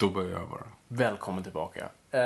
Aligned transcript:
Då 0.00 0.10
börjar 0.10 0.38
jag 0.38 0.48
bara. 0.48 0.64
Välkommen 0.88 1.42
tillbaka. 1.42 1.80
Uh, 2.14 2.20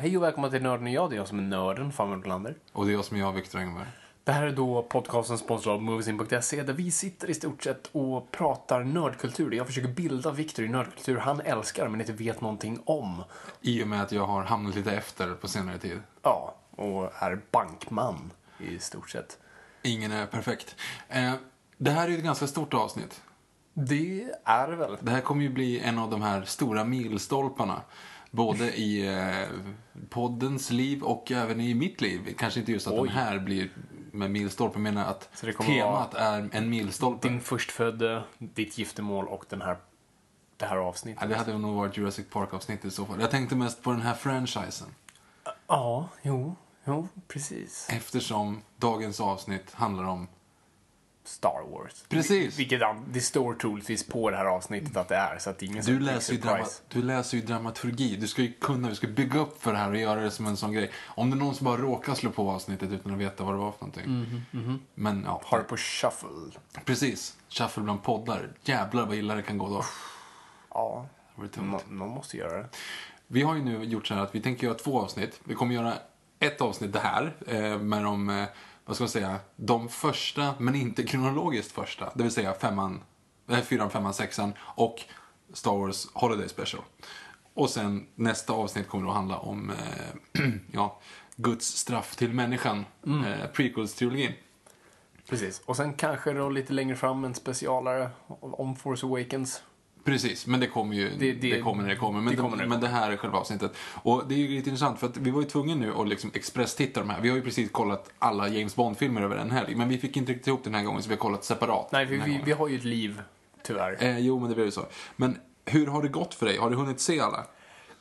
hej 0.00 0.16
och 0.16 0.22
välkomna 0.22 0.50
till 0.50 0.62
Nörden 0.62 0.86
och 0.86 0.92
jag. 0.92 1.10
Det 1.10 1.14
är 1.14 1.18
jag 1.18 1.28
som 1.28 1.38
är 1.38 1.42
nörden, 1.42 1.92
Fabian 1.92 2.20
Blolander. 2.20 2.54
Och 2.72 2.86
det 2.86 2.92
är 2.92 2.94
jag 2.94 3.04
som 3.04 3.16
är 3.16 3.20
jag, 3.20 3.32
Viktor 3.32 3.58
Engberg. 3.58 3.86
Det 4.24 4.32
här 4.32 4.46
är 4.46 4.50
då 4.50 4.82
podcasten 4.82 5.38
sponsrad 5.38 5.74
av 5.74 5.82
Moviesin.se 5.82 6.62
där 6.62 6.72
vi 6.72 6.90
sitter 6.90 7.30
i 7.30 7.34
stort 7.34 7.62
sett 7.62 7.90
och 7.92 8.30
pratar 8.30 8.84
nördkultur. 8.84 9.52
Jag 9.52 9.66
försöker 9.66 9.88
bilda 9.88 10.30
Viktor 10.30 10.64
i 10.64 10.68
nördkultur 10.68 11.16
han 11.16 11.40
älskar 11.40 11.88
men 11.88 12.00
inte 12.00 12.12
vet 12.12 12.40
någonting 12.40 12.82
om. 12.84 13.24
I 13.60 13.84
och 13.84 13.88
med 13.88 14.02
att 14.02 14.12
jag 14.12 14.26
har 14.26 14.42
hamnat 14.42 14.74
lite 14.74 14.92
efter 14.92 15.34
på 15.34 15.48
senare 15.48 15.78
tid. 15.78 15.98
Ja, 16.22 16.54
och 16.70 17.12
är 17.22 17.40
bankman 17.50 18.30
i 18.58 18.78
stort 18.78 19.10
sett. 19.10 19.38
Ingen 19.82 20.12
är 20.12 20.26
perfekt. 20.26 20.76
Eh, 21.08 21.32
det 21.76 21.90
här 21.90 22.04
är 22.04 22.08
ju 22.08 22.16
ett 22.16 22.24
ganska 22.24 22.46
stort 22.46 22.74
avsnitt. 22.74 23.22
Det 23.74 24.30
är 24.44 24.68
det 24.68 24.76
väl. 24.76 24.96
Det 25.00 25.10
här 25.10 25.20
kommer 25.20 25.42
ju 25.42 25.48
bli 25.48 25.80
en 25.80 25.98
av 25.98 26.10
de 26.10 26.22
här 26.22 26.44
stora 26.44 26.84
milstolparna. 26.84 27.82
Både 28.30 28.76
i 28.76 29.08
eh, 29.08 29.48
poddens 30.08 30.70
liv 30.70 31.02
och 31.02 31.32
även 31.32 31.60
i 31.60 31.74
mitt 31.74 32.00
liv. 32.00 32.34
Kanske 32.38 32.60
inte 32.60 32.72
just 32.72 32.86
att 32.86 32.92
Oj. 32.92 33.08
den 33.08 33.16
här 33.16 33.38
blir 33.38 33.70
med 34.12 34.30
milstolpe, 34.30 34.78
men 34.78 34.98
att 34.98 35.28
Så 35.34 35.46
det 35.46 35.52
kommer 35.52 35.70
temat 35.70 36.14
är 36.14 36.48
en 36.52 36.70
milstolpe. 36.70 37.28
Din 37.28 37.40
förstfödde, 37.40 38.22
ditt 38.38 38.78
giftermål 38.78 39.28
och 39.28 39.44
den 39.48 39.62
här, 39.62 39.76
det 40.56 40.66
här 40.66 40.76
avsnittet. 40.76 41.22
Ja, 41.22 41.28
det 41.28 41.34
hade 41.34 41.58
nog 41.58 41.76
varit 41.76 41.96
Jurassic 41.96 42.26
Park-avsnittet 42.30 42.84
i 42.84 42.90
så 42.90 43.06
fall. 43.06 43.20
Jag 43.20 43.30
tänkte 43.30 43.56
mest 43.56 43.82
på 43.82 43.90
den 43.90 44.00
här 44.00 44.14
franchisen. 44.14 44.88
Ja, 45.66 46.08
jo, 46.22 46.56
jo, 46.84 47.08
precis. 47.28 47.88
Eftersom 47.90 48.62
dagens 48.76 49.20
avsnitt 49.20 49.74
handlar 49.74 50.04
om 50.04 50.28
Star 51.24 51.70
Wars. 51.70 52.04
Precis. 52.08 52.58
Vilket 52.58 52.80
det 53.08 53.20
står 53.20 53.54
troligtvis 53.54 54.06
på 54.06 54.30
det 54.30 54.36
här 54.36 54.44
avsnittet 54.44 54.96
att 54.96 55.08
det 55.08 55.16
är, 55.16 55.38
så 55.38 55.50
att 55.50 55.58
det 55.58 55.66
är 55.66 55.68
ingen 55.68 55.84
Du 55.84 56.00
läser, 56.00 56.32
ju 56.32 56.40
drama, 56.40 56.64
du 56.88 57.02
läser 57.02 57.36
ju 57.36 57.42
dramaturgi. 57.42 58.16
Du 58.16 58.26
ska 58.28 58.42
ju 58.42 58.52
kunna, 58.52 58.88
du 58.88 58.94
ska 58.94 59.06
bygga 59.06 59.40
upp 59.40 59.62
för 59.62 59.72
det 59.72 59.78
här 59.78 59.90
och 59.90 59.96
göra 59.96 60.20
det 60.20 60.30
som 60.30 60.46
en 60.46 60.56
sån 60.56 60.72
grej. 60.72 60.90
Om 61.06 61.30
det 61.30 61.36
är 61.36 61.38
någon 61.38 61.54
som 61.54 61.64
bara 61.64 61.76
råkar 61.76 62.14
slå 62.14 62.30
på 62.30 62.50
avsnittet 62.50 62.90
utan 62.90 63.12
att 63.12 63.18
veta 63.18 63.44
vad 63.44 63.54
det 63.54 63.58
var 63.58 63.72
för 63.72 63.86
någonting. 63.86 64.44
Men 64.94 65.22
ja, 65.26 65.42
Har 65.44 65.58
det 65.58 65.64
på 65.64 65.76
shuffle. 65.76 66.28
precis. 66.84 67.36
Shuffle 67.48 67.82
bland 67.82 68.02
poddar. 68.02 68.48
Jävlar 68.64 69.06
vad 69.06 69.16
illa 69.16 69.34
det 69.34 69.42
kan 69.42 69.58
gå 69.58 69.68
då. 69.68 69.84
Ja, 70.74 71.06
någon 71.88 72.08
måste 72.08 72.36
göra 72.36 72.58
det. 72.58 72.68
Vi 73.26 73.42
har 73.42 73.54
ju 73.54 73.64
nu 73.64 73.84
gjort 73.84 74.06
så 74.06 74.14
här 74.14 74.22
att 74.22 74.34
vi 74.34 74.40
tänker 74.40 74.66
göra 74.66 74.78
två 74.78 75.00
avsnitt. 75.00 75.40
Vi 75.44 75.54
kommer 75.54 75.74
göra 75.74 75.94
ett 76.38 76.60
avsnitt 76.60 76.92
det 76.92 76.98
här 76.98 77.34
eh, 77.46 77.78
med 77.78 78.02
de, 78.04 78.30
eh, 78.30 78.44
vad 78.84 78.96
ska 78.96 79.02
man 79.02 79.08
säga, 79.08 79.38
de 79.56 79.88
första 79.88 80.54
men 80.58 80.74
inte 80.74 81.02
kronologiskt 81.02 81.72
första. 81.72 82.12
Det 82.14 82.22
vill 82.22 82.32
säga 82.32 82.54
femman, 82.54 83.00
eh, 83.48 83.60
fyran, 83.60 83.90
femman, 83.90 84.14
sexan 84.14 84.52
och 84.60 85.00
Star 85.52 85.76
Wars 85.76 86.06
Holiday 86.12 86.48
Special. 86.48 86.82
Och 87.54 87.70
sen 87.70 88.06
nästa 88.14 88.52
avsnitt 88.52 88.88
kommer 88.88 89.08
att 89.08 89.14
handla 89.14 89.38
om 89.38 89.70
eh, 89.70 90.42
ja, 90.72 91.00
Guds 91.36 91.66
straff 91.66 92.16
till 92.16 92.32
människan, 92.32 92.84
eh, 93.06 93.50
prequels-trilogin. 93.52 94.32
Precis. 95.28 95.62
Och 95.64 95.76
sen 95.76 95.94
kanske 95.94 96.32
då 96.32 96.48
lite 96.48 96.72
längre 96.72 96.96
fram 96.96 97.24
en 97.24 97.34
specialare 97.34 98.10
om 98.40 98.76
Force 98.76 99.06
Awakens. 99.06 99.62
Precis, 100.04 100.46
men 100.46 100.60
det 100.60 100.66
kommer 100.66 100.96
ju 100.96 101.08
det, 101.08 101.32
Det- 101.32 101.32
det- 101.32 101.60
kommer 101.60 101.82
när 101.82 101.90
det 101.90 101.96
kommer. 101.96 102.20
Men 102.20 102.30
det 102.36 102.42
kommer 102.42 102.56
det 102.56 102.66
men 102.66 102.80
det 102.80 102.88
här 102.88 103.10
är 103.10 103.16
själva 103.16 103.38
avsnittet. 103.38 103.72
Och 104.02 104.22
det 104.28 104.34
är 104.34 104.38
ju 104.38 104.48
lite 104.48 104.68
intressant 104.70 105.00
för 105.00 105.06
att 105.06 105.16
vi 105.16 105.30
var 105.30 105.40
ju 105.42 105.48
tvungna 105.48 105.74
nu 105.74 105.92
att 105.94 106.08
liksom 106.08 106.30
expresstitta 106.34 107.00
de 107.00 107.10
här. 107.10 107.20
Vi 107.20 107.28
har 107.28 107.36
ju 107.36 107.42
precis 107.42 107.70
kollat 107.70 108.10
alla 108.18 108.48
James 108.48 108.76
Bond-filmer 108.76 109.22
över 109.22 109.36
en 109.36 109.50
helg. 109.50 109.74
Men 109.74 109.88
vi 109.88 109.98
fick 109.98 110.16
inte 110.16 110.32
riktigt 110.32 110.46
ihop 110.46 110.64
den 110.64 110.74
här 110.74 110.82
gången 110.84 111.02
så 111.02 111.08
vi 111.08 111.14
har 111.14 111.20
kollat 111.20 111.44
separat. 111.44 111.92
Nej, 111.92 112.04
vi, 112.04 112.16
gången. 112.16 112.42
vi 112.44 112.52
har 112.52 112.68
ju 112.68 112.76
ett 112.76 112.84
liv, 112.84 113.22
tyvärr. 113.62 113.96
Eh, 114.00 114.18
jo, 114.18 114.38
men 114.40 114.48
det 114.48 114.54
blev 114.54 114.66
ju 114.66 114.72
så. 114.72 114.86
Men 115.16 115.38
hur 115.64 115.86
har 115.86 116.02
det 116.02 116.08
gått 116.08 116.34
för 116.34 116.46
dig? 116.46 116.56
Har 116.58 116.70
du 116.70 116.76
hunnit 116.76 117.00
se 117.00 117.20
alla? 117.20 117.46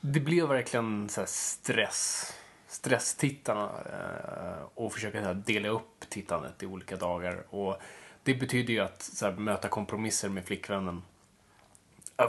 Det 0.01 0.19
blev 0.19 0.47
verkligen 0.47 1.09
så 1.09 1.22
här 1.22 1.28
stress. 1.28 2.34
Stresstittarna 2.67 3.63
eh, 3.85 4.63
och 4.75 4.94
försöka 4.94 5.22
här, 5.22 5.34
dela 5.34 5.69
upp 5.69 6.00
tittandet 6.09 6.63
i 6.63 6.66
olika 6.66 6.95
dagar. 6.95 7.44
Och 7.50 7.78
det 8.23 8.34
betyder 8.34 8.73
ju 8.73 8.79
att 8.79 9.11
här, 9.22 9.31
möta 9.31 9.67
kompromisser 9.67 10.29
med 10.29 10.45
flickvännen. 10.45 11.01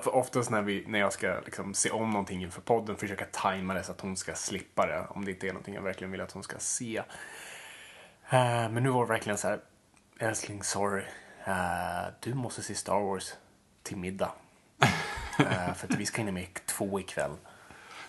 För 0.01 0.15
Oftast 0.15 0.51
när, 0.51 0.63
vi, 0.63 0.85
när 0.87 0.99
jag 0.99 1.13
ska 1.13 1.41
liksom, 1.45 1.75
se 1.75 1.91
om 1.91 2.11
någonting 2.11 2.43
inför 2.43 2.61
podden 2.61 2.97
försöka 2.97 3.25
tajma 3.25 3.75
det 3.75 3.85
så 3.85 3.93
att 3.93 4.01
hon 4.01 4.17
ska 4.17 4.35
slippa 4.35 4.87
det. 4.87 5.07
Om 5.09 5.25
det 5.25 5.31
inte 5.31 5.47
är 5.47 5.53
någonting 5.53 5.75
jag 5.75 5.83
verkligen 5.83 6.11
vill 6.11 6.21
att 6.21 6.33
hon 6.33 6.43
ska 6.43 6.59
se. 6.59 6.97
Eh, 8.31 8.69
men 8.71 8.83
nu 8.83 8.91
var 8.91 9.07
det 9.07 9.13
verkligen 9.13 9.39
så 9.39 9.49
här. 9.49 9.61
Älskling, 10.19 10.63
sorry. 10.63 11.05
Eh, 11.45 12.13
du 12.21 12.35
måste 12.35 12.63
se 12.63 12.75
Star 12.75 13.01
Wars 13.01 13.33
till 13.83 13.97
middag. 13.97 14.33
Eh, 15.39 15.75
för 15.75 15.93
att 15.93 15.99
vi 15.99 16.07
ska 16.07 16.19
hinna 16.19 16.33
med 16.33 16.47
två 16.67 17.01
ikväll. 17.01 17.37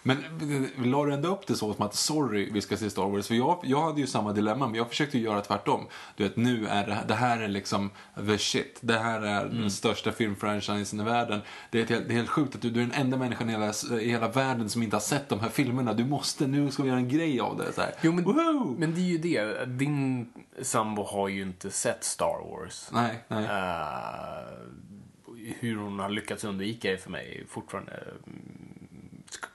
Men 0.04 0.18
eh, 0.18 0.86
la 0.86 1.06
du 1.06 1.14
ändå 1.14 1.30
upp 1.30 1.48
det 1.48 1.56
så 1.56 1.74
som 1.74 1.86
att 1.86 1.96
sorry, 1.96 2.50
vi 2.52 2.62
ska 2.62 2.78
se 2.78 2.90
Star 2.90 3.10
Wars? 3.10 3.28
För 3.28 3.36
jag, 3.36 3.60
jag 3.64 3.82
hade 3.82 4.02
ju 4.02 4.08
samma 4.08 4.34
dilemma, 4.34 4.66
men 4.68 4.76
jag 4.76 4.90
försökte 4.90 5.18
ju 5.18 5.24
göra 5.24 5.42
tvärtom. 5.42 5.88
Du 6.16 6.24
vet, 6.24 6.36
nu 6.36 6.68
är 6.68 6.88
det, 6.88 6.98
det 7.08 7.14
här 7.14 7.42
är 7.42 7.48
liksom 7.48 7.92
the 8.28 8.38
shit. 8.38 8.78
Det 8.82 8.98
här 9.00 9.22
är 9.22 9.44
Mm. 9.44 9.62
den 9.62 9.72
största 9.72 10.12
filmfranchisen 10.12 11.00
i 11.00 11.04
världen. 11.04 11.42
Det 11.72 11.82
är, 11.82 11.86
helt, 11.86 12.08
det 12.08 12.14
är 12.14 12.16
helt 12.16 12.30
sjukt 12.30 12.56
att 12.56 12.62
du, 12.62 12.70
du 12.70 12.82
är 12.82 12.86
den 12.86 13.02
enda 13.02 13.18
människan 13.18 13.50
i 13.50 13.52
hela, 13.52 13.74
i 14.02 14.10
hela 14.10 14.28
världen 14.28 14.70
som 14.70 14.84
inte 14.84 14.96
har 14.96 15.02
sett 15.02 15.30
de 15.30 15.40
här 15.40 15.50
filmerna. 15.50 15.94
Du 15.94 16.06
måste, 16.06 16.48
nu 16.48 16.72
ska 16.72 16.84
vi 16.84 16.90
göra 16.90 17.00
en 17.00 17.10
grej 17.10 17.40
av 17.40 17.58
det. 17.58 17.74
Så 17.74 17.82
här. 17.82 17.94
Jo, 18.02 18.12
men, 18.12 18.76
men 18.78 18.96
det 18.96 19.02
är 19.02 19.04
ju 19.04 19.18
det. 19.18 19.66
Din 19.66 20.30
sambo 20.62 21.04
har 21.04 21.28
ju 21.28 21.42
inte 21.42 21.72
sett 21.72 22.04
Star 22.04 22.50
Wars. 22.52 22.90
Nej, 22.92 23.24
nej. 23.28 23.44
Eh, 23.46 24.54
hur 25.60 25.76
hon 25.76 26.00
har 26.00 26.10
lyckats 26.10 26.44
undvika 26.44 26.92
det 26.92 26.98
för 26.98 27.10
mig 27.10 27.46
fortfarande 27.50 28.04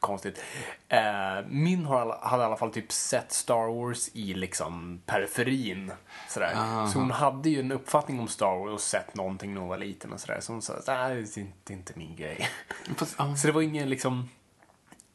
konstigt. 0.01 0.43
Eh, 0.89 1.01
min 1.49 1.85
har, 1.85 2.19
hade 2.23 2.43
i 2.43 2.47
alla 2.47 2.57
fall 2.57 2.73
typ 2.73 2.93
sett 2.93 3.33
Star 3.33 3.75
Wars 3.75 4.11
i 4.13 4.35
liksom 4.35 5.01
periferin. 5.07 5.93
Sådär. 6.29 6.87
Så 6.87 6.99
hon 6.99 7.11
hade 7.11 7.51
ju 7.51 7.61
en 7.61 7.73
uppfattning 7.73 8.21
om 8.21 8.29
Star 8.29 8.59
Wars 8.59 8.73
och 8.73 8.81
sett 8.81 9.15
någonting 9.15 9.55
när 9.55 9.61
hon 9.61 9.69
var 9.69 9.79
liten 9.79 10.13
och 10.13 10.21
sådär. 10.21 10.41
Så 10.41 10.53
hon 10.53 10.63
sa, 10.63 10.73
nej 10.87 11.27
det 11.35 11.41
är 11.41 11.77
inte, 11.77 11.93
min 11.97 12.17
grej. 12.17 12.49
Fast, 12.97 13.15
ja. 13.19 13.37
Så 13.37 13.47
det 13.47 13.53
var 13.53 13.63
ingen 13.63 13.91
liksom 13.91 14.29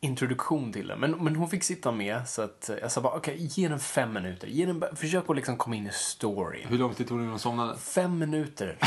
introduktion 0.03 0.73
till 0.73 0.87
den. 0.87 0.99
Men, 0.99 1.11
men 1.11 1.35
hon 1.35 1.49
fick 1.49 1.63
sitta 1.63 1.91
med 1.91 2.27
så 2.27 2.41
att 2.41 2.69
jag 2.81 2.91
sa 2.91 3.01
bara 3.01 3.13
okej, 3.13 3.35
ge 3.39 3.67
den 3.67 3.79
fem 3.79 4.13
minuter. 4.13 4.47
Ge 4.47 4.65
den, 4.65 4.83
försök 4.95 5.29
att 5.29 5.35
liksom 5.35 5.57
komma 5.57 5.75
in 5.75 5.87
i 5.87 5.91
storyn. 5.91 6.67
Hur 6.67 6.77
lång 6.77 6.93
tid 6.93 7.07
tog 7.07 7.17
det 7.17 7.21
innan 7.21 7.31
hon 7.31 7.39
somnade? 7.39 7.77
Fem 7.77 8.19
minuter. 8.19 8.77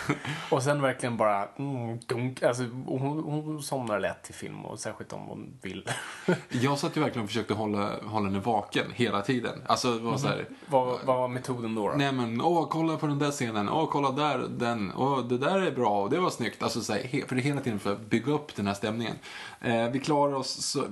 och 0.50 0.62
sen 0.62 0.82
verkligen 0.82 1.16
bara 1.16 1.48
mm, 1.58 1.98
dunk. 2.06 2.42
Alltså, 2.42 2.62
hon, 2.86 3.22
hon 3.24 3.62
somnar 3.62 4.00
lätt 4.00 4.22
till 4.22 4.34
film 4.34 4.64
och 4.64 4.78
särskilt 4.78 5.12
om 5.12 5.20
hon 5.20 5.58
vill. 5.62 5.88
Jag 6.48 6.78
satt 6.78 6.96
ju 6.96 7.00
verkligen 7.00 7.24
och 7.24 7.28
försökte 7.28 7.54
hålla, 7.54 7.90
hålla 8.02 8.26
henne 8.26 8.40
vaken 8.40 8.86
hela 8.94 9.22
tiden. 9.22 9.62
Alltså, 9.66 9.94
det 9.94 10.02
var 10.02 10.16
så 10.16 10.28
här, 10.28 10.46
vad, 10.66 10.98
vad 11.04 11.16
var 11.16 11.28
metoden 11.28 11.74
då? 11.74 11.88
då? 11.88 11.94
Nej 11.94 12.12
men, 12.12 12.40
åh 12.40 12.68
kolla 12.68 12.96
på 12.96 13.06
den 13.06 13.18
där 13.18 13.30
scenen, 13.30 13.68
åh 13.68 13.88
kolla 13.90 14.10
där, 14.10 14.38
den, 14.38 14.92
åh 14.96 15.26
det 15.26 15.38
där 15.38 15.60
är 15.60 15.70
bra 15.70 16.02
och 16.02 16.10
det 16.10 16.18
var 16.18 16.30
snyggt. 16.30 16.62
Alltså 16.62 16.80
så 16.80 16.92
här, 16.92 17.26
för 17.26 17.36
det 17.36 17.42
hela 17.42 17.60
tiden 17.60 17.78
för 17.78 17.92
att 17.92 18.00
bygga 18.00 18.32
upp 18.32 18.56
den 18.56 18.66
här 18.66 18.74
stämningen. 18.74 19.16
Eh, 19.60 19.88
vi 19.88 20.00
klarar 20.00 20.34
oss 20.34 20.63
så, 20.64 20.84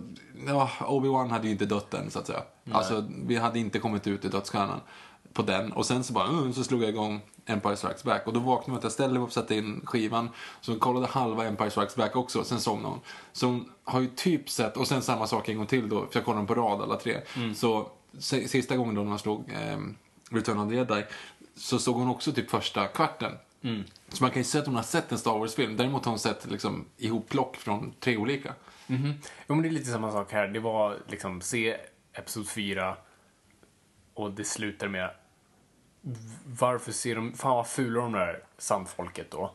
ja, 0.46 0.70
Obi-Wan 0.80 1.30
hade 1.30 1.46
ju 1.46 1.52
inte 1.52 1.66
dött 1.66 1.94
än 1.94 2.10
så 2.10 2.18
att 2.18 2.26
säga. 2.26 2.42
Alltså 2.72 3.04
vi 3.26 3.36
hade 3.36 3.58
inte 3.58 3.78
kommit 3.78 4.06
ut 4.06 4.24
i 4.24 4.28
dödsstjärnan 4.28 4.80
på 5.32 5.42
den. 5.42 5.72
Och 5.72 5.86
sen 5.86 6.04
så 6.04 6.12
bara, 6.12 6.28
uh, 6.28 6.52
så 6.52 6.64
slog 6.64 6.82
jag 6.82 6.88
igång 6.88 7.20
Empire 7.46 7.76
Strikes 7.76 8.04
Back. 8.04 8.26
Och 8.26 8.32
då 8.32 8.40
vaknade 8.40 8.70
jag 8.70 8.78
att 8.78 8.82
jag 8.82 8.92
ställde 8.92 9.14
mig 9.14 9.22
upp 9.22 9.28
och 9.28 9.32
satte 9.32 9.54
in 9.54 9.80
skivan. 9.84 10.28
Så 10.60 10.72
hon 10.72 10.80
kollade 10.80 11.06
halva 11.06 11.44
Empire 11.46 11.70
Strikes 11.70 11.96
Back 11.96 12.16
också, 12.16 12.44
sen 12.44 12.60
somnade 12.60 12.88
hon. 12.88 13.00
Så 13.32 13.46
hon 13.46 13.70
har 13.84 14.00
ju 14.00 14.06
typ 14.16 14.50
sett, 14.50 14.76
och 14.76 14.88
sen 14.88 15.02
samma 15.02 15.26
sak 15.26 15.48
en 15.48 15.56
gång 15.56 15.66
till 15.66 15.88
då, 15.88 16.00
för 16.00 16.18
jag 16.18 16.24
kollade 16.24 16.40
dem 16.40 16.46
på 16.46 16.54
rad 16.54 16.82
alla 16.82 16.96
tre. 16.96 17.20
Så 17.54 17.88
si- 18.18 18.48
sista 18.48 18.76
gången 18.76 18.94
då 18.94 19.02
när 19.02 19.08
man 19.08 19.18
slog 19.18 19.50
ehm, 19.54 19.96
Return 20.30 20.58
of 20.58 20.68
the 20.70 20.74
Jedi 20.76 21.04
så 21.56 21.78
såg 21.78 21.96
hon 21.96 22.08
också 22.08 22.32
typ 22.32 22.50
första 22.50 22.86
kvarten. 22.86 23.32
Så 24.08 24.24
man 24.24 24.30
kan 24.30 24.40
ju 24.40 24.44
säga 24.44 24.60
att 24.60 24.66
hon 24.66 24.76
har 24.76 24.82
sett 24.82 25.12
en 25.12 25.18
Star 25.18 25.38
Wars-film. 25.38 25.76
Däremot 25.76 26.04
har 26.04 26.12
hon 26.12 26.18
sett 26.18 26.50
liksom 26.50 26.84
ihopplock 26.98 27.56
från 27.56 27.92
tre 28.00 28.16
olika. 28.16 28.54
Jo, 29.46 29.54
men 29.54 29.62
det 29.62 29.68
är 29.68 29.70
lite 29.70 29.90
samma 29.90 30.12
sak 30.12 30.32
här. 30.32 30.48
Det 30.48 30.60
var 30.60 30.98
liksom 31.08 31.40
se 31.40 31.76
Episod 32.12 32.48
4 32.48 32.96
och 34.14 34.30
det 34.30 34.44
slutar 34.44 34.88
med 34.88 35.10
varför 36.46 36.92
ser 36.92 37.14
de, 37.14 37.32
fan 37.32 37.56
vad 37.56 37.66
fula 37.66 38.00
de 38.00 38.12
där 38.12 38.42
sandfolket 38.58 39.30
då. 39.30 39.54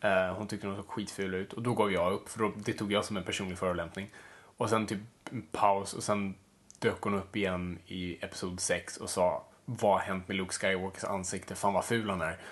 Eh, 0.00 0.34
hon 0.34 0.46
tyckte 0.46 0.66
de 0.66 0.76
såg 0.76 0.86
skitfula 0.86 1.36
ut 1.36 1.52
och 1.52 1.62
då 1.62 1.74
gav 1.74 1.92
jag 1.92 2.12
upp 2.12 2.28
för 2.28 2.38
då, 2.38 2.52
det 2.56 2.72
tog 2.72 2.92
jag 2.92 3.04
som 3.04 3.16
en 3.16 3.24
personlig 3.24 3.58
förolämpning. 3.58 4.10
Och 4.56 4.70
sen 4.70 4.86
typ 4.86 4.98
en 5.30 5.42
paus 5.52 5.94
och 5.94 6.02
sen 6.02 6.34
dök 6.78 7.00
hon 7.00 7.14
upp 7.14 7.36
igen 7.36 7.78
i 7.86 8.24
Episod 8.24 8.60
6 8.60 8.96
och 8.96 9.10
sa 9.10 9.44
vad 9.64 9.92
har 9.92 9.98
hänt 9.98 10.28
med 10.28 10.36
Luke 10.36 10.52
Skywalkers 10.52 11.04
ansikte? 11.04 11.54
Fan 11.54 11.74
vad 11.74 11.84
ful 11.84 12.10
han 12.10 12.20
är. 12.20 12.38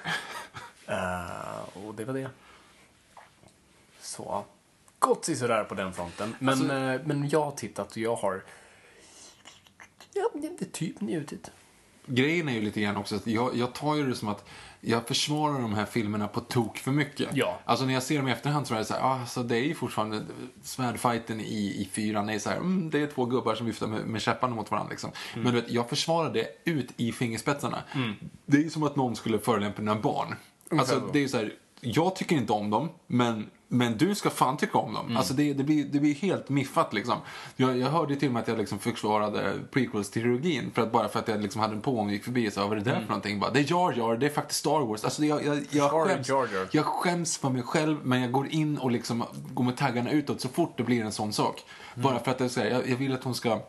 Eh, 0.91 1.87
och 1.87 1.94
det 1.94 2.05
var 2.05 2.15
det. 2.15 2.31
Så. 4.00 4.44
Gott 4.98 5.24
sådär 5.24 5.64
på 5.64 5.74
den 5.74 5.92
fronten. 5.92 6.34
Men, 6.38 6.48
Alltså- 6.48 6.74
eh, 6.74 7.00
men 7.04 7.28
jag 7.28 7.44
har 7.44 7.52
tittat 7.52 7.90
och 7.90 7.98
jag 7.98 8.16
har 8.16 8.44
ja, 10.12 10.28
typ 10.72 11.00
njutit. 11.00 11.50
Grejen 12.06 12.48
är 12.48 12.52
ju 12.52 12.60
lite 12.60 12.80
grann 12.80 12.96
också 12.96 13.16
att 13.16 13.26
jag, 13.26 13.56
jag 13.56 13.74
tar 13.74 13.94
ju 13.94 14.06
det 14.06 14.14
som 14.14 14.28
att 14.28 14.44
jag 14.80 15.06
försvarar 15.06 15.60
de 15.60 15.74
här 15.74 15.84
filmerna 15.86 16.28
på 16.28 16.40
tok 16.40 16.78
för 16.78 16.90
mycket. 16.90 17.28
Ja. 17.32 17.58
Alltså 17.64 17.84
när 17.86 17.94
jag 17.94 18.02
ser 18.02 18.16
dem 18.16 18.28
i 18.28 18.32
efterhand 18.32 18.66
så 18.66 18.74
är 18.74 18.78
det 18.78 18.84
så 18.84 18.94
här, 18.94 19.00
alltså 19.00 19.42
det 19.42 19.56
är 19.56 19.64
ju 19.64 19.74
fortfarande 19.74 20.22
svärdfighten 20.62 21.40
i, 21.40 21.82
i 21.82 21.88
fyran 21.92 22.28
är 22.28 22.38
så 22.38 22.50
här, 22.50 22.56
mm, 22.56 22.90
det 22.90 23.02
är 23.02 23.06
två 23.06 23.24
gubbar 23.24 23.54
som 23.54 23.66
viftar 23.66 23.86
med, 23.86 24.06
med 24.06 24.22
käpparna 24.22 24.54
mot 24.54 24.70
varandra 24.70 24.90
liksom. 24.90 25.10
Mm. 25.32 25.44
Men 25.44 25.54
du 25.54 25.60
vet, 25.60 25.70
jag 25.70 25.88
försvarar 25.88 26.32
det 26.32 26.46
ut 26.64 26.88
i 26.96 27.12
fingerspetsarna. 27.12 27.82
Det 28.46 28.56
är 28.56 28.62
ju 28.62 28.70
som 28.70 28.82
att 28.82 28.96
någon 28.96 29.16
skulle 29.16 29.38
förolämpa 29.38 29.82
mina 29.82 29.94
barn. 29.94 30.34
Alltså 30.70 31.00
så. 31.00 31.06
det 31.12 31.18
är 31.18 31.22
ju 31.22 31.28
så 31.28 31.36
här, 31.36 31.54
jag 31.80 32.16
tycker 32.16 32.36
inte 32.36 32.52
om 32.52 32.70
dem, 32.70 32.88
men 33.06 33.50
men 33.69 33.97
du 33.99 34.15
ska 34.15 34.31
fan 34.31 34.56
tycka 34.56 34.79
om 34.79 34.94
dem. 34.94 35.17
Alltså 35.17 35.35
det, 35.35 35.53
det, 35.53 35.65
blir, 35.65 35.85
det 35.85 36.00
blir 36.00 36.15
helt 36.15 36.49
miffat 36.49 36.93
liksom. 36.93 37.17
Jag, 37.56 37.79
jag 37.79 37.88
hörde 37.88 38.17
till 38.17 38.29
och 38.29 38.35
med 38.35 38.43
att 38.43 38.49
jag 38.49 38.59
liksom 38.59 38.79
försvarade 38.79 39.55
prequels-trilogin 39.73 40.70
för 40.75 40.82
att, 40.82 40.93
bara 40.93 41.09
för 41.09 41.19
att 41.19 41.29
jag 41.29 41.43
liksom 41.43 41.61
hade 41.61 41.75
den 41.75 41.82
på 41.82 41.99
och 41.99 42.11
gick 42.11 42.25
förbi 42.25 42.49
och 42.49 42.53
sa 42.53 42.67
vad 42.67 42.79
är 42.79 42.85
det 42.85 42.91
där 42.91 43.00
för 43.00 43.09
någonting? 43.09 43.41
Bara, 43.41 43.50
det 43.50 43.61
är 43.61 43.70
Jar 43.70 43.93
Jar, 43.97 44.17
det 44.17 44.26
är 44.26 44.31
faktiskt 44.31 44.61
Star 44.61 44.81
Wars. 44.87 45.05
Alltså 45.05 45.25
jag, 45.25 45.44
jag, 45.44 45.56
jag, 45.56 45.65
Försvarar 45.69 46.06
skäms, 46.06 46.29
Jar 46.29 46.49
Jar. 46.55 46.69
jag 46.70 46.85
skäms 46.85 47.38
för 47.38 47.50
mig 47.50 47.62
själv 47.62 47.97
men 48.03 48.20
jag 48.20 48.32
går 48.32 48.49
in 48.49 48.79
och 48.79 48.91
liksom 48.91 49.25
går 49.55 49.65
med 49.65 49.76
taggarna 49.76 50.11
utåt 50.11 50.41
så 50.41 50.49
fort 50.49 50.75
det 50.76 50.82
blir 50.82 51.05
en 51.05 51.12
sån 51.12 51.32
sak. 51.32 51.65
Bara 51.94 52.19
för 52.19 52.31
att 52.31 52.56
jag, 52.56 52.88
jag 52.88 52.97
vill 52.97 53.12
att 53.12 53.25
hon 53.25 53.35
ska 53.35 53.61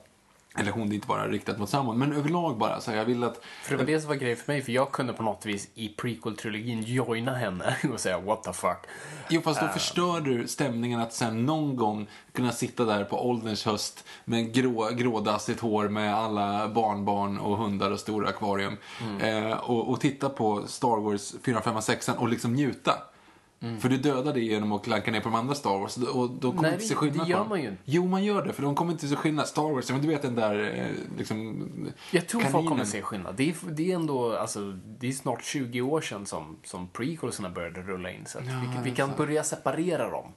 eller 0.57 0.72
hon, 0.72 0.90
det 0.90 0.94
är 0.94 0.96
inte 0.96 1.07
bara 1.07 1.28
riktat 1.28 1.60
mot 1.60 1.69
sambon, 1.69 1.98
men 1.98 2.13
överlag 2.13 2.57
bara. 2.57 2.81
Så 2.81 2.92
här, 2.92 2.98
jag 2.98 3.06
vill 3.06 3.24
att... 3.24 3.42
För 3.63 3.72
det 3.72 3.78
var 3.78 3.86
det 3.86 4.00
som 4.00 4.07
var 4.07 4.16
grejen 4.16 4.38
för 4.38 4.54
mig, 4.54 4.62
för 4.62 4.72
jag 4.72 4.92
kunde 4.92 5.13
på 5.13 5.24
något 5.24 5.46
vis 5.46 5.69
i 5.74 5.96
prequel-trilogin 5.98 6.84
joina 6.84 7.36
henne 7.36 7.75
och 7.94 8.00
säga 8.00 8.19
what 8.19 8.44
the 8.44 8.54
fuck. 8.54 8.78
Jo, 9.30 9.42
fast 9.42 9.62
då 9.62 9.68
förstör 9.68 10.22
du 10.22 10.48
stämningen 10.48 11.00
att 11.00 11.13
sen 11.13 11.46
någon 11.46 11.75
gång 11.75 12.07
kunna 12.31 12.51
sitta 12.51 12.86
där 12.86 13.04
på 13.04 13.30
ålderns 13.30 13.66
höst 13.66 14.06
med 14.25 14.54
grå, 14.54 14.90
grådassigt 14.90 15.60
hår 15.60 15.88
med 15.90 16.16
alla 16.16 16.69
barnbarn 16.69 17.40
och 17.40 17.57
hundar 17.57 17.92
och 17.92 18.00
stora 18.00 18.30
akvarium. 18.30 18.78
Eh, 19.22 19.51
och, 19.51 19.90
och 19.90 20.01
titta 20.01 20.30
på 20.30 20.68
Star 20.68 21.01
Wars 21.01 21.34
4, 21.46 21.62
5, 21.62 21.81
6 21.81 22.10
och 22.10 22.30
liksom 22.30 22.54
njuta. 22.54 22.94
För 23.79 23.89
du 23.89 23.97
dödar 23.97 24.33
det 24.33 24.39
genom 24.39 24.71
att 24.71 24.83
klanka 24.83 25.11
ner 25.11 25.19
på 25.19 25.29
de 25.29 25.35
andra 25.35 25.56
Star 25.56 25.79
Wars. 25.79 25.97
Och 25.97 26.29
då 26.29 26.51
kommer 26.51 26.61
Nej, 26.61 26.73
inte 26.73 26.85
se 26.85 26.95
skillnad 26.95 27.27
det 27.27 27.31
gör 27.31 27.45
man 27.45 27.61
ju 27.61 27.69
inte. 27.69 27.81
Jo, 27.85 28.07
man 28.07 28.23
gör 28.23 28.45
det. 28.45 28.53
För 28.53 28.63
de 28.63 28.75
kommer 28.75 28.91
inte 28.91 29.07
se 29.07 29.15
skillnad. 29.15 29.47
Star 29.47 29.73
Wars, 29.73 29.91
men 29.91 30.01
du 30.01 30.07
vet 30.07 30.21
den 30.21 30.35
där 30.35 30.75
eh, 30.75 31.17
liksom... 31.17 31.67
Jag 32.11 32.27
tror 32.27 32.41
folk 32.41 32.51
kaninen. 32.51 32.69
kommer 32.69 32.85
se 32.85 33.01
skillnad. 33.01 33.35
Det 33.35 33.50
är, 33.50 33.56
det 33.71 33.91
är 33.91 33.95
ändå, 33.95 34.35
alltså, 34.35 34.71
det 34.71 35.07
är 35.07 35.11
snart 35.11 35.44
20 35.44 35.81
år 35.81 36.01
sedan 36.01 36.25
som, 36.25 36.57
som 36.63 36.88
prequelserna 36.88 37.50
började 37.50 37.81
rulla 37.81 38.11
in. 38.11 38.25
Så 38.25 38.38
att 38.38 38.44
vi, 38.44 38.89
vi 38.89 38.95
kan 38.95 39.11
börja 39.17 39.44
separera 39.44 40.09
dem. 40.09 40.33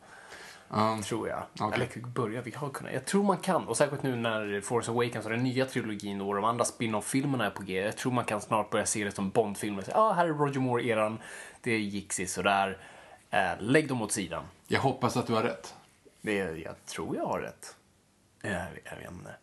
Tror 1.05 1.29
jag. 1.29 1.43
Okej. 1.61 1.75
Eller 1.75 2.07
börja, 2.07 2.43
vi 2.43 2.53
har 2.57 2.69
kunnat. 2.71 2.93
Jag 2.93 3.05
tror 3.05 3.23
man 3.23 3.37
kan. 3.37 3.69
Och 3.69 3.77
särskilt 3.77 4.03
nu 4.03 4.17
när 4.17 4.61
Force 4.61 4.91
Awakens 4.91 5.25
och 5.25 5.31
den 5.31 5.43
nya 5.43 5.67
trilogin 5.67 6.21
och 6.21 6.35
de 6.35 6.45
andra 6.45 6.65
spin-off-filmerna 6.65 7.47
är 7.47 7.51
på 7.51 7.63
G. 7.63 7.81
Jag 7.81 7.97
tror 7.97 8.13
man 8.13 8.25
kan 8.25 8.41
snart 8.41 8.71
börja 8.71 8.87
se 8.87 9.05
det 9.05 9.13
som 9.13 9.31
Bond-filmer. 9.31 9.85
Ja, 9.89 9.95
ah, 9.95 10.13
här 10.13 10.27
är 10.27 10.33
Roger 10.33 10.61
Moore-eran. 10.61 11.19
Det 11.61 11.79
gick 11.79 12.29
sådär. 12.29 12.79
Eh, 13.33 13.61
lägg 13.61 13.89
dem 13.89 14.03
åt 14.03 14.13
sidan. 14.13 14.45
Jag 14.67 14.81
hoppas 14.81 15.17
att 15.17 15.27
du 15.27 15.33
har 15.33 15.43
rätt. 15.43 15.75
Det, 16.21 16.35
jag 16.35 16.85
tror 16.87 17.17
jag 17.17 17.27
har 17.27 17.41
rätt. 17.41 17.77
Jag, 18.43 18.67
jag 18.85 18.97
vet 18.97 19.11
inte. 19.11 19.35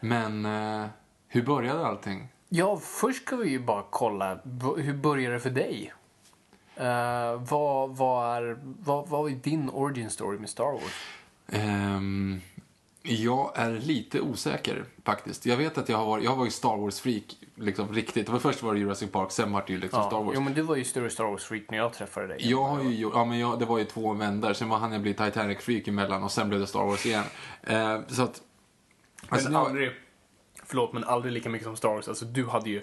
Men 0.00 0.44
eh, 0.44 0.86
hur 1.28 1.42
började 1.42 1.86
allting? 1.86 2.28
Ja, 2.48 2.76
först 2.76 3.26
ska 3.26 3.36
vi 3.36 3.50
ju 3.50 3.58
bara 3.58 3.84
kolla, 3.90 4.38
hur 4.76 4.94
började 4.94 5.34
det 5.34 5.40
för 5.40 5.50
dig? 5.50 5.92
Eh, 6.76 7.34
vad, 7.34 7.96
vad, 7.96 8.36
är, 8.36 8.58
vad, 8.62 9.08
vad 9.08 9.30
är 9.30 9.34
din 9.34 9.70
origin 9.70 10.10
story 10.10 10.38
med 10.38 10.48
Star 10.48 10.72
Wars? 10.72 11.06
Ehm, 11.48 12.40
jag 13.02 13.52
är 13.54 13.70
lite 13.70 14.20
osäker 14.20 14.84
faktiskt. 15.04 15.46
Jag 15.46 15.56
vet 15.56 15.78
att 15.78 15.88
jag 15.88 15.98
har 15.98 16.06
varit, 16.06 16.24
jag 16.24 16.30
har 16.30 16.38
varit 16.38 16.52
Star 16.52 16.76
Wars-freak 16.76 17.36
liksom 17.54 17.92
riktigt. 17.92 18.26
Det 18.26 18.32
var 18.32 18.38
först 18.38 18.62
var 18.62 18.74
det 18.74 18.80
Jurassic 18.80 19.10
Park, 19.10 19.30
sen 19.30 19.52
var 19.52 19.64
det 19.66 19.72
ju 19.72 19.78
liksom 19.78 20.02
Star 20.02 20.22
Wars. 20.22 20.34
Jo, 20.34 20.40
men 20.40 20.54
du 20.54 20.62
var 20.62 20.76
ju 20.76 20.84
större 20.84 21.10
Star 21.10 21.24
Wars-freak 21.24 21.64
när 21.70 21.78
jag 21.78 21.92
träffade 21.92 22.26
dig. 22.26 22.50
Jag 22.50 22.64
har 22.64 22.82
ju 22.82 23.10
ja 23.14 23.24
men 23.24 23.38
jag, 23.38 23.58
det 23.58 23.64
var 23.64 23.78
ju 23.78 23.84
två 23.84 24.12
vändor, 24.12 24.52
sen 24.52 24.68
var 24.68 24.78
han 24.78 24.92
jag 24.92 25.02
bli 25.02 25.14
Titanic-freak 25.14 25.88
emellan 25.88 26.22
och 26.22 26.32
sen 26.32 26.48
blev 26.48 26.60
det 26.60 26.66
Star 26.66 26.84
Wars 26.84 27.06
igen. 27.06 27.24
Eh, 27.62 28.00
så 28.08 28.22
att... 28.22 28.42
Alltså, 29.28 29.50
men 29.50 29.56
aldrig, 29.56 29.92
förlåt, 30.64 30.92
men 30.92 31.04
aldrig 31.04 31.32
lika 31.32 31.48
mycket 31.48 31.66
som 31.66 31.76
Star 31.76 31.88
Wars. 31.88 32.08
Alltså, 32.08 32.24
du 32.24 32.46
hade 32.46 32.70
ju 32.70 32.82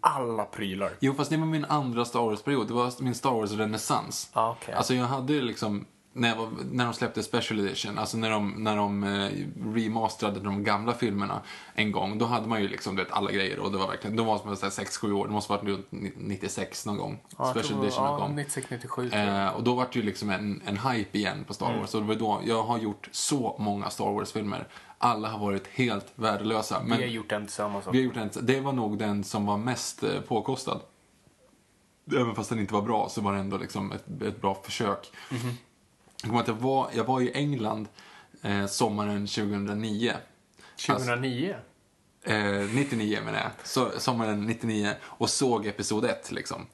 alla 0.00 0.44
prylar. 0.44 0.92
Jo, 1.00 1.14
fast 1.14 1.30
det 1.30 1.36
var 1.36 1.46
min 1.46 1.64
andra 1.64 2.04
Star 2.04 2.20
Wars-period. 2.20 2.68
Det 2.68 2.74
var 2.74 3.02
min 3.02 3.14
Star 3.14 3.30
Wars-renässans. 3.30 4.30
Ah, 4.32 4.50
okej. 4.50 4.74
Alltså 4.74 4.94
jag 4.94 5.04
hade 5.04 5.32
liksom, 5.32 5.86
när, 6.18 6.36
var, 6.36 6.48
när 6.72 6.84
de 6.84 6.94
släppte 6.94 7.22
Special 7.22 7.60
Edition, 7.60 7.98
alltså 7.98 8.16
när 8.16 8.30
de, 8.30 8.54
när 8.58 8.76
de 8.76 9.04
eh, 9.04 9.30
remasterade 9.74 10.40
de 10.40 10.64
gamla 10.64 10.94
filmerna 10.94 11.40
en 11.74 11.92
gång, 11.92 12.18
då 12.18 12.24
hade 12.24 12.48
man 12.48 12.62
ju 12.62 12.68
liksom 12.68 12.96
du 12.96 13.02
vet, 13.04 13.12
alla 13.12 13.32
grejer 13.32 13.58
och 13.58 13.72
det 13.72 13.78
var 13.78 13.86
verkligen, 13.86 14.16
de 14.16 14.26
var 14.26 14.38
som 14.38 14.54
6-7 14.54 15.12
år, 15.12 15.26
det 15.26 15.32
måste 15.32 15.52
ha 15.52 15.56
varit 15.60 15.68
runt 15.68 15.86
96 16.16 16.86
någon 16.86 16.96
gång. 16.96 17.20
Ja, 17.38 17.50
Special 17.50 17.68
tror- 17.68 17.84
Edition 17.84 18.04
ja, 18.04 18.18
kom. 18.18 18.34
96, 18.36 18.70
97 18.70 19.10
tror 19.10 19.22
jag. 19.22 19.44
Eh, 19.46 19.50
och 19.56 19.62
då 19.62 19.74
var 19.74 19.84
det 19.92 19.98
ju 19.98 20.02
liksom 20.04 20.30
en, 20.30 20.62
en 20.66 20.78
hype 20.78 21.18
igen 21.18 21.44
på 21.46 21.54
Star 21.54 21.78
Wars. 21.78 21.94
Och 21.94 22.00
det 22.00 22.06
var 22.08 22.14
då, 22.14 22.40
jag 22.44 22.62
har 22.62 22.78
gjort 22.78 23.08
så 23.12 23.56
många 23.58 23.90
Star 23.90 24.12
Wars-filmer. 24.12 24.68
Alla 24.98 25.28
har 25.28 25.38
varit 25.38 25.66
helt 25.66 26.06
värdelösa. 26.14 26.82
Men 26.84 26.98
Vi 26.98 27.04
har 27.04 27.10
gjort 27.10 27.32
en 27.32 27.46
tillsammans 27.46 27.78
också. 27.86 27.90
vi 27.90 27.98
har 27.98 28.04
gjort 28.04 28.16
en, 28.36 28.46
det 28.46 28.60
var 28.60 28.72
nog 28.72 28.98
den 28.98 29.24
som 29.24 29.46
var 29.46 29.56
mest 29.58 30.02
eh, 30.02 30.20
påkostad. 30.20 30.80
Även 32.16 32.34
fast 32.34 32.50
den 32.50 32.58
inte 32.58 32.74
var 32.74 32.82
bra 32.82 33.08
så 33.08 33.20
var 33.20 33.32
det 33.32 33.38
ändå 33.38 33.58
liksom 33.58 33.92
ett, 33.92 34.22
ett 34.22 34.40
bra 34.40 34.54
försök. 34.64 35.10
Mhm. 35.30 35.52
Jag, 36.22 36.28
kommer 36.28 36.40
att 36.40 36.48
jag, 36.48 36.54
var, 36.54 36.90
jag 36.94 37.04
var 37.04 37.20
i 37.20 37.30
England 37.34 37.88
eh, 38.42 38.66
sommaren 38.66 39.26
2009. 39.26 40.16
2009? 40.86 41.56
Eh, 42.24 42.74
99 42.74 43.18
menar 43.24 43.38
jag. 43.38 43.50
Så, 43.64 43.90
sommaren 43.98 44.46
99 44.46 44.94
och 45.02 45.30
såg 45.30 45.66
episod 45.66 46.04
1 46.04 46.32
liksom. 46.32 46.66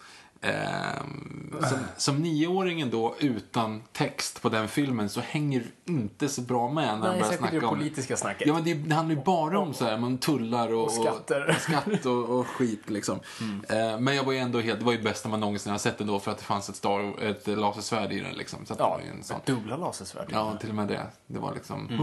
Ehm, 0.44 1.54
som, 1.68 1.78
som 1.96 2.16
nioåringen 2.16 2.90
då 2.90 3.14
utan 3.18 3.82
text 3.92 4.42
på 4.42 4.48
den 4.48 4.68
filmen 4.68 5.08
så 5.08 5.20
hänger 5.20 5.60
du 5.84 5.92
inte 5.92 6.28
så 6.28 6.40
bra 6.40 6.70
med 6.70 6.84
när 6.84 6.92
de 6.92 7.00
Nej, 7.00 7.08
börjar 7.10 7.22
särskilt 7.24 7.42
det 7.42 7.48
snacka 7.50 7.68
om 7.68 7.78
politiska 7.78 8.16
snacket. 8.16 8.46
Ja 8.46 8.54
men 8.54 8.64
det, 8.64 8.74
det 8.74 8.94
handlar 8.94 9.16
ju 9.16 9.22
bara 9.22 9.58
om 9.58 9.74
så 9.74 9.84
här, 9.84 9.98
man 9.98 10.18
tullar 10.18 10.72
och, 10.74 10.84
Och 10.84 10.92
skatter. 10.92 11.48
och, 11.48 11.54
skatt 11.62 12.06
och, 12.06 12.28
och 12.38 12.46
skit 12.46 12.90
liksom. 12.90 13.20
Eh, 13.68 13.98
men 14.00 14.16
jag 14.16 14.24
var 14.24 14.32
ju 14.32 14.38
ändå 14.38 14.60
helt, 14.60 14.78
det 14.78 14.84
var 14.84 14.92
ju 14.92 15.02
bästa 15.02 15.28
man 15.28 15.40
någonsin 15.40 15.72
har 15.72 15.78
sett 15.78 16.00
ändå 16.00 16.18
för 16.20 16.30
att 16.30 16.38
det 16.38 16.44
fanns 16.44 16.68
ett, 16.68 16.76
star, 16.76 17.22
ett 17.22 17.46
lasersvärd 17.46 18.12
i 18.12 18.20
den 18.20 18.32
liksom. 18.34 18.66
Så 18.66 18.72
att 18.72 18.78
det 18.78 18.84
Ja, 18.84 18.90
var 18.90 19.00
ju 19.00 19.10
en 19.10 19.22
sån. 19.22 19.40
dubbla 19.46 19.76
lasersvärd. 19.76 20.26
Ja, 20.32 20.56
till 20.60 20.68
och 20.68 20.74
med 20.74 20.88
det. 20.88 21.06
Det 21.26 21.38
var 21.38 21.54
liksom... 21.54 21.88
Mm. 21.88 22.00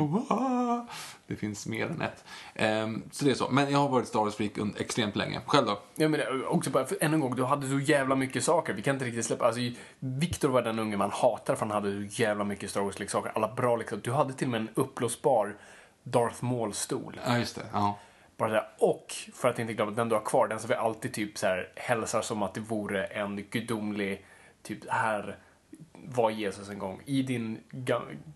Det 1.31 1.37
finns 1.37 1.67
mer 1.67 1.85
än 1.85 2.01
ett. 2.01 2.23
Ehm, 2.55 3.03
så 3.11 3.25
det 3.25 3.31
är 3.31 3.35
så. 3.35 3.49
Men 3.49 3.71
jag 3.71 3.79
har 3.79 3.89
varit 3.89 4.07
Star 4.07 4.19
Wars-freak 4.19 4.73
extremt 4.79 5.15
länge. 5.15 5.41
Själv 5.45 5.67
då? 5.67 5.79
Ja, 5.95 6.09
men 6.09 6.19
det- 6.19 6.45
också 6.45 6.69
bara, 6.69 6.85
för 6.85 6.97
än 7.01 7.13
en 7.13 7.19
gång, 7.19 7.35
du 7.35 7.43
hade 7.43 7.69
så 7.69 7.79
jävla 7.79 8.15
mycket 8.15 8.43
saker. 8.43 8.73
Vi 8.73 8.81
kan 8.81 8.95
inte 8.95 9.05
riktigt 9.05 9.25
släppa, 9.25 9.45
alltså 9.45 9.61
Victor 9.99 10.49
var 10.49 10.61
den 10.61 10.79
unge 10.79 10.97
man 10.97 11.11
hatar 11.11 11.55
för 11.55 11.65
han 11.65 11.71
hade 11.83 11.91
så 12.09 12.21
jävla 12.21 12.43
mycket 12.43 12.69
Star 12.69 12.81
Wars-leksaker. 12.81 13.31
Alla 13.35 13.53
bra 13.53 13.75
leksaker. 13.75 14.03
Du 14.03 14.11
hade 14.11 14.33
till 14.33 14.47
och 14.47 14.51
med 14.51 14.61
en 14.61 14.69
uppblåsbar 14.75 15.55
Darth 16.03 16.43
Maul-stol. 16.43 17.19
Ja, 17.25 17.37
just 17.37 17.55
det. 17.55 17.65
Ja. 17.73 17.97
Bara 18.37 18.51
det. 18.51 18.65
Och, 18.79 19.13
för 19.33 19.49
att 19.49 19.59
inte 19.59 19.73
glömma, 19.73 19.91
den 19.91 20.09
du 20.09 20.15
har 20.15 20.21
kvar, 20.25 20.47
den 20.47 20.59
som 20.59 20.67
vi 20.67 20.75
alltid 20.75 21.13
typ 21.13 21.37
så 21.37 21.47
här 21.47 21.69
hälsar 21.75 22.21
som 22.21 22.43
att 22.43 22.53
det 22.53 22.59
vore 22.61 23.05
en 23.05 23.43
gudomlig, 23.49 24.25
typ 24.63 24.89
här 24.89 25.37
var 26.09 26.29
Jesus 26.29 26.69
en 26.69 26.79
gång. 26.79 27.01
I 27.05 27.21
din 27.21 27.59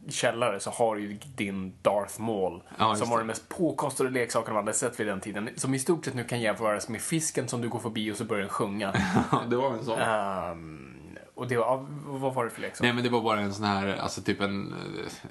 källare 0.09 0.59
så 0.59 0.69
har 0.69 0.95
du 0.95 1.01
ju 1.01 1.17
din 1.35 1.73
Darth 1.81 2.21
Maul. 2.21 2.63
Ja, 2.77 2.95
som 2.95 3.09
var 3.09 3.17
den 3.17 3.27
mest 3.27 3.49
påkostade 3.49 4.09
leksaken 4.09 4.53
man 4.53 4.63
hade 4.63 4.77
sett 4.77 4.99
vid 4.99 5.07
den 5.07 5.19
tiden. 5.19 5.49
Som 5.55 5.73
i 5.73 5.79
stort 5.79 6.05
sett 6.05 6.13
nu 6.13 6.23
kan 6.23 6.41
jämföras 6.41 6.89
med 6.89 7.01
fisken 7.01 7.47
som 7.47 7.61
du 7.61 7.69
går 7.69 7.79
förbi 7.79 8.11
och 8.11 8.15
så 8.15 8.25
börjar 8.25 8.41
den 8.41 8.49
sjunga. 8.49 8.91
det 9.49 9.55
var 9.55 9.73
en 9.73 9.85
sån. 9.85 9.99
Ehm, 9.99 10.95
och 11.35 11.47
det 11.47 11.57
var, 11.57 11.85
vad 12.05 12.33
var 12.33 12.43
det 12.43 12.49
för 12.49 12.61
leksak? 12.61 12.81
Nej, 12.81 12.93
men 12.93 13.03
det 13.03 13.09
var 13.09 13.21
bara 13.21 13.39
en 13.39 13.53
sån 13.53 13.65
här, 13.65 13.95
alltså 13.95 14.21
typ 14.21 14.41
en, 14.41 14.75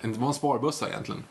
en 0.01 0.13
det 0.13 0.19
var 0.19 0.29
en 0.29 0.35
sparbössa 0.35 0.89
egentligen. 0.89 1.25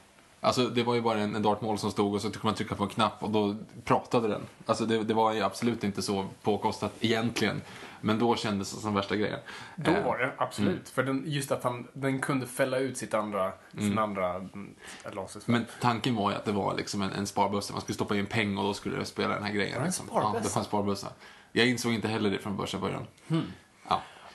Alltså 0.44 0.70
det 0.70 0.84
var 0.84 0.96
ju 0.96 1.02
bara 1.02 1.20
en, 1.20 1.36
en 1.36 1.42
Darth 1.42 1.64
Maul 1.64 1.78
som 1.78 1.92
stod 1.92 2.14
och 2.14 2.22
så 2.22 2.32
kunde 2.32 2.48
man 2.48 2.54
trycka 2.56 2.76
på 2.76 2.84
en 2.84 2.90
knapp 2.90 3.24
och 3.24 3.30
då 3.30 3.56
pratade 3.84 4.28
den. 4.28 4.42
Alltså 4.66 4.86
det, 4.86 5.04
det 5.04 5.14
var 5.14 5.34
ju 5.34 5.42
absolut 5.42 5.84
inte 5.84 6.02
så 6.02 6.26
påkostat 6.42 6.94
egentligen. 7.00 7.62
Men 8.02 8.20
då 8.20 8.36
kändes 8.36 8.72
det 8.72 8.82
som 8.82 8.94
värsta 8.94 9.16
grejen. 9.16 9.40
Då 9.76 9.92
Eh, 9.92 10.06
var 10.06 10.18
det, 10.18 10.34
absolut. 10.38 10.90
För 10.90 11.04
den, 11.04 11.24
just 11.26 11.52
att 11.52 11.64
han, 11.64 11.88
den 11.94 12.20
kunde 12.20 12.48
fälla 12.48 12.78
ut 12.78 12.98
sitt 12.98 13.14
andra, 13.14 13.52
sin 13.72 13.98
andra 13.98 14.36
mm, 14.36 14.76
lasersvärd. 15.12 15.54
Men 15.54 15.66
tanken 15.82 16.16
var 16.16 16.32
ju 16.32 16.38
att 16.38 16.46
det 16.46 16.52
var 16.52 16.76
liksom 16.76 17.02
en, 17.02 17.12
en 17.12 17.28
sparbössa. 17.28 17.74
Man 17.74 17.82
skulle 17.82 17.96
stoppa 17.96 18.16
i 18.16 18.20
en 18.20 18.26
peng 18.26 18.58
och 18.58 18.64
då 18.64 18.74
skulle 18.74 18.98
det 18.98 19.06
spela 19.06 19.34
den 19.34 19.44
här 19.44 19.54
grejen. 19.54 19.74
det 19.74 19.80
en 19.80 19.86
liksom. 19.86 20.08
sparbössa? 20.08 20.38
Ja, 20.38 20.44
det 20.44 20.50
fanns 20.50 20.68
sparbössa. 20.68 21.08
Jag 21.52 21.68
insåg 21.68 21.94
inte 21.94 22.08
heller 22.08 22.30
det 22.30 22.40
från 22.40 22.58
första 22.58 22.78
början. 22.78 23.08
Ja. 23.28 23.38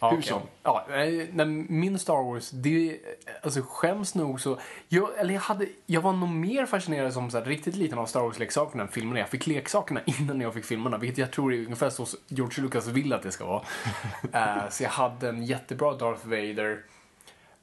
Ja, 0.01 0.11
Hur 0.11 0.23
som. 0.23 0.43
Ja, 0.63 0.87
nej, 0.89 1.31
nej, 1.33 1.47
min 1.47 1.99
Star 1.99 2.23
Wars, 2.23 2.51
det, 2.51 3.01
alltså 3.43 3.61
skäms 3.69 4.15
nog 4.15 4.41
så. 4.41 4.59
Jag, 4.89 5.19
eller 5.19 5.35
jag, 5.35 5.41
hade, 5.41 5.67
jag 5.87 6.01
var 6.01 6.13
nog 6.13 6.29
mer 6.29 6.67
fascinerad 6.67 7.13
som 7.13 7.31
så 7.31 7.39
här, 7.39 7.45
riktigt 7.45 7.77
liten 7.77 7.99
av 7.99 8.07
Star 8.07 8.21
Wars-leksakerna 8.21 8.83
än 8.83 8.89
filmerna. 8.89 9.19
Jag 9.19 9.29
fick 9.29 9.47
leksakerna 9.47 10.01
innan 10.07 10.41
jag 10.41 10.55
fick 10.55 10.65
filmerna, 10.65 10.99
vilket 10.99 11.19
jag 11.19 11.31
tror 11.31 11.55
är 11.55 11.59
ungefär 11.59 11.91
så 11.91 12.07
George 12.29 12.63
Lucas 12.63 12.87
vill 12.87 13.13
att 13.13 13.23
det 13.23 13.33
ska 13.33 13.47
vara. 13.47 13.63
Eh, 14.33 14.69
så 14.71 14.83
jag 14.83 14.91
hade 14.91 15.29
en 15.29 15.45
jättebra 15.45 15.95
Darth 15.95 16.27
Vader. 16.27 16.83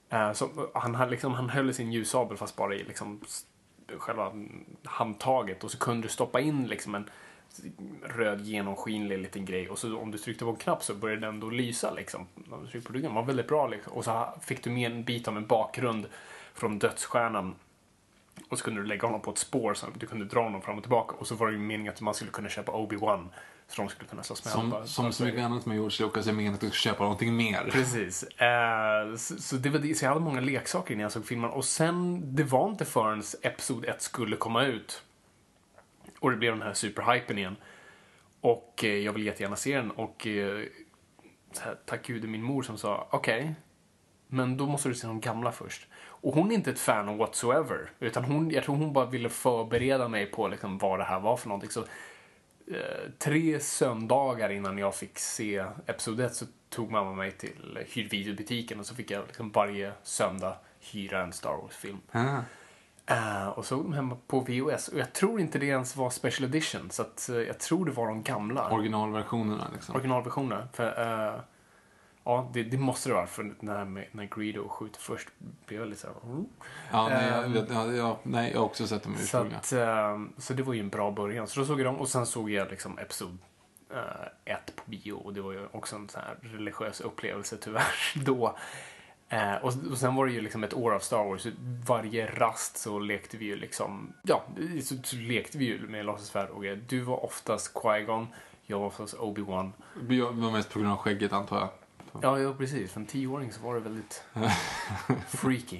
Eh, 0.09 0.33
som, 0.33 0.67
han, 0.73 1.09
liksom, 1.09 1.33
han 1.33 1.49
höll 1.49 1.73
sin 1.73 1.91
ljussabel 1.91 2.37
fast 2.37 2.55
bara 2.55 2.75
i 2.75 2.83
liksom, 2.83 3.21
själva 3.97 4.31
handtaget 4.83 5.63
och 5.63 5.71
så 5.71 5.77
kunde 5.77 6.07
du 6.07 6.11
stoppa 6.11 6.39
in 6.39 6.67
liksom 6.67 6.95
en 6.95 7.09
röd 8.03 8.41
genomskinlig 8.41 9.17
liten 9.19 9.45
grej 9.45 9.69
och 9.69 9.79
så 9.79 9.97
om 9.97 10.11
du 10.11 10.17
tryckte 10.17 10.45
på 10.45 10.51
en 10.51 10.55
knapp 10.57 10.83
så 10.83 10.93
började 10.95 11.21
den 11.21 11.39
då 11.39 11.49
lysa 11.49 11.91
liksom. 11.91 12.27
Om 12.51 12.63
du 12.63 12.71
tryckte 12.71 12.87
på 12.87 12.93
ryggen, 12.93 13.11
det 13.11 13.15
var 13.15 13.23
väldigt 13.23 13.47
bra 13.47 13.67
liksom. 13.67 13.93
Och 13.93 14.03
så 14.03 14.27
fick 14.41 14.63
du 14.63 14.69
med 14.69 14.91
en 14.91 15.03
bit 15.03 15.27
av 15.27 15.37
en 15.37 15.47
bakgrund 15.47 16.05
från 16.53 16.79
dödsstjärnan 16.79 17.55
och 18.49 18.57
så 18.57 18.65
kunde 18.65 18.81
du 18.81 18.87
lägga 18.87 19.07
honom 19.07 19.21
på 19.21 19.31
ett 19.31 19.37
spår 19.37 19.73
så 19.73 19.87
du 19.95 20.07
kunde 20.07 20.25
dra 20.25 20.43
honom 20.43 20.61
fram 20.61 20.77
och 20.77 20.83
tillbaka 20.83 21.15
och 21.15 21.27
så 21.27 21.35
var 21.35 21.47
det 21.47 21.53
ju 21.53 21.59
meningen 21.59 21.93
att 21.93 22.01
man 22.01 22.13
skulle 22.13 22.31
kunna 22.31 22.49
köpa 22.49 22.71
Obi-Wan 22.71 23.27
så 23.67 23.81
de 23.81 23.89
skulle 23.89 24.09
kunna 24.09 24.23
slåss 24.23 24.45
med 24.45 24.51
Som, 24.53 24.71
honom. 24.71 24.87
som 24.87 25.13
så 25.13 25.23
mycket 25.23 25.41
annat 25.41 25.65
med 25.65 25.75
George 25.75 26.05
Lucas 26.05 26.27
är 26.27 26.31
meningen 26.31 26.53
att 26.53 26.61
du 26.61 26.69
ska 26.69 26.75
köpa 26.75 27.03
någonting 27.03 27.35
mer. 27.35 27.69
Precis. 27.71 28.23
Eh, 28.23 29.15
så, 29.15 29.41
så, 29.41 29.55
det 29.55 29.69
var 29.69 29.79
det, 29.79 29.95
så 29.95 30.05
jag 30.05 30.09
hade 30.09 30.21
många 30.21 30.41
leksaker 30.41 30.93
innan 30.93 31.01
jag 31.03 31.11
såg 31.11 31.25
filmen. 31.25 31.49
Och 31.49 31.65
sen, 31.65 32.21
det 32.35 32.43
var 32.43 32.69
inte 32.69 32.85
förrän 32.85 33.23
Episod 33.41 33.85
1 33.85 34.01
skulle 34.01 34.35
komma 34.35 34.63
ut 34.63 35.03
och 36.19 36.31
det 36.31 36.37
blev 36.37 36.53
den 36.53 36.61
här 36.61 36.73
superhypen 36.73 37.37
igen. 37.37 37.55
Och 38.41 38.83
eh, 38.83 38.97
jag 38.97 39.13
vill 39.13 39.25
jättegärna 39.25 39.55
se 39.55 39.75
den 39.75 39.91
och 39.91 40.27
eh, 40.27 40.63
så 41.51 41.61
här, 41.61 41.77
tack 41.85 42.07
gud 42.07 42.29
min 42.29 42.43
mor 42.43 42.61
som 42.61 42.77
sa 42.77 43.07
okej, 43.11 43.55
men 44.27 44.57
då 44.57 44.65
måste 44.65 44.89
du 44.89 44.95
se 44.95 45.07
de 45.07 45.19
gamla 45.19 45.51
först. 45.51 45.87
Och 45.97 46.33
hon 46.33 46.51
är 46.51 46.55
inte 46.55 46.71
ett 46.71 46.79
fan 46.79 47.17
whatsoever, 47.17 47.91
utan 47.99 48.23
hon, 48.23 48.51
jag 48.51 48.63
tror 48.63 48.75
hon 48.75 48.93
bara 48.93 49.05
ville 49.05 49.29
förbereda 49.29 50.07
mig 50.07 50.25
på 50.25 50.47
liksom 50.47 50.77
vad 50.77 50.99
det 50.99 51.03
här 51.03 51.19
var 51.19 51.37
för 51.37 51.47
någonting. 51.47 51.69
Så 51.69 51.79
eh, 52.71 53.11
tre 53.19 53.59
söndagar 53.59 54.49
innan 54.49 54.77
jag 54.77 54.95
fick 54.95 55.19
se 55.19 55.65
Episod 55.85 56.19
1 56.19 56.35
så 56.35 56.45
tog 56.69 56.91
mamma 56.91 57.13
mig 57.13 57.31
till 57.31 57.79
hyrvideobutiken 57.87 58.79
och 58.79 58.85
så 58.85 58.95
fick 58.95 59.11
jag 59.11 59.25
liksom 59.27 59.51
varje 59.51 59.91
söndag 60.03 60.57
hyra 60.79 61.23
en 61.23 61.33
Star 61.33 61.57
Wars-film. 61.61 62.01
Ah. 62.11 62.41
Eh, 63.07 63.47
och 63.47 63.65
såg 63.65 63.83
dem 63.83 63.93
hemma 63.93 64.17
på 64.27 64.39
VHS. 64.39 64.87
Och 64.87 64.99
jag 64.99 65.13
tror 65.13 65.39
inte 65.41 65.59
det 65.59 65.65
ens 65.65 65.95
var 65.95 66.09
special 66.09 66.49
edition, 66.49 66.89
så 66.91 67.01
att, 67.01 67.29
eh, 67.29 67.35
jag 67.35 67.59
tror 67.59 67.85
det 67.85 67.91
var 67.91 68.07
de 68.07 68.23
gamla 68.23 68.69
Originalversionerna 68.71 69.67
liksom. 69.73 69.95
originalversionerna. 69.95 70.67
För, 70.73 70.85
eh, 71.33 71.39
ja, 72.23 72.49
det, 72.53 72.63
det 72.63 72.77
måste 72.77 73.09
det 73.09 73.15
vara, 73.15 73.27
för 73.27 73.53
när, 73.59 73.85
när 74.11 74.25
Greedo 74.35 74.69
skjuter 74.69 74.99
först 75.01 75.27
blir 75.65 75.77
jag 75.79 75.87
lite 75.87 76.01
så 76.01 76.07
här... 76.07 76.15
"Mm." 76.31 76.45
Ja, 76.91 77.07
nej, 77.09 77.27
jag, 77.29 77.43
Ehm, 77.45 77.53
vet- 77.53 77.69
ja, 77.69 77.91
ja, 77.91 78.19
nej, 78.23 78.51
jag 78.51 78.59
har 78.59 78.65
också 78.65 78.87
sett 78.87 79.03
dem 79.03 79.15
Så, 79.15 79.21
ursprungliga. 79.23 79.57
att, 79.57 79.71
eh, 79.73 80.21
så 80.37 80.53
det 80.53 80.63
var 80.63 80.73
ju 80.73 80.79
en 80.79 80.89
bra 80.89 81.11
början. 81.11 81.47
Så 81.47 81.59
då 81.59 81.65
såg 81.65 81.79
jag 81.79 81.85
dem 81.85 81.95
och 81.99 82.07
sen 82.09 82.25
såg 82.25 82.49
jag 82.49 82.69
liksom 82.69 82.97
Episod 82.99 83.37
1 84.45 84.75
på 84.75 84.83
bio 84.85 85.13
och 85.13 85.33
det 85.33 85.41
var 85.41 85.51
ju 85.51 85.67
också 85.71 85.95
en 85.95 86.09
sån 86.09 86.21
här 86.21 86.37
religiös 86.41 87.01
upplevelse 87.01 87.57
tyvärr 87.57 87.93
då. 88.25 88.57
Eh, 89.29 89.55
och, 89.55 89.73
och 89.91 89.97
sen 89.97 90.15
var 90.15 90.25
det 90.25 90.31
ju 90.31 90.41
liksom 90.41 90.63
ett 90.63 90.73
år 90.73 90.91
av 90.93 90.99
Star 90.99 91.23
Wars. 91.23 91.47
Varje 91.87 92.25
rast 92.25 92.77
så 92.77 92.99
lekte 92.99 93.37
vi 93.37 93.45
ju 93.45 93.55
liksom, 93.55 94.13
ja, 94.23 94.43
så, 94.83 94.95
så 95.03 95.15
lekte 95.15 95.57
vi 95.57 95.65
ju 95.65 95.87
med 95.87 96.05
lasersvärd 96.05 96.49
och 96.49 96.61
grejer. 96.61 96.81
Du 96.87 96.99
var 96.99 97.25
oftast 97.25 97.73
Qui-Gon, 97.73 98.27
jag 98.65 98.79
var 98.79 98.87
oftast 98.87 99.15
Obi-Wan. 99.15 99.71
Det 100.01 100.21
var 100.21 100.51
mest 100.51 100.69
på 100.69 100.79
grund 100.79 100.91
av 100.91 100.97
skägget 100.97 101.33
antar 101.33 101.57
jag. 101.59 101.69
Ja, 102.21 102.39
ja, 102.39 102.53
precis. 102.53 102.91
För 102.91 102.99
en 102.99 103.05
tioåring 103.05 103.51
så 103.51 103.61
var 103.61 103.73
det 103.73 103.79
väldigt 103.79 104.23
freaky. 105.27 105.79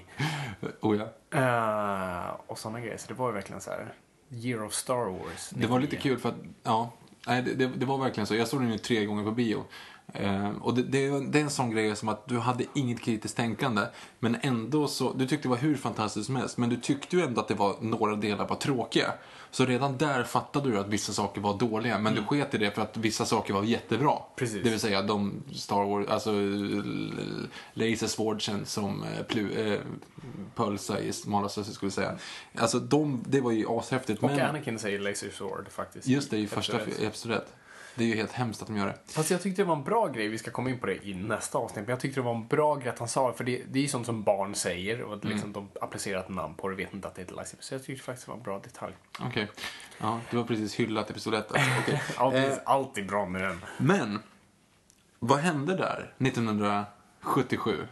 Oh, 0.82 0.98
ja. 0.98 1.40
Eh, 1.40 2.36
och 2.48 2.60
sådana 2.60 2.80
grejer. 2.80 2.98
Så 2.98 3.08
det 3.08 3.14
var 3.14 3.28
ju 3.28 3.34
verkligen 3.34 3.62
så 3.62 3.72
här, 3.72 3.94
year 4.30 4.64
of 4.64 4.74
Star 4.74 5.10
Wars. 5.12 5.50
Det 5.50 5.68
var 5.68 5.80
lite 5.80 5.96
99. 5.96 6.12
kul 6.12 6.22
för 6.22 6.30
att, 6.30 6.36
ja, 6.64 6.92
nej, 7.28 7.42
det, 7.42 7.54
det, 7.54 7.68
det 7.68 7.86
var 7.86 7.98
verkligen 7.98 8.28
så. 8.28 8.36
Jag 8.36 8.48
såg 8.48 8.62
den 8.62 8.72
ju 8.72 8.78
tre 8.78 9.06
gånger 9.06 9.24
på 9.24 9.32
bio. 9.32 9.64
Eh, 10.14 10.50
och 10.62 10.74
det, 10.74 10.84
det, 10.84 11.06
är- 11.06 11.32
det 11.32 11.40
är 11.40 11.44
en 11.44 11.50
sån 11.50 11.72
grej 11.72 11.96
som 11.96 12.10
att 12.10 12.28
du 12.28 12.40
hade 12.40 12.66
inget 12.74 13.02
kritiskt 13.02 13.38
tänkande. 13.38 13.82
Men 14.20 14.38
ändå 14.42 14.88
så, 14.88 15.14
du 15.14 15.28
tyckte 15.28 15.46
det 15.48 15.50
var 15.50 15.58
hur 15.58 15.76
fantastiskt 15.76 16.26
som 16.26 16.36
helst. 16.36 16.58
Men 16.58 16.70
du 16.70 16.76
tyckte 16.78 17.16
ju 17.16 17.22
ändå 17.24 17.42
att 17.42 17.48
det 17.48 17.54
var 17.54 17.76
några 17.82 18.16
delar 18.16 18.48
var 18.48 18.56
tråkiga. 18.56 19.14
Så 19.52 19.66
redan 19.66 19.98
där 19.98 20.24
fattade 20.24 20.72
du 20.72 20.80
att 20.80 20.88
vissa 20.88 21.14
saker 21.14 21.42
var 21.42 21.58
dåliga. 21.58 22.00
Men 22.00 22.16
du 22.16 22.24
sket 22.24 22.54
i 22.54 22.58
det 22.58 22.72
för 22.72 22.82
att 22.82 22.98
vissa 22.98 23.26
saker 23.26 23.54
var 23.54 23.64
jättebra. 23.64 24.14
Precis. 24.36 24.64
Det 24.64 24.70
vill 24.70 24.80
säga 24.80 25.02
de 25.02 25.44
Star 25.54 25.84
Wars, 25.86 26.08
alltså 26.08 26.32
l- 26.32 27.48
laserswordsen 27.74 28.66
som 28.66 29.04
eh, 29.04 29.24
plu, 29.24 29.52
eh, 29.74 29.80
pölsa 30.56 31.00
i 31.02 31.14
smalaste 31.14 31.64
skulle 31.64 31.88
jag 31.88 31.94
säga. 31.94 32.16
Alltså 32.56 32.80
de, 32.80 33.24
det 33.28 33.42
var 33.42 33.52
ju 33.52 33.66
ashäftigt. 33.70 34.24
Och 34.24 34.30
men, 34.32 34.40
Anakin 34.40 34.80
säger 34.80 35.00
Laser 35.00 35.30
Sword 35.30 35.68
faktiskt. 35.72 36.08
Just 36.08 36.32
det, 36.32 36.38
i 36.38 36.48
första 36.48 36.80
Episod. 36.82 37.42
Det 37.96 38.04
är 38.04 38.08
ju 38.08 38.16
helt 38.16 38.32
hemskt 38.32 38.62
att 38.62 38.68
de 38.68 38.78
gör 38.78 38.86
det. 38.88 38.98
Fast 39.08 39.32
jag 39.32 39.42
tyckte 39.42 39.62
det 39.62 39.66
var 39.66 39.76
en 39.76 39.84
bra 39.84 40.08
grej, 40.08 40.28
vi 40.28 40.38
ska 40.38 40.52
komma 40.52 40.70
in 40.70 40.80
på 40.80 40.86
det 40.86 41.06
i 41.08 41.14
nästa 41.14 41.58
avsnitt, 41.58 41.86
men 41.86 41.90
jag 41.90 42.00
tyckte 42.00 42.20
det 42.20 42.26
var 42.26 42.36
en 42.36 42.48
bra 42.48 42.76
grej 42.76 42.90
att 42.90 43.00
han 43.00 43.08
sa 43.08 43.34
för 43.34 43.44
det, 43.44 43.62
det 43.72 43.80
är 43.80 43.84
ju 43.84 43.88
sånt 43.90 44.06
som 44.06 44.24
barn 44.24 44.56
säger 44.56 45.02
och 45.02 45.14
att 45.14 45.24
liksom 45.24 45.54
de 45.54 45.70
applicerar 45.82 46.20
ett 46.20 46.30
namn 46.30 46.54
på 46.56 46.70
det, 46.70 46.76
vet 46.76 46.94
inte 46.94 47.08
att 47.08 47.16
det 47.16 47.22
är 47.32 47.36
lightsaber. 47.36 47.64
Så 47.64 47.74
jag 47.74 47.84
tyckte 47.84 48.04
faktiskt 48.04 48.26
det 48.28 48.32
var 48.32 48.38
en 48.38 48.44
bra 48.44 48.60
detalj. 48.60 48.94
Okej. 49.20 49.48
Ja, 49.98 50.20
du 50.32 50.38
har 50.38 50.44
precis 50.44 50.76
hyllat 50.76 51.10
episod 51.10 51.34
1. 51.34 51.52
Alltså. 51.52 51.70
okej. 51.82 52.02
Ja, 52.18 52.32
det 52.32 52.38
är 52.38 52.52
Eh, 52.52 52.58
alltid 52.66 53.08
bra 53.08 53.26
med 53.26 53.42
den. 53.42 53.66
men, 53.78 54.20
vad 55.20 55.40
hände 55.40 55.76
där 55.78 56.14
1977? 56.18 57.88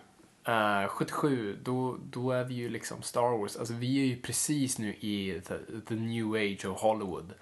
Eh, 0.47 0.87
77, 0.87 1.57
då, 1.63 1.97
då 2.11 2.31
är 2.31 2.43
vi 2.43 2.53
ju 2.53 2.69
liksom 2.69 3.01
Star 3.01 3.37
Wars. 3.37 3.57
Alltså 3.57 3.73
vi 3.73 4.01
är 4.01 4.05
ju 4.05 4.21
precis 4.21 4.77
nu 4.77 4.89
i 4.93 5.41
the, 5.47 5.53
the 5.87 5.93
new 5.95 6.33
age 6.33 6.65
of 6.65 6.81
Hollywood. 6.81 7.33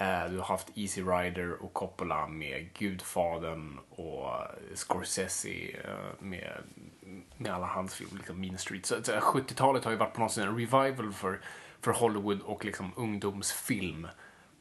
Eh, 0.00 0.30
du 0.30 0.38
har 0.38 0.44
haft 0.44 0.68
Easy 0.74 1.02
Rider 1.02 1.62
och 1.62 1.72
Coppola 1.72 2.26
med 2.26 2.72
Gudfadern 2.74 3.78
och 3.90 4.30
Scorsese 4.74 5.48
eh, 5.84 6.24
med, 6.24 6.52
med 7.36 7.52
alla 7.52 7.66
hans 7.66 7.94
filmer, 7.94 8.16
liksom 8.16 8.40
Mean 8.40 8.58
Street. 8.58 8.86
Så, 8.86 9.02
så 9.02 9.12
70-talet 9.12 9.84
har 9.84 9.92
ju 9.92 9.98
varit 9.98 10.14
på 10.14 10.20
något 10.20 10.32
sätt 10.32 10.44
en 10.44 10.58
revival 10.58 11.12
för, 11.12 11.40
för 11.80 11.92
Hollywood 11.92 12.40
och 12.40 12.64
liksom 12.64 12.92
ungdomsfilm 12.96 14.08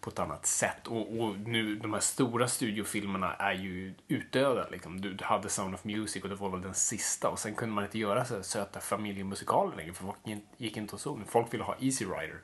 på 0.01 0.10
ett 0.10 0.19
annat 0.19 0.46
sätt. 0.46 0.88
Och, 0.88 1.19
och 1.19 1.39
nu, 1.39 1.75
de 1.75 1.93
här 1.93 2.00
stora 2.00 2.48
studiofilmerna 2.48 3.34
är 3.34 3.53
ju 3.53 3.93
utdöda. 4.08 4.69
Liksom. 4.69 5.01
Du, 5.01 5.13
du 5.13 5.25
hade 5.25 5.50
Sound 5.50 5.74
of 5.74 5.84
Music 5.84 6.24
och 6.24 6.29
det 6.29 6.36
var 6.36 6.50
väl 6.50 6.62
den 6.62 6.74
sista. 6.74 7.29
Och 7.29 7.39
sen 7.39 7.55
kunde 7.55 7.75
man 7.75 7.84
inte 7.84 8.00
göra 8.00 8.25
så 8.25 8.43
söta 8.43 8.79
familjemusikaler 8.79 9.77
längre 9.77 9.93
för 9.93 10.03
folk 10.03 10.17
gick 10.58 10.77
inte 10.77 10.96
och 10.96 11.01
såg. 11.01 11.22
Folk 11.27 11.53
ville 11.53 11.63
ha 11.63 11.75
Easy 11.79 12.05
Rider. 12.05 12.39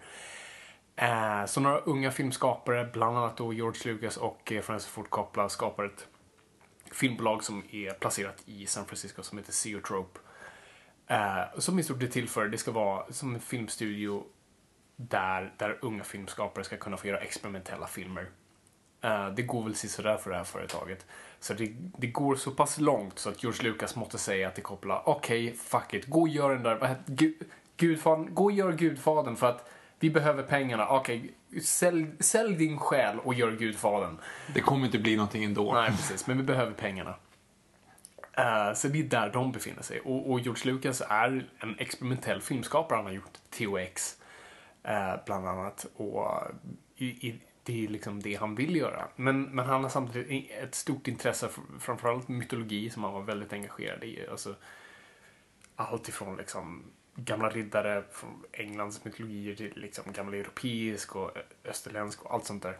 Eh, 0.95 1.45
så 1.45 1.61
några 1.61 1.79
unga 1.79 2.11
filmskapare, 2.11 2.89
bland 2.93 3.17
annat 3.17 3.37
då 3.37 3.53
George 3.53 3.93
Lucas 3.93 4.17
och 4.17 4.51
eh, 4.51 4.61
Francis 4.61 4.89
Ford 4.89 5.09
Coppola 5.09 5.49
skapar 5.49 5.83
ett 5.83 6.07
filmbolag 6.91 7.43
som 7.43 7.63
är 7.71 7.93
placerat 7.93 8.43
i 8.45 8.65
San 8.65 8.85
Francisco 8.85 9.23
som 9.23 9.37
heter 9.37 9.51
Zeotrope. 9.51 10.19
Eh, 11.07 11.43
som 11.57 11.79
i 11.79 11.83
stort 11.83 12.03
är 12.03 12.07
till 12.07 12.29
för, 12.29 12.47
det 12.47 12.57
ska 12.57 12.71
vara 12.71 13.05
som 13.09 13.35
en 13.35 13.41
filmstudio 13.41 14.23
där, 14.95 15.53
där 15.57 15.79
unga 15.81 16.03
filmskapare 16.03 16.63
ska 16.63 16.77
kunna 16.77 16.97
få 16.97 17.07
göra 17.07 17.19
experimentella 17.19 17.87
filmer. 17.87 18.29
Uh, 19.05 19.29
det 19.35 19.41
går 19.41 19.63
väl 19.63 19.75
sådär 19.75 20.17
för 20.17 20.29
det 20.29 20.37
här 20.37 20.43
företaget. 20.43 21.05
Så 21.39 21.53
det, 21.53 21.75
det, 21.97 22.07
går 22.07 22.35
så 22.35 22.51
pass 22.51 22.79
långt 22.79 23.19
så 23.19 23.29
att 23.29 23.43
George 23.43 23.63
Lucas 23.63 23.95
måste 23.95 24.17
säga 24.17 24.51
till 24.51 24.63
Coppola, 24.63 25.01
okej, 25.05 25.45
okay, 25.45 25.57
fuck 25.57 25.93
it, 25.93 26.05
gå 26.05 26.21
och 26.21 26.29
gör 26.29 26.49
den 26.49 26.63
där, 26.63 26.75
vad 26.75 26.95
Gud, 27.05 27.35
Gudfadern, 27.77 28.33
gå 28.33 28.43
och 28.43 28.51
gör 28.51 28.71
Gudfadern 28.71 29.35
för 29.35 29.49
att 29.49 29.69
vi 30.05 30.12
behöver 30.12 30.43
pengarna. 30.43 30.88
Okej, 30.88 31.33
okay, 31.50 31.62
sälj, 31.62 32.07
sälj, 32.19 32.55
din 32.55 32.77
själ 32.79 33.19
och 33.19 33.33
gör 33.33 33.51
Gudfadern. 33.51 34.17
Det 34.53 34.62
kommer 34.62 34.85
inte 34.85 35.00
bli 35.00 35.15
någonting 35.15 35.43
ändå. 35.43 35.74
Nej, 35.74 35.89
precis, 35.89 36.27
men 36.27 36.38
vi 36.38 36.43
behöver 36.43 36.71
pengarna. 36.71 37.15
Uh, 38.39 38.74
så 38.75 38.88
det 38.88 39.00
är 39.00 39.03
där 39.03 39.29
de 39.29 39.51
befinner 39.51 39.81
sig. 39.81 40.00
Och, 40.00 40.31
och 40.31 40.39
George 40.39 40.71
Lucas 40.71 41.01
är 41.09 41.50
en 41.59 41.79
experimentell 41.79 42.41
filmskapare. 42.41 42.95
Han 42.95 43.05
har 43.05 43.13
gjort 43.13 43.38
THX 43.50 44.17
eh, 44.83 45.13
bland 45.25 45.47
annat. 45.47 45.85
Och 45.95 46.41
i, 46.95 47.05
i, 47.05 47.39
det 47.63 47.85
är 47.85 47.88
liksom 47.88 48.21
det 48.21 48.35
han 48.35 48.55
vill 48.55 48.75
göra. 48.75 49.07
Men, 49.15 49.43
men 49.43 49.65
han 49.65 49.83
har 49.83 49.89
samtidigt 49.89 50.51
ett 50.51 50.75
stort 50.75 51.07
intresse 51.07 51.50
för 51.50 51.62
framförallt 51.79 52.27
mytologi 52.27 52.89
som 52.89 53.03
han 53.03 53.13
var 53.13 53.21
väldigt 53.21 53.53
engagerad 53.53 54.03
i. 54.03 54.27
Alltså, 54.31 54.55
allt 55.75 56.09
ifrån 56.09 56.38
liksom 56.38 56.83
gamla 57.15 57.50
riddare 57.50 58.03
från 58.12 58.43
Englands 58.51 59.05
mytologier 59.05 59.55
till 59.55 59.74
liksom 59.75 60.03
gamla 60.13 60.38
europeisk 60.38 61.15
och 61.15 61.31
österländsk 61.63 62.25
och 62.25 62.34
allt 62.34 62.45
sånt 62.45 62.63
där. 62.63 62.77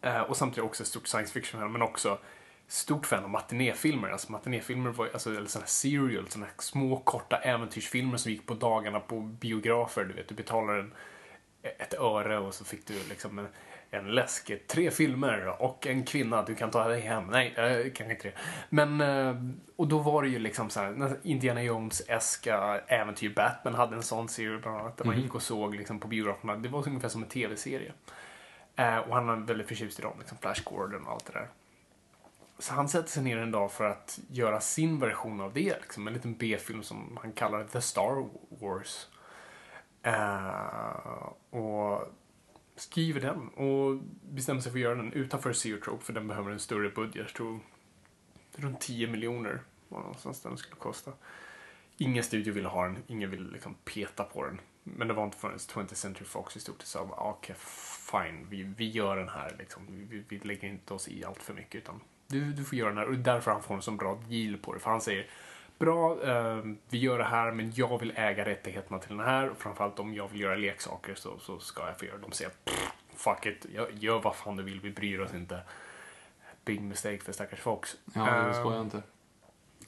Eh, 0.00 0.20
och 0.20 0.36
samtidigt 0.36 0.64
också 0.64 0.84
stort 0.84 1.08
science 1.08 1.32
fiction 1.32 1.72
men 1.72 1.82
också 1.82 2.18
stort 2.68 3.06
fan 3.06 3.24
av 3.24 3.30
matinéfilmer. 3.30 4.08
Alltså 4.08 4.32
matinéfilmer 4.32 4.90
var 4.90 5.08
alltså, 5.12 5.30
eller 5.30 5.46
sådana 5.46 5.64
här 5.64 5.70
serial, 5.70 6.28
sådana 6.28 6.46
här 6.46 6.54
små 6.58 6.96
korta 6.96 7.36
äventyrsfilmer 7.36 8.16
som 8.16 8.32
gick 8.32 8.46
på 8.46 8.54
dagarna 8.54 9.00
på 9.00 9.20
biografer. 9.20 10.04
Du 10.04 10.14
vet, 10.14 10.28
du 10.28 10.34
betalade 10.34 10.78
en, 10.78 10.92
ett 11.62 11.94
öre 11.94 12.38
och 12.38 12.54
så 12.54 12.64
fick 12.64 12.86
du 12.86 12.94
liksom 13.08 13.38
en, 13.38 13.48
en 13.90 14.14
läsk, 14.14 14.52
tre 14.66 14.90
filmer 14.90 15.62
och 15.62 15.86
en 15.86 16.04
kvinna 16.04 16.42
du 16.42 16.54
kan 16.54 16.70
ta 16.70 16.88
dig 16.88 17.00
hem. 17.00 17.26
Nej, 17.26 17.54
äh, 17.56 17.92
kanske 17.92 18.10
inte 18.10 18.28
det. 18.28 18.34
Men, 18.68 19.00
äh, 19.00 19.36
och 19.76 19.88
då 19.88 19.98
var 19.98 20.22
det 20.22 20.28
ju 20.28 20.38
liksom 20.38 20.70
så 20.70 20.80
här, 20.80 21.16
Indiana 21.22 21.62
Jones-eska 21.62 22.80
äventyr. 22.86 23.34
Batman 23.34 23.74
hade 23.74 23.96
en 23.96 24.02
sån 24.02 24.28
serie 24.28 24.58
bland 24.58 24.78
annat, 24.78 24.96
där 24.96 25.04
man 25.04 25.14
mhm. 25.14 25.22
gick 25.22 25.34
och 25.34 25.42
såg 25.42 25.74
liksom, 25.74 26.00
på 26.00 26.08
biograferna. 26.08 26.56
Det 26.56 26.68
var 26.68 26.88
ungefär 26.88 27.08
som 27.08 27.22
en 27.22 27.28
tv-serie. 27.28 27.92
Äh, 28.76 28.98
och 28.98 29.14
han 29.14 29.26
var 29.26 29.36
väldigt 29.36 29.68
förtjust 29.68 29.98
i 29.98 30.02
dem, 30.02 30.14
liksom 30.18 30.38
Flash 30.38 30.62
Gordon 30.64 31.06
och 31.06 31.12
allt 31.12 31.26
det 31.26 31.32
där. 31.32 31.48
Så 32.58 32.74
han 32.74 32.88
sätter 32.88 33.08
sig 33.08 33.22
ner 33.22 33.36
en 33.36 33.50
dag 33.50 33.72
för 33.72 33.84
att 33.84 34.20
göra 34.30 34.60
sin 34.60 34.98
version 34.98 35.40
av 35.40 35.52
det. 35.52 35.80
Liksom, 35.80 36.06
en 36.06 36.14
liten 36.14 36.34
B-film 36.34 36.82
som 36.82 37.18
han 37.22 37.32
kallar 37.32 37.64
The 37.64 37.80
Star 37.80 38.28
Wars. 38.60 39.06
Uh, 40.06 41.60
och 41.60 42.12
skriver 42.78 43.20
den 43.20 43.48
och 43.48 44.00
bestämmer 44.22 44.60
sig 44.60 44.72
för 44.72 44.78
att 44.78 44.82
göra 44.82 44.94
den 44.94 45.12
utanför 45.12 45.52
Zeotrope 45.52 46.04
för 46.04 46.12
den 46.12 46.28
behöver 46.28 46.50
en 46.50 46.58
större 46.58 46.88
budget. 46.88 47.16
Jag 47.16 47.34
tror 47.34 47.60
runt 48.56 48.80
10 48.80 49.06
miljoner 49.06 49.60
var 49.88 50.00
någonstans 50.00 50.40
den 50.40 50.56
skulle 50.56 50.76
kosta. 50.76 51.12
Ingen 51.96 52.24
studio 52.24 52.52
ville 52.52 52.68
ha 52.68 52.84
den, 52.84 52.96
ingen 53.06 53.30
ville 53.30 53.52
liksom 53.52 53.74
peta 53.84 54.24
på 54.24 54.44
den. 54.44 54.60
Men 54.82 55.08
det 55.08 55.14
var 55.14 55.24
inte 55.24 55.38
förrän 55.38 55.56
20th 55.56 55.94
Century 55.94 56.24
Fox 56.24 56.56
i 56.56 56.60
stort 56.60 56.80
sett 56.80 56.88
sa 56.88 57.00
ah, 57.00 57.30
okej, 57.38 57.54
okay, 57.54 57.54
fine, 58.12 58.46
vi, 58.50 58.62
vi 58.62 58.90
gör 58.90 59.16
den 59.16 59.28
här 59.28 59.56
liksom. 59.58 59.82
Vi, 60.10 60.24
vi 60.28 60.38
lägger 60.38 60.68
inte 60.68 60.94
oss 60.94 61.08
i 61.08 61.24
allt 61.24 61.42
för 61.42 61.54
mycket 61.54 61.74
utan 61.74 62.00
du, 62.26 62.52
du 62.52 62.64
får 62.64 62.78
göra 62.78 62.88
den 62.88 62.98
här. 62.98 63.08
Och 63.08 63.14
därför 63.14 63.50
han 63.50 63.62
får 63.62 63.74
en 63.74 63.82
så 63.82 63.90
bra 63.90 64.22
deal 64.28 64.56
på 64.56 64.74
det. 64.74 64.80
För 64.80 64.90
han 64.90 65.00
säger 65.00 65.26
Bra, 65.78 66.22
eh, 66.22 66.62
vi 66.88 66.98
gör 66.98 67.18
det 67.18 67.24
här 67.24 67.52
men 67.52 67.72
jag 67.74 67.98
vill 67.98 68.12
äga 68.16 68.44
rättigheterna 68.44 68.98
till 68.98 69.16
den 69.16 69.26
här. 69.26 69.48
Och 69.48 69.56
framförallt 69.56 69.98
om 69.98 70.14
jag 70.14 70.28
vill 70.28 70.40
göra 70.40 70.56
leksaker 70.56 71.14
så, 71.14 71.38
så 71.38 71.58
ska 71.58 71.86
jag 71.86 71.98
få 71.98 72.04
göra 72.04 72.16
det. 72.16 72.22
De 72.22 72.32
säger 72.32 72.52
fuck 73.16 73.46
it, 73.46 73.66
gör, 73.74 73.90
gör 73.94 74.20
vad 74.20 74.36
fan 74.36 74.56
du 74.56 74.62
vill, 74.62 74.80
vi 74.80 74.90
bryr 74.90 75.20
oss 75.20 75.34
inte. 75.34 75.60
Big 76.64 76.80
mistake 76.80 77.20
för 77.20 77.32
stackars 77.32 77.60
Fox. 77.60 77.96
Ja, 78.14 78.24
det 78.24 78.54
skojar 78.54 78.76
jag 78.76 78.86
inte. 78.86 79.02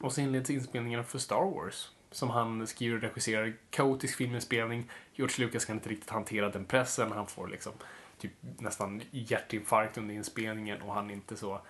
Och 0.01 0.13
så 0.13 0.21
inleds 0.21 0.51
inspelningen 0.51 1.05
för 1.05 1.19
Star 1.19 1.55
Wars. 1.55 1.91
Som 2.11 2.31
han 2.31 2.67
skriver 2.67 2.97
och 2.97 3.03
regisserar. 3.03 3.53
Kaotisk 3.71 4.17
filminspelning. 4.17 4.91
George 5.15 5.47
Lucas 5.47 5.65
kan 5.65 5.77
inte 5.77 5.89
riktigt 5.89 6.11
hantera 6.11 6.49
den 6.49 6.65
pressen. 6.65 7.13
Han 7.13 7.27
får 7.27 7.49
liksom 7.49 7.73
typ 8.19 8.33
nästan 8.59 9.03
hjärtinfarkt 9.11 9.99
under 9.99 10.15
inspelningen 10.15 10.83
och 10.83 10.95
han 10.95 11.11
är 11.11 11.15
inte 11.15 11.37
så 11.37 11.61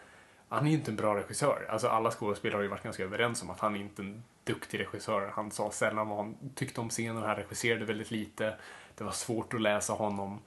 han 0.52 0.66
är 0.66 0.70
ju 0.70 0.76
inte 0.76 0.90
en 0.90 0.96
bra 0.96 1.16
regissör. 1.16 1.66
Alltså 1.70 1.88
alla 1.88 2.10
skådespelare 2.10 2.58
har 2.58 2.62
ju 2.62 2.68
varit 2.68 2.82
ganska 2.82 3.04
överens 3.04 3.42
om 3.42 3.50
att 3.50 3.60
han 3.60 3.74
är 3.74 3.80
inte 3.80 4.02
en 4.02 4.22
duktig 4.44 4.80
regissör. 4.80 5.32
Han 5.34 5.50
sa 5.50 5.70
sällan 5.70 6.08
vad 6.08 6.18
han 6.18 6.36
tyckte 6.54 6.80
om 6.80 6.88
scenen, 6.88 7.22
han 7.22 7.36
regisserade 7.36 7.84
väldigt 7.84 8.10
lite. 8.10 8.56
Det 8.94 9.04
var 9.04 9.12
svårt 9.12 9.54
att 9.54 9.60
läsa 9.60 9.92
honom. 9.92 10.40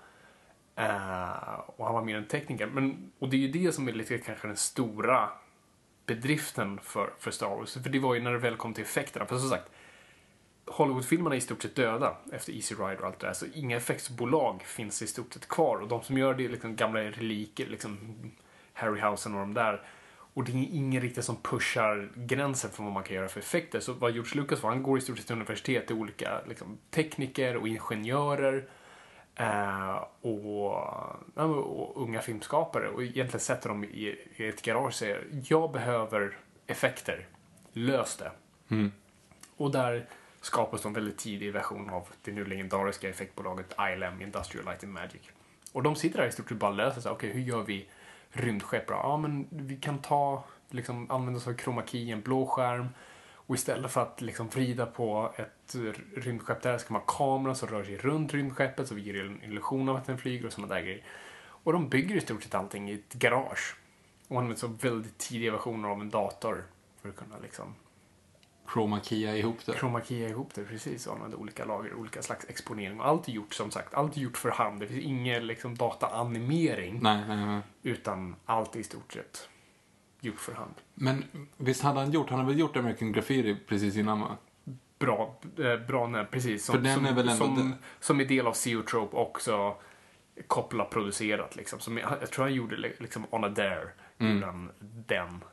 Uh, 0.79 1.59
och 1.65 1.85
han 1.85 1.95
var 1.95 2.03
mer 2.03 2.17
en 2.17 2.27
tekniker. 2.27 2.67
Men, 2.67 3.11
och 3.19 3.29
det 3.29 3.35
är 3.35 3.39
ju 3.39 3.47
det 3.47 3.71
som 3.71 3.87
är 3.87 3.91
lite 3.91 4.17
kanske 4.17 4.47
den 4.47 4.57
stora 4.57 5.29
bedriften 6.05 6.79
för, 6.79 7.13
för 7.19 7.31
Star 7.31 7.49
Wars. 7.49 7.73
För 7.73 7.89
det 7.89 7.99
var 7.99 8.13
ju 8.13 8.21
när 8.21 8.31
det 8.31 8.37
väl 8.37 8.57
kom 8.57 8.73
till 8.73 8.83
effekterna. 8.83 9.25
För 9.25 9.37
som 9.37 9.49
sagt, 9.49 9.71
Hollywoodfilmerna 10.65 11.35
är 11.35 11.37
i 11.37 11.41
stort 11.41 11.61
sett 11.61 11.75
döda 11.75 12.17
efter 12.31 12.53
Easy 12.53 12.75
Rider 12.75 13.01
och 13.01 13.07
allt 13.07 13.19
det 13.19 13.27
där. 13.27 13.33
Så 13.33 13.45
inga 13.53 13.77
effektsbolag 13.77 14.61
finns 14.61 15.01
i 15.01 15.07
stort 15.07 15.33
sett 15.33 15.47
kvar. 15.47 15.77
Och 15.77 15.87
de 15.87 16.03
som 16.03 16.17
gör 16.17 16.33
det 16.33 16.45
är 16.45 16.49
liksom 16.49 16.75
gamla 16.75 16.99
reliker. 16.99 17.67
Liksom 17.67 18.15
Harryhausen 18.73 19.33
och 19.33 19.39
de 19.39 19.53
där. 19.53 19.81
Och 20.33 20.43
det 20.43 20.51
är 20.51 20.55
ingen 20.55 21.01
riktigt 21.01 21.25
som 21.25 21.35
pushar 21.35 22.11
gränsen 22.15 22.71
för 22.71 22.83
vad 22.83 22.91
man 22.91 23.03
kan 23.03 23.15
göra 23.15 23.27
för 23.27 23.39
effekter. 23.39 23.79
Så 23.79 23.93
vad 23.93 24.11
George 24.11 24.41
Lucas 24.41 24.63
var, 24.63 24.69
han 24.69 24.83
går 24.83 24.97
i 24.97 25.01
stort 25.01 25.17
sett 25.17 25.27
till 25.27 25.35
universitet 25.35 25.87
till 25.87 25.95
olika 25.95 26.41
liksom, 26.47 26.77
tekniker 26.91 27.57
och 27.57 27.67
ingenjörer. 27.67 28.67
Eh, 29.35 30.03
och, 30.21 30.65
och, 31.35 32.01
unga 32.01 32.21
filmskapare 32.21 32.89
och 32.89 33.03
egentligen 33.03 33.39
sätter 33.39 33.69
dem 33.69 33.83
i, 33.83 34.17
i 34.35 34.47
ett 34.47 34.61
garage 34.61 34.85
och 34.85 34.93
säger 34.93 35.25
jag 35.47 35.71
behöver 35.71 36.37
effekter, 36.67 37.27
lös 37.73 38.17
det. 38.17 38.31
Mm. 38.69 38.91
Och 39.57 39.71
där 39.71 40.05
skapas 40.41 40.81
de 40.81 40.93
väldigt 40.93 41.17
tidig 41.17 41.53
version 41.53 41.89
av 41.89 42.07
det 42.23 42.31
nu 42.31 42.45
legendariska 42.45 43.09
effektbolaget 43.09 43.75
ILM, 43.93 44.21
Industrial 44.21 44.65
Light 44.65 44.83
and 44.83 44.93
Magic. 44.93 45.21
Och 45.71 45.83
de 45.83 45.95
sitter 45.95 46.19
där 46.19 46.27
i 46.27 46.31
stort 46.31 46.49
sett 46.49 46.57
bara 46.57 46.71
och 46.71 46.77
löser 46.77 47.01
sig, 47.01 47.11
okej 47.11 47.29
okay, 47.29 47.41
hur 47.41 47.49
gör 47.49 47.63
vi 47.63 47.87
rymdskepp. 48.33 48.89
Ja, 48.89 49.17
men 49.17 49.47
vi 49.49 49.75
kan 49.75 49.99
ta, 49.99 50.43
liksom, 50.69 51.11
använda 51.11 51.37
oss 51.37 51.47
av 51.47 51.53
kromaki, 51.53 52.11
en 52.11 52.21
blå 52.21 52.45
skärm. 52.45 52.87
Och 53.45 53.55
istället 53.55 53.91
för 53.91 54.01
att 54.01 54.21
liksom 54.21 54.47
vrida 54.47 54.85
på 54.85 55.33
ett 55.35 55.75
rymdskepp 56.15 56.61
där 56.61 56.77
ska 56.77 56.93
man 56.93 57.01
ha 57.01 57.17
kameran 57.17 57.55
som 57.55 57.69
rör 57.69 57.83
sig 57.83 57.97
runt 57.97 58.33
rymdskeppet 58.33 58.87
så 58.87 58.95
vi 58.95 59.01
ger 59.01 59.25
en 59.25 59.43
illusion 59.43 59.89
av 59.89 59.95
att 59.95 60.05
den 60.05 60.17
flyger 60.17 60.45
och 60.45 60.53
sådana 60.53 60.73
där 60.73 60.81
grejer. 60.81 61.03
Och 61.39 61.73
de 61.73 61.89
bygger 61.89 62.15
i 62.15 62.21
stort 62.21 62.43
sett 62.43 62.55
allting 62.55 62.89
i 62.89 62.93
ett 62.93 63.13
garage. 63.13 63.75
Och 64.27 64.37
använder 64.37 64.59
så 64.59 64.67
väldigt 64.67 65.17
tidiga 65.17 65.51
versioner 65.51 65.89
av 65.89 66.01
en 66.01 66.09
dator 66.09 66.65
för 67.01 67.09
att 67.09 67.15
kunna 67.15 67.37
liksom 67.41 67.75
Chromakia 68.71 69.37
ihop 69.37 69.65
det. 69.65 69.73
Chromakia 69.73 70.29
ihop 70.29 70.53
det, 70.53 70.63
precis. 70.63 71.07
Och 71.07 71.15
använda 71.15 71.37
olika 71.37 71.65
lager, 71.65 71.93
olika 71.93 72.21
slags 72.21 72.45
exponering. 72.49 72.99
Och 72.99 73.07
allt 73.07 73.27
är 73.27 73.31
gjort 73.31 73.53
som 73.53 73.71
sagt, 73.71 73.93
allt 73.93 74.17
är 74.17 74.21
gjort 74.21 74.37
för 74.37 74.49
hand. 74.49 74.79
Det 74.79 74.87
finns 74.87 75.05
ingen 75.05 75.47
liksom, 75.47 75.75
dataanimering. 75.75 76.99
Nej, 77.01 77.23
nej, 77.27 77.45
nej. 77.45 77.61
Utan 77.83 78.35
allt 78.45 78.75
är 78.75 78.79
i 78.79 78.83
stort 78.83 79.13
sett 79.13 79.49
gjort 80.23 80.39
för 80.39 80.53
hand. 80.53 80.73
Men 80.93 81.23
visst 81.57 81.81
hade 81.81 81.99
han 81.99 82.11
gjort, 82.11 82.29
han 82.29 82.39
har 82.39 82.45
väl 82.45 82.59
gjort 82.59 82.77
American 82.77 83.11
Graffiti 83.11 83.57
precis 83.67 83.97
innan 83.97 84.19
va? 84.19 84.37
Bra, 84.99 85.39
eh, 85.59 85.87
bra 85.87 86.07
nej, 86.07 86.25
precis. 86.25 86.65
Som, 86.65 86.75
för 86.75 86.81
den 86.81 87.05
är 87.05 87.13
väl 87.13 87.29
ändå 87.29 87.45
som, 87.45 87.55
den... 87.55 87.75
som 87.99 88.19
är 88.19 88.25
del 88.25 88.47
av 88.47 88.53
Zeotrope 88.53 89.17
också 89.17 89.75
Koppla 90.47 90.85
producerat 90.85 91.55
liksom. 91.55 91.79
Som, 91.79 91.97
jag 91.97 92.31
tror 92.31 92.45
han 92.45 92.53
gjorde 92.53 92.75
liksom 92.75 93.25
On 93.29 93.43
a 93.43 93.49
Dare, 93.49 93.89
mm. 94.17 94.33
gjorde 94.33 94.45
han 94.45 94.71
den. 95.07 95.43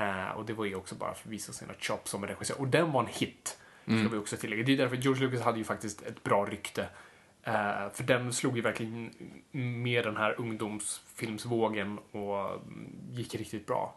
Uh, 0.00 0.30
och 0.30 0.44
det 0.46 0.52
var 0.52 0.64
ju 0.64 0.74
också 0.74 0.94
bara 0.94 1.14
för 1.14 1.28
att 1.28 1.32
visa 1.32 1.52
sina 1.52 1.72
chops 1.80 2.10
som 2.10 2.26
regissör. 2.26 2.60
Och 2.60 2.68
den 2.68 2.92
var 2.92 3.00
en 3.00 3.06
hit. 3.06 3.58
Mm. 3.86 4.00
Ska 4.00 4.12
vi 4.12 4.18
också 4.18 4.36
tillägga. 4.36 4.64
Det 4.64 4.72
är 4.72 4.76
därför 4.76 4.96
George 4.96 5.26
Lucas 5.26 5.40
hade 5.40 5.58
ju 5.58 5.64
faktiskt 5.64 6.02
ett 6.02 6.22
bra 6.22 6.44
rykte. 6.44 6.82
Uh, 7.48 7.92
för 7.92 8.02
den 8.02 8.32
slog 8.32 8.56
ju 8.56 8.62
verkligen 8.62 9.14
med 9.82 10.04
den 10.04 10.16
här 10.16 10.40
ungdomsfilmsvågen 10.40 11.98
och 11.98 12.60
gick 13.10 13.34
riktigt 13.34 13.66
bra. 13.66 13.94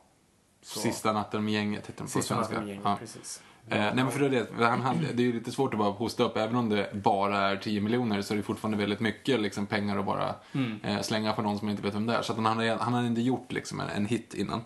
Så. 0.61 0.79
Sista 0.79 1.13
natten 1.13 1.43
med 1.43 1.53
gänget 1.53 1.87
heter 1.87 1.97
den 1.97 2.05
på 2.05 2.11
Sista 2.11 2.35
natten 2.35 2.59
med 2.59 2.67
gänget, 2.67 2.85
ja. 2.85 2.97
precis. 2.99 3.43
Eh, 3.69 3.79
nej 3.79 3.95
men 3.95 4.11
för 4.11 4.19
det, 4.19 4.25
är 4.37 4.47
det, 4.57 4.65
han 4.65 4.81
hade, 4.81 4.99
det 5.13 5.23
är 5.23 5.27
ju 5.27 5.33
lite 5.33 5.51
svårt 5.51 5.73
att 5.73 5.79
bara 5.79 5.91
hosta 5.91 6.23
upp, 6.23 6.37
även 6.37 6.55
om 6.55 6.69
det 6.69 6.89
bara 6.93 7.37
är 7.37 7.57
10 7.57 7.81
miljoner 7.81 8.21
så 8.21 8.33
är 8.33 8.37
det 8.37 8.43
fortfarande 8.43 8.77
väldigt 8.77 8.99
mycket 8.99 9.39
liksom, 9.39 9.65
pengar 9.65 9.97
att 9.97 10.05
bara 10.05 10.35
eh, 10.83 11.01
slänga 11.01 11.33
på 11.33 11.41
någon 11.41 11.59
som 11.59 11.69
inte 11.69 11.81
vet 11.83 11.95
vem 11.95 12.05
det 12.05 12.15
är. 12.15 12.21
Så 12.21 12.33
han 12.33 12.45
hade, 12.45 12.77
han 12.81 12.93
hade 12.93 13.07
inte 13.07 13.21
gjort 13.21 13.51
liksom, 13.51 13.79
en, 13.79 13.89
en 13.89 14.05
hit 14.05 14.33
innan. 14.33 14.61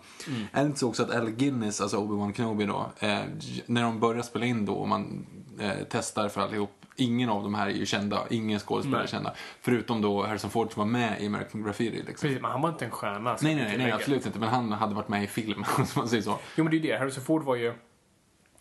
Det 0.52 0.60
inte 0.60 0.78
så 0.78 0.88
också 0.88 1.02
att 1.02 1.14
Al 1.14 1.30
Guinness, 1.30 1.80
alltså 1.80 1.96
Obi-Wan 1.96 2.32
Kenobi 2.32 2.64
då, 2.64 2.92
eh, 2.98 3.18
när 3.66 3.82
de 3.82 4.00
börjar 4.00 4.22
spela 4.22 4.46
in 4.46 4.66
då 4.66 4.74
och 4.74 4.88
man 4.88 5.26
eh, 5.60 5.70
testar 5.90 6.28
för 6.28 6.40
allihop, 6.40 6.72
ingen 6.96 7.28
av 7.28 7.42
de 7.42 7.54
här 7.54 7.66
är 7.66 7.70
ju 7.70 7.86
kända, 7.86 8.22
ingen 8.30 8.58
skådespelare 8.58 9.00
är 9.00 9.04
Nej. 9.04 9.10
kända. 9.10 9.34
Förutom 9.60 10.00
då 10.00 10.26
Harrison 10.26 10.50
Ford 10.50 10.72
som 10.72 10.80
var 10.80 10.86
med 10.86 11.22
i 11.22 11.26
American 11.26 11.62
Graffiti 11.62 11.96
liksom. 11.96 12.28
Precis, 12.28 12.42
men 12.42 12.50
han 12.50 12.60
var 12.60 12.68
inte 12.68 12.84
en 12.84 12.90
stjärna. 12.90 13.36
ska 13.36 13.46
Nej, 13.46 13.54
nej, 13.54 13.64
nej, 13.64 13.72
tillägga. 13.72 13.94
absolut 13.94 14.26
inte. 14.26 14.38
Men 14.38 14.48
han 14.48 14.72
hade 14.72 14.94
varit 14.94 15.08
med 15.08 15.24
i 15.24 15.26
film, 15.26 15.64
om 15.78 15.86
man 15.96 16.08
säger 16.08 16.22
så. 16.22 16.38
Jo, 16.56 16.64
men 16.64 16.70
det 16.70 16.76
är 16.76 16.80
ju 16.80 16.88
det. 16.88 16.98
Harrison 16.98 17.24
Ford 17.24 17.44
var 17.44 17.56
ju... 17.56 17.74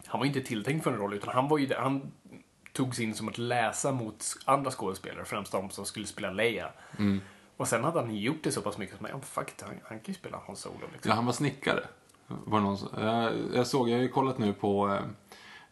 Han 0.08 0.20
var 0.20 0.26
inte 0.26 0.42
tilltänkt 0.42 0.84
för 0.84 0.92
en 0.92 0.98
roll, 0.98 1.14
utan 1.14 1.34
han 1.34 1.48
var 1.48 1.58
ju 1.58 1.66
där- 1.66 1.80
Han 1.80 2.12
togs 2.74 3.00
in 3.00 3.16
som 3.16 3.28
att 3.28 3.38
läsa 3.38 3.92
mot 3.92 4.24
andra 4.46 4.72
skådespelare, 4.72 5.26
främst 5.26 5.52
de 5.52 5.70
som 5.70 5.86
skulle 5.86 6.06
spela 6.06 6.32
Leia. 6.32 6.70
Mm. 7.00 7.22
Och 7.58 7.68
sen 7.68 7.84
hade 7.84 8.00
han 8.00 8.16
gjort 8.16 8.44
det 8.44 8.52
så 8.52 8.62
pass 8.62 8.78
mycket 8.78 8.98
som, 8.98 9.08
ja, 9.12 9.20
fuck 9.22 9.50
it, 9.50 9.62
han, 9.62 9.76
han 9.84 10.00
kan 10.00 10.06
ju 10.06 10.14
spela 10.14 10.42
Han 10.48 10.56
Solo. 10.56 10.76
Liksom. 10.94 11.10
Ja, 11.10 11.16
han 11.16 11.26
var 11.26 11.34
snickare. 11.34 11.84
Var 12.28 12.60
det 12.60 12.64
någon, 12.66 12.78
jag, 12.98 13.34
jag 13.54 13.68
såg, 13.68 13.90
jag 13.90 13.96
har 13.96 14.02
ju 14.02 14.10
kollat 14.10 14.38
nu 14.38 14.54
på, 14.54 15.00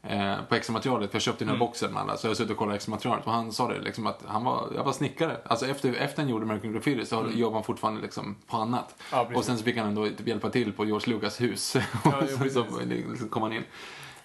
eh, 0.04 0.32
eh, 0.32 0.38
på 0.50 0.56
extra 0.56 0.74
materialet, 0.74 1.12
för 1.12 1.16
jag 1.16 1.22
köpte 1.22 1.46
den 1.46 1.54
här 1.54 1.60
boxen 1.60 1.94
med 1.94 2.02
alla, 2.02 2.18
så 2.18 2.28
jag 2.28 2.30
har 2.30 2.36
suttit 2.36 2.52
och 2.52 2.58
kollat 2.58 2.76
extra 2.76 2.92
materialet 2.92 3.26
och 3.26 3.32
han 3.32 3.52
sa 3.52 3.68
det 3.68 3.82
liksom 3.82 4.08
att 4.08 4.24
han 4.26 4.44
var, 4.44 4.72
jag 4.76 4.84
var 4.84 4.92
snickare. 4.92 5.38
Alltså 5.46 5.66
efter, 5.66 5.94
efter 5.94 6.22
han 6.22 6.30
gjorde 6.30 6.46
American 6.46 6.74
Graffiti 6.74 7.06
så 7.06 7.20
mm. 7.20 7.38
jobbade 7.40 7.56
han 7.56 7.64
fortfarande 7.64 8.02
liksom 8.02 8.36
på 8.48 8.58
annat. 8.58 8.96
Ja, 9.12 9.30
och 9.36 9.46
sen 9.46 9.58
så 9.58 9.64
fick 9.64 9.78
han 9.78 9.88
ändå 9.88 10.06
typ 10.06 10.28
hjälpa 10.28 10.50
till 10.50 10.74
på 10.74 10.86
George 10.86 11.14
Lucas 11.14 11.42
hus. 11.42 11.76
Ja, 11.76 11.82
och 12.22 12.30
sen 12.30 12.50
så 12.50 12.80
liksom 12.86 13.30
kom 13.30 13.42
han 13.44 13.54
in. 13.54 13.64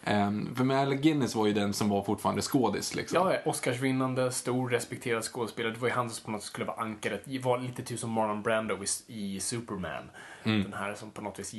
Um, 0.06 0.54
för 0.54 0.70
Alec 0.74 1.00
Guinness 1.00 1.34
var 1.34 1.46
ju 1.46 1.52
den 1.52 1.72
som 1.72 1.88
var 1.88 2.02
fortfarande 2.02 2.42
skådis 2.42 2.94
liksom. 2.94 3.28
Ja, 3.30 3.36
Oscarsvinnande, 3.44 4.32
stor, 4.32 4.68
respekterad 4.70 5.24
skådespelare. 5.24 5.72
Det 5.72 5.80
var 5.80 5.88
ju 5.88 5.94
han 5.94 6.10
som 6.10 6.24
på 6.24 6.30
något 6.30 6.40
sätt 6.42 6.46
skulle 6.48 6.66
vara 6.66 6.82
ankaret. 6.82 7.22
Det 7.24 7.38
var 7.38 7.58
lite 7.58 7.82
typ 7.82 7.98
som 7.98 8.10
Marlon 8.10 8.42
Brando 8.42 8.78
i, 9.06 9.40
Superman. 9.40 10.10
Mm. 10.44 10.62
Den 10.62 10.72
här 10.72 10.94
som 10.94 11.10
på 11.10 11.22
något 11.22 11.38
vis 11.38 11.50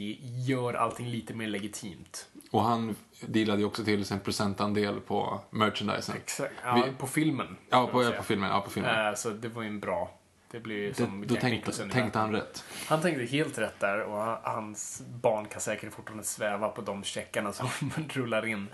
gör 0.47 0.73
allting 0.73 1.07
lite 1.07 1.33
mer 1.33 1.47
legitimt. 1.47 2.27
Och 2.51 2.61
han 2.63 2.95
dealade 3.27 3.59
ju 3.59 3.65
också 3.65 3.83
till 3.83 4.05
sig 4.05 4.17
en 4.17 4.23
procentandel 4.23 4.99
på 4.99 5.39
merchandisen. 5.49 6.15
Exakt. 6.15 6.53
Ja, 6.63 6.83
Vi- 6.87 6.91
på 6.97 7.07
filmen. 7.07 7.57
Ja, 7.69 7.87
på, 7.87 8.11
på 8.17 8.23
filmen. 8.23 8.49
Ja, 8.49 8.61
på 8.61 8.69
filmen. 8.69 9.07
Eh, 9.07 9.13
Så 9.15 9.29
det 9.29 9.47
var 9.49 9.61
ju 9.61 9.67
en 9.67 9.79
bra... 9.79 10.11
Det 10.51 10.59
blir 10.59 10.75
ju 10.75 10.89
det, 10.89 10.95
som 10.95 11.27
då 11.27 11.35
tänkte, 11.35 11.71
tänkte 11.89 12.19
han 12.19 12.31
rätt. 12.31 12.63
Han 12.87 13.01
tänkte 13.01 13.23
helt 13.25 13.57
rätt 13.57 13.79
där 13.79 13.99
och 14.01 14.17
han- 14.21 14.37
hans 14.43 15.01
barn 15.21 15.45
kan 15.45 15.61
säkert 15.61 15.93
fortfarande 15.93 16.23
sväva 16.23 16.69
på 16.69 16.81
de 16.81 17.03
checkarna 17.03 17.53
som 17.53 17.69
rullar 18.09 18.45
in. 18.45 18.67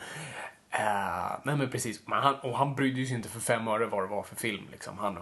Eh, 0.69 1.31
nej 1.43 1.55
men 1.55 1.69
precis. 1.69 2.07
Men 2.07 2.19
han, 2.23 2.35
och 2.35 2.57
han 2.57 2.75
brydde 2.75 3.05
sig 3.05 3.15
inte 3.15 3.29
för 3.29 3.39
fem 3.39 3.67
öre 3.67 3.85
vad 3.85 4.03
det 4.03 4.07
var 4.07 4.23
för 4.23 4.35
film. 4.35 4.63
Liksom. 4.71 4.97
Han 4.97 5.17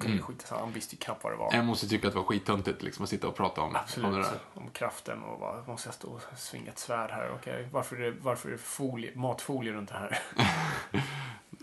kunde 0.00 0.12
Mm. 0.16 0.24
skita. 0.26 0.56
Han 0.58 0.72
visste 0.72 0.94
ju 0.94 0.98
knappt 0.98 1.24
vad 1.24 1.32
det 1.32 1.36
var. 1.36 1.54
Jag 1.54 1.64
måste 1.64 1.88
tycka 1.88 2.06
att 2.08 2.12
det 2.14 2.18
var 2.18 2.26
skittöntigt 2.26 2.82
liksom, 2.82 3.02
att 3.04 3.08
sitta 3.10 3.28
och 3.28 3.36
prata 3.36 3.60
om, 3.60 3.66
om 3.66 3.72
det 3.72 3.78
Absolut. 3.78 4.14
där. 4.24 4.38
Om 4.54 4.70
kraften 4.70 5.22
och 5.22 5.40
vad 5.40 5.68
måste 5.68 5.88
jag 5.88 5.94
stå 5.94 6.08
och 6.08 6.20
svinga 6.38 6.70
ett 6.70 6.78
svärd 6.78 7.10
här? 7.10 7.30
Okej, 7.34 7.68
varför 7.72 7.96
är 7.96 8.10
det, 8.10 8.16
varför 8.20 8.48
är 8.48 8.52
det 8.52 8.58
folie, 8.58 9.10
matfolie 9.14 9.72
runt 9.72 9.88
det 9.88 9.94
här? 9.94 10.18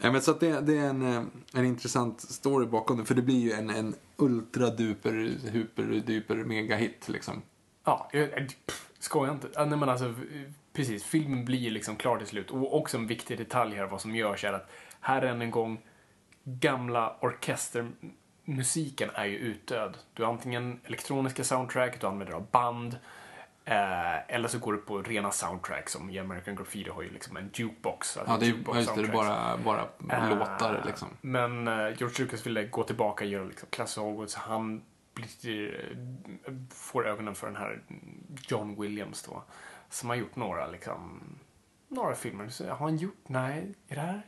Ja, 0.01 0.11
men 0.11 0.21
så 0.21 0.31
att 0.31 0.39
det, 0.39 0.61
det 0.61 0.77
är 0.77 0.89
en, 0.89 1.01
eh, 1.17 1.23
en 1.53 1.65
intressant 1.65 2.21
story 2.21 2.65
bakom 2.65 2.97
det. 2.97 3.05
För 3.05 3.15
det 3.15 3.21
blir 3.21 3.39
ju 3.39 3.51
en, 3.51 3.69
en 3.69 3.95
ultra 4.17 4.69
duper, 4.69 5.11
huper, 5.51 5.83
duper 5.83 6.35
mega 6.35 6.75
hit 6.75 7.09
liksom. 7.09 7.41
Ja, 7.83 8.11
skojar 8.99 9.33
inte. 9.33 9.65
Nej, 9.65 9.77
men 9.77 9.89
alltså, 9.89 10.13
precis, 10.73 11.03
filmen 11.03 11.45
blir 11.45 11.71
liksom 11.71 11.95
klar 11.95 12.17
till 12.17 12.27
slut. 12.27 12.51
Och 12.51 12.77
också 12.77 12.97
en 12.97 13.07
viktig 13.07 13.37
detalj 13.37 13.75
här, 13.75 13.85
vad 13.85 14.01
som 14.01 14.15
görs 14.15 14.43
är 14.43 14.53
att 14.53 14.69
här 14.99 15.21
än 15.21 15.41
en 15.41 15.51
gång, 15.51 15.81
gamla 16.43 17.15
orkestermusiken 18.49 19.09
är 19.15 19.25
ju 19.25 19.37
utdöd. 19.37 19.97
Du 20.13 20.23
har 20.23 20.33
antingen 20.33 20.79
elektroniska 20.83 21.43
soundtrack, 21.43 22.01
du 22.01 22.07
använder 22.07 22.35
av 22.35 22.45
band, 22.51 22.97
eh, 23.65 24.35
eller 24.35 24.47
så 24.47 24.59
går 24.59 24.73
du 24.73 24.79
på 24.79 25.01
rena 25.01 25.31
soundtrack 25.31 25.89
som 25.89 26.09
i 26.09 26.19
American 26.19 26.55
Graffiti 26.55 26.89
har 26.89 27.01
ju 27.01 27.09
liksom 27.09 27.37
en 27.37 27.49
jukebox. 27.53 28.17
alltså 28.17 28.33
Ja, 28.33 28.39
det 28.39 28.45
är, 28.45 28.47
jukebox 28.47 28.77
just 28.77 28.95
det, 28.95 29.01
det 29.01 29.07
är 29.07 29.13
bara, 29.13 29.57
bara 29.57 29.87
Eh, 30.09 30.29
låtar 30.29 30.83
liksom. 30.85 31.07
Men 31.21 31.67
eh, 31.67 31.73
George 31.73 32.25
Lucas 32.25 32.45
ville 32.45 32.63
gå 32.63 32.83
tillbaka 32.83 33.25
och 33.25 33.31
göra 33.31 33.43
liksom 33.43 34.03
Hollywood, 34.03 34.29
så 34.29 34.39
han 34.39 34.81
blir, 35.13 35.91
eh, 36.45 36.53
får 36.69 37.07
ögonen 37.07 37.35
för 37.35 37.47
den 37.47 37.55
här 37.55 37.81
John 38.47 38.81
Williams 38.81 39.23
då. 39.23 39.43
Som 39.89 40.09
har 40.09 40.15
gjort 40.15 40.35
några, 40.35 40.67
liksom, 40.67 41.21
några 41.87 42.15
filmer. 42.15 42.49
Så, 42.49 42.67
har 42.69 42.75
han 42.75 42.97
gjort? 42.97 43.23
Nej, 43.27 43.73
är 43.87 43.95
det 43.95 44.01
här? 44.01 44.21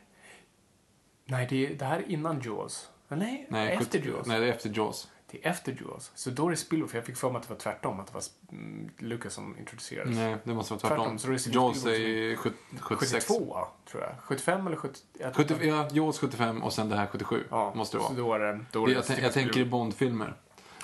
Nej, 1.24 1.46
det, 1.50 1.74
det 1.74 1.84
här 1.84 1.98
är 1.98 2.10
innan 2.10 2.40
Jaws. 2.40 2.91
Nej, 3.16 3.46
Nej, 3.50 3.72
efter 3.72 3.98
70 3.98 4.08
Jaws. 4.08 4.26
Nej, 4.26 4.40
det 4.40 4.46
är 4.46 4.50
efter 4.52 4.70
Jaws. 4.76 5.08
Det 5.30 5.46
är 5.46 5.50
efter 5.50 5.76
Jaws. 5.80 6.12
Så 6.14 6.30
då 6.30 6.46
är 6.46 6.50
det 6.50 6.56
Spielberg, 6.56 6.90
för 6.90 6.98
jag 6.98 7.04
fick 7.06 7.16
för 7.16 7.30
mig 7.30 7.36
att 7.36 7.48
det 7.48 7.54
var 7.54 7.60
tvärtom, 7.60 8.00
att 8.00 8.06
det 8.06 8.14
var 8.14 8.22
mm, 8.52 8.90
Lucas 8.98 9.34
som 9.34 9.58
introducerades. 9.58 10.16
Nej, 10.16 10.36
det 10.44 10.54
måste 10.54 10.72
vara 10.72 10.80
Tvärtom, 10.80 11.18
tvärtom. 11.18 11.34
är 11.34 11.54
Jaws 11.54 11.86
är 11.86 11.90
ju 11.90 12.36
76. 12.80 13.26
72, 13.26 13.66
tror 13.90 14.02
jag. 14.02 14.10
75 14.22 14.66
eller 14.66 14.76
70? 14.76 15.00
jag 15.18 15.34
tror 15.34 15.44
70, 15.44 15.54
inte- 15.54 15.66
ja, 15.66 15.88
Jaws 15.92 16.18
75 16.18 16.62
och 16.62 16.72
sen 16.72 16.88
det 16.88 16.96
här 16.96 17.06
77. 17.06 17.44
Ja, 17.50 17.72
måste 17.74 17.96
det 17.96 18.02
vara. 18.02 18.12
då 18.14 18.34
är 18.34 18.38
då 18.72 18.84
är 18.84 18.86
Det, 18.86 19.08
jag, 19.08 19.18
jag 19.22 19.32
tänker 19.32 19.60
i. 19.60 19.64
Bond-filmer. 19.64 20.34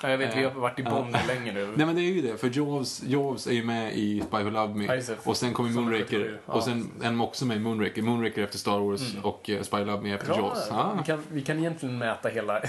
Ja, 0.03 0.09
jag 0.09 0.17
vet, 0.17 0.35
vi 0.37 0.43
har 0.43 0.51
Eh, 0.51 0.57
varit 0.57 0.79
i 0.79 0.83
Bond 0.83 1.15
länge 1.27 1.51
nu. 1.51 1.73
Nej 1.75 1.85
men 1.85 1.95
det 1.95 2.01
är 2.01 2.11
ju 2.13 2.21
det, 2.21 2.37
för 2.37 2.57
Jaws, 2.57 3.03
Jaws 3.03 3.47
är 3.47 3.51
ju 3.51 3.63
med 3.63 3.93
i 3.97 4.21
Spy 4.27 4.37
Who 4.43 4.49
Loved 4.49 4.83
Ja, 4.83 4.95
Me. 4.95 5.15
och 5.23 5.37
sen 5.37 5.53
kommer 5.53 5.69
Moonraker. 5.69 6.05
77, 6.05 6.37
ja. 6.45 6.53
Och 6.53 6.63
sen 6.63 6.91
är 7.01 7.05
de 7.05 7.21
också 7.21 7.45
med 7.45 7.57
i 7.57 7.59
Moonraker. 7.59 8.01
Moonraker 8.01 8.43
efter 8.43 8.57
Star 8.57 8.79
Wars 8.79 9.15
och 9.23 9.49
eh, 9.49 9.61
Spy 9.61 9.77
Who 9.77 9.83
Loved 9.85 10.03
Me 10.03 10.13
efter 10.13 10.33
Jaws. 10.37 10.71
Vi, 10.97 11.03
kan, 11.05 11.23
vi 11.31 11.41
kan 11.41 11.59
egentligen 11.59 11.97
mäta 11.97 12.29
hela 12.29 12.61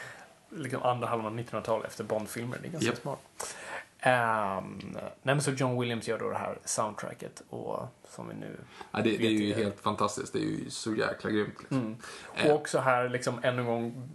liksom 0.50 0.82
andra 0.82 1.06
halvan 1.08 1.26
av 1.26 1.38
1900-talet 1.38 1.86
efter 1.86 2.04
Bond-filmer. 2.04 2.58
Det 2.62 2.68
är 2.68 2.72
ganska 2.72 2.88
Japp. 2.90 2.98
smart. 2.98 3.56
Ehm, 4.00 4.96
nej, 5.22 5.40
så 5.40 5.50
John 5.50 5.80
Williams 5.80 6.08
gör 6.08 6.18
då 6.18 6.28
det 6.30 6.38
här 6.38 6.58
soundtracket 6.64 7.42
och 7.50 7.86
som 8.08 8.28
vi 8.28 8.34
nu 8.34 8.56
Ja, 8.90 8.98
det, 8.98 9.02
det 9.16 9.26
är 9.26 9.30
ju 9.30 9.54
det. 9.54 9.62
helt 9.62 9.80
fantastiskt. 9.80 10.32
Det 10.32 10.38
är 10.38 10.42
ju 10.42 10.70
så 10.70 10.94
jäkla 10.94 11.30
grymt. 11.30 11.54
Liksom. 11.58 11.78
Mm. 11.78 11.96
Eh. 12.34 12.50
Och 12.50 12.60
också 12.60 12.78
här, 12.78 13.08
liksom, 13.08 13.40
ännu 13.42 13.60
en 13.60 13.66
gång. 13.66 14.08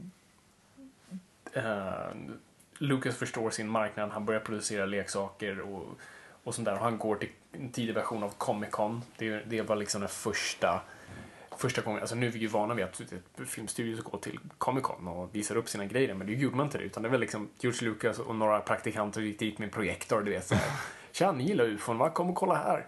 Eh, 1.54 1.64
Lucas 2.82 3.16
förstår 3.18 3.50
sin 3.50 3.70
marknad. 3.70 4.12
Han 4.12 4.26
börjar 4.26 4.42
producera 4.42 4.86
leksaker 4.86 5.60
och, 5.60 5.86
och 6.44 6.56
sånt 6.56 6.66
där. 6.66 6.74
Och 6.74 6.80
han 6.80 6.98
går 6.98 7.16
till 7.16 7.30
en 7.52 7.72
tidig 7.72 7.94
version 7.94 8.24
av 8.24 8.30
Comic 8.38 8.70
Con. 8.70 9.02
Det, 9.18 9.40
det 9.40 9.62
var 9.62 9.76
liksom 9.76 10.02
den 10.02 10.10
första 10.10 10.82
Första 11.58 11.82
gången, 11.82 12.00
alltså 12.00 12.16
nu 12.16 12.28
är 12.28 12.32
vi 12.32 12.40
ju 12.40 12.48
vana 12.48 12.74
vid 12.74 12.86
att 12.86 13.02
filmstudios 13.46 14.00
går 14.00 14.18
till 14.18 14.40
Comic 14.58 14.84
Con 14.84 15.08
och 15.08 15.36
visar 15.36 15.56
upp 15.56 15.70
sina 15.70 15.86
grejer, 15.86 16.14
men 16.14 16.28
det 16.28 16.34
gjorde 16.34 16.56
man 16.56 16.66
inte 16.66 16.78
det, 16.78 16.84
utan 16.84 17.04
det 17.04 17.10
var 17.10 17.18
liksom 17.18 17.50
George 17.60 17.90
Lucas 17.90 18.20
och 18.20 18.36
några 18.36 18.60
praktikanter 18.60 19.22
gick 19.22 19.40
dit 19.40 19.60
med 19.60 19.66
en 19.66 19.72
projektor, 19.72 20.22
du 20.22 20.32
vet 20.32 20.48
såhär. 20.48 20.72
Tja, 21.12 21.32
ni 21.32 21.44
gillar 21.44 21.66
ufon, 21.66 21.98
va? 21.98 22.10
Kom 22.10 22.30
och 22.30 22.36
kolla 22.36 22.56
här. 22.56 22.86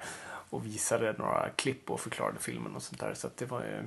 Och 0.49 0.65
visade 0.65 1.13
några 1.17 1.49
klipp 1.49 1.91
och 1.91 1.99
förklarade 1.99 2.39
filmen 2.39 2.75
och 2.75 2.83
sånt 2.83 2.99
där, 2.99 3.13
så 3.13 3.27
att 3.27 3.37
det 3.37 3.45
var 3.45 3.61
ju... 3.61 3.83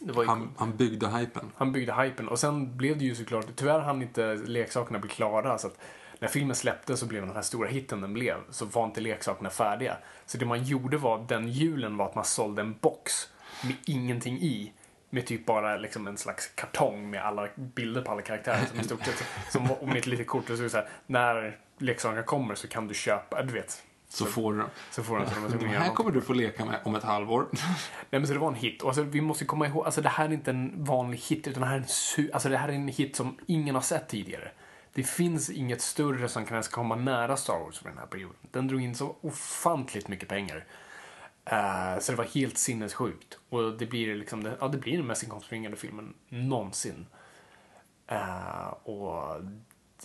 Ju 0.00 0.26
Han, 0.26 0.54
han 0.56 0.76
byggde 0.76 1.08
hypen. 1.08 1.52
han 1.56 1.72
byggde 1.72 2.02
hypen 2.02 2.28
och 2.28 2.38
sen 2.38 2.76
blev 2.76 2.98
det 2.98 3.04
ju 3.04 3.14
såklart, 3.14 3.46
tyvärr 3.56 3.80
hann 3.80 4.02
inte 4.02 4.34
leksakerna 4.34 4.98
bli 4.98 5.10
klara 5.10 5.58
så 5.58 5.66
att 5.66 5.78
när 6.18 6.28
filmen 6.28 6.56
släpptes 6.56 7.00
så 7.00 7.06
blev 7.06 7.26
den 7.26 7.34
här 7.34 7.42
stora 7.42 7.68
hitten 7.68 8.00
den 8.00 8.12
blev 8.12 8.36
så 8.50 8.64
var 8.64 8.84
inte 8.84 9.00
leksakerna 9.00 9.50
färdiga. 9.50 9.96
Så 10.26 10.38
det 10.38 10.46
man 10.46 10.64
gjorde 10.64 10.96
var, 10.96 11.24
den 11.28 11.48
julen 11.48 11.96
var 11.96 12.06
att 12.06 12.14
man 12.14 12.24
sålde 12.24 12.62
en 12.62 12.74
box 12.80 13.28
med 13.64 13.76
ingenting 13.86 14.38
i. 14.38 14.72
Med 15.10 15.26
typ 15.26 15.46
bara 15.46 15.76
liksom 15.76 16.06
en 16.06 16.16
slags 16.16 16.46
kartong 16.46 17.10
med 17.10 17.24
alla 17.24 17.48
bilder 17.56 18.02
på 18.02 18.12
alla 18.12 18.22
karaktärer 18.22 18.66
som 18.70 18.80
i 18.80 18.84
stort 18.84 19.04
sett, 19.04 19.24
som, 19.50 19.70
och 19.70 19.88
med 19.88 19.96
ett 19.96 20.06
litet 20.06 20.26
kort 20.26 20.50
och 20.50 20.58
så, 20.58 20.68
så 20.68 20.76
här, 20.76 20.88
när 21.06 21.58
leksakerna 21.78 22.22
kommer 22.22 22.54
så 22.54 22.68
kan 22.68 22.88
du 22.88 22.94
köpa, 22.94 23.42
du 23.42 23.52
vet. 23.52 23.82
Så 24.12 24.24
får 24.24 24.54
du 24.54 24.64
Så 24.90 25.02
får 25.02 25.18
du 25.18 25.26
så 25.26 25.34
de 25.34 25.46
att 25.56 25.62
göra 25.62 25.82
här 25.82 25.94
kommer 25.94 26.10
du 26.10 26.20
få 26.20 26.32
leka 26.32 26.64
med 26.64 26.80
om 26.84 26.94
ett 26.94 27.02
halvår. 27.02 27.48
Nej 27.52 28.20
men 28.20 28.26
så 28.26 28.32
det 28.32 28.38
var 28.38 28.48
en 28.48 28.54
hit. 28.54 28.82
Och 28.82 28.88
alltså, 28.88 29.02
vi 29.02 29.20
måste 29.20 29.44
komma 29.44 29.66
ihåg, 29.66 29.84
alltså 29.84 30.00
det 30.00 30.08
här 30.08 30.24
är 30.24 30.32
inte 30.32 30.50
en 30.50 30.84
vanlig 30.84 31.18
hit, 31.18 31.48
utan 31.48 31.60
det 31.60 31.68
här 31.68 31.74
är 31.74 31.78
en, 32.18 32.30
alltså, 32.32 32.48
det 32.48 32.56
här 32.56 32.68
är 32.68 32.72
en 32.72 32.88
hit 32.88 33.16
som 33.16 33.36
ingen 33.46 33.74
har 33.74 33.82
sett 33.82 34.08
tidigare. 34.08 34.50
Det 34.92 35.02
finns 35.02 35.50
inget 35.50 35.80
större 35.80 36.28
som 36.28 36.44
kan 36.44 36.54
ens 36.54 36.68
komma 36.68 36.96
nära 36.96 37.36
Star 37.36 37.58
Wars 37.58 37.78
för 37.78 37.88
den 37.88 37.98
här 37.98 38.06
perioden. 38.06 38.36
Den 38.50 38.68
drog 38.68 38.82
in 38.82 38.94
så 38.94 39.16
ofantligt 39.20 40.08
mycket 40.08 40.28
pengar. 40.28 40.64
Eh, 41.44 41.98
så 41.98 42.12
det 42.12 42.18
var 42.18 42.24
helt 42.24 42.58
sinnessjukt. 42.58 43.38
Och 43.48 43.72
det 43.78 43.86
blir 43.86 44.14
liksom, 44.14 44.42
det, 44.42 44.56
ja 44.60 44.68
det 44.68 44.78
blir 44.78 44.96
den 44.96 45.06
mest 45.06 45.22
inkomstbringande 45.22 45.76
filmen 45.76 46.14
någonsin. 46.28 47.06
Eh, 48.06 48.66
och 48.82 49.40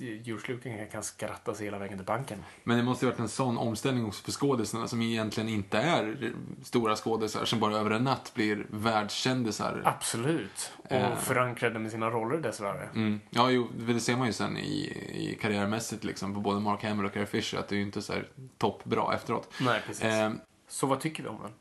Lucas 0.02 0.92
kan 0.92 1.04
skratta 1.04 1.54
sig 1.56 1.66
hela 1.66 1.78
vägen 1.80 1.98
till 1.98 2.06
banken. 2.06 2.44
Men 2.64 2.78
det 2.78 2.84
måste 2.84 3.06
ju 3.06 3.12
varit 3.12 3.20
en 3.20 3.30
sån 3.30 3.58
omställning 3.58 4.06
också 4.06 4.24
för 4.24 4.32
skådisarna 4.32 4.88
som 4.88 5.02
egentligen 5.02 5.50
inte 5.50 5.78
är 5.78 6.34
stora 6.64 6.96
skådisar 6.96 7.46
som 7.46 7.60
bara 7.60 7.78
över 7.78 7.92
en 7.92 8.04
natt 8.04 8.32
blir 8.36 8.66
världskändisar. 8.70 9.82
Absolut. 9.86 10.72
Och 10.78 10.92
Eh. 10.92 11.16
förankrade 11.18 11.80
med 11.80 11.92
sina 11.92 12.10
roller 12.10 12.38
dessvärre. 12.38 12.90
Mm. 12.96 13.20
Ja, 13.30 13.50
jo, 13.50 13.68
det 13.88 14.00
ser 14.00 14.16
man 14.18 14.28
ju 14.28 14.34
sen 14.34 14.58
i, 14.58 14.78
i 15.14 15.38
karriärmässigt 15.42 16.04
liksom 16.04 16.34
på 16.34 16.40
både 16.40 16.60
Mark 16.60 16.84
Hamill 16.84 17.06
och 17.06 17.14
Carrie 17.14 17.26
Fisher 17.28 17.58
att 17.60 17.68
det 17.68 17.76
är 17.76 17.78
ju 17.78 17.84
inte 17.84 18.02
så 18.02 18.14
här 18.14 18.28
toppbra 18.58 19.14
efteråt. 19.16 19.50
Nej, 19.62 19.82
precis. 19.88 20.04
Eh, 20.04 20.32
Så 20.68 20.88
vad 20.88 21.00
tycker 21.00 21.24
vi 21.24 21.30
om 21.30 21.38
den? 21.42 21.52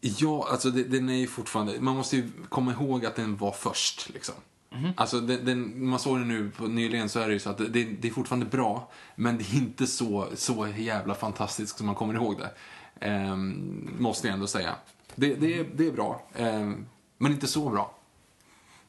Ja, 0.00 0.48
alltså 0.50 0.70
det, 0.70 0.84
den 0.84 1.08
är 1.08 1.14
ju 1.14 1.26
fortfarande, 1.26 1.80
man 1.80 1.96
måste 1.96 2.16
ju 2.16 2.30
komma 2.48 2.72
ihåg 2.72 3.06
att 3.06 3.16
den 3.16 3.36
var 3.36 3.52
först 3.52 4.10
liksom. 4.10 4.34
Alltså 4.96 5.20
den, 5.20 5.44
den, 5.44 5.88
man 5.88 5.98
såg 5.98 6.18
den 6.18 6.28
nu 6.28 6.50
på, 6.50 6.66
nyligen 6.66 7.08
så 7.08 7.20
är 7.20 7.26
det 7.26 7.32
ju 7.32 7.38
så 7.38 7.50
att 7.50 7.58
det, 7.58 7.84
det 7.84 8.08
är 8.08 8.12
fortfarande 8.12 8.46
bra, 8.46 8.90
men 9.14 9.38
det 9.38 9.44
är 9.44 9.56
inte 9.56 9.86
så, 9.86 10.28
så 10.34 10.68
jävla 10.76 11.14
fantastiskt 11.14 11.76
som 11.76 11.86
man 11.86 11.94
kommer 11.94 12.14
ihåg 12.14 12.38
det. 12.38 12.50
Ehm, 13.06 13.96
måste 13.98 14.26
jag 14.26 14.34
ändå 14.34 14.46
säga. 14.46 14.74
Det, 15.14 15.34
det, 15.34 15.58
är, 15.58 15.66
det 15.74 15.86
är 15.86 15.92
bra, 15.92 16.22
ehm, 16.34 16.86
men 17.18 17.32
inte 17.32 17.46
så 17.46 17.70
bra. 17.70 17.94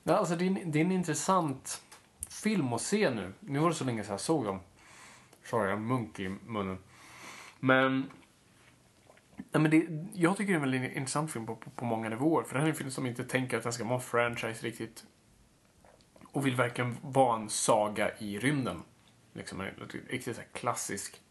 Ja, 0.04 0.16
alltså 0.16 0.36
det, 0.36 0.46
är 0.46 0.48
en, 0.48 0.72
det 0.72 0.80
är 0.80 0.86
en 0.86 0.92
intressant 0.92 1.82
film 2.30 2.74
att 2.74 2.82
se 2.82 3.10
nu. 3.10 3.34
Nu 3.40 3.60
var 3.60 3.70
det 3.70 3.76
så 3.76 3.84
länge 3.84 4.04
sedan 4.04 4.14
jag 4.14 4.20
såg 4.20 4.46
dem. 4.46 4.60
Sorry, 5.50 5.70
jag 5.70 5.76
har 5.76 5.84
munk 5.84 6.20
i 6.20 6.30
munnen. 6.30 6.78
Men... 7.60 8.10
Ja, 9.52 9.60
men 9.60 9.72
det, 9.72 9.88
jag 10.14 10.38
tycker 10.38 10.54
det 10.54 10.60
är 10.60 10.66
en 10.66 10.72
väldigt 10.72 10.98
intressant 10.98 11.32
film 11.32 11.46
på, 11.46 11.56
på, 11.56 11.70
på 11.70 11.86
många 11.86 12.10
nivåer. 12.10 12.44
För 12.44 12.54
det 12.54 12.60
här 12.60 12.68
är 12.68 12.72
en 12.72 12.76
film 12.76 12.92
som 12.92 13.06
inte 13.06 13.24
tänker 13.24 13.58
att 13.58 13.64
den 13.64 13.74
ska 13.74 13.84
vara 13.84 13.96
en 13.96 14.02
franchise 14.02 14.66
riktigt. 14.66 15.04
Och 16.36 16.46
vill 16.46 16.56
verkligen 16.56 16.98
vara 17.02 17.36
en 17.36 17.50
saga 17.50 18.12
i 18.18 18.40
rymden. 18.40 18.84
Liksom 19.34 19.62
en 19.62 19.68
riktigt 20.10 20.40
klassisk 20.54 21.22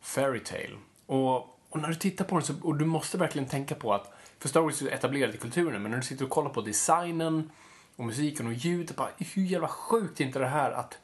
fairy 0.00 0.40
tale. 0.40 0.76
Och, 1.06 1.36
och 1.68 1.80
när 1.80 1.88
du 1.88 1.94
tittar 1.94 2.24
på 2.24 2.34
den 2.34 2.44
så, 2.44 2.54
och 2.62 2.76
du 2.76 2.84
måste 2.84 3.18
verkligen 3.18 3.48
tänka 3.48 3.74
på 3.74 3.94
att, 3.94 4.12
för 4.38 4.48
Star 4.48 4.60
Wars 4.60 4.82
är 4.82 4.90
etablerad 4.90 5.34
i 5.34 5.38
kulturen, 5.38 5.82
men 5.82 5.90
när 5.90 5.98
du 5.98 6.04
sitter 6.04 6.24
och 6.24 6.30
kollar 6.30 6.50
på 6.50 6.60
designen 6.60 7.50
och 7.96 8.04
musiken 8.04 8.46
och 8.46 8.52
ljudet, 8.52 8.96
bara 8.96 9.08
hur 9.18 9.42
jävla 9.42 9.68
sjukt 9.68 10.20
är 10.20 10.24
inte 10.24 10.38
det 10.38 10.46
här 10.46 10.70
att 10.70 10.98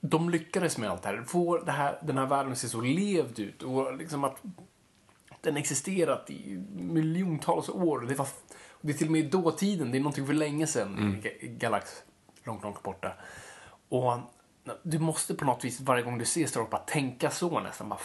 de 0.00 0.30
lyckades 0.30 0.78
med 0.78 0.90
allt 0.90 1.02
det 1.02 1.08
här. 1.08 1.22
Får 1.22 1.58
det 1.58 1.72
här, 1.72 1.98
den 2.02 2.18
här 2.18 2.26
världen 2.26 2.56
ser 2.56 2.68
se 2.68 2.72
så 2.72 2.80
levd 2.80 3.38
ut 3.38 3.62
och 3.62 3.96
liksom 3.96 4.24
att 4.24 4.42
den 5.40 5.56
existerat 5.56 6.30
i 6.30 6.64
miljontals 6.72 7.68
år. 7.68 8.00
Det, 8.00 8.14
var, 8.14 8.28
det 8.86 8.92
är 8.92 8.96
till 8.98 9.06
och 9.06 9.12
med 9.12 9.20
i 9.24 9.28
dåtiden, 9.28 9.90
det 9.90 9.98
är 9.98 10.00
någonting 10.00 10.26
för 10.26 10.32
länge 10.34 10.66
sedan 10.66 10.98
Mm. 10.98 11.14
i 11.14 11.20
ga- 11.20 11.58
galax 11.58 11.90
långt, 12.44 12.62
långt 12.62 12.82
borta. 12.82 13.12
Och 13.88 14.18
du 14.82 14.98
måste 14.98 15.34
på 15.34 15.44
något 15.44 15.64
vis 15.64 15.80
varje 15.80 16.02
gång 16.02 16.18
du 16.18 16.24
ser 16.24 16.46
Star 16.46 16.60
Wars 16.60 16.70
bara 16.70 16.80
tänka 16.80 17.30
så 17.30 17.60
nästan. 17.60 17.88
Bara, 17.88 18.00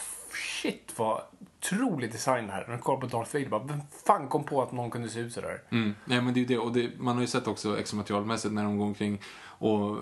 shit 0.62 0.94
vad 0.98 1.22
otrolig 1.60 2.12
design 2.12 2.48
det 2.48 2.54
här 2.54 2.62
är. 2.62 2.68
När 2.68 2.76
du 2.76 2.82
kollar 2.82 3.00
på 3.02 3.08
Darth 3.08 3.34
Vader, 3.34 3.50
bara, 3.50 3.63
vem 3.63 3.82
fan 4.06 4.28
kom 4.28 4.44
på 4.44 4.62
att 4.63 4.72
någon 4.72 4.92
kunde 4.92 5.10
se 5.10 5.20
ut 5.20 5.34
sådär? 5.34 5.62
Mm. 5.72 5.96
Nej, 6.06 6.22
men 6.22 6.34
det 6.34 6.42
är 6.42 6.46
det. 6.46 6.58
Och 6.58 6.74
det, 6.74 6.92
man 7.00 7.15
har 7.15 7.22
ju 7.22 7.28
sett 7.28 7.48
också 7.48 7.80
extra 7.80 7.98
materialmässigt 7.98 8.54
när 8.54 8.63
de 8.63 8.78
går 8.78 8.86
omkring 8.86 9.22
och 9.60 9.98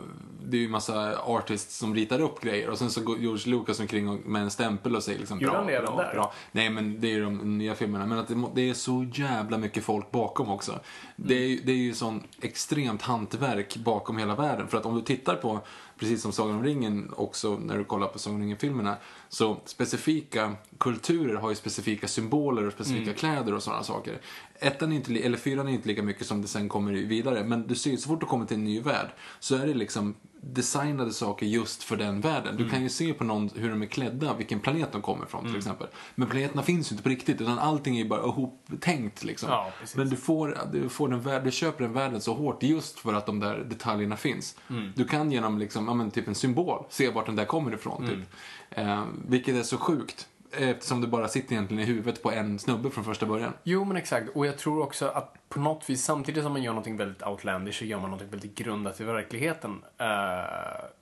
det 0.45 0.57
är 0.57 0.61
ju 0.61 0.67
massa 0.69 1.19
artists 1.21 1.77
som 1.77 1.95
ritar 1.95 2.21
upp 2.21 2.41
grejer 2.41 2.69
och 2.69 2.77
sen 2.77 2.89
så 2.89 3.01
går 3.01 3.17
George 3.17 3.51
Lucas 3.51 3.79
omkring 3.79 4.21
med 4.31 4.41
en 4.41 4.51
stämpel 4.51 4.95
och 4.95 5.03
säger 5.03 5.19
liksom 5.19 5.39
Gjorde 5.39 5.51
bra, 5.51 5.59
han 5.59 5.69
även 5.69 5.85
bra, 5.85 5.97
där? 5.97 6.13
bra. 6.13 6.33
Nej, 6.51 6.69
men 6.69 7.01
det 7.01 7.07
är 7.07 7.11
ju 7.11 7.23
de 7.23 7.57
nya 7.57 7.75
filmerna. 7.75 8.05
Men 8.05 8.17
att 8.19 8.27
det, 8.27 8.43
det 8.55 8.69
är 8.69 8.73
så 8.73 9.05
jävla 9.13 9.57
mycket 9.57 9.83
folk 9.83 10.11
bakom 10.11 10.49
också. 10.49 10.79
Det 11.15 11.35
är, 11.35 11.47
ju- 11.47 11.61
det 11.65 11.71
är 11.71 11.75
ju 11.75 11.93
sån 11.93 12.23
extremt 12.41 13.01
hantverk 13.01 13.77
bakom 13.77 14.17
hela 14.17 14.35
världen. 14.35 14.67
För 14.67 14.77
att 14.77 14.85
om 14.85 14.95
du 14.95 15.01
tittar 15.01 15.35
på, 15.35 15.59
precis 15.99 16.21
som 16.21 16.31
Sagan 16.31 16.55
om 16.55 16.63
ringen 16.63 17.11
också, 17.15 17.57
när 17.57 17.77
du 17.77 17.83
kollar 17.83 18.07
på 18.07 18.19
Sagan 18.19 18.35
om 18.35 18.41
ringen-filmerna, 18.41 18.97
så 19.29 19.57
specifika 19.65 20.55
kulturer 20.77 21.35
har 21.35 21.49
ju 21.49 21.55
specifika 21.55 22.07
symboler 22.07 22.67
och 22.67 22.73
specifika 22.73 23.13
kläder 23.13 23.53
och 23.53 23.63
sådana 23.63 23.83
saker. 23.83 24.21
Ettan 24.59 24.91
inte, 24.91 25.13
eller 25.19 25.37
fyran 25.37 25.67
är 25.67 25.71
inte 25.71 25.87
lika 25.87 26.03
mycket 26.03 26.27
som 26.27 26.41
det 26.41 26.47
sen 26.47 26.69
kommer 26.69 26.91
vidare, 26.93 27.43
men 27.43 27.67
du 27.67 27.75
ser 27.75 27.91
ju, 27.91 27.97
så 27.97 28.07
fort 28.07 28.19
du 28.19 28.25
kommer 28.25 28.45
till 28.45 28.57
en 28.57 28.63
ny 28.63 28.81
värld 28.81 29.07
så 29.39 29.55
är 29.55 29.67
det 29.67 29.73
liksom 29.73 30.15
designade 30.53 31.13
saker 31.13 31.45
just 31.45 31.83
för 31.83 31.97
den 31.97 32.21
världen. 32.21 32.55
Mm. 32.55 32.63
Du 32.63 32.69
kan 32.69 32.83
ju 32.83 32.89
se 32.89 33.13
på 33.13 33.23
någon 33.23 33.49
hur 33.55 33.69
de 33.69 33.81
är 33.81 33.85
klädda, 33.85 34.33
vilken 34.33 34.59
planet 34.59 34.91
de 34.91 35.01
kommer 35.01 35.25
ifrån 35.25 35.45
till 35.45 35.57
exempel. 35.57 35.87
Men 36.15 36.27
planeterna 36.27 36.63
finns 36.63 36.91
ju 36.91 36.93
inte 36.93 37.03
på 37.03 37.09
riktigt, 37.09 37.41
utan 37.41 37.59
allting 37.59 37.97
är 37.97 38.03
ju 38.03 38.09
bara 38.09 38.23
ihoptänkt 38.23 39.23
liksom. 39.23 39.49
Ja. 39.49 39.71
Men 39.95 40.09
du 40.09 40.15
får, 40.15 40.57
du 40.71 40.89
får 40.89 41.07
den 41.07 41.21
värld, 41.21 41.43
du 41.43 41.51
köper 41.51 41.83
den 41.83 41.93
världen 41.93 42.21
så 42.21 42.33
hårt 42.33 42.63
just 42.63 42.99
för 42.99 43.13
att 43.13 43.25
de 43.25 43.39
där 43.39 43.57
detaljerna 43.69 44.17
finns. 44.17 44.55
Mm. 44.69 44.91
Du 44.95 45.05
kan 45.05 45.31
genom 45.31 45.57
liksom, 45.57 46.01
ja 46.03 46.11
typ 46.11 46.27
en 46.27 46.35
symbol 46.35 46.83
se 46.89 47.09
vart 47.09 47.25
den 47.25 47.35
där 47.35 47.45
kommer 47.45 47.73
ifrån 47.73 48.03
Mm. 48.03 48.19
typ. 48.19 48.29
Eh, 48.69 49.03
vilket 49.27 49.55
är 49.55 49.63
så 49.63 49.77
sjukt. 49.77 50.27
Eftersom 50.57 51.01
det 51.01 51.07
bara 51.07 51.27
sitter 51.27 51.53
egentligen 51.53 51.83
i 51.83 51.85
huvudet 51.85 52.23
på 52.23 52.31
en 52.31 52.59
snubbe 52.59 52.89
från 52.89 53.03
första 53.03 53.25
början. 53.25 53.53
Jo, 53.63 53.85
men 53.85 53.97
exakt. 53.97 54.29
Och 54.35 54.45
jag 54.45 54.57
tror 54.57 54.83
också 54.83 55.05
att 55.07 55.49
på 55.49 55.59
något 55.59 55.89
vis, 55.89 56.03
samtidigt 56.03 56.43
som 56.43 56.53
man 56.53 56.63
gör 56.63 56.71
någonting 56.71 56.97
väldigt 56.97 57.23
outlandish, 57.23 57.79
så 57.79 57.85
gör 57.85 57.97
man 57.99 58.09
någonting 58.09 58.29
väldigt 58.29 58.55
grundat 58.55 59.01
i 59.01 59.03
verkligheten. 59.03 59.71
Uh, 59.71 60.07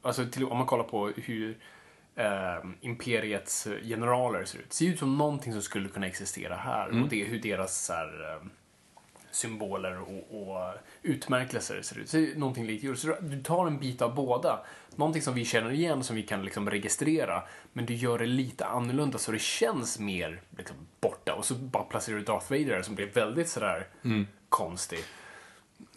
alltså, 0.01 0.25
till, 0.25 0.45
om 0.45 0.57
man 0.57 0.67
kollar 0.67 0.83
på 0.83 1.07
hur 1.07 1.57
uh, 2.19 2.71
imperiets 2.81 3.67
generaler 3.83 4.45
ser 4.45 4.59
ut. 4.59 4.69
Det 4.69 4.75
ser 4.75 4.85
ut 4.85 4.99
som 4.99 5.17
någonting 5.17 5.53
som 5.53 5.61
skulle 5.61 5.89
kunna 5.89 6.07
existera 6.07 6.55
här. 6.55 7.01
Och 7.03 7.09
det 7.09 7.21
är 7.21 7.25
hur 7.25 7.39
deras 7.39 7.85
så 7.85 7.93
här, 7.93 8.31
eh, 8.31 8.47
symboler 9.35 10.01
och, 10.01 10.41
och 10.41 10.73
utmärkelser 11.01 11.81
ser 11.81 11.99
ut. 11.99 12.09
Så 12.09 12.17
någonting 12.17 12.65
likt. 12.65 12.99
Så 12.99 13.15
du 13.21 13.43
tar 13.43 13.67
en 13.67 13.79
bit 13.79 14.01
av 14.01 14.15
båda. 14.15 14.59
Någonting 14.95 15.21
som 15.21 15.33
vi 15.33 15.45
känner 15.45 15.71
igen, 15.71 16.03
som 16.03 16.15
vi 16.15 16.23
kan 16.23 16.45
liksom 16.45 16.69
registrera. 16.69 17.43
Men 17.73 17.85
du 17.85 17.93
gör 17.93 18.19
det 18.19 18.25
lite 18.25 18.65
annorlunda 18.65 19.17
så 19.17 19.31
det 19.31 19.39
känns 19.39 19.99
mer 19.99 20.41
liksom, 20.57 20.75
borta. 21.01 21.33
Och 21.33 21.45
så 21.45 21.55
bara 21.55 21.83
placerar 21.83 22.17
du 22.17 22.23
Darth 22.23 22.51
Vader 22.51 22.81
som 22.81 22.95
blir 22.95 23.07
väldigt 23.07 23.49
sådär 23.49 23.87
konstig. 24.49 24.99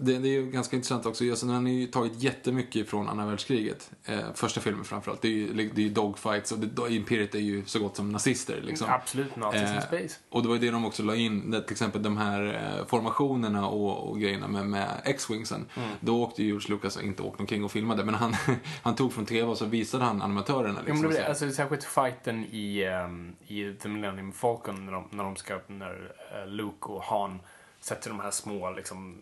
Det, 0.01 0.19
det 0.19 0.29
är 0.29 0.33
ju 0.33 0.51
ganska 0.51 0.77
intressant 0.77 1.07
också. 1.07 1.25
Alltså, 1.31 1.47
han 1.47 1.64
har 1.67 1.73
ju 1.73 1.87
tagit 1.87 2.23
jättemycket 2.23 2.88
från 2.88 3.09
andra 3.09 3.27
världskriget. 3.27 3.91
Eh, 4.05 4.19
första 4.35 4.61
filmen 4.61 4.85
framförallt. 4.85 5.23
Det 5.23 5.29
är 5.29 5.33
ju, 5.33 5.53
det 5.53 5.81
är 5.81 5.85
ju 5.85 5.88
dogfights 5.88 6.53
och 6.53 6.59
det, 6.59 6.95
Imperiet 6.95 7.35
är 7.35 7.38
ju 7.38 7.64
så 7.67 7.79
gott 7.79 7.97
som 7.97 8.12
nazister. 8.12 8.61
Liksom. 8.62 8.87
Absolut, 8.91 9.37
Nazis 9.37 9.61
in 9.62 9.69
Eh, 9.69 9.81
space. 9.81 10.19
och 10.29 10.43
det 10.43 10.49
var 10.49 10.55
ju 10.55 10.61
det 10.61 10.71
de 10.71 10.85
också 10.85 11.03
la 11.03 11.14
in, 11.17 11.51
till 11.53 11.73
exempel 11.73 12.03
de 12.03 12.17
här 12.17 12.55
eh, 12.79 12.87
formationerna 12.87 13.69
och, 13.69 14.11
och 14.11 14.21
grejerna 14.21 14.49
med, 14.49 14.67
med 14.67 15.01
X-wingsen. 15.05 15.64
Mm. 15.77 15.88
Då 16.01 16.23
åkte 16.23 16.43
ju 16.43 16.49
George 16.49 16.71
Lucas, 16.71 17.03
inte 17.03 17.23
åkte 17.23 17.43
omkring 17.43 17.64
och 17.64 17.73
filmade, 17.73 18.05
men 18.05 18.14
han, 18.14 18.37
han 18.83 18.95
tog 18.95 19.12
från 19.12 19.27
TV 19.27 19.47
och 19.49 19.59
så 19.59 19.64
visade 19.67 20.05
han 20.05 20.23
animatörerna. 20.23 20.75
Ja, 20.75 20.81
Liksom, 20.81 20.95
men 21.01 21.03
det, 21.03 21.09
blir- 21.09 21.25
alltså, 21.29 21.51
särskilt 21.51 21.85
fighten 21.85 22.45
i, 22.45 22.85
um, 22.88 23.37
i 23.47 23.73
The 23.75 23.88
Millennium 23.88 24.33
Falcon 24.33 24.85
när 24.87 24.93
de, 24.93 25.05
när 25.11 25.25
de 25.25 25.37
ska, 25.37 25.59
när 25.67 26.12
eh, 26.43 26.49
Luke 26.51 26.87
och 26.88 27.03
Han 27.03 27.38
sätter 27.81 28.11
de 28.11 28.21
här 28.21 28.31
små 28.31 28.71
liksom, 28.71 29.19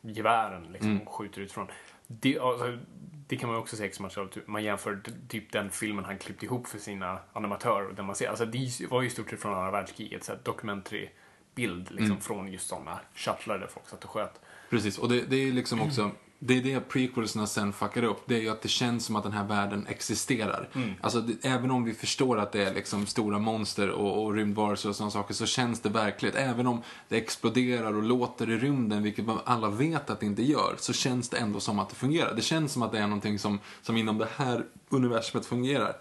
gevären 0.00 0.72
liksom, 0.72 1.00
och 1.00 1.12
skjuter 1.12 1.40
utifrån. 1.40 1.66
Det, 2.06 2.38
alltså, 2.38 2.78
det 3.26 3.36
kan 3.36 3.50
man 3.50 3.58
också 3.58 3.76
se 3.76 3.92
som 3.92 4.02
material. 4.02 4.30
Man 4.46 4.64
jämför 4.64 5.00
typ 5.28 5.52
den 5.52 5.70
filmen 5.70 6.04
han 6.04 6.18
klippte 6.18 6.46
ihop 6.46 6.66
för 6.66 6.78
sina 6.78 7.18
animatörer. 7.32 7.92
Där 7.92 8.02
man 8.02 8.14
ser, 8.14 8.28
alltså, 8.28 8.46
det 8.46 8.86
var 8.90 9.02
ju 9.02 9.06
i 9.06 9.10
stort 9.10 9.30
sett 9.30 9.40
från 9.40 9.54
andra 9.54 9.70
världskriget, 9.70 10.24
så 10.24 10.32
här 10.32 10.40
documentary 10.44 11.08
bild 11.54 11.90
liksom, 11.90 12.20
från 12.20 12.52
just 12.52 12.68
sådana 12.68 13.00
shuttlar 13.14 13.58
där 13.58 13.66
folk 13.66 13.88
satt 13.88 14.04
och 14.04 14.10
sköt. 14.10 14.40
Precis, 14.70 14.98
och 14.98 15.08
det, 15.08 15.20
det 15.20 15.36
är 15.36 15.52
liksom 15.52 15.80
också, 15.86 16.10
det 16.42 16.58
är 16.58 16.62
det 16.62 16.80
prequelsna 16.80 17.46
sen 17.46 17.72
fuckar 17.72 18.02
upp. 18.02 18.22
Det 18.26 18.34
är 18.34 18.40
ju 18.40 18.48
att 18.48 18.62
det 18.62 18.68
känns 18.68 19.04
som 19.04 19.16
att 19.16 19.22
den 19.22 19.32
här 19.32 19.44
världen 19.44 19.86
existerar. 19.88 20.68
Alltså, 21.00 21.20
det, 21.20 21.48
även 21.48 21.70
om 21.70 21.84
vi 21.84 21.94
förstår 21.94 22.38
att 22.38 22.52
det 22.52 22.62
är 22.62 22.74
liksom 22.74 23.06
stora 23.06 23.38
monster 23.38 23.90
och, 23.90 24.24
och 24.24 24.34
rymdvarelser 24.34 24.88
och 24.88 24.96
sådana 24.96 25.10
saker 25.10 25.34
så 25.34 25.46
känns 25.46 25.80
det 25.80 25.88
verkligt. 25.88 26.34
Även 26.34 26.66
om 26.66 26.82
det 27.08 27.16
exploderar 27.16 27.96
och 27.96 28.02
låter 28.02 28.50
i 28.50 28.56
rymden, 28.56 29.02
vilket 29.02 29.24
alla 29.44 29.68
vet 29.68 30.10
att 30.10 30.20
det 30.20 30.26
inte 30.26 30.42
gör, 30.42 30.74
så 30.78 30.92
känns 30.92 31.28
det 31.28 31.36
ändå 31.36 31.60
som 31.60 31.78
att 31.78 31.88
det 31.88 31.94
fungerar. 31.94 32.34
Det 32.34 32.42
känns 32.42 32.72
som 32.72 32.82
att 32.82 32.92
det 32.92 32.98
är 32.98 33.06
någonting 33.06 33.38
som, 33.38 33.58
som 33.82 33.96
inom 33.96 34.18
det 34.18 34.28
här 34.36 34.64
universumet 34.88 35.46
fungerar. 35.46 35.96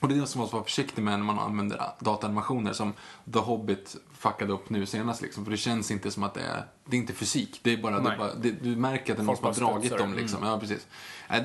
Och 0.00 0.08
det 0.08 0.14
är 0.14 0.20
det 0.20 0.26
som 0.26 0.38
man 0.38 0.44
måste 0.44 0.56
vara 0.56 0.64
försiktig 0.64 1.02
med 1.02 1.18
när 1.18 1.26
man 1.26 1.38
använder 1.38 1.80
dataanimationer 1.98 2.72
som 2.72 2.92
The 3.32 3.38
Hobbit 3.38 3.96
fuckade 4.12 4.52
upp 4.52 4.70
nu 4.70 4.86
senast 4.86 5.22
liksom. 5.22 5.44
För 5.44 5.50
det 5.50 5.56
känns 5.56 5.90
inte 5.90 6.10
som 6.10 6.22
att 6.22 6.34
det 6.34 6.40
är, 6.40 6.64
det 6.84 6.96
är 6.96 7.00
inte 7.00 7.12
fysik. 7.12 7.60
Det 7.62 7.72
är 7.72 7.76
bara, 7.76 8.00
det 8.00 8.10
är 8.10 8.18
bara 8.18 8.34
det, 8.34 8.50
du 8.50 8.76
märker 8.76 9.12
att 9.12 9.18
det 9.18 9.22
är 9.22 9.24
någon 9.24 9.36
som 9.36 9.46
har 9.46 9.54
dragit 9.54 9.98
dem 9.98 10.14
liksom. 10.14 10.42
Ja, 10.42 10.60
precis. 10.60 10.86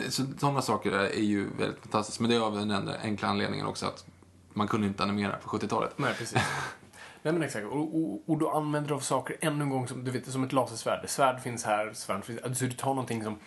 Så, 0.09 0.23
sådana 0.37 0.61
saker 0.61 0.91
är, 0.91 1.21
ju 1.21 1.49
väldigt 1.57 1.79
fantastiskt. 1.79 2.19
Men 2.19 2.29
det 2.29 2.35
är 2.35 2.39
av 2.39 2.55
den 2.55 2.89
enkla 3.01 3.27
anledningen 3.27 3.65
också 3.65 3.85
att 3.85 4.05
man 4.53 4.67
kunde 4.67 4.87
inte 4.87 5.03
animera 5.03 5.35
på 5.37 5.57
70-talet. 5.57 5.93
Nej, 5.97 6.13
precis. 6.17 6.41
Nej 7.23 7.33
men 7.33 7.43
exakt. 7.43 7.65
Och, 7.65 7.95
och, 7.95 8.29
och 8.29 8.37
du 8.37 8.49
använder 8.49 8.91
av 8.91 8.99
saker 8.99 9.37
ännu 9.41 9.63
en 9.63 9.69
gång 9.69 9.87
som, 9.87 10.03
du 10.03 10.11
vet, 10.11 10.31
som 10.31 10.43
ett 10.43 10.53
lasersvärd. 10.53 11.09
Svärd 11.09 11.39
finns 11.41 11.63
här, 11.63 11.93
svärd 11.93 12.25
finns 12.25 12.41
alltså, 12.41 12.65
du 12.65 12.71
tar 12.71 12.89
någonting 12.89 13.23
som, 13.23 13.39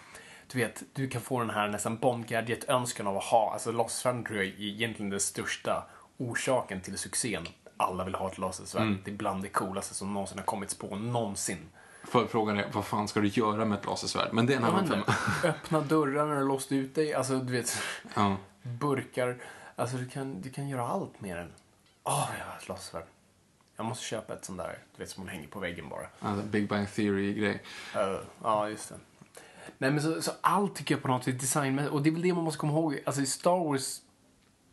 du 0.53 0.59
vet, 0.59 0.83
du 0.93 1.09
kan 1.09 1.21
få 1.21 1.41
den 1.41 1.51
här 1.51 1.69
nästan 1.69 1.97
Bond-gadget-önskan 1.99 3.07
av 3.07 3.17
att 3.17 3.25
ha. 3.25 3.53
Alltså 3.53 3.73
lasersvärd 3.73 4.27
tror 4.27 4.39
jag 4.39 4.47
är 4.47 4.61
egentligen 4.61 5.11
den 5.11 5.21
största 5.21 5.87
orsaken 6.19 6.81
till 6.81 6.99
succén. 6.99 7.47
Alla 7.77 8.05
vill 8.05 8.15
ha 8.15 8.31
ett 8.31 8.39
lasersvärd. 8.39 8.97
Det 9.05 9.11
är 9.11 9.15
bland 9.15 9.43
det 9.43 9.49
coolaste 9.49 9.95
som 9.95 10.15
någonsin 10.15 10.39
har 10.39 10.45
kommits 10.45 10.75
på, 10.75 10.97
någonsin. 10.97 11.69
För 12.05 12.27
frågan 12.27 12.59
är, 12.59 12.67
vad 12.73 12.85
fan 12.85 13.09
ska 13.09 13.21
du 13.21 13.29
göra 13.29 13.65
med 13.65 13.79
ett 13.79 13.87
lasersvärd? 13.87 14.29
Men 14.33 14.47
det 14.47 14.53
är 14.53 14.57
en 14.57 14.65
annan 14.65 14.89
femma. 14.89 15.05
öppna 15.45 15.81
dörrar 15.81 16.27
när 16.27 16.37
du 16.37 16.45
låst 16.49 16.73
ut 16.73 16.95
dig. 16.95 17.15
Alltså, 17.15 17.39
du 17.39 17.53
vet, 17.53 17.79
Ja. 18.15 18.37
burkar. 18.63 19.37
Alltså, 19.77 19.97
du 19.97 20.09
kan, 20.09 20.41
du 20.41 20.51
kan 20.51 20.69
göra 20.69 20.89
allt 20.89 21.21
med 21.21 21.37
den. 21.37 21.53
Åh, 22.05 22.29
jag 22.39 22.45
har 22.47 22.57
ett 22.59 22.69
lasersvärd. 22.69 23.05
Jag 23.77 23.87
måste 23.87 24.05
köpa 24.05 24.35
ett 24.35 24.45
sånt 24.45 24.59
där, 24.59 24.79
du 24.97 25.03
vet, 25.03 25.11
som 25.11 25.25
man 25.25 25.35
hänger 25.35 25.49
på 25.49 25.61
väggen 25.61 25.89
bara. 25.89 26.07
Alltså, 26.21 26.47
Big 26.47 26.69
Bang 26.69 26.89
Theory-grej. 26.95 27.63
Uh, 27.97 28.21
ja, 28.43 28.69
just 28.69 28.89
det. 28.89 28.95
Nej, 29.79 29.91
men 29.91 30.03
så, 30.03 30.23
så 30.23 30.31
allt 30.41 30.75
tycker 30.75 30.95
jag 30.95 31.03
på 31.03 31.09
något 31.09 31.25
sätt 31.25 31.41
designmässigt, 31.41 31.93
och 31.95 32.03
det 32.03 32.09
är 32.11 32.13
väl 32.13 32.23
det 32.23 32.35
man 32.35 32.45
måste 32.45 32.59
komma 32.59 32.73
ihåg. 32.73 32.99
Alltså 33.07 33.23
i 33.23 33.27
Star 33.27 33.65
Wars, 33.65 34.01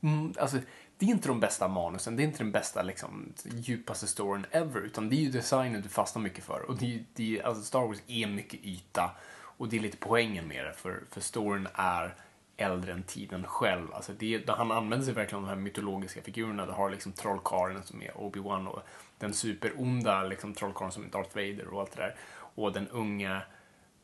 mm, 0.02 0.34
alltså 0.39 0.58
det 0.97 1.06
är 1.06 1.10
inte 1.10 1.28
de 1.28 1.39
bästa 1.39 1.67
manusen, 1.67 2.15
det 2.15 2.23
är 2.23 2.26
inte 2.26 2.38
den 2.38 2.52
bästa, 2.52 2.82
liksom, 2.82 3.34
djupaste 3.43 4.08
storyn 4.08 4.45
ever, 4.52 4.80
utan 4.82 5.10
det 5.10 5.15
är 5.15 5.21
ju 5.21 5.30
designen 5.32 5.82
du 5.82 5.89
fastnar 5.89 6.21
mycket 6.21 6.43
för. 6.43 6.62
Och 6.69 6.78
det, 6.78 6.95
är- 6.95 7.04
det, 7.13 7.39
är- 7.39 7.43
alltså 7.43 7.63
Star 7.63 7.80
Wars 7.88 7.97
är 8.08 8.28
mycket 8.28 8.60
yta, 8.63 9.12
och 9.39 9.69
det 9.69 9.78
är 9.78 9.82
lite 9.82 9.97
poängen 9.97 10.47
med 10.47 10.65
det, 10.65 10.73
för, 10.73 11.04
för 11.12 11.21
storyn 11.21 11.67
är 11.73 12.15
äldre 12.58 12.93
än 12.93 13.04
tiden 13.04 13.43
själv. 13.43 13.93
Alltså 13.93 14.13
det, 14.13 14.50
han 14.50 14.71
använder 14.71 15.06
sig 15.06 15.13
verkligen 15.13 15.43
av 15.43 15.50
de 15.50 15.56
här 15.56 15.62
mytologiska 15.63 16.21
figurerna. 16.21 16.65
Du 16.65 16.71
har 16.71 16.89
liksom 16.89 17.12
trollkarlen 17.12 17.84
som 17.84 18.02
är 18.02 18.12
Obi-Wan 18.12 18.67
och 18.67 18.82
den 19.17 19.34
superonda 19.34 20.23
liksom, 20.23 20.54
trollkarlen 20.54 20.91
som 20.91 21.04
är 21.04 21.10
Darth 21.10 21.36
Vader 21.36 21.67
och 21.67 21.82
allt 21.82 21.91
det 21.95 22.02
där. 22.02 22.15
Och 22.56 22.73
den 22.73 22.88
unga, 22.88 23.41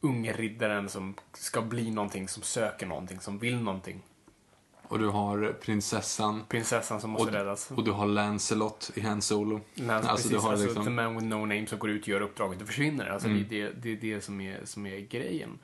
unge 0.03 0.33
riddaren 0.33 0.89
som 0.89 1.15
ska 1.33 1.61
bli 1.61 1.91
någonting, 1.91 2.27
som 2.27 2.43
söker 2.43 2.85
någonting, 2.85 3.19
som 3.19 3.39
vill 3.39 3.61
någonting. 3.61 4.01
Och 4.87 4.99
du 4.99 5.07
har 5.07 5.53
prinsessan. 5.61 6.43
Prinsessan 6.49 7.01
som 7.01 7.09
måste 7.09 7.27
Och, 7.27 7.33
räddas. 7.33 7.71
och 7.71 7.83
du 7.83 7.91
har 7.91 8.05
Lancelot 8.05 8.91
i 8.95 9.01
Han 9.01 9.21
Solo. 9.21 9.61
Nej, 9.75 9.95
alltså, 9.95 10.11
precis, 10.11 10.31
du 10.31 10.37
har 10.37 10.51
alltså, 10.51 10.65
liksom... 10.65 10.83
The 10.83 10.89
Man 10.89 11.13
with 11.15 11.25
No 11.25 11.35
Name 11.35 11.67
som 11.67 11.79
går 11.79 11.89
ut 11.89 12.01
och 12.01 12.07
gör 12.07 12.21
uppdraget 12.21 12.61
och 12.61 12.67
försvinner. 12.67 13.09
Alltså, 13.09 13.27
Mm. 13.27 13.45
det, 13.49 13.61
är 13.61 13.65
det, 13.65 13.71
det 13.81 13.89
är 13.91 14.15
det 14.15 14.21
som 14.21 14.41
är, 14.41 14.59
som 14.63 14.85
är 14.85 14.99
grejen. 14.99 15.59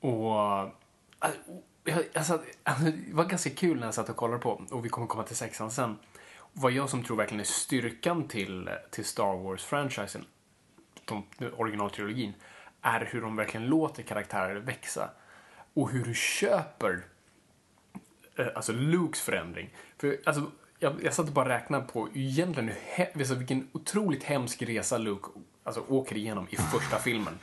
Och... 0.00 0.34
Alltså, 2.14 2.42
det 2.64 3.12
var 3.12 3.24
ganska 3.24 3.50
kul 3.50 3.78
när 3.78 3.86
jag 3.86 3.94
satt 3.94 4.08
och 4.08 4.16
kollade 4.16 4.40
på, 4.42 4.62
och 4.70 4.84
vi 4.84 4.88
kommer 4.88 5.06
komma 5.06 5.22
till 5.22 5.36
sexan 5.36 5.70
sen, 5.70 5.96
vad 6.52 6.72
jag 6.72 6.88
som 6.90 7.04
tror 7.04 7.16
verkligen 7.16 7.40
är 7.40 7.44
styrkan 7.44 8.28
till, 8.28 8.70
till 8.90 9.04
Star 9.04 9.34
Wars-franchisen, 9.36 10.24
originaltrilogin, 11.56 12.32
är 12.82 13.08
hur 13.12 13.20
de 13.20 13.36
verkligen 13.36 13.66
låter 13.66 14.02
karaktärer 14.02 14.54
växa. 14.54 15.10
Och 15.74 15.90
hur 15.90 16.04
du 16.04 16.14
köper 16.14 17.04
eh, 18.36 18.46
alltså 18.54 18.72
Lukes 18.72 19.20
förändring. 19.20 19.70
För 19.98 20.18
alltså, 20.26 20.50
jag, 20.78 20.94
jag 21.04 21.14
satt 21.14 21.26
och 21.26 21.32
bara 21.32 21.48
räknade 21.48 21.84
på 21.92 22.08
egentligen 22.14 22.70
hur, 22.84 23.06
alltså, 23.18 23.34
vilken 23.34 23.68
otroligt 23.72 24.24
hemsk 24.24 24.62
resa 24.62 24.98
Luke 24.98 25.28
alltså, 25.64 25.84
åker 25.88 26.16
igenom 26.16 26.46
i 26.50 26.56
första 26.56 26.98
filmen. 27.04 27.38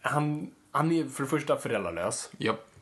Han, 0.00 0.50
han 0.70 0.92
är 0.92 1.04
för 1.04 1.22
det 1.22 1.28
första 1.28 1.56
föräldralös. 1.56 2.30
Japp, 2.38 2.72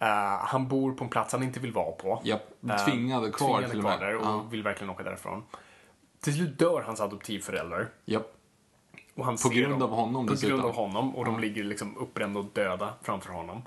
Eh, 0.00 0.38
han 0.40 0.68
bor 0.68 0.92
på 0.92 1.04
en 1.04 1.10
plats 1.10 1.32
han 1.32 1.42
inte 1.42 1.60
vill 1.60 1.72
vara 1.72 1.92
på. 1.92 2.20
japp. 2.24 2.50
Eh, 2.70 2.84
Tvingade 2.84 3.30
kvar 3.30 3.48
tvingade 3.48 3.68
till 3.68 3.78
och 3.78 3.84
kvar 3.84 3.98
med. 3.98 4.08
där 4.08 4.16
och 4.16 4.24
Ja. 4.26 4.46
vill 4.50 4.62
verkligen 4.62 4.90
åka 4.90 5.02
därifrån. 5.02 5.42
Till 6.20 6.34
slut 6.34 6.58
dör 6.58 6.82
hans 6.82 7.00
adoptivförälder. 7.00 7.88
Japp. 8.04 8.37
Och 9.18 9.24
han 9.24 9.36
På 9.36 9.48
grund 9.48 9.72
dem, 9.72 9.82
av 9.82 9.90
honom 9.90 10.26
På 10.26 10.34
grund 10.34 10.64
av 10.64 10.74
honom. 10.74 11.16
Och 11.16 11.24
de 11.24 11.40
ligger 11.40 11.64
liksom 11.64 11.96
uppbrända 11.96 12.40
och 12.40 12.46
döda 12.52 12.94
framför 13.02 13.32
honom. 13.32 13.62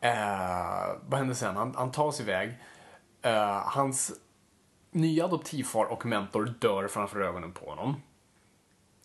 Eh, 0.00 0.10
vad 1.08 1.18
händer 1.18 1.34
sen? 1.34 1.56
Han, 1.56 1.74
han 1.76 1.90
tas 1.92 2.20
iväg. 2.20 2.58
Eh, 3.22 3.62
hans 3.64 4.12
nya 4.90 5.24
adoptivfar 5.24 5.84
och 5.84 6.06
mentor 6.06 6.54
dör 6.58 6.88
framför 6.88 7.20
ögonen 7.20 7.52
på 7.52 7.70
honom. 7.70 8.02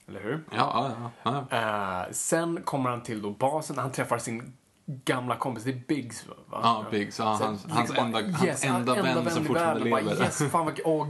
Eller 0.07 0.21
hur? 0.21 0.43
Ja, 0.51 0.91
ja, 1.23 1.45
ja. 1.51 1.57
Eh, 2.05 2.11
sen 2.11 2.61
kommer 2.63 2.89
han 2.89 3.03
till 3.03 3.21
då 3.21 3.29
basen. 3.29 3.77
Han 3.77 3.91
träffar 3.91 4.17
sin 4.17 4.53
gamla 4.85 5.35
kompis. 5.35 5.63
Det 5.63 5.69
är 5.71 5.81
Biggs, 5.87 6.27
va? 6.27 6.35
Ja, 6.51 6.85
Biggs. 6.91 7.19
Ja, 7.19 7.37
Så 7.37 7.43
hans- 7.43 7.65
hans 7.69 7.93
bara, 7.95 8.01
enda- 8.05 8.37
hans 8.37 8.65
enda 8.65 8.95
han- 8.95 9.03
vän 9.03 9.29
som 9.31 9.43
i 9.43 9.47
fortfarande 9.47 9.79
världen. 9.79 9.91
Bara, 9.91 10.01
lever. 10.13 10.23
yes, 10.25 10.37
fan 10.51 10.65
vad 10.65 10.79
åh, 10.85 11.07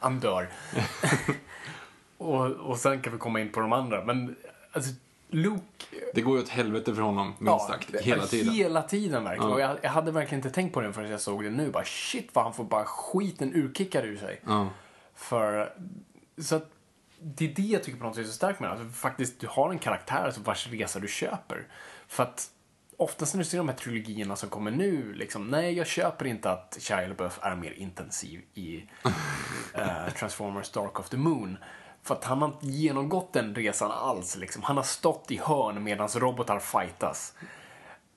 han 0.00 0.20
dör. 0.20 0.48
och, 2.18 2.46
och 2.46 2.78
sen 2.78 3.02
kan 3.02 3.12
vi 3.12 3.18
komma 3.18 3.40
in 3.40 3.52
på 3.52 3.60
de 3.60 3.72
andra. 3.72 4.04
Men 4.04 4.36
alltså, 4.72 4.92
Luke... 5.28 5.86
Det 6.14 6.20
går 6.20 6.36
ju 6.36 6.42
åt 6.42 6.48
helvete 6.48 6.94
för 6.94 7.02
honom, 7.02 7.34
minst 7.38 7.66
sagt. 7.66 7.94
Hela 8.00 8.26
tiden. 8.26 8.54
Hela 8.54 8.82
tiden 8.82 9.24
verkligen. 9.24 9.48
Ja. 9.48 9.54
Och 9.54 9.60
jag, 9.60 9.76
jag 9.82 9.90
hade 9.90 10.12
verkligen 10.12 10.38
inte 10.38 10.50
tänkt 10.50 10.74
på 10.74 10.80
det 10.80 10.92
förrän 10.92 11.10
jag 11.10 11.20
såg 11.20 11.44
det 11.44 11.50
nu. 11.50 11.70
Bara 11.70 11.84
shit 11.84 12.28
vad 12.32 12.44
han 12.44 12.54
får 12.54 12.64
bara 12.64 12.84
skiten 12.84 13.54
urkickad 13.54 14.04
ur 14.04 14.16
sig. 14.16 14.40
Ja. 14.46 14.68
För, 15.14 15.72
så 16.38 16.56
att, 16.56 16.70
det 17.20 17.44
är 17.44 17.54
det 17.54 17.62
jag 17.62 17.82
tycker 17.82 17.98
på 17.98 18.04
något 18.04 18.14
sätt 18.14 18.24
är 18.24 18.28
så 18.28 18.34
starkt 18.34 18.60
med 18.60 18.68
det. 18.68 18.72
Alltså, 18.72 18.88
faktiskt, 18.88 19.40
du 19.40 19.46
har 19.46 19.70
en 19.70 19.78
karaktär 19.78 20.24
alltså, 20.24 20.40
vars 20.40 20.68
resa 20.68 20.98
du 20.98 21.08
köper. 21.08 21.66
För 22.08 22.22
att 22.22 22.50
oftast 22.96 23.34
när 23.34 23.38
du 23.38 23.44
ser 23.44 23.58
de 23.58 23.68
här 23.68 23.76
trilogierna 23.76 24.36
som 24.36 24.48
kommer 24.48 24.70
nu, 24.70 25.12
liksom, 25.12 25.48
nej 25.48 25.72
jag 25.72 25.86
köper 25.86 26.26
inte 26.26 26.50
att 26.50 26.76
Shia 26.80 27.08
LaBeouf 27.08 27.38
är 27.42 27.56
mer 27.56 27.72
intensiv 27.72 28.42
i 28.54 28.84
eh, 29.74 30.12
Transformers 30.18 30.70
Dark 30.70 31.00
of 31.00 31.08
the 31.08 31.16
Moon. 31.16 31.58
För 32.08 32.14
att 32.14 32.24
han 32.24 32.42
har 32.42 32.48
inte 32.48 32.66
genomgått 32.66 33.32
den 33.32 33.54
resan 33.54 33.90
alls. 33.90 34.36
Liksom. 34.36 34.62
Han 34.62 34.76
har 34.76 34.84
stått 34.84 35.30
i 35.30 35.36
hörn 35.36 35.84
medan 35.84 36.08
robotar 36.08 36.58
fightas. 36.58 37.34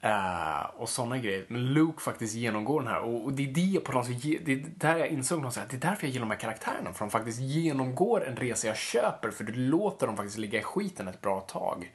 Uh, 0.05 0.81
och 0.81 0.89
sådana 0.89 1.17
grejer. 1.17 1.45
Men 1.47 1.73
Luke 1.73 2.01
faktiskt 2.01 2.35
genomgår 2.35 2.81
den 2.81 2.89
här. 2.89 2.99
Och, 2.99 3.25
och 3.25 3.33
det 3.33 3.43
är 3.49 3.53
det 3.53 3.79
på 3.79 3.91
något 3.91 4.05
sätt, 4.05 4.21
det 4.21 4.51
är 4.51 4.65
där 4.77 4.97
jag 4.97 5.07
insåg 5.07 5.37
någonstans 5.37 5.65
att 5.65 5.71
det 5.71 5.77
är 5.77 5.89
därför 5.89 6.07
jag 6.07 6.13
gillar 6.13 6.25
de 6.25 6.31
här 6.31 6.39
karaktärerna. 6.39 6.93
För 6.93 7.05
de 7.05 7.09
faktiskt 7.09 7.39
genomgår 7.39 8.27
en 8.27 8.35
resa 8.35 8.67
jag 8.67 8.77
köper. 8.77 9.31
För 9.31 9.43
du 9.43 9.53
låter 9.53 10.07
dem 10.07 10.17
faktiskt 10.17 10.37
ligga 10.37 10.59
i 10.59 10.63
skiten 10.63 11.07
ett 11.07 11.21
bra 11.21 11.41
tag. 11.41 11.91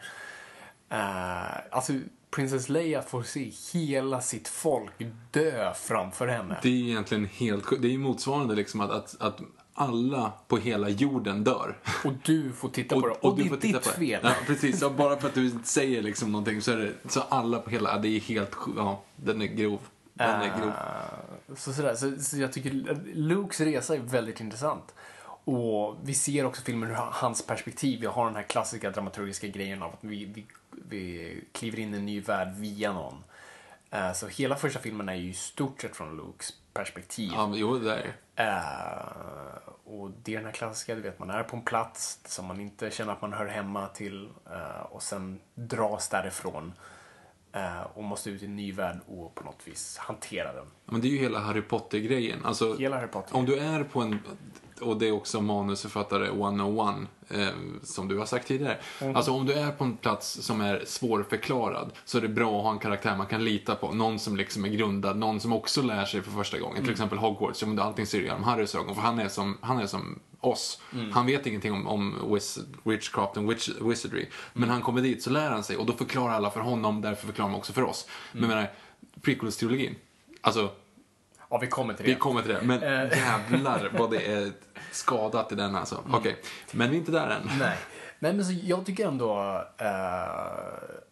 Uh, 0.93 1.77
alltså, 1.77 1.93
Princess 2.31 2.69
Leia 2.69 3.03
får 3.03 3.23
se 3.23 3.53
hela 3.73 4.21
sitt 4.21 4.49
folk 4.49 4.93
dö 5.31 5.75
framför 5.75 6.27
henne. 6.29 6.59
Det 6.63 6.69
är 6.69 6.73
egentligen 6.73 7.25
helt 7.25 7.65
sjukt. 7.65 7.83
Det 7.83 7.89
är 7.89 7.93
ju 7.93 7.99
motsvarande 7.99 8.55
liksom 8.55 8.81
att, 8.81 8.91
att, 8.91 9.21
att 9.21 9.41
alla 9.79 10.33
på 10.49 10.57
hela 10.57 10.89
jorden 10.89 11.45
dör. 11.45 11.77
Och 12.05 12.13
du 12.25 12.53
får 12.53 12.69
titta 12.69 13.01
på 13.01 13.07
det. 13.09 13.15
Och, 13.15 13.37
du 13.37 13.43
det 13.43 13.49
får 13.49 13.57
är 13.57 13.61
titta 13.61 13.79
ditt 13.79 13.85
på 13.95 14.01
det. 14.01 14.07
fel. 14.07 14.21
Ja, 14.25 14.33
precis. 14.47 14.79
Så 14.81 14.91
bara 14.91 15.17
för 15.17 15.29
att 15.29 15.35
du 15.35 15.59
säger 15.65 16.03
liksom 16.03 16.33
någonting 16.33 16.63
så 16.63 16.73
är 16.73 16.77
det 16.77 17.11
så 17.11 17.21
alla 17.21 17.59
på 17.59 17.71
hela, 17.71 17.99
det 17.99 18.09
är 18.09 18.21
helt. 18.21 18.57
Ja, 18.77 19.03
den 19.17 19.43
är 19.43 19.47
grov. 19.47 19.81
Den 20.15 20.31
är 20.43 20.59
grov. 20.59 20.69
Eh, 20.69 21.55
Så, 21.57 21.73
sådär, 21.73 21.95
så, 21.95 22.17
så 22.19 22.39
jag 22.39 22.53
tycker 22.53 22.97
Lukes 23.15 23.61
resa 23.61 23.95
är 23.95 23.99
väldigt 24.01 24.41
intressant. 24.41 24.95
Och 25.45 25.97
vi 26.03 26.15
ser 26.15 26.45
också 26.45 26.63
filmen 26.63 26.91
ur 26.91 26.95
hans 26.99 27.47
perspektiv. 27.47 28.01
Vi 28.01 28.07
har 28.07 28.27
den 28.27 28.37
här 28.37 28.43
klassiska 28.43 28.91
dramaturgiska 28.91 29.47
grejen 29.47 29.83
av 29.83 29.93
att 29.93 29.99
vi, 30.05 30.25
vi, 30.25 30.47
vi 30.89 31.35
kliver 31.53 31.79
in 31.79 31.95
i 31.95 31.97
en 31.97 32.07
ny 32.07 32.21
värld 32.21 32.49
via 32.57 32.93
någon. 32.93 33.25
Eh, 33.91 34.13
Så 34.13 34.27
hela 34.27 34.57
första 34.57 34.79
filmen 34.81 35.09
är 35.09 35.15
ju 35.15 35.31
i 35.31 35.35
stort 35.35 35.81
sett 35.81 35.97
från 35.97 36.17
Lukes 36.17 36.53
perspektiv. 36.77 37.31
Ja, 37.35 37.47
men 37.47 37.59
jo, 37.59 37.79
det 37.79 37.95
är. 37.95 38.17
Eh, 38.37 39.73
och 39.85 40.11
det 40.23 40.33
är 40.33 40.37
den 40.37 40.45
här 40.45 40.53
klassiska, 40.53 40.95
du 40.95 41.01
vet, 41.01 41.19
man 41.19 41.31
är 41.31 41.43
på 41.43 41.57
en 41.57 41.63
plats 41.63 42.21
som 42.25 42.47
man 42.47 42.61
inte 42.61 42.91
känner 42.91 43.13
att 43.13 43.23
man 43.23 43.33
hör 43.33 43.47
hemma 43.47 43.89
till 43.89 44.29
eh, 44.51 44.83
och 44.91 45.03
sen 45.03 45.41
dras 45.55 46.09
därifrån 46.09 46.73
eh, 47.53 47.83
och 47.95 48.05
måste 48.05 48.31
ut 48.31 48.43
i 48.43 48.47
en 48.47 48.57
ny 48.57 48.73
värld 48.73 48.99
och 49.07 49.35
på 49.35 49.45
något 49.45 49.61
vis 49.65 49.99
hantera 49.99 50.53
den. 50.53 50.67
Men 50.85 51.01
det 51.01 51.09
är 51.09 51.11
ju 51.11 51.19
hela 51.19 51.39
Harry 51.39 51.63
Potter-grejen. 51.63 52.45
Alltså, 52.45 52.77
Hela 52.77 52.97
Harry 52.97 53.09
Potter. 53.09 53.37
Om 53.37 53.45
du 53.45 53.59
är 53.59 53.85
på 53.85 54.01
en, 54.01 54.21
och 54.81 54.97
det 54.97 55.09
är 55.09 55.13
också 55.13 55.41
manusförfattare 55.41 56.27
101, 56.27 56.95
eh, 57.29 57.49
som 57.83 58.09
du 58.09 58.19
har 58.19 58.27
sagt 58.27 58.49
tidigare. 58.49 58.79
Mm. 59.01 59.17
Alltså 59.17 59.33
om 59.33 59.47
du 59.47 59.53
är 59.53 59.71
på 59.73 59.85
en 59.85 59.97
plats 59.97 60.43
som 60.43 60.61
är 60.61 60.83
svårförklarad 60.87 61.93
så 62.05 62.19
är 62.19 62.23
det 62.23 62.29
bra 62.29 62.59
att 62.59 62.65
ha 62.65 62.73
en 62.73 62.79
karaktär 62.79 63.17
man 63.17 63.27
kan 63.27 63.45
lita 63.45 63.75
på. 63.75 63.93
Någon 63.93 64.19
som 64.19 64.37
liksom 64.37 64.65
är 64.65 64.69
grundad, 64.69 65.17
någon 65.19 65.41
som 65.41 65.53
också 65.53 65.83
lär 65.83 66.05
sig 66.05 66.23
för 66.23 66.31
första 66.31 66.59
gången. 66.59 66.77
Mm. 66.77 66.85
Till 66.85 66.93
exempel 66.93 67.19
Hogwarts, 67.19 67.63
ja, 67.63 67.69
men 67.69 67.79
allting 67.79 68.07
ser 68.07 68.21
genom 68.21 68.45
Harrys 68.45 68.75
ögon, 68.75 68.95
för 68.95 69.03
han 69.03 69.19
är 69.19 69.29
som, 69.29 69.59
han 69.61 69.79
är 69.79 69.87
som 69.87 70.19
oss. 70.41 70.81
Mm. 70.93 71.13
Han 71.13 71.27
vet 71.27 71.47
ingenting 71.47 71.73
om, 71.73 71.87
om 71.87 72.33
wiz, 72.35 72.59
witchcraft 72.85 73.37
och 73.37 73.51
witch, 73.51 73.69
wizardry. 73.81 74.21
Mm. 74.23 74.31
Men 74.53 74.69
han 74.69 74.83
kommer 74.83 75.03
dit 75.03 75.23
så 75.23 75.31
lär 75.31 75.51
han 75.51 75.65
sig 75.65 75.77
och 75.77 75.87
då 75.87 75.93
förklarar 75.93 76.33
alla 76.35 76.51
för 76.51 76.61
honom, 76.61 77.01
därför 77.01 77.27
förklarar 77.27 77.51
man 77.51 77.59
också 77.59 77.73
för 77.73 77.83
oss. 77.83 78.09
Men 78.33 78.43
jag 78.43 78.49
menar, 78.49 78.71
prequels-trilogin. 79.23 79.95
Alltså, 80.41 80.71
Ja, 81.51 81.59
vi 81.59 81.67
kommer 81.67 81.95
till 81.95 82.05
det. 82.07 82.11
vi 82.11 82.19
kommer 82.19 82.43
till 82.43 82.51
det. 82.51 82.61
Men 82.63 82.83
Eh. 82.83 83.19
jävlar 83.19 83.91
vad 83.99 84.11
det 84.11 84.27
är 84.33 84.53
skadat 84.97 85.53
i 85.53 85.55
den 85.55 85.77
alltså. 85.77 86.05
Okej, 86.11 86.43
men 86.73 86.91
vi 86.91 86.97
är 86.97 87.01
inte 87.01 87.13
där 87.13 87.31
än. 87.31 87.51
Nej. 87.59 87.79
Nej, 88.19 88.33
men 88.33 88.45
så 88.45 88.53
jag 88.63 88.87
tycker 88.87 89.09
ändå 89.09 89.35
uh, 89.81 89.89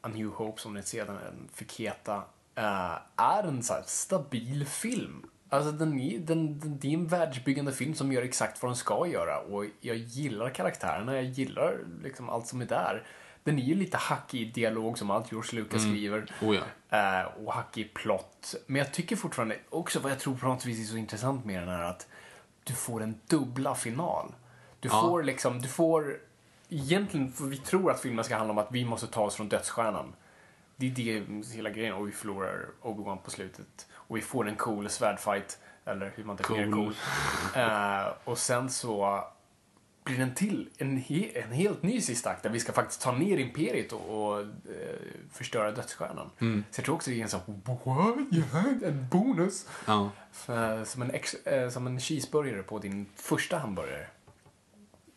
A 0.00 0.08
New 0.14 0.28
Hope, 0.28 0.60
som 0.60 0.74
ni 0.74 0.82
ser, 0.82 1.06
den 1.06 1.48
Fiketa, 1.54 2.16
uh, 2.58 2.98
är 3.16 3.42
en 3.48 3.62
så 3.62 3.74
här 3.74 3.82
stabil 3.86 4.66
film. 4.66 5.26
Alltså 5.48 5.72
den 5.72 5.98
den, 6.26 6.58
den, 6.58 6.78
det 6.78 6.88
är 6.88 6.94
en 6.94 7.06
världsbyggande 7.06 7.72
film 7.72 7.94
som 7.94 8.12
gör 8.12 8.22
exakt 8.22 8.62
vad 8.62 8.70
den 8.70 8.76
ska 8.76 9.06
göra 9.06 9.38
och 9.38 9.64
jag 9.80 9.96
gillar 9.96 10.50
karaktärerna, 10.50 11.14
jag 11.14 11.24
gillar 11.24 11.78
liksom 12.02 12.28
allt 12.28 12.46
som 12.46 12.60
är 12.60 12.66
där. 12.66 13.06
Den 13.44 13.58
är 13.58 13.62
ju 13.62 13.74
lite 13.74 13.96
hackig 13.96 14.40
i 14.40 14.44
dialog 14.44 14.98
som 14.98 15.10
allt 15.10 15.32
George 15.32 15.60
Lucas 15.60 15.82
skriver. 15.82 16.26
Oh 16.42 16.56
ja. 16.56 16.62
Eh, 16.98 17.26
och 17.44 17.52
hackig 17.52 17.94
plott. 17.94 18.54
Men 18.66 18.76
jag 18.76 18.92
tycker 18.92 19.16
fortfarande, 19.16 19.58
också 19.68 20.00
vad 20.00 20.12
jag 20.12 20.18
tror 20.18 20.34
på 20.34 20.46
något 20.46 20.66
vis 20.66 20.80
är 20.80 20.92
så 20.92 20.96
intressant 20.96 21.44
med 21.44 21.62
den 21.62 21.68
är 21.68 21.82
att 21.82 22.06
du 22.64 22.72
får 22.72 23.02
en 23.02 23.20
dubbla 23.26 23.74
final. 23.74 24.34
Du 24.80 24.88
Ja. 24.88 25.00
får 25.00 25.22
liksom, 25.22 25.60
du 25.60 25.68
får, 25.68 26.16
egentligen, 26.68 27.32
för 27.32 27.44
vi 27.44 27.56
tror 27.56 27.90
att 27.90 28.00
filmen 28.00 28.24
ska 28.24 28.36
handla 28.36 28.52
om 28.52 28.58
att 28.58 28.68
vi 28.72 28.84
måste 28.84 29.06
ta 29.06 29.20
oss 29.22 29.34
från 29.34 29.48
dödsstjärnan. 29.48 30.14
Det 30.76 30.86
är 30.86 30.90
det 30.90 31.46
hela 31.54 31.70
grejen 31.70 31.94
och 31.94 32.08
vi 32.08 32.12
förlorar 32.12 32.66
Obi-Wan 32.82 33.16
på 33.24 33.30
slutet. 33.30 33.86
Och 33.92 34.16
vi 34.16 34.20
får 34.20 34.48
en 34.48 34.56
cool 34.56 34.88
svärdfight, 34.90 35.58
eller 35.84 36.12
hur 36.16 36.24
man 36.24 36.36
definierar 36.36 36.70
Cool. 36.72 36.94
cool. 37.54 37.62
Eh, 37.62 38.06
och 38.24 38.38
sen 38.38 38.70
så 38.70 39.24
blir 40.04 40.20
en 40.20 40.34
till, 40.34 40.68
en, 40.78 40.96
he, 40.96 41.24
en 41.34 41.52
helt 41.52 41.82
ny 41.82 42.00
sista 42.00 42.30
akt 42.30 42.42
där 42.42 42.50
vi 42.50 42.60
ska 42.60 42.72
faktiskt 42.72 43.00
ta 43.02 43.12
ner 43.12 43.38
Imperiet 43.38 43.92
och, 43.92 44.32
och 44.32 44.40
eh, 44.40 44.46
förstöra 45.32 45.72
Dödsstjärnan. 45.72 46.30
Så 46.70 46.78
jag 46.80 46.84
tror 46.84 46.94
också 46.94 47.10
det 47.10 47.18
är 47.18 47.22
en 47.22 47.28
sån, 47.28 47.40
what? 47.64 48.82
En 48.82 49.06
bonus! 49.10 49.66
Ja. 49.86 50.10
För, 50.32 50.84
som, 50.84 51.02
en 51.02 51.10
ex, 51.10 51.34
eh, 51.34 51.70
som 51.70 51.86
en 51.86 52.00
cheeseburgare 52.00 52.62
på 52.62 52.78
din 52.78 53.06
första 53.16 53.58
hamburgare. 53.58 54.06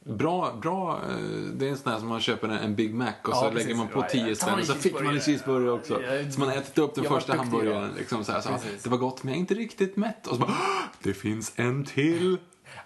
Bra, 0.03 0.53
bra. 0.61 1.01
eh, 1.09 1.17
Det 1.53 1.65
är 1.65 1.69
en 1.69 1.77
sån 1.77 1.91
här 1.91 1.99
som 1.99 2.07
man 2.07 2.19
köper 2.21 2.47
en 2.49 2.75
Big 2.75 2.93
Mac 2.95 3.13
och 3.23 3.35
så 3.35 3.45
Ja, 3.45 3.51
lägger 3.51 3.75
man 3.75 3.87
på 3.87 3.99
Ja, 3.99 4.07
10 4.09 4.27
ja. 4.27 4.35
spänn 4.35 4.59
och 4.59 4.65
så 4.65 4.73
fick 4.73 4.93
man 4.93 5.07
en 5.07 5.19
cheeseburgare 5.19 5.71
också. 5.71 6.01
Ja, 6.03 6.31
Så 6.31 6.39
man 6.39 6.49
har 6.49 6.55
ätit 6.55 6.77
upp 6.77 6.95
den 6.95 7.03
första 7.03 7.35
hamburgaren. 7.35 7.91
Liksom 7.97 8.23
så 8.25 8.31
här, 8.31 8.41
så, 8.41 8.51
det 8.83 8.89
var 8.89 8.97
gott 8.97 9.23
men 9.23 9.33
jag 9.33 9.35
är 9.37 9.39
inte 9.39 9.53
riktigt 9.53 9.95
mätt. 9.97 10.27
Och 10.27 10.33
så 10.35 10.39
bara, 10.41 10.49
"Åh, 10.51 10.83
det 11.03 11.13
finns 11.13 11.53
en 11.55 11.85
till. 11.85 12.37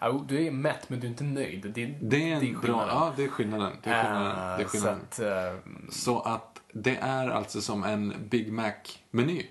Ja, 0.02 0.26
du 0.28 0.46
är 0.46 0.52
mätt 0.52 0.90
men 0.90 1.00
du 1.00 1.08
är 1.08 1.10
inte 1.12 1.24
nöjd. 1.24 1.72
Det, 1.76 1.86
Det 2.02 2.32
är 2.32 2.36
en 2.36 2.52
bra, 2.54 2.62
skillnaden. 2.62 2.88
ja 2.90 3.14
det 3.16 3.24
är 3.24 3.28
skillnaden. 3.28 3.74
Det 3.84 3.90
är 3.90 4.04
skillnaden. 4.04 4.52
Eh, 4.52 4.58
Det 4.58 4.64
är 4.64 4.68
skillnaden. 4.68 5.00
Så 5.12 5.24
att, 5.24 5.54
eh, 5.54 5.60
Så 5.92 6.20
att 6.22 6.62
det 6.74 6.96
är 7.02 7.30
alltså 7.30 7.62
som 7.62 7.84
en 7.84 8.14
Big 8.30 8.52
Mac-meny. 8.54 9.46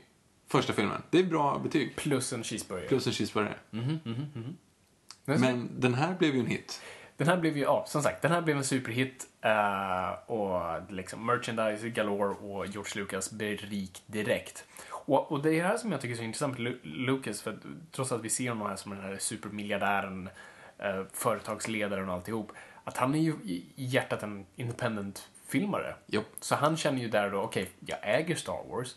Första 0.48 0.72
filmen. 0.72 1.02
Det 1.10 1.18
är 1.18 1.24
bra 1.24 1.58
betyg. 1.58 1.96
plus 1.96 2.32
en 2.32 2.44
cheeseburgare. 2.44 2.88
Plus 2.88 3.06
en 3.06 3.12
cheeseburgare. 3.12 3.56
Men- 3.70 5.40
Men 5.40 5.80
den 5.80 5.94
här 5.94 6.14
blev 6.14 6.34
ju 6.34 6.40
en 6.40 6.46
hit. 6.46 6.80
Den 7.16 7.28
här 7.28 7.36
blev 7.36 7.56
ju, 7.56 7.62
ja, 7.62 7.84
som 7.88 8.02
sagt, 8.02 8.22
den 8.22 8.32
här 8.32 8.40
blev 8.42 8.56
en 8.56 8.64
superhit 8.64 9.26
eh, 9.40 10.30
och 10.30 10.92
liksom 10.92 11.26
merchandise 11.26 11.88
galore 11.88 12.28
och 12.34 12.66
George 12.66 12.92
Lucas 13.02 13.30
blev 13.30 13.56
rik 13.58 14.02
direkt. 14.06 14.64
Och, 15.10 15.32
och 15.32 15.42
det 15.42 15.54
är 15.54 15.62
det 15.62 15.68
här 15.68 15.76
som 15.76 15.92
jag 15.92 16.00
tycker 16.00 16.14
är 16.14 16.16
så 16.18 16.22
intressant 16.24 16.58
med 16.58 16.66
Lu- 16.66 16.80
Lucas, 16.82 17.42
för 17.42 17.50
att 17.50 17.56
trots 17.92 18.12
att 18.12 18.20
vi 18.24 18.28
ser 18.30 18.48
honom 18.48 18.68
här 18.68 18.76
som 18.76 18.92
den 18.92 19.00
här 19.00 19.16
supermiljardären, 19.18 20.30
eh, 20.78 21.02
företagsledaren 21.12 22.08
och 22.08 22.14
alltihop, 22.14 22.52
att 22.84 22.96
han 22.96 23.14
är 23.14 23.18
ju 23.18 23.32
i 23.32 23.64
hjärtat 23.76 24.22
en 24.22 24.46
independent-filmare. 24.56 25.94
Så 26.40 26.54
han 26.54 26.76
känner 26.76 27.00
ju 27.02 27.08
där 27.08 27.30
då, 27.30 27.40
okej, 27.40 27.70
jag 27.80 27.98
äger 28.02 28.34
Star 28.34 28.64
Wars. 28.70 28.96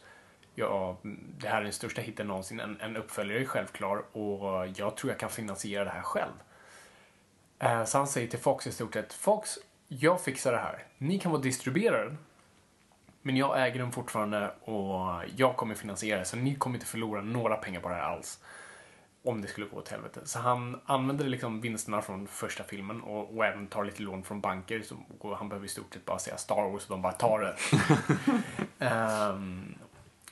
Ja, 0.55 0.97
det 1.38 1.47
här 1.47 1.57
är 1.59 1.64
den 1.64 1.74
största 1.74 2.01
hitten 2.01 2.28
någonsin. 2.28 2.59
En, 2.59 2.82
en 2.82 2.97
uppföljare 2.97 3.41
är 3.41 3.45
självklar 3.45 4.18
och 4.18 4.68
jag 4.76 4.97
tror 4.97 5.11
jag 5.11 5.20
kan 5.20 5.30
finansiera 5.30 5.84
det 5.84 5.89
här 5.89 6.01
själv. 6.01 6.34
Eh, 7.59 7.84
Så 7.86 7.97
han 7.97 8.07
säger 8.07 8.28
till 8.28 8.39
Fox 8.39 8.68
i 8.68 8.72
stort 8.72 8.93
sett, 8.93 9.14
Fox, 9.14 9.57
jag 9.88 10.22
fixar 10.22 10.51
det 10.51 10.57
här. 10.57 10.84
Ni 10.97 11.20
kan 11.20 11.32
vara 11.32 11.41
distribuerare, 11.41 12.16
men 13.26 13.38
jag 13.38 13.67
äger 13.67 13.80
den 13.80 13.91
fortfarande 13.91 14.51
och 14.61 15.21
jag 15.36 15.55
kommer 15.55 15.76
finansiera 15.76 16.19
det, 16.19 16.26
så 16.26 16.38
ni 16.38 16.55
kommer 16.55 16.76
inte 16.76 16.86
förlora 16.86 17.21
några 17.21 17.55
pengar 17.55 17.80
på 17.80 17.89
det 17.89 17.95
här 17.95 18.01
alls. 18.01 18.39
Om 19.26 19.41
det 19.41 19.47
skulle 19.47 19.67
gå 19.67 19.78
åt 19.78 19.89
helvete. 19.89 20.19
Så 20.24 20.39
han 20.39 20.82
använder 20.86 21.26
liksom 21.26 21.61
vinsterna 21.61 22.01
från 22.01 22.28
första 22.28 22.63
filmen 22.63 23.01
och, 23.01 23.38
och 23.38 23.45
även 23.45 23.67
tar 23.67 23.84
lite 23.84 24.01
lån 24.01 24.24
från 24.24 24.41
banker. 24.41 24.82
Så, 24.82 24.95
han 25.36 25.49
behöver 25.49 25.65
i 25.65 25.69
stort 25.69 25.93
sett 25.93 26.05
bara 26.05 26.19
säga 26.19 26.38
Star 26.38 26.69
Wars 26.71 26.84
och 26.84 26.89
de 26.89 27.01
bara 27.01 27.13
tar 27.13 27.39
det. 27.39 27.55
Ehm, 28.86 29.76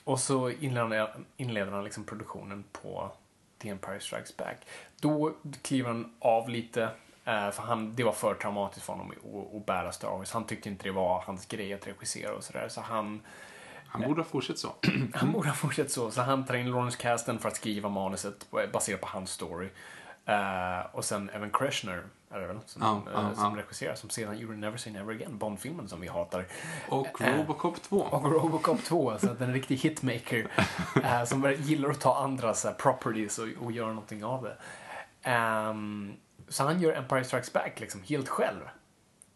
och 0.04 0.20
så 0.20 0.50
inleder, 0.50 1.14
inleder 1.36 1.72
han 1.72 1.84
liksom 1.84 2.04
produktionen 2.04 2.64
på 2.72 3.12
The 3.58 3.68
Empire 3.68 4.00
Strikes 4.00 4.36
Back. 4.36 4.56
Då 5.00 5.32
kliver 5.62 5.88
han 5.88 6.14
av 6.18 6.48
lite, 6.48 6.88
för 7.24 7.62
han, 7.62 7.94
det 7.94 8.04
var 8.04 8.12
för 8.12 8.34
traumatiskt 8.34 8.86
för 8.86 8.92
honom 8.92 9.12
att, 9.56 9.66
bära 9.66 9.92
Star 9.92 10.10
Wars. 10.10 10.32
Han 10.32 10.44
tyckte 10.44 10.68
inte 10.68 10.84
det 10.84 10.90
var 10.90 11.22
hans 11.26 11.46
grej 11.46 11.74
att 11.74 11.86
regissera 11.86 12.34
och 12.34 12.44
sådär. 12.44 12.68
Så 12.68 12.80
han, 12.80 13.20
Han 13.86 14.02
borde 14.02 14.20
ha 14.20 14.28
fortsatt 14.28 14.58
så. 14.58 14.68
han 15.14 15.32
borde 15.32 15.48
ha 15.48 15.54
fortsatt 15.54 15.90
så. 15.90 16.10
Så 16.10 16.22
han 16.22 16.44
tar 16.44 16.54
in 16.54 16.70
Lawrence 16.70 16.98
Kasten 16.98 17.38
för 17.38 17.48
att 17.48 17.56
skriva 17.56 17.88
manuset 17.88 18.46
baserat 18.72 19.00
på 19.00 19.06
hans 19.06 19.30
story. 19.30 19.68
Eh, 20.26 20.86
och 20.92 21.04
sen 21.04 21.30
Evan 21.30 21.50
Kreshner 21.50 22.04
är 22.30 22.40
det 22.40 22.46
väl, 22.46 22.58
som, 22.66 22.82
Ja, 22.82 23.02
ja, 23.14 23.20
eh, 23.20 23.34
som 23.34 23.56
regisserar, 23.56 23.94
som 23.94 24.10
sedan 24.10 24.38
gjorde 24.38 24.56
Never 24.56 24.76
Say 24.76 24.92
Never 24.92 25.14
Again, 25.14 25.38
Bond-filmen 25.38 25.88
som 25.88 26.00
vi 26.00 26.08
hatar. 26.08 26.46
Och 26.88 27.20
Eh, 27.20 27.36
Robocop 27.36 27.82
2. 27.82 27.96
och 28.00 28.32
Robocop 28.32 28.84
2, 28.84 29.18
så 29.18 29.30
att 29.30 29.40
en 29.40 29.52
riktig 29.52 29.76
hitmaker 29.76 30.46
eh, 31.04 31.24
som 31.24 31.54
gillar 31.58 31.90
att 31.90 32.00
ta 32.00 32.16
andras 32.16 32.64
eh, 32.64 32.72
properties 32.72 33.38
och, 33.38 33.48
och 33.60 33.72
göra 33.72 33.88
någonting 33.88 34.24
av 34.24 34.42
det. 34.42 34.56
Ehm, 35.22 36.12
så 36.52 36.64
han 36.64 36.80
gör 36.80 36.92
Empire 36.92 37.24
Strikes 37.24 37.52
Back 37.52 37.80
liksom 37.80 38.02
helt 38.02 38.28
själv. 38.28 38.60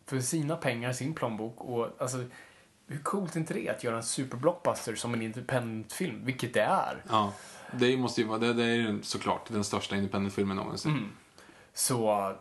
För 0.06 0.20
sina 0.20 0.56
pengar, 0.56 0.92
sin 0.92 1.14
plånbok 1.14 1.60
och 1.60 1.88
alltså 1.98 2.24
hur 2.86 2.98
coolt 2.98 3.36
är 3.36 3.40
inte 3.40 3.54
det 3.54 3.68
att 3.68 3.84
göra 3.84 3.96
en 3.96 4.02
superblockbuster 4.02 4.94
som 4.94 5.14
en 5.14 5.22
independent-film, 5.22 6.24
vilket 6.24 6.54
det 6.54 6.60
är. 6.60 7.02
Ja, 7.08 7.32
det 7.72 7.96
måste 7.96 8.20
ju 8.20 8.26
vara, 8.26 8.38
det, 8.38 8.52
det 8.52 8.64
är 8.64 8.74
ju 8.74 9.02
såklart 9.02 9.48
den 9.48 9.64
största 9.64 9.96
independent-filmen 9.96 10.56
någonsin. 10.56 10.90
Mm. 10.90 11.08
Så 11.74 12.32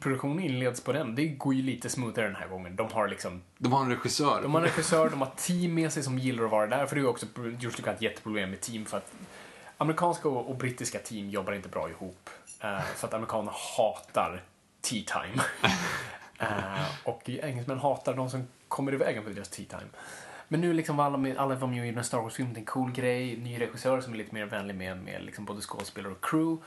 produktionen 0.00 0.40
inleds 0.40 0.80
på 0.80 0.92
den. 0.92 1.14
Det 1.14 1.28
går 1.28 1.54
ju 1.54 1.62
lite 1.62 1.88
smoothare 1.88 2.26
den 2.26 2.36
här 2.36 2.48
gången. 2.48 2.76
De 2.76 2.92
har 2.92 3.08
liksom 3.08 3.42
De 3.58 3.72
har 3.72 3.82
en 3.82 3.90
regissör. 3.90 4.42
De 4.42 4.54
har 4.54 4.60
en 4.60 4.66
regissör, 4.66 5.10
de 5.10 5.20
har 5.20 5.32
team 5.36 5.74
med 5.74 5.92
sig 5.92 6.02
som 6.02 6.18
gillar 6.18 6.44
att 6.44 6.50
vara 6.50 6.66
där. 6.66 6.86
För 6.86 6.96
det 6.96 7.00
är 7.00 7.02
ju 7.02 7.08
också, 7.08 7.26
George 7.36 7.60
Lucas 7.60 7.86
ett 7.86 8.02
jätteproblem 8.02 8.50
med 8.50 8.60
team 8.60 8.84
för 8.84 8.96
att 8.96 9.12
amerikanska 9.76 10.28
och 10.28 10.56
brittiska 10.56 10.98
team 10.98 11.30
jobbar 11.30 11.52
inte 11.52 11.68
bra 11.68 11.90
ihop. 11.90 12.30
Uh, 12.64 12.80
för 12.80 13.06
att 13.06 13.14
amerikaner 13.14 13.52
hatar 13.76 14.42
tea 14.80 15.02
time. 15.04 15.42
Eh, 16.38 16.86
och 17.04 17.28
engelsmän 17.28 17.78
hatar 17.78 18.14
de 18.14 18.30
som 18.30 18.46
kommer 18.68 18.94
i 18.94 18.96
vägen 18.96 19.24
på 19.24 19.30
deras 19.30 19.48
tea 19.48 19.66
time. 19.68 19.90
Men 20.48 20.60
nu 20.60 20.72
liksom 20.72 20.96
var 20.96 21.04
alla, 21.04 21.40
alla 21.40 21.54
var 21.54 21.68
med 21.68 21.86
i 21.86 21.88
en 21.88 22.04
Star 22.04 22.18
Wars-film, 22.18 22.52
det 22.52 22.58
är 22.58 22.60
en 22.60 22.64
cool 22.64 22.92
grej, 22.92 23.36
ny 23.36 23.60
regissör 23.60 24.00
som 24.00 24.12
är 24.12 24.16
lite 24.16 24.34
mer 24.34 24.46
vänlig 24.46 24.74
med, 24.74 24.96
med 24.96 25.24
liksom 25.24 25.44
både 25.44 25.60
skådespelare 25.60 26.12
och 26.12 26.24
crew. 26.24 26.64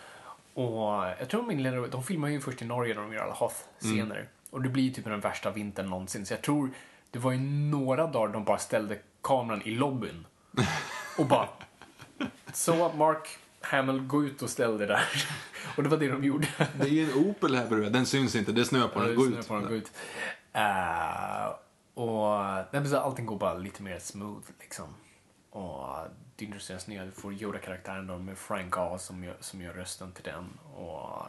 Och 0.53 1.05
jag 1.19 1.29
tror 1.29 1.41
de 1.41 1.51
inleder, 1.51 1.87
de 1.87 2.03
filmar 2.03 2.27
ju 2.27 2.41
först 2.41 2.61
i 2.61 2.65
Norge 2.65 2.95
när 2.95 3.01
de 3.01 3.13
gör 3.13 3.23
alla 3.23 3.33
Hoth-scener. 3.33 4.27
Och 4.49 4.61
det 4.61 4.69
blir 4.69 4.83
ju 4.83 4.89
typ 4.89 5.05
den 5.05 5.19
värsta 5.19 5.51
vintern 5.51 5.89
någonsin. 5.89 6.25
Så 6.25 6.33
jag 6.33 6.41
tror, 6.41 6.69
det 7.11 7.19
var 7.19 7.31
ju 7.31 7.39
några 7.39 8.07
dagar 8.07 8.33
de 8.33 8.43
bara 8.43 8.57
ställde 8.57 8.97
kameran 9.21 9.61
i 9.61 9.71
lobbyn. 9.71 10.25
Och 11.17 11.25
bara, 11.25 11.49
så 12.53 12.91
Mark 12.93 13.39
Hamill, 13.61 13.99
gå 13.99 14.23
ut 14.23 14.41
och 14.41 14.49
ställ 14.49 14.77
dig 14.77 14.87
där. 14.87 15.03
Och 15.77 15.83
det 15.83 15.89
var 15.89 15.97
det 15.97 16.07
de 16.07 16.23
gjorde. 16.23 16.47
Det 16.79 16.83
är 16.83 16.89
ju 16.89 17.11
en 17.11 17.13
Opel 17.13 17.55
här 17.55 17.67
bredvid. 17.67 17.91
Den 17.91 18.05
syns 18.05 18.35
inte. 18.35 18.51
Det 18.51 18.61
är 18.61 18.65
snö 18.65 18.87
på 18.87 18.99
den. 18.99 19.15
Gå 19.15 19.25
ut. 19.25 19.47
På 19.47 19.53
den, 19.53 19.67
gå 19.67 19.73
ut. 19.73 19.91
Eh, 20.53 21.47
och 21.93 22.41
nej, 22.71 22.87
så 22.87 22.97
allting 22.97 23.25
går 23.25 23.37
bara 23.37 23.53
lite 23.53 23.83
mer 23.83 23.99
smooth 23.99 24.45
liksom. 24.59 24.85
Och 25.49 25.97
det 26.35 26.45
är 26.45 26.47
intressant 26.47 26.87
nya, 26.87 27.05
du 27.05 27.11
får 27.11 27.33
Yoda-karaktären 27.33 28.07
då 28.07 28.17
med 28.17 28.37
Frank 28.37 28.77
Oz 28.77 29.03
som 29.03 29.23
gör, 29.23 29.37
som 29.39 29.61
gör 29.61 29.73
rösten 29.73 30.11
till 30.11 30.23
den. 30.23 30.57
Och 30.75 31.25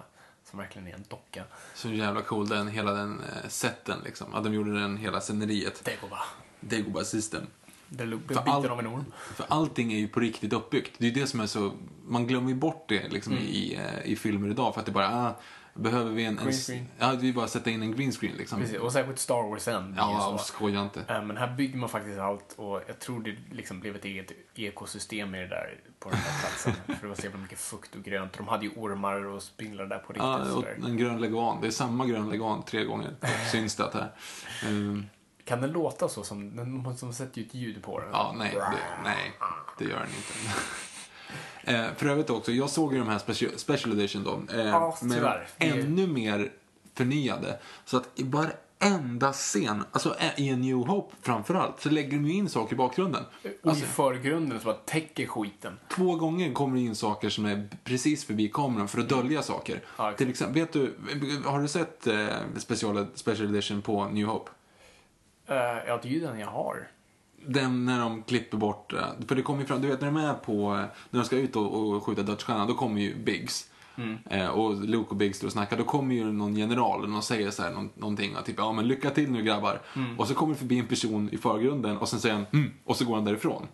som 0.51 0.59
verkligen 0.59 0.89
är 0.89 0.95
en 0.95 1.05
docka. 1.09 1.45
Så 1.75 1.89
jävla 1.89 2.23
cool 2.23 2.49
den, 2.49 2.69
hela 2.69 2.93
den 2.93 3.21
eh, 3.21 3.49
setten 3.49 4.01
liksom. 4.05 4.35
Att 4.35 4.45
de 4.45 4.55
gjorde 4.55 4.81
den 4.81 4.97
hela 4.97 5.21
sceneriet. 5.21 5.81
Det 5.85 6.01
går 6.01 6.09
bara. 6.09 6.21
Det 6.61 6.83
går 6.83 6.91
bara 6.91 7.05
system. 7.05 7.47
Det 7.89 8.03
är 8.03 8.07
För 8.09 8.19
biten 8.45 8.71
av 8.71 8.79
en 8.81 8.87
orm. 8.87 9.05
För 9.35 9.47
allting 9.49 9.93
är 9.93 9.99
ju 9.99 10.09
på 10.09 10.21
riktigt 10.21 10.53
uppbyggt. 10.53 10.95
Det 10.99 11.05
är 11.07 11.11
ju 11.11 11.21
det 11.21 11.27
som 11.27 11.41
är 11.41 11.47
så, 11.47 11.73
man 12.07 12.27
glömmer 12.27 12.49
ju 12.49 12.55
bort 12.55 12.85
det 12.89 13.09
liksom 13.09 13.33
Mm. 13.33 13.45
i, 13.45 13.75
eh, 13.75 14.11
i 14.13 14.17
filmer 14.17 14.51
idag. 14.51 14.75
För 14.75 14.81
att 14.81 14.87
det 14.87 14.93
bara, 14.93 15.27
ah, 15.27 15.37
behöver 15.75 16.11
vi 16.11 16.25
en... 16.25 16.39
en 16.39 16.45
Green 16.45 16.59
screen. 16.59 16.87
Ja, 16.99 17.15
vi 17.21 17.33
bara 17.33 17.49
sätta 17.49 17.71
in 17.71 17.83
en 17.83 17.97
green 17.97 18.13
screen 18.13 18.37
liksom. 18.37 18.61
Precis, 18.61 18.79
och 18.79 18.93
särskilt 18.93 19.19
Star 19.19 19.49
Wars 19.51 19.67
ju 19.69 19.73
Ja, 19.97 20.37
så. 20.39 20.45
skoja 20.45 20.83
inte. 20.83 21.05
Eh, 21.09 21.23
Men 21.25 21.37
här 21.37 21.55
bygger 21.57 21.79
man 21.79 21.89
faktiskt 21.89 22.19
allt 22.19 22.55
och 22.57 22.83
jag 22.87 22.99
tror 22.99 23.21
det 23.23 23.37
liksom 23.57 23.81
blev 23.81 23.97
ett 23.97 24.05
eget 24.05 24.33
ekosystem 24.55 25.35
i 25.35 25.39
det 25.39 25.49
där 25.49 25.81
på 25.99 26.09
den 26.11 26.19
här 26.19 26.41
platsen. 26.41 26.73
För 26.87 27.03
det 27.03 27.09
var 27.09 27.15
så 27.15 27.23
jävla 27.23 27.39
mycket 27.39 27.59
fukt 27.59 27.95
och 27.95 28.03
grönt. 28.05 28.33
De 28.39 28.49
hade 28.49 28.65
ju 28.65 28.71
ormar 28.77 29.25
och 29.25 29.43
spindlar 29.43 29.87
där 29.87 29.99
på 29.99 30.13
riktigt. 30.13 30.23
Ja, 30.23 30.53
och 30.53 30.89
en 30.89 30.97
grön 30.97 31.21
leguan. 31.21 31.61
Det 31.61 31.67
är 31.67 31.71
samma 31.71 32.07
grön 32.07 32.31
leguan 32.31 32.63
tre 32.63 32.85
gånger. 32.85 33.11
Syns 33.53 33.77
det 33.77 33.85
att 33.85 33.95
här. 33.95 34.13
Ehm, 34.67 35.07
Kan 35.49 35.61
den 35.61 35.71
låta 35.73 36.09
så? 36.09 36.23
Som, 36.25 36.57
den, 36.57 36.97
som 36.97 37.13
sätter 37.13 37.39
ju 37.41 37.47
ett 37.47 37.55
ljud 37.55 37.83
på 37.83 37.99
den. 38.01 38.09
Ja, 38.13 38.35
nej, 38.39 38.51
det, 38.55 38.79
nej, 39.05 39.33
det 39.79 39.85
gör 39.85 39.99
den 39.99 40.09
inte. 40.09 40.33
Eh, 41.63 41.87
för 41.97 42.07
övrigt 42.07 42.31
också, 42.31 42.53
jag 42.53 42.71
såg 42.71 42.93
ju 42.93 42.99
de 42.99 43.09
här 43.09 43.19
special, 43.19 43.53
special 43.59 43.93
edition 43.99 44.25
då. 44.25 44.55
Eh, 44.55 44.67
Ja, 44.69 44.99
men 45.03 45.11
tyvärr. 45.17 45.49
Är- 45.59 45.79
ännu 45.79 46.07
mer 46.07 46.53
förnyade. 46.95 47.59
Så 47.85 47.97
att 47.97 48.09
i 48.15 48.23
varenda 48.23 49.33
scen, 49.33 49.85
alltså 49.93 50.17
eh, 50.19 50.41
i 50.41 50.49
en 50.49 50.61
New 50.61 50.77
Hope 50.77 51.15
framförallt, 51.23 51.81
så 51.81 51.91
lägger 51.91 52.11
de 52.11 52.27
ju 52.27 52.33
in 52.35 52.49
saker 52.49 52.75
i 52.75 52.77
bakgrunden. 52.77 53.25
Och 53.63 53.71
Alltså, 53.71 53.85
i 53.85 53.89
förgrunden 53.89 54.61
så 54.61 54.65
bara 54.67 54.75
täcker 54.75 55.27
skiten. 55.27 55.79
två 55.95 56.15
gånger 56.17 56.53
kommer 56.53 56.77
det 56.77 56.83
in 56.83 56.95
saker 56.95 57.29
som 57.31 57.45
är 57.47 57.69
precis 57.85 58.25
förbi 58.25 58.49
kameran 58.49 58.89
för 58.89 59.01
att 59.01 59.09
dölja 59.09 59.43
saker. 59.43 59.81
Ja, 59.99 60.13
Till 60.13 60.31
exempel, 60.31 60.55
vet 60.63 60.73
du, 60.73 60.95
har 61.45 61.61
du 61.63 61.69
sett 61.69 62.07
eh, 62.07 62.27
special, 62.57 63.07
special 63.15 63.49
edition 63.49 63.83
på 63.83 64.05
New 64.05 64.27
Hope? 64.27 64.51
Eh, 65.49 65.57
ja, 65.87 65.99
det 66.03 66.09
är 66.09 66.13
ju 66.13 66.21
den 66.21 66.39
jag 66.39 66.47
har. 66.47 66.89
Den 67.47 67.85
när 67.85 68.01
de 68.01 68.23
klipper 68.23 68.57
bort, 68.57 68.93
eh, 68.93 69.01
för 69.29 69.35
det 69.35 69.43
kommer 69.43 69.61
ju 69.61 69.67
fram, 69.67 69.81
du 69.81 69.89
vet 69.89 70.01
när 70.01 70.09
de 70.09 70.17
är 70.17 70.35
på, 70.35 70.53
eh, 70.53 70.85
när 71.11 71.21
de 71.21 71.25
ska 71.25 71.37
ut 71.37 71.57
och, 71.57 71.75
och 71.75 72.05
skjuta 72.05 72.23
dödsstjärnan, 72.23 72.69
då 72.69 72.75
kommer 72.75 73.01
ju 73.01 73.15
Biggs. 73.15 73.71
Eh, 74.31 74.49
och 74.49 74.85
Luke 74.85 75.11
och 75.11 75.17
Biggs 75.17 75.39
står 75.39 75.47
och 75.47 75.53
snackar, 75.53 75.77
då 75.77 75.85
kommer 75.85 76.15
ju 76.15 76.33
någon 76.33 76.57
general 76.57 77.03
och 77.03 77.09
någon 77.09 77.23
säger 77.23 77.51
så 77.51 77.63
här, 77.63 77.71
någon, 77.71 77.91
någonting, 77.95 78.37
typ 78.45 78.55
ja 78.59 78.73
men 78.73 78.89
lycka 78.89 79.11
till 79.11 79.31
nu 79.31 79.43
grabbar. 79.43 79.81
Och 80.19 80.29
så 80.29 80.35
kommer 80.35 80.53
det 80.53 80.59
förbi 80.59 80.79
en 80.79 80.87
person 80.87 81.29
i 81.33 81.37
förgrunden 81.37 81.97
och 81.99 82.09
sen 82.09 82.21
säger 82.21 82.35
han 82.35 82.47
mm, 82.53 82.73
och 82.85 82.97
så 82.97 83.05
går 83.05 83.15
han 83.15 83.25
därifrån. 83.25 83.67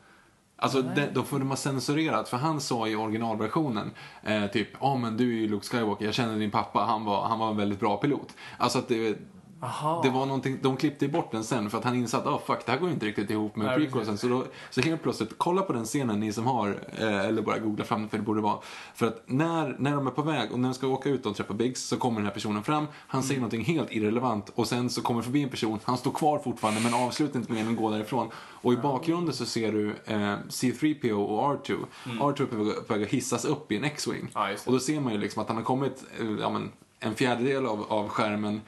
Alltså, 0.57 0.83
det, 0.83 1.11
då 1.15 1.23
får 1.23 1.39
de 1.39 1.49
ha 1.49 1.57
censurerat, 1.57 2.29
för 2.29 2.37
han 2.37 2.61
sa 2.61 2.89
i 2.89 2.97
originalversionen 2.97 3.91
eh, 4.23 4.47
typ, 4.47 4.69
ja 4.81 4.97
men 4.97 5.17
du 5.17 5.25
är 5.25 5.41
ju 5.41 5.49
Luke 5.49 5.67
Skywalker, 5.67 6.05
jag 6.05 6.15
känner 6.15 6.39
din 6.39 6.51
pappa, 6.51 6.81
han 6.81 7.05
var, 7.05 7.29
han 7.29 7.39
var 7.39 7.51
en 7.51 7.57
väldigt 7.57 7.81
bra 7.81 7.97
pilot. 7.97 8.35
Alltså 8.59 8.79
att 8.79 8.89
det, 8.89 9.19
Aha. 9.61 10.01
det 10.03 10.11
var 10.11 10.27
någonting, 10.27 10.59
de 10.63 10.77
klippte 10.77 11.09
bort 11.09 11.33
den 11.33 11.45
sen 11.45 11.71
för 11.71 11.79
att 11.79 11.85
han 11.85 11.95
insåg 11.95 12.21
att 12.21 12.27
oh, 12.27 12.41
fuck, 12.47 12.67
det 12.67 12.73
här 12.73 12.79
går 12.79 12.91
inte 12.91 13.07
riktigt 13.07 13.31
ihop 13.31 13.57
med 13.57 13.77
prequelsen. 13.77 14.19
Så, 14.19 14.29
då, 14.29 14.45
så 14.71 14.81
helt 14.81 15.03
plötsligt, 15.03 15.31
kolla 15.37 15.63
på 15.63 15.73
den 15.73 15.85
scenen 15.85 16.21
ni 16.21 16.33
som 16.33 16.47
har, 16.47 16.79
eh, 16.99 17.21
eller 17.21 17.43
bara 17.43 17.59
googla 17.59 17.85
fram 17.85 18.01
den 18.01 18.11
för 18.11 18.19
det 18.19 18.25
borde 18.25 18.41
vara. 18.41 18.59
För 18.95 19.07
att 19.07 19.23
när, 19.27 19.77
när 19.79 19.93
de 19.95 20.07
är 20.07 20.11
på 20.11 20.23
väg 20.23 20.53
och 20.53 20.59
när 20.61 20.69
de 20.69 20.75
ska 20.75 20.87
åka 20.87 21.09
ut 21.09 21.27
och 21.27 21.37
träffa 21.37 21.55
Biggs 21.55 21.83
så 21.83 21.97
kommer 21.97 22.17
den 22.17 22.27
här 22.27 22.35
personen 22.35 22.63
fram, 22.63 22.87
han 22.97 23.23
säger 23.23 23.41
någonting 23.41 23.65
helt 23.65 23.93
irrelevant 23.93 24.51
och 24.55 24.69
sen 24.69 24.91
så 24.91 25.03
kommer 25.03 25.23
förbi 25.23 25.43
en 25.43 25.49
person, 25.49 25.79
han 25.85 25.99
står 25.99 26.11
kvar 26.11 26.39
fortfarande 26.39 26.81
men 26.81 26.95
avslutar 26.95 27.39
inte 27.39 27.53
med 27.53 27.69
att 27.69 27.77
gå 27.77 27.91
därifrån. 27.91 28.31
Och 28.37 28.73
i 28.73 28.77
bakgrunden 28.77 29.35
så 29.35 29.45
ser 29.47 29.73
du 29.73 29.89
eh, 30.05 30.37
C3PO 30.49 31.13
och 31.13 31.67
R2. 31.67 31.77
R2 32.05 32.43
är 32.43 32.81
på 32.83 32.93
väg- 32.95 33.03
att 33.03 33.09
hissas 33.09 33.45
upp 33.45 33.73
i 33.73 33.77
en 33.77 33.85
X-Wing. 33.85 34.31
Det. 34.35 34.67
och 34.67 34.73
då 34.73 34.79
ser 34.79 35.01
man 35.01 35.13
ju 35.13 35.19
liksom 35.19 35.43
att 35.43 35.49
han 35.49 35.57
har 35.57 35.65
kommit 35.65 36.05
eh, 36.21 36.27
ja, 36.41 36.51
men, 36.51 36.73
en 37.01 37.15
fjärdedel 37.15 37.67
av, 37.67 37.85
av 37.93 38.09
skärmen 38.09 38.61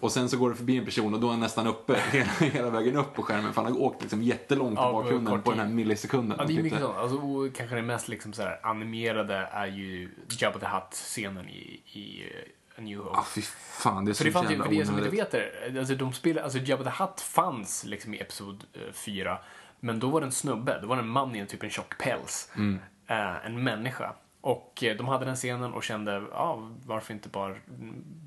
och 0.00 0.12
sen 0.12 0.28
så 0.28 0.38
går 0.38 0.50
det 0.50 0.56
förbi 0.56 0.76
en 0.78 0.84
person 0.84 1.14
och 1.14 1.20
då 1.20 1.26
är 1.26 1.30
han 1.30 1.40
nästan 1.40 1.66
uppe 1.66 1.94
hela, 2.12 2.30
hela 2.52 2.70
vägen 2.70 2.96
upp 2.96 3.14
på 3.14 3.22
skärmen 3.22 3.52
för 3.52 3.62
han 3.62 3.72
har 3.72 3.80
åkt 3.80 4.02
liksom 4.02 4.22
jättelångt 4.22 4.78
Ja, 4.78 4.90
i 4.90 4.92
bakgrunden 4.92 5.42
på 5.42 5.50
den 5.50 5.60
här 5.60 5.68
millisekunden. 5.68 6.38
Ja, 6.38 6.44
det 6.44 6.52
är 6.52 6.62
mycket 6.62 6.78
klippte. 6.78 6.86
sånt. 6.86 6.98
Alltså, 6.98 7.50
kanske 7.56 7.76
det 7.76 7.82
mest 7.82 8.08
liksom 8.08 8.32
så 8.32 8.42
här 8.42 8.60
animerade 8.62 9.48
är 9.52 9.66
ju 9.66 10.10
Jabba 10.38 10.58
the 10.58 10.66
Hutt-scenen 10.66 11.48
i, 11.48 11.80
i 11.92 12.22
eh, 12.34 12.78
A 12.78 12.80
New 12.80 12.98
Hope. 12.98 13.18
Ah, 13.18 13.24
fy 13.24 13.42
fan, 13.42 14.04
det 14.04 14.10
är 14.10 14.12
så 14.12 14.18
För 14.18 14.24
det 14.24 14.32
fanns 14.32 14.50
jävla 14.50 14.64
för 14.64 14.72
er 14.72 14.84
som 14.84 14.98
inte 14.98 15.10
vet 15.10 15.30
det, 15.30 15.78
alltså 15.78 15.94
de 15.94 16.12
spelar, 16.12 16.42
alltså 16.42 16.58
Jabba 16.58 16.84
the 16.84 17.02
Hutt 17.02 17.20
fanns 17.20 17.84
liksom 17.84 18.14
i 18.14 18.20
Episod 18.20 18.64
4, 18.92 19.38
men 19.80 19.98
då 20.00 20.08
var 20.08 20.20
det 20.20 20.26
en 20.26 20.32
snubbe, 20.32 20.78
då 20.82 20.88
var 20.88 20.96
det 20.96 21.02
en 21.02 21.08
man 21.08 21.36
i 21.36 21.38
en 21.38 21.46
typ 21.46 21.62
en 21.62 21.70
tjock 21.70 21.98
päls. 21.98 22.50
Mm. 22.56 22.78
Eh, 23.06 23.46
en 23.46 23.64
människa. 23.64 24.12
Och 24.40 24.84
eh, 24.84 24.96
de 24.96 25.08
hade 25.08 25.24
den 25.24 25.36
scenen 25.36 25.72
och 25.72 25.84
kände, 25.84 26.22
ja, 26.32 26.70
varför 26.86 27.14
inte 27.14 27.28
bara 27.28 27.54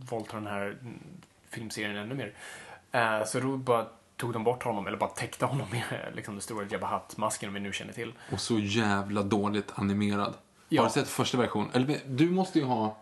volta 0.10 0.36
den 0.38 0.48
här 0.48 0.78
filmserien 1.50 1.98
ännu 1.98 2.16
mer. 2.16 2.34
Eh, 2.92 3.26
så 3.26 3.40
då 3.40 3.58
bara 3.58 3.86
tog 4.18 4.34
de 4.34 4.44
bort 4.44 4.64
honom, 4.64 4.88
eller 4.88 4.98
bara 4.98 5.10
täckte 5.10 5.46
honom 5.46 5.68
med 5.72 5.84
eh, 5.92 6.16
liksom 6.16 6.34
den 6.34 6.42
stora 6.42 6.66
Jabba 6.66 6.88
Hutt-masken 6.88 7.54
vi 7.54 7.60
nu 7.60 7.74
känner 7.74 7.94
till. 7.94 8.14
Och 8.32 8.40
så 8.40 8.60
jävla 8.60 9.24
dåligt 9.24 9.72
animerad. 9.76 10.34
Ja. 10.70 10.82
Har 10.82 10.88
du 10.88 10.94
sett 10.94 11.08
första 11.08 11.38
versionen? 11.38 11.70
Eller 11.74 12.00
du 12.08 12.30
måste 12.30 12.60
ju 12.60 12.66
ha... 12.66 12.98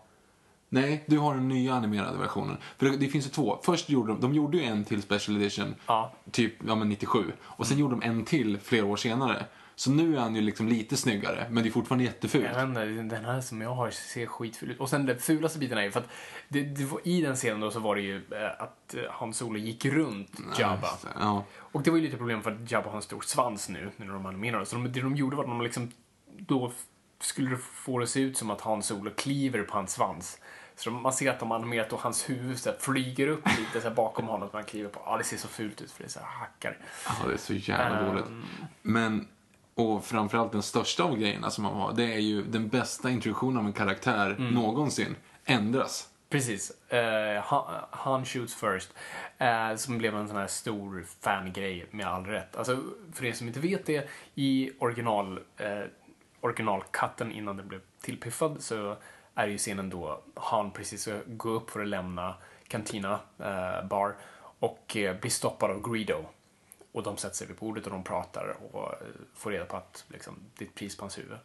Nej, 0.70 1.04
du 1.06 1.18
har 1.18 1.34
den 1.34 1.48
nya 1.48 1.74
animerade 1.74 2.18
versionen. 2.18 2.56
För 2.78 2.86
det, 2.86 2.96
det 2.96 3.08
finns 3.08 3.26
ju 3.26 3.30
två. 3.30 3.58
Först 3.62 3.88
gjorde 3.88 4.12
de, 4.12 4.20
de 4.20 4.34
gjorde 4.34 4.56
ju 4.58 4.64
en 4.64 4.84
till 4.84 5.02
Special 5.02 5.36
Edition, 5.36 5.74
Ja. 5.86 6.12
typ 6.30 6.52
ja, 6.66 6.74
men 6.74 6.88
97. 6.88 7.32
Och 7.42 7.66
sen 7.66 7.78
gjorde 7.78 7.94
de 7.94 8.02
en 8.02 8.24
till 8.24 8.58
flera 8.58 8.86
år 8.86 8.96
senare. 8.96 9.44
Så 9.78 9.90
nu 9.90 10.16
är 10.16 10.20
han 10.20 10.34
ju 10.34 10.40
liksom 10.40 10.68
lite 10.68 10.96
snyggare, 10.96 11.46
men 11.50 11.62
det 11.62 11.68
är 11.68 11.70
fortfarande 11.70 12.04
jättefult. 12.04 12.44
Jag 12.44 12.54
vet 12.66 12.98
inte, 12.98 13.16
den 13.16 13.24
här 13.24 13.40
som 13.40 13.60
jag 13.60 13.74
har 13.74 13.90
ser 13.90 14.26
skitful 14.26 14.70
ut. 14.70 14.80
Och 14.80 14.90
sen 14.90 15.06
den 15.06 15.18
fulaste 15.18 15.58
biten 15.58 15.78
är 15.78 15.82
ju 15.82 15.90
för 15.90 16.00
att 16.00 16.08
det, 16.48 16.62
det 16.62 16.84
var, 16.84 17.00
i 17.04 17.20
den 17.20 17.36
scenen 17.36 17.60
då 17.60 17.70
så 17.70 17.80
var 17.80 17.94
det 17.96 18.00
ju 18.02 18.16
eh, 18.16 18.62
att 18.62 18.94
eh, 18.94 19.00
Han 19.10 19.34
Solo 19.34 19.58
gick 19.58 19.84
runt 19.84 20.30
Jabba. 20.58 20.88
Ja. 21.20 21.44
Och 21.58 21.82
det 21.82 21.90
var 21.90 21.98
ju 21.98 22.04
lite 22.04 22.16
problem 22.16 22.42
för 22.42 22.50
att 22.52 22.70
Jabba 22.70 22.88
har 22.88 22.96
en 22.96 23.02
stor 23.02 23.20
svans 23.20 23.68
nu 23.68 23.90
när 23.96 24.06
de 24.06 24.26
animerade. 24.26 24.66
Så 24.66 24.76
de, 24.76 24.92
det 24.92 25.00
de 25.00 25.16
gjorde 25.16 25.36
var 25.36 25.44
att 25.44 25.50
de 25.50 25.62
liksom 25.62 25.90
då 26.38 26.72
skulle 27.20 27.50
det 27.50 27.58
få 27.58 27.98
det 27.98 28.02
att 28.02 28.08
se 28.10 28.20
ut 28.20 28.36
som 28.36 28.50
att 28.50 28.60
Han 28.60 28.82
Solo 28.82 29.10
kliver 29.16 29.62
på 29.62 29.74
hans 29.76 29.92
svans. 29.92 30.38
Så 30.76 30.90
man 30.90 31.12
ser 31.12 31.30
att 31.30 31.40
de 31.40 31.52
animerat 31.52 31.92
och 31.92 32.00
hans 32.00 32.30
huvud 32.30 32.58
så 32.58 32.72
flyger 32.78 33.28
upp 33.28 33.48
lite 33.58 33.80
så 33.80 33.90
bakom 33.90 34.26
honom 34.26 34.48
som 34.48 34.56
han 34.56 34.64
kliver 34.64 34.88
på. 34.88 35.00
Ja, 35.06 35.16
det 35.16 35.24
ser 35.24 35.36
så 35.36 35.48
fult 35.48 35.80
ut 35.80 35.92
för 35.92 36.02
det 36.02 36.06
är 36.06 36.10
så 36.10 36.20
hackar. 36.22 36.76
Ja, 37.06 37.12
det 37.28 37.32
är 37.32 37.36
så 37.38 37.54
jävla 37.54 37.98
Ehm. 37.98 38.06
dåligt. 38.06 38.24
Men, 38.82 39.28
och 39.78 40.04
framförallt 40.04 40.52
den 40.52 40.62
största 40.62 41.04
av 41.04 41.18
grejerna 41.18 41.50
som 41.50 41.64
man 41.64 41.76
har, 41.76 41.92
det 41.92 42.14
är 42.14 42.18
ju 42.18 42.42
den 42.42 42.68
bästa 42.68 43.10
introduktionen 43.10 43.56
av 43.58 43.66
en 43.66 43.72
karaktär 43.72 44.30
Mm. 44.38 44.54
någonsin 44.54 45.16
ändras. 45.44 46.08
Precis. 46.28 46.92
Eh, 46.92 47.42
han, 47.90 48.24
shoots 48.24 48.54
first. 48.54 48.94
Eh, 49.38 49.76
som 49.76 49.98
blev 49.98 50.16
en 50.16 50.28
sån 50.28 50.36
här 50.36 50.46
stor 50.46 51.04
fangrej 51.20 51.86
med 51.90 52.06
all 52.06 52.24
rätt. 52.26 52.56
Alltså, 52.56 52.82
för 53.12 53.24
er 53.24 53.32
som 53.32 53.46
inte 53.48 53.60
vet 53.60 53.86
det, 53.86 54.08
i 54.34 54.70
original, 54.78 55.40
eh, 55.56 55.82
originalkatten 56.40 57.32
innan 57.32 57.56
den 57.56 57.68
blev 57.68 57.80
tillpiffad 58.00 58.56
så 58.62 58.96
är 59.34 59.46
ju 59.46 59.58
scenen 59.58 59.90
då 59.90 60.20
han 60.34 60.70
precis 60.70 61.02
ska 61.02 61.14
gå 61.26 61.48
upp 61.48 61.70
för 61.70 61.80
att 61.80 61.88
lämna 61.88 62.34
Cantina 62.68 63.18
eh, 63.38 63.86
bar 63.88 64.16
och 64.58 64.96
eh, 64.96 65.20
blir 65.20 65.30
stoppad 65.30 65.70
av 65.70 65.92
Greedo. 65.92 66.24
Och 66.98 67.04
de 67.04 67.16
sätter 67.16 67.36
sig 67.36 67.46
vid 67.46 67.56
bordet 67.56 67.84
och 67.86 67.92
de 67.92 68.04
pratar 68.04 68.56
och 68.72 68.92
eh, 68.92 68.98
får 69.34 69.50
reda 69.50 69.64
på 69.64 69.76
att 69.76 70.04
liksom, 70.08 70.34
det 70.56 70.64
är 70.64 70.68
ett 70.68 70.74
pris 70.74 70.96
på 70.96 71.02
hans 71.02 71.18
huvud. 71.18 71.38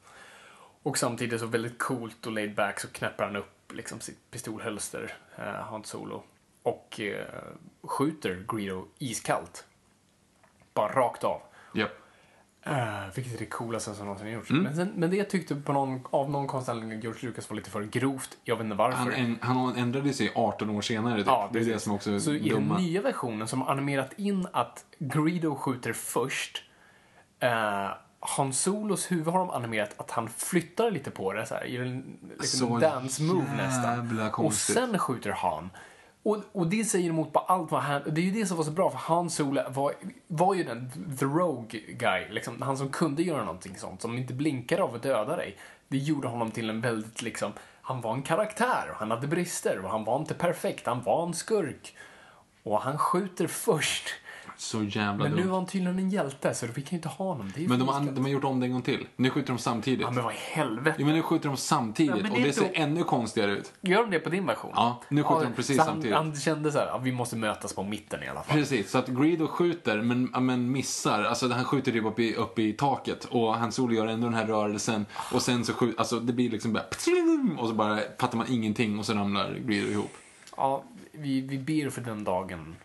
Och 0.84 0.98
samtidigt 0.98 1.40
så 1.40 1.46
väldigt 1.46 1.80
coolt 1.80 2.26
och 2.26 2.32
laid 2.32 2.56
back 2.56 2.80
så 2.80 2.88
knäpper 2.88 3.24
han 3.24 3.36
upp 3.36 3.74
liksom 3.74 4.00
sitt 4.00 4.32
pistolhölster, 4.32 5.14
eh, 5.36 5.44
Han 5.44 5.84
Solo. 5.84 6.24
Och 6.64 7.00
eh, 7.00 7.26
skjuter 7.82 8.46
Greedo 8.48 8.88
iskallt. 8.98 9.66
Bara 10.74 10.94
rakt 10.94 11.24
av. 11.24 11.42
Yep. 11.76 11.92
Uh, 12.68 13.16
vilket 13.16 13.34
är 13.34 13.38
det 13.40 13.46
coolaste 13.46 13.94
som 13.94 14.06
någonsin 14.06 14.32
gjorts. 14.32 14.50
Mm. 14.50 14.64
Men, 14.64 14.76
sen, 14.76 14.92
men 14.96 15.10
det 15.10 15.24
tyckte 15.24 15.56
på 15.56 15.74
någon, 15.74 16.02
av 16.10 16.30
någon 16.30 16.48
konstig 16.48 16.72
anledning 16.72 17.02
George 17.02 17.30
Lucas 17.30 17.50
var 17.50 17.56
lite 17.58 17.70
för 17.70 17.84
grovt. 17.84 18.38
Jag 18.44 18.56
vet 18.56 18.64
inte 18.64 18.76
varför. 18.76 18.98
Han, 18.98 19.12
en, 19.14 19.38
han 19.42 19.76
ändrade 19.76 20.14
sig 20.14 20.32
18 20.36 20.70
år 20.70 20.82
senare. 20.82 21.18
Typ. 21.18 21.28
Ja, 21.28 21.50
det 21.54 21.60
är 21.60 21.66
det 21.66 21.80
som 21.80 21.94
också 21.94 22.12
är 22.12 22.20
Så 22.20 22.34
i 22.34 22.50
dumma. 22.50 22.76
den 22.76 22.84
nya 22.84 23.02
versionen 23.02 23.48
som 23.48 23.64
animerat 23.64 24.14
in 24.20 24.48
att 24.54 24.86
Greedo 25.00 25.56
skjuter 25.56 25.94
först. 25.94 26.64
Uh, 27.44 27.50
Han 28.20 28.54
Solos 28.54 29.12
huvud 29.12 29.28
har 29.28 29.40
de 29.40 29.50
animerat 29.50 30.00
att 30.00 30.12
han 30.12 30.30
flyttar 30.30 30.92
lite 30.92 31.12
på 31.12 31.34
det 31.34 31.46
så 31.46 31.56
här, 31.56 31.66
i 31.66 31.78
en 31.78 32.18
liksom 32.40 32.68
Så 32.70 32.78
dance 32.78 33.24
move 33.24 33.56
nästan. 33.58 33.96
jävla 33.96 34.26
Och 34.28 34.32
konstigt. 34.34 34.76
sen 34.76 35.00
skjuter 35.00 35.32
han. 35.32 35.70
Och, 36.24 36.44
och 36.52 36.68
det 36.68 36.86
säger 36.86 37.10
emot 37.10 37.34
på 37.34 37.40
allt 37.40 37.72
vad 37.72 37.82
han... 37.82 38.02
Det 38.06 38.22
är 38.22 38.26
ju 38.26 38.32
det 38.32 38.46
som 38.46 38.58
var 38.58 38.64
så 38.64 38.72
bra 38.72 38.90
för 38.90 38.98
Han 38.98 39.30
Solo 39.30 39.62
var, 39.70 39.94
var 40.28 40.56
ju 40.56 40.64
den 40.64 40.92
the 41.20 41.26
rogue 41.26 41.80
guy. 41.88 42.30
Liksom, 42.30 42.62
han 42.62 42.78
som 42.78 42.90
kunde 42.90 43.24
göra 43.24 43.44
någonting 43.44 43.78
sånt. 43.78 44.02
Som 44.02 44.18
inte 44.18 44.34
blinkade 44.34 44.84
av 44.84 44.96
att 44.96 45.04
döda 45.04 45.36
dig. 45.36 45.58
Det 45.88 45.98
gjorde 45.98 46.28
honom 46.28 46.52
till 46.52 46.70
en 46.70 46.82
väldigt 46.82 47.22
liksom... 47.22 47.52
Han 47.82 48.02
var 48.02 48.14
en 48.14 48.24
karaktär 48.24 48.90
och 48.92 48.96
han 48.96 49.12
hade 49.12 49.28
brister 49.28 49.80
och 49.84 49.90
han 49.90 50.04
var 50.04 50.20
inte 50.20 50.34
perfekt. 50.34 50.86
Han 50.86 51.04
var 51.04 51.28
en 51.28 51.34
skurk. 51.34 51.96
Och 52.64 52.82
han 52.82 52.98
skjuter 52.98 53.48
först. 53.48 54.10
Så 54.58 54.84
jävla 54.84 55.24
Men 55.24 55.32
nu 55.32 55.38
dumt. 55.42 55.50
var 55.52 55.58
han 55.58 55.66
tydligen 55.68 56.00
en 56.00 56.10
hjälte 56.10 56.54
så 56.54 56.66
vi 56.68 56.82
kan 56.82 56.90
ju 56.90 56.96
inte 56.96 57.10
ha 57.10 57.26
honom. 57.26 57.52
Men 57.56 57.80
de, 57.80 57.88
har, 57.88 58.12
de 58.12 58.24
har 58.24 58.32
gjort 58.32 58.44
om 58.44 58.60
det 58.60 58.66
en 58.66 58.72
gång 58.72 58.82
till. 58.82 59.08
Nu 59.16 59.30
skjuter 59.30 59.48
de 59.54 59.58
samtidigt. 59.58 60.02
Ja, 60.02 60.12
men 60.12 60.24
vad 60.24 60.34
i 60.34 60.38
helvete. 60.38 60.96
Jo, 61.00 61.06
men 61.06 61.16
nu 61.16 61.22
skjuter 61.22 61.48
de 61.50 61.58
samtidigt 61.58 62.16
Ja, 62.16 62.24
det 62.24 62.30
och 62.30 62.42
det 62.42 62.54
ser 62.54 62.66
inte- 62.66 62.76
ännu 62.80 63.04
konstigare 63.04 63.52
ut. 63.52 63.74
Gör 63.82 64.02
de 64.02 64.12
det 64.12 64.20
på 64.20 64.30
din 64.30 64.46
version? 64.46 64.72
Ja, 64.76 65.02
nu 65.10 65.24
skjuter 65.24 65.46
de 65.46 65.54
precis 65.54 65.78
han, 65.78 65.88
samtidigt. 65.88 66.16
Han 66.18 66.36
kände 66.36 66.72
så 66.72 66.78
här, 66.78 66.86
ja, 66.88 66.98
vi 66.98 67.12
måste 67.12 67.36
mötas 67.36 67.74
på 67.74 67.84
mitten 67.84 68.24
i 68.24 68.28
alla 68.28 68.44
fall. 68.44 68.58
Precis, 68.58 68.92
så 68.92 68.98
att 68.98 69.08
Greedo 69.08 69.48
skjuter 69.48 70.02
men, 70.02 70.24
men 70.46 70.72
missar. 70.72 71.24
Alltså 71.24 71.50
han 71.50 71.66
skjuter 71.66 71.92
typ 71.92 72.06
upp 72.06 72.20
i, 72.20 72.36
upp 72.36 72.60
i 72.60 72.74
taket 72.74 73.26
och 73.26 73.56
han 73.56 73.72
Solo 73.72 73.94
gör 73.96 74.08
ändå 74.08 74.28
den 74.28 74.34
här 74.38 74.46
rörelsen 74.48 75.06
och 75.34 75.42
sen 75.42 75.66
så 75.66 75.74
skjuter, 75.74 76.00
alltså 76.00 76.20
det 76.20 76.34
blir 76.34 76.50
liksom 76.50 76.74
bara 76.74 76.84
och 77.58 77.68
så 77.68 77.74
bara 77.74 78.00
fattar 78.20 78.38
man 78.38 78.48
ingenting 78.50 79.00
och 79.00 79.06
så 79.06 79.14
ramlar 79.14 79.54
Greedo 79.66 79.88
ihop. 79.92 80.12
Ja, 80.58 80.84
vi, 81.12 81.42
vi 81.42 81.58
ber 81.58 81.90
för 81.90 82.02
den 82.02 82.24
dagen 82.24 82.76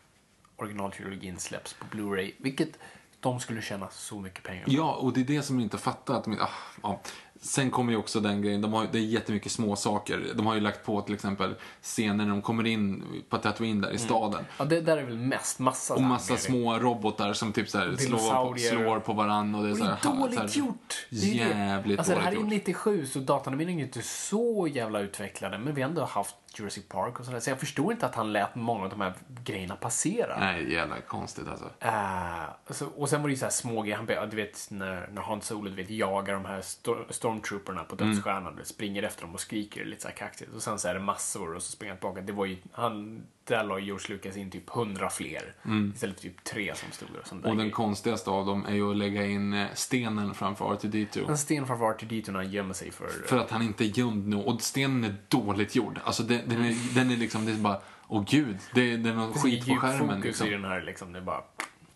originaltrilogin 0.59 1.39
släpps 1.39 1.75
på 1.75 1.85
Blu-ray, 1.97 2.33
vilket 2.39 2.79
de 3.21 3.41
skulle 3.41 3.63
tjäna 3.63 3.89
så 3.91 4.21
mycket 4.21 4.45
pengar 4.45 4.65
på. 4.65 4.71
Ja, 4.71 4.95
och 4.95 5.13
det 5.13 5.21
är 5.21 5.25
det 5.25 5.43
som 5.43 5.57
jag 5.57 5.63
inte 5.63 5.79
fattar. 5.79 6.15
Att 6.15 6.25
de, 6.25 6.37
ah, 6.41 6.49
ja. 6.83 7.01
Sen 7.41 7.71
kommer 7.71 7.93
ju 7.93 7.99
också 7.99 8.21
den 8.21 8.43
grejen, 8.43 8.61
de 8.61 8.73
har, 8.73 8.87
det 8.93 8.99
är 8.99 9.03
jättemycket 9.03 9.53
små 9.53 9.77
saker. 9.77 10.33
De 10.35 10.47
har 10.47 10.55
ju 10.55 10.61
lagt 10.61 10.85
på 10.87 11.03
till 11.03 11.15
exempel 11.15 11.55
scener 11.83 12.25
när 12.25 12.31
de 12.31 12.43
kommer 12.43 12.67
in 12.67 13.05
på 13.29 13.39
Tatooine 13.39 13.81
där 13.81 13.91
i 13.91 13.99
staden. 13.99 14.45
Ja, 14.59 14.65
det 14.65 14.81
där 14.81 14.97
är 14.97 15.03
väl 15.03 15.19
mest 15.19 15.59
massa 15.59 15.95
Och 15.95 16.03
massa 16.03 16.37
små 16.37 16.79
robotar 16.79 17.33
som 17.33 17.53
typ 17.53 17.69
så 17.69 17.79
här 17.79 17.97
slår, 17.97 18.53
på, 18.53 18.59
slår 18.59 19.01
på 19.01 19.13
varann 19.13 19.55
och 19.55 19.63
det 19.63 19.69
är 19.69 19.73
Och 19.73 19.79
så 19.79 19.85
det 19.85 19.91
här, 19.91 20.11
är 20.13 20.19
dåligt 20.19 20.35
så 20.35 20.41
här, 20.41 20.67
gjort. 20.67 21.07
Det 21.11 21.41
är 21.41 21.49
det. 21.49 21.59
Jävligt 21.59 21.99
alltså, 21.99 22.15
det 22.15 22.21
här 22.21 22.33
är 22.33 22.37
dåligt 22.37 22.51
ju 22.51 22.57
gjort. 22.57 22.67
97 22.67 23.07
så 23.07 23.19
datanimeringen 23.19 23.81
är 23.81 23.85
inte 23.85 24.03
så 24.03 24.69
jävla 24.73 25.01
utvecklade. 25.01 25.59
Men 25.59 25.75
vi 25.75 25.83
har 25.83 25.89
ändå 25.89 26.05
haft 26.05 26.37
Jurassic 26.61 26.89
Park 26.89 27.21
och 27.21 27.27
sådär. 27.27 27.41
Så 27.41 27.51
jag 27.51 27.61
förstår 27.61 27.93
inte 27.93 28.07
att 28.07 28.15
han 28.15 28.33
lät 28.33 28.55
många 28.55 28.85
av 28.85 28.91
de 28.91 29.01
här 29.01 29.15
grejerna 29.45 29.77
passera. 29.77 30.39
Nej, 30.41 30.73
jävla 30.73 31.01
konstigt 31.01 31.49
alltså. 31.49 31.65
Uh, 31.85 32.43
alltså, 32.67 32.87
och 32.97 33.09
sen 33.09 33.21
var 33.23 33.29
det 33.29 33.33
ju 33.33 33.39
så 33.39 33.45
här 33.45 33.51
små 33.53 33.83
grejer. 33.83 33.97
Han, 33.97 34.07
du 34.31 34.37
vet 34.37 34.67
när, 34.71 35.09
när 35.13 35.23
Han 35.23 35.41
Solo 35.43 35.71
du 35.71 35.77
vet, 35.77 35.91
jagar 35.91 36.35
de 36.35 36.45
här 36.45 36.61
sto- 36.61 37.05
stormtrooperna 37.13 37.85
på 37.85 37.95
Mm. 37.95 38.09
dödsstjärnan. 38.15 38.57
vet, 38.57 38.67
Springer 38.67 39.03
efter 39.03 39.23
dem 39.23 39.35
och 39.35 39.41
skriker 39.41 39.85
lite 39.85 40.03
så 40.03 40.09
här 40.09 40.15
kaxigt. 40.15 40.55
Och 40.55 40.63
sen 40.63 40.79
så 40.79 40.89
är 40.89 40.95
det 40.95 41.01
massor 41.01 41.55
och 41.55 41.63
så 41.63 41.73
springer 41.73 41.93
han 41.93 41.99
tillbaka. 42.01 42.21
Det 42.21 42.33
var 42.33 42.47
ju, 42.47 42.57
han, 42.73 43.23
där 43.49 43.65
la 43.65 43.79
George 43.79 44.15
Lucas 44.15 44.37
in 44.37 44.51
typ 44.51 44.71
hundra 44.71 45.11
fler. 45.11 45.55
Istället 45.95 46.17
för 46.17 46.23
typ 46.23 46.45
tre 46.45 46.75
som 46.75 46.93
stod 46.93 47.09
där. 47.13 47.21
och 47.21 47.27
sånt 47.27 47.43
där 47.43 47.49
Mm. 47.49 47.59
Och 47.59 47.65
den 47.65 47.73
konstigaste 47.73 48.31
av 48.31 48.47
dem 48.47 48.67
är 48.67 48.75
ju 48.75 48.91
att 48.91 48.97
lägga 48.97 49.27
in 49.27 49.55
eh, 49.55 49.67
stenen 49.75 50.35
framför 50.35 50.65
R2D2. 50.65 51.31
En 51.31 51.39
sten 51.39 51.67
framför 51.67 51.85
R2D2 51.85 52.31
när 52.31 52.39
han 52.39 52.51
gömmer 52.51 52.75
sig 52.75 52.91
för... 52.91 53.09
För 53.27 53.39
att 53.39 53.51
han 53.51 53.63
inte 53.63 53.85
är 53.85 53.99
gömd 53.99 54.29
nu. 54.29 54.37
Och 54.37 54.63
stenen 54.63 55.05
är 55.05 55.17
dåligt 55.29 55.75
gjord. 55.75 56.01
Alltså 56.05 56.23
den, 56.23 56.41
den, 56.47 56.65
är, 56.65 56.95
den 56.95 57.11
är 57.11 57.17
liksom, 57.17 57.47
det 57.47 57.53
är 57.53 57.57
bara, 57.57 57.81
åh 58.09 58.25
gud, 58.29 58.57
det, 58.75 58.97
det 58.97 59.11
är 59.11 59.15
någon 59.15 59.33
skit 59.33 59.67
på 59.67 59.75
skärmen. 59.75 60.09
fokus 60.09 60.25
Liksom. 60.25 60.47
i 60.47 60.51
den 60.51 60.65
här 60.65 60.83
liksom. 60.83 61.13
Det 61.13 61.19
är 61.19 61.23
bara... 61.23 61.43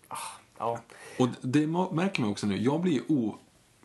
Ah, 0.09 0.17
ja. 0.59 0.81
Och 1.19 1.29
det 1.41 1.67
märker 1.67 2.21
man 2.21 2.31
också 2.31 2.47
nu, 2.47 2.57
jag 2.57 2.81
blir 2.81 2.93
ju 2.93 3.03
o, 3.09 3.39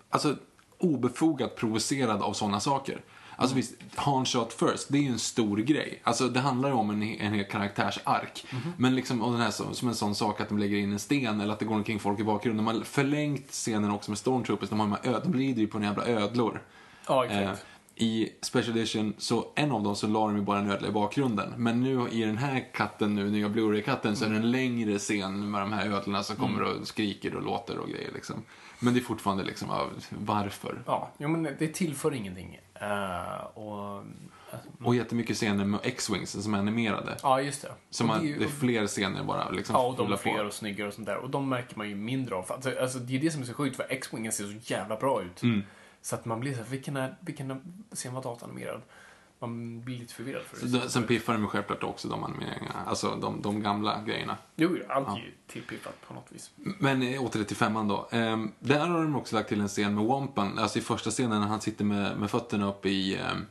alltså, 0.09 0.35
obefogat 0.77 1.55
provocerad 1.55 2.21
av 2.21 2.33
sådana 2.33 2.59
saker. 2.59 3.01
Alltså 3.39 3.55
visst, 3.55 3.73
Han 3.95 4.25
Shot 4.25 4.53
First, 4.53 4.91
det 4.91 4.97
är 4.97 5.01
ju 5.01 5.11
en 5.11 5.19
stor 5.19 5.57
grej. 5.57 6.01
Alltså 6.03 6.27
det 6.27 6.39
handlar 6.39 6.69
ju 6.69 6.75
om 6.75 6.89
en, 6.89 7.03
en 7.03 7.33
hel 7.33 7.45
karaktärsark. 7.45 8.45
Men 8.77 8.95
liksom, 8.95 9.21
och 9.21 9.31
den 9.31 9.41
här 9.41 9.51
som, 9.51 9.73
som 9.73 9.87
en 9.87 9.95
sån 9.95 10.15
sak 10.15 10.41
att 10.41 10.49
de 10.49 10.57
lägger 10.57 10.77
in 10.77 10.91
en 10.91 10.99
sten 10.99 11.41
eller 11.41 11.53
att 11.53 11.59
det 11.59 11.65
går 11.65 11.75
omkring 11.75 11.99
folk 11.99 12.19
i 12.19 12.23
bakgrunden. 12.23 12.65
De 12.65 12.75
har 12.75 12.83
förlängt 12.83 13.51
scenen 13.51 13.91
också 13.91 14.11
med 14.11 14.17
Stormtroopers, 14.17 14.69
de, 14.69 14.79
har 14.79 14.87
de, 14.87 14.97
här 15.03 15.15
öd, 15.15 15.21
de 15.23 15.33
rider 15.33 15.61
ju 15.61 15.67
på 15.67 15.77
en 15.77 15.83
jävla 15.83 16.05
ödlor. 16.05 16.61
Ja, 17.07 17.25
exakt. 17.25 17.65
Eh, 17.95 18.05
I 18.05 18.33
Special 18.41 18.77
Edition, 18.77 19.13
så 19.17 19.47
en 19.55 19.71
av 19.71 19.83
dem 19.83 19.95
så 19.95 20.07
la 20.07 20.27
de 20.27 20.35
ju 20.35 20.41
bara 20.41 20.59
en 20.59 20.71
ödla 20.71 20.87
i 20.87 20.91
bakgrunden. 20.91 21.53
Men 21.57 21.83
nu 21.83 22.07
i 22.11 22.23
den 22.23 22.37
här 22.37 22.73
katten 22.73 23.15
nu, 23.15 23.29
nya 23.29 23.49
Blu-ray-katten, 23.49 24.15
så 24.15 24.25
är 24.25 24.29
det 24.29 24.35
en 24.35 24.51
längre 24.51 24.99
scen 24.99 25.51
med 25.51 25.61
de 25.61 25.73
här 25.73 25.89
ödlorna 25.89 26.23
som 26.23 26.35
kommer 26.35 26.61
och 26.61 26.87
skriker 26.87 27.35
och 27.35 27.43
låter 27.43 27.77
och 27.77 27.89
grejer 27.89 28.11
liksom. 28.13 28.43
Men 28.79 28.93
det 28.93 28.99
är 28.99 29.03
fortfarande 29.03 29.43
liksom, 29.43 29.69
varför? 30.09 30.83
Ja, 30.85 31.11
jo, 31.17 31.29
men 31.29 31.43
det 31.43 31.67
tillför 31.67 32.13
ingenting. 32.13 32.59
Eh, 32.81 33.43
och, 33.57 34.03
Och 34.83 34.95
jättemycket 34.95 35.35
scener 35.37 35.65
med 35.65 35.79
X-Wings 35.83 36.43
som 36.43 36.53
är 36.53 36.57
animerade. 36.59 37.17
ja, 37.23 37.41
just 37.41 37.61
det. 37.61 37.71
Som 37.89 38.07
man, 38.07 38.19
det 38.19 38.25
är 38.25 38.27
ju- 38.27 38.37
det 38.39 38.45
är 38.45 38.49
fler 38.49 38.87
scener 38.87 39.23
bara 39.23 39.49
liksom 39.49 39.75
Ja, 39.75 39.87
och 39.87 39.95
de 39.95 40.11
är 40.13 40.17
fler 40.17 40.37
på. 40.37 40.43
och 40.43 40.53
snyggare 40.53 40.87
och 40.87 40.93
sånt 40.93 41.07
där. 41.07 41.17
Och 41.17 41.29
de 41.29 41.49
märker 41.49 41.77
man 41.77 41.89
ju 41.89 41.95
mindre 41.95 42.35
av. 42.35 42.51
Alltså, 42.51 42.71
alltså, 42.81 42.99
det 42.99 43.15
är 43.15 43.19
det 43.19 43.31
som 43.31 43.41
är 43.41 43.45
så 43.45 43.53
sjukt, 43.53 43.75
för 43.75 43.85
X-Wingen 43.89 44.31
ser 44.31 44.43
så 44.43 44.73
jävla 44.73 44.95
bra 44.97 45.21
ut. 45.21 45.43
Mm. 45.43 45.63
Så 46.01 46.15
att 46.15 46.25
man 46.25 46.39
blir 46.39 46.51
så 46.53 46.57
här, 46.57 46.65
vilken, 46.69 46.97
är, 46.97 47.15
vilken 47.19 47.61
scen 47.93 48.13
var 48.13 48.23
datanimerad? 48.23 48.81
Man 49.39 49.81
blir 49.81 49.97
lite 49.99 50.13
förvirrad 50.13 50.41
för 50.43 50.65
det. 50.67 50.81
Så- 50.81 50.89
Sen 50.89 51.03
piffar 51.03 51.33
de 51.33 51.41
ju 51.41 51.47
självklart 51.47 51.83
också 51.83 52.07
de 52.07 52.23
animeringarna, 52.23 52.79
alltså 52.87 53.15
de, 53.15 53.41
de 53.41 53.61
gamla 53.63 54.01
grejerna. 54.01 54.37
Jo, 54.55 54.77
allt 54.89 55.07
är 55.07 55.15
ju 55.21 55.31
tillpiffat 55.47 56.01
på 56.07 56.13
något 56.13 56.27
vis. 56.29 56.51
Men 56.55 57.03
eh, 57.03 57.23
åter 57.23 57.43
till 57.43 57.55
femman 57.55 57.87
då. 57.87 58.07
Ehm, 58.11 58.51
där 58.59 58.87
har 58.87 59.01
de 59.01 59.15
också 59.15 59.35
lagt 59.35 59.49
till 59.49 59.61
en 59.61 59.67
scen 59.67 59.95
med 59.95 60.03
Wampan, 60.05 60.59
alltså 60.59 60.79
i 60.79 60.81
första 60.81 61.09
scenen 61.09 61.41
när 61.41 61.47
han 61.47 61.61
sitter 61.61 61.85
med, 61.85 62.17
med 62.19 62.31
fötterna 62.31 62.69
uppe 62.69 62.89
i, 62.89 63.15
ehm, 63.17 63.45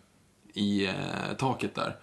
i 0.53 0.87
eh, 0.87 0.95
taket 1.39 1.75
där. 1.75 1.97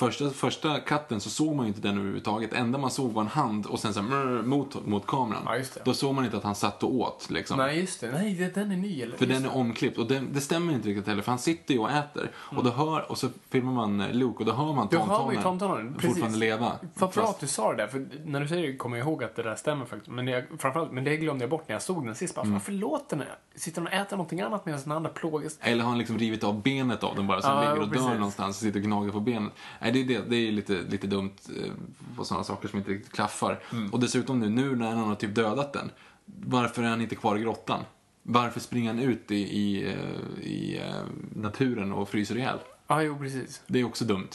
Första, 0.00 0.30
första 0.30 0.80
katten 0.80 1.20
så 1.20 1.30
såg 1.30 1.56
man 1.56 1.66
ju 1.66 1.68
inte 1.68 1.80
den 1.80 1.96
överhuvudtaget. 1.98 2.52
Enda 2.52 2.78
man 2.78 2.90
såg 2.90 3.12
var 3.12 3.22
en 3.22 3.28
hand 3.28 3.66
och 3.66 3.78
sen 3.80 3.94
så 3.94 4.00
här, 4.00 4.42
mot, 4.42 4.86
mot 4.86 5.06
kameran. 5.06 5.42
Ja, 5.46 5.56
just 5.56 5.74
det. 5.74 5.80
Då 5.84 5.94
såg 5.94 6.14
man 6.14 6.24
inte 6.24 6.36
att 6.36 6.44
han 6.44 6.54
satt 6.54 6.82
och 6.82 6.94
åt 6.94 7.30
liksom. 7.30 7.58
Nej, 7.58 7.80
just 7.80 8.00
det. 8.00 8.10
Nej, 8.10 8.34
det, 8.34 8.54
den 8.54 8.72
är 8.72 8.76
ny. 8.76 9.02
Eller? 9.02 9.16
För 9.16 9.26
just 9.26 9.42
den 9.42 9.50
är 9.50 9.56
omklippt 9.56 9.98
och 9.98 10.06
det, 10.06 10.22
det 10.32 10.40
stämmer 10.40 10.72
inte 10.72 10.88
riktigt 10.88 11.06
heller 11.06 11.22
för 11.22 11.32
han 11.32 11.38
sitter 11.38 11.74
ju 11.74 11.80
och 11.80 11.90
äter 11.90 12.30
och, 12.36 12.64
då 12.64 12.70
hör, 12.70 13.10
och 13.10 13.18
så 13.18 13.28
filmar 13.50 13.72
man 13.72 14.00
eh, 14.00 14.12
Luke 14.12 14.38
och 14.38 14.44
då 14.44 14.52
hör 14.52 14.72
man 14.72 14.88
precis. 14.88 16.08
fortfarande 16.08 16.38
leva. 16.38 16.72
Vad 16.94 17.10
bra 17.10 17.24
att 17.24 17.40
du 17.40 17.46
sa 17.46 17.70
det 17.70 17.76
där, 17.76 17.86
för 17.86 18.06
när 18.24 18.40
du 18.40 18.48
säger 18.48 18.66
det 18.66 18.76
kommer 18.76 18.96
jag 18.98 19.06
ihåg 19.06 19.24
att 19.24 19.36
det 19.36 19.42
där 19.42 19.54
stämmer 19.54 19.84
faktiskt. 19.84 20.10
Men, 20.10 20.28
jag, 20.28 20.44
framförallt, 20.58 20.92
men 20.92 21.04
det 21.04 21.16
glömde 21.16 21.42
jag 21.42 21.50
bort 21.50 21.68
när 21.68 21.74
jag 21.74 21.82
såg 21.82 22.06
den 22.06 22.14
sist. 22.14 22.34
Bara, 22.34 22.42
Mm. 22.42 22.52
Varför 22.52 22.72
låter 22.72 23.16
den? 23.16 23.26
Sitter 23.54 23.80
den 23.80 23.86
och 23.86 23.92
äter 23.92 24.16
någonting 24.16 24.40
annat 24.40 24.66
medan 24.66 24.80
den 24.84 24.92
andra 24.92 25.10
plågas? 25.10 25.58
Eller 25.60 25.82
har 25.82 25.90
han 25.90 25.98
liksom 25.98 26.18
rivit 26.18 26.44
av 26.44 26.62
benet 26.62 27.04
av 27.04 27.16
den 27.16 27.26
bara, 27.26 27.42
som 27.42 27.50
Ja, 27.50 27.60
ligger 27.60 27.82
och 27.82 27.92
precis. 27.92 28.06
dör 28.06 28.14
någonstans 28.14 28.56
och 28.56 28.62
sitter 28.62 28.80
och 28.80 28.84
gnager 28.84 29.12
på 29.12 29.20
benet. 29.20 29.52
Nej, 29.92 30.04
det 30.04 30.14
är, 30.14 30.20
det, 30.20 30.30
det 30.30 30.36
är 30.36 30.52
lite, 30.52 30.72
lite 30.72 31.06
dumt 31.06 31.36
eh, 31.56 31.72
på 32.16 32.24
sådana 32.24 32.44
saker 32.44 32.68
som 32.68 32.78
inte 32.78 32.90
riktigt 32.90 33.12
klaffar. 33.12 33.60
Mm. 33.72 33.92
Och 33.92 34.00
dessutom 34.00 34.40
nu, 34.40 34.48
nu 34.48 34.76
när 34.76 34.86
han 34.86 34.98
har 34.98 35.14
typ 35.14 35.34
dödat 35.34 35.72
den, 35.72 35.90
varför 36.24 36.82
är 36.82 36.88
han 36.88 37.00
inte 37.00 37.14
kvar 37.14 37.36
i 37.36 37.40
grottan? 37.40 37.80
Varför 38.22 38.60
springer 38.60 38.90
han 38.94 38.98
ut 39.02 39.30
i, 39.30 39.36
i, 39.36 39.88
eh, 39.88 40.44
i 40.46 40.78
eh, 40.78 41.02
naturen 41.36 41.92
och 41.92 42.08
fryser 42.08 42.36
ihjäl? 42.36 42.58
Ja, 42.86 43.02
jo, 43.02 43.18
precis. 43.18 43.62
Det 43.66 43.80
är 43.80 43.84
också 43.84 44.04
dumt. 44.04 44.28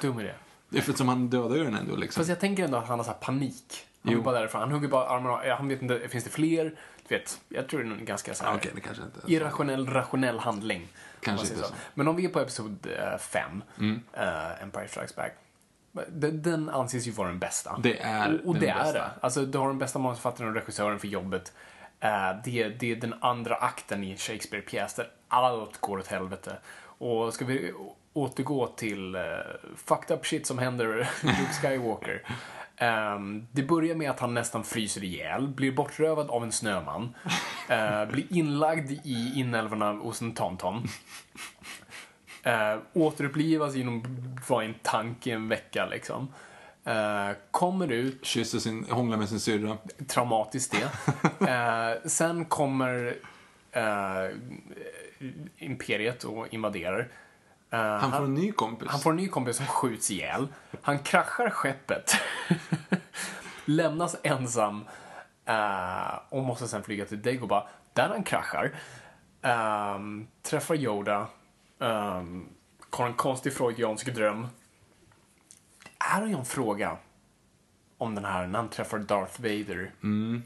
Dum 0.00 0.20
idé. 0.20 0.32
Det 0.68 0.78
är 0.78 0.82
för 0.82 0.92
som 0.92 1.08
han 1.08 1.30
dödar 1.30 1.56
ju 1.56 1.64
den 1.64 1.74
ändå 1.74 1.96
liksom. 1.96 2.20
Fast 2.20 2.28
jag 2.28 2.40
tänker 2.40 2.64
ändå 2.64 2.76
att 2.76 2.88
han 2.88 2.98
har 2.98 3.04
så 3.04 3.10
här 3.10 3.18
panik. 3.18 3.86
Han 4.02 4.12
Jo. 4.12 4.22
bara 4.22 4.38
därifrån. 4.38 4.60
Han 4.60 4.70
hugger 4.70 4.88
bara 4.88 5.06
armarna. 5.08 5.54
Han 5.54 5.68
vet 5.68 5.82
inte, 5.82 6.08
finns 6.08 6.24
det 6.24 6.30
fler? 6.30 6.64
Du 7.08 7.18
vet, 7.18 7.40
jag 7.48 7.68
tror 7.68 7.82
det 7.82 7.88
är 7.88 7.92
en 7.92 8.04
ganska 8.04 8.34
så 8.34 8.44
här 8.44 8.52
inte... 8.54 8.68
irrationell, 9.32 9.86
rationell 9.86 10.38
handling. 10.38 10.88
Kanske 11.20 11.46
inte 11.46 11.58
så. 11.68 11.74
Men 11.94 12.08
om 12.08 12.16
vi 12.16 12.24
är 12.24 12.28
på 12.28 12.40
episod 12.40 12.86
5, 13.18 13.64
Mm. 13.78 14.00
Empire 14.62 14.88
Strikes 14.88 15.16
Back. 15.16 15.32
Den, 16.08 16.68
anses 16.68 17.06
ju 17.06 17.10
vara 17.10 17.28
den 17.28 17.38
bästa. 17.38 17.78
Det 17.82 18.00
är 18.00 18.40
och, 18.40 18.46
och 18.48 18.54
den 18.54 18.62
det 18.62 18.68
är 18.68 18.78
bästa. 18.78 18.92
det. 18.98 19.10
Alltså, 19.20 19.44
du 19.46 19.58
har 19.58 19.68
den 19.68 19.78
bästa 19.78 19.98
manusförfattaren 19.98 20.48
och 20.50 20.54
regissören 20.54 20.98
för 20.98 21.08
jobbet. 21.08 21.52
Eh, 22.00 22.30
det, 22.44 22.68
det 22.68 22.92
är 22.92 22.96
den 22.96 23.14
andra 23.20 23.54
akten 23.54 24.04
i 24.04 24.10
en 24.10 24.16
Shakespeare-pjäs 24.16 24.94
där 24.94 25.10
allt 25.28 25.80
går 25.80 25.98
åt 25.98 26.06
helvete. 26.06 26.56
Och 26.82 27.34
ska 27.34 27.44
vi 27.44 27.72
återgå 28.12 28.66
till 28.66 29.16
uh, 29.16 29.22
fucked 29.76 30.16
up 30.16 30.26
shit 30.26 30.46
som 30.46 30.58
händer 30.58 30.86
Luke 31.22 31.52
Skywalker. 31.62 32.22
Ehm, 32.82 33.46
det 33.52 33.62
börjar 33.62 33.94
med 33.94 34.10
att 34.10 34.20
han 34.20 34.34
nästan 34.34 34.64
fryser 34.64 35.04
ihjäl, 35.04 35.48
blir 35.48 35.72
bortrövad 35.72 36.30
av 36.30 36.42
en 36.42 36.52
snöman, 36.52 37.14
eh, 37.68 38.04
blir 38.04 38.24
inlagd 38.30 38.90
i 38.90 39.32
inälvorna 39.34 39.92
hos 39.92 40.22
en 40.22 40.32
tamtam. 40.32 40.82
Uh, 42.46 42.82
återupplivas 42.92 43.74
genom 43.74 43.98
att 44.36 44.50
vara 44.50 44.64
i 44.64 44.66
en 44.66 44.74
tank 44.82 45.26
i 45.26 45.30
en 45.30 45.48
vecka 45.48 45.86
liksom. 45.86 46.28
Eh, 46.84 47.30
kommer 47.50 47.92
ut, 47.92 48.24
Kysser 48.24 48.58
sin, 48.58 48.84
hånglar 48.90 49.16
med 49.16 49.28
sin 49.28 49.40
syrra. 49.40 49.76
traumatiskt 50.06 50.72
det. 50.72 50.88
Eh, 51.48 52.08
sen 52.08 52.44
kommer 52.44 53.16
eh, 53.72 54.36
Imperiet 55.58 56.24
och 56.24 56.54
invaderar. 56.54 57.08
Eh, 57.72 57.78
Han 57.80 58.12
får 58.12 58.24
en 58.24 58.34
ny 58.34 58.52
kompis. 58.52 58.88
han 58.90 59.00
får 59.00 59.10
en 59.10 59.16
ny 59.16 59.28
kompis 59.28 59.56
som 59.56 59.66
skjuts 59.66 60.10
ihjäl. 60.10 60.48
Han 60.82 60.98
kraschar 60.98 61.50
skeppet. 61.50 62.12
Lämnas 63.64 64.16
ensam. 64.22 64.84
eh, 65.44 66.18
och 66.28 66.42
måste 66.42 66.68
sen 66.68 66.82
flyga 66.82 67.04
till 67.04 67.22
Dagobah. 67.22 67.66
Där 67.92 68.08
han 68.08 68.22
kraschar. 68.22 68.72
ehm, 69.42 70.26
träffar 70.42 70.74
Yoda. 70.74 71.26
Um, 71.78 72.48
har 72.90 73.06
en 73.06 73.14
konstig 73.14 73.52
freudiansk 73.54 74.14
dröm. 74.14 74.46
Här 75.98 76.20
har 76.20 76.28
jag 76.28 76.38
en 76.38 76.44
fråga. 76.44 76.96
Om 77.98 78.14
den 78.14 78.24
här, 78.24 78.46
när 78.46 78.58
han 78.58 78.68
träffar 78.68 78.98
Darth 78.98 79.40
Vader 79.42 79.92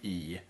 i... 0.03 0.41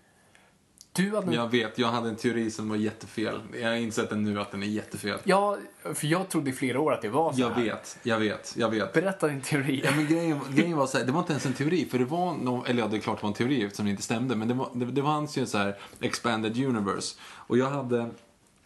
Du 0.97 1.15
hade 1.15 1.35
Jag 1.35 1.51
vet, 1.51 1.77
jag 1.77 1.87
hade 1.87 2.09
en 2.09 2.15
teori 2.15 2.51
som 2.51 2.69
var 2.69 2.75
jättefel. 2.75 3.39
Jag 3.61 3.67
har 3.69 3.75
insett 3.75 4.09
den 4.09 4.23
nu 4.23 4.39
att 4.39 4.51
den 4.51 4.63
är 4.63 4.67
jättefel. 4.67 5.19
Ja, 5.23 5.57
för 5.93 6.07
jag 6.07 6.29
trodde 6.29 6.49
i 6.49 6.53
flera 6.53 6.79
år 6.79 6.93
att 6.93 7.01
det 7.01 7.09
var 7.09 7.33
så 7.33 7.39
Jag 7.41 7.49
här. 7.49 7.63
vet, 7.63 7.97
jag 8.03 8.19
vet, 8.19 8.53
jag 8.57 8.69
vet. 8.69 8.93
Berätta 8.93 9.27
din 9.27 9.41
teori. 9.41 9.81
Ja, 9.85 9.91
men 9.95 10.07
grejen, 10.07 10.39
grejen 10.49 10.77
var 10.77 10.87
så 10.87 10.97
här, 10.97 11.05
det 11.05 11.11
var 11.11 11.19
inte 11.19 11.31
ens 11.33 11.45
en 11.45 11.53
teori, 11.53 11.87
för 11.91 11.99
det 11.99 12.05
var 12.05 12.33
no, 12.33 12.63
eller 12.67 12.81
ja, 12.81 12.87
det 12.87 12.97
är 12.97 13.01
klart 13.01 13.17
det 13.19 13.23
var 13.23 13.29
en 13.29 13.33
teori 13.33 13.63
eftersom 13.63 13.85
det 13.85 13.91
inte 13.91 14.03
stämde, 14.03 14.35
men 14.35 14.47
det 14.47 14.53
var, 14.53 14.69
det, 14.73 14.85
det 14.85 15.01
fanns 15.01 15.37
ju 15.37 15.45
så 15.45 15.57
här 15.57 15.77
expanded 15.99 16.65
universe. 16.65 17.15
Och 17.23 17.57
jag 17.57 17.69
hade 17.69 18.09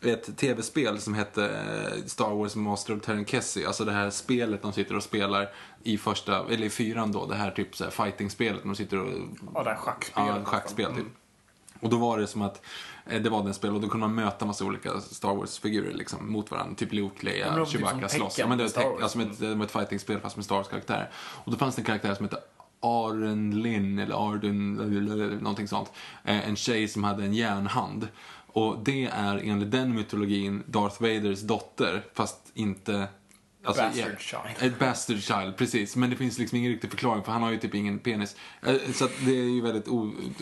ett 0.03 0.37
tv-spel 0.37 0.99
som 1.01 1.13
hette 1.13 1.45
eh, 1.45 2.05
Star 2.05 2.29
Wars 2.35 2.55
Master 2.55 2.95
of 2.95 3.01
Terenkesi, 3.01 3.65
alltså 3.65 3.85
det 3.85 3.91
här 3.91 4.09
spelet 4.09 4.61
de 4.61 4.73
sitter 4.73 4.95
och 4.95 5.03
spelar 5.03 5.49
i 5.83 5.97
första, 5.97 6.45
eller 6.49 6.67
i 6.67 6.69
fyran 6.69 7.11
då, 7.11 7.25
det 7.25 7.35
här 7.35 7.51
typ 7.51 7.75
så 7.75 7.83
här 7.83 7.91
fighting-spelet, 7.91 8.63
de 8.63 8.75
sitter 8.75 8.99
och 8.99 9.07
Ja, 9.53 9.63
det 9.63 9.69
här 9.69 9.77
schackspelet. 9.77 10.29
Ja, 10.35 10.43
schackspel 10.45 10.95
typ. 10.95 11.05
Och 11.81 11.89
då 11.89 11.97
var 11.97 12.19
det 12.19 12.27
som 12.27 12.41
att 12.41 12.61
eh, 13.05 13.21
det 13.21 13.29
var 13.29 13.43
den 13.43 13.53
spel 13.53 13.75
och 13.75 13.81
då 13.81 13.87
kunde 13.89 14.07
man 14.07 14.15
möta 14.15 14.45
massa 14.45 14.65
olika 14.65 15.01
Star 15.01 15.35
Wars-figurer 15.35 15.93
liksom 15.93 16.31
mot 16.31 16.51
varandra. 16.51 16.75
Typ 16.75 16.93
Luke, 16.93 17.25
Leia, 17.25 17.55
typ 17.55 17.67
Chewbacca 17.67 18.09
som 18.09 18.19
slåss. 18.19 18.39
Ja, 18.39 18.47
men 18.47 18.57
det 18.57 18.63
var, 18.63 19.07
som 19.07 19.21
ett, 19.21 19.39
det 19.39 19.55
var 19.55 19.65
ett 19.65 19.71
fighting-spel 19.71 20.19
fast 20.19 20.35
med 20.35 20.45
Star 20.45 20.55
Wars-karaktärer. 20.55 21.09
Och 21.15 21.51
då 21.51 21.57
fanns 21.57 21.75
det 21.75 21.81
en 21.81 21.85
karaktär 21.85 22.15
som 22.15 22.25
hette 22.25 22.39
Aren 22.79 23.61
Lin, 23.61 23.99
eller 23.99 24.45
eller 24.45 25.41
någonting 25.41 25.67
sånt. 25.67 25.91
Eh, 26.23 26.49
En 26.49 26.55
tjej 26.55 26.87
som 26.87 27.03
hade 27.03 27.23
en 27.23 27.33
järnhand. 27.33 28.07
Och 28.53 28.79
det 28.83 29.05
är 29.05 29.41
enligt 29.43 29.71
den 29.71 29.95
mytologin 29.95 30.63
Darth 30.65 31.01
Vaders 31.01 31.41
dotter, 31.41 32.05
fast 32.13 32.51
inte... 32.53 33.07
Alltså, 33.63 33.83
Bastard 33.83 34.11
ja, 34.13 34.17
child. 34.19 34.71
Ett 34.73 34.79
bastard 34.79 35.17
child, 35.19 35.57
precis. 35.57 35.95
Men 35.95 36.09
det 36.09 36.15
finns 36.15 36.37
liksom 36.37 36.57
ingen 36.57 36.71
riktig 36.71 36.89
förklaring 36.89 37.23
för 37.23 37.31
han 37.31 37.43
har 37.43 37.51
ju 37.51 37.57
typ 37.57 37.75
ingen 37.75 37.99
penis. 37.99 38.35
Eh, 38.65 38.75
Så 38.93 39.05
att 39.05 39.11
det 39.25 39.31
är 39.31 39.43
ju 39.43 39.61
väldigt 39.61 39.87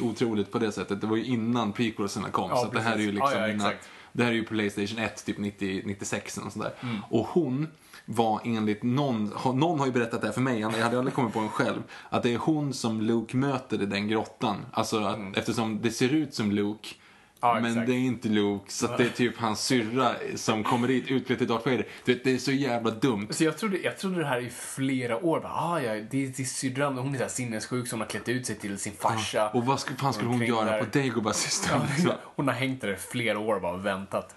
otroligt 0.01 0.51
på 0.51 0.59
det 0.59 0.71
sättet. 0.71 1.01
Det 1.01 1.07
var 1.07 1.17
ju 1.17 1.25
innan 1.25 1.73
prequelserna 1.73 2.29
kom. 2.29 2.49
Ja, 2.49 2.57
så 2.57 2.71
det 2.71 2.81
här 2.81 2.93
är 2.93 2.99
ju 2.99 3.11
liksom 3.11 3.31
Ja, 3.33 3.39
ja, 3.47 3.49
innan. 3.53 3.71
Det 4.13 4.23
här 4.23 4.31
är 4.31 4.35
ju 4.35 4.43
Playstation 4.45 4.99
1, 4.99 5.25
typ 5.25 5.37
90, 5.37 5.81
96 5.85 6.37
eller 6.37 6.45
något 6.45 6.53
sånt 6.53 6.65
där. 6.65 6.89
Mm. 6.89 7.01
Och 7.09 7.27
hon 7.27 7.67
var 8.05 8.41
enligt 8.43 8.83
någon, 8.83 9.33
någon 9.45 9.79
har 9.79 9.85
ju 9.85 9.91
berättat 9.91 10.21
det 10.21 10.27
här 10.27 10.33
för 10.33 10.41
mig, 10.41 10.59
jag 10.59 10.69
hade 10.69 10.97
aldrig 10.97 11.13
kommit 11.13 11.33
på 11.33 11.39
den 11.39 11.49
själv, 11.49 11.83
att 12.09 12.23
det 12.23 12.33
är 12.33 12.37
hon 12.37 12.73
som 12.73 13.01
Luke 13.01 13.37
möter 13.37 13.81
i 13.81 13.85
den 13.85 14.07
grottan. 14.07 14.65
Alltså 14.73 14.99
att, 15.03 15.37
eftersom 15.37 15.81
det 15.81 15.91
ser 15.91 16.09
ut 16.13 16.33
som 16.33 16.51
Luke, 16.51 16.89
Mm. 16.89 16.99
Ja, 17.41 17.59
men 17.59 17.85
det 17.85 17.93
är 17.93 17.99
inte 17.99 18.29
Luke, 18.29 18.71
så 18.71 18.87
det 18.97 19.03
är 19.03 19.09
typ 19.09 19.37
hans 19.37 19.65
syrra 19.65 20.15
som 20.35 20.63
kommer 20.63 20.87
dit 20.87 21.07
utklädd 21.07 21.37
till 21.37 21.47
Darth 21.47 21.65
Vader. 21.69 21.87
Du 22.05 22.13
vet, 22.13 22.23
det 22.23 22.31
är 22.31 22.37
så 22.37 22.51
jävla 22.51 22.91
dumt. 22.91 23.27
Så 23.29 23.43
jag 23.43 23.57
trodde, 23.57 23.77
jag 23.77 23.97
trodde 23.97 24.19
det 24.19 24.25
här 24.25 24.39
i 24.39 24.49
flera 24.49 25.17
år. 25.25 25.39
Bara, 25.39 25.53
ah, 25.53 25.81
ja, 25.81 25.93
det 25.93 25.97
är, 25.99 26.07
det 26.09 26.39
är 26.39 26.43
syrran, 26.43 26.97
hon 26.97 27.15
är 27.15 27.27
sinnessjuk 27.27 27.91
hon 27.91 27.99
har 27.99 28.07
klätt 28.07 28.29
ut 28.29 28.45
sig 28.45 28.55
till 28.55 28.77
sin 28.77 28.93
farsa. 28.93 29.49
Och 29.49 29.65
vad 29.65 29.79
ska, 29.79 29.95
fan 29.95 30.13
skulle 30.13 30.29
hon 30.29 30.45
göra 30.45 30.65
där. 30.65 30.83
på 30.83 30.99
Dagobah 30.99 31.33
system? 31.33 31.79
Ja, 32.05 32.15
hon 32.35 32.47
har 32.47 32.55
hängt 32.55 32.81
där 32.81 32.93
i 32.93 32.95
flera 32.95 33.39
år 33.39 33.59
bara 33.59 33.73
och 33.73 33.85
väntat. 33.85 34.35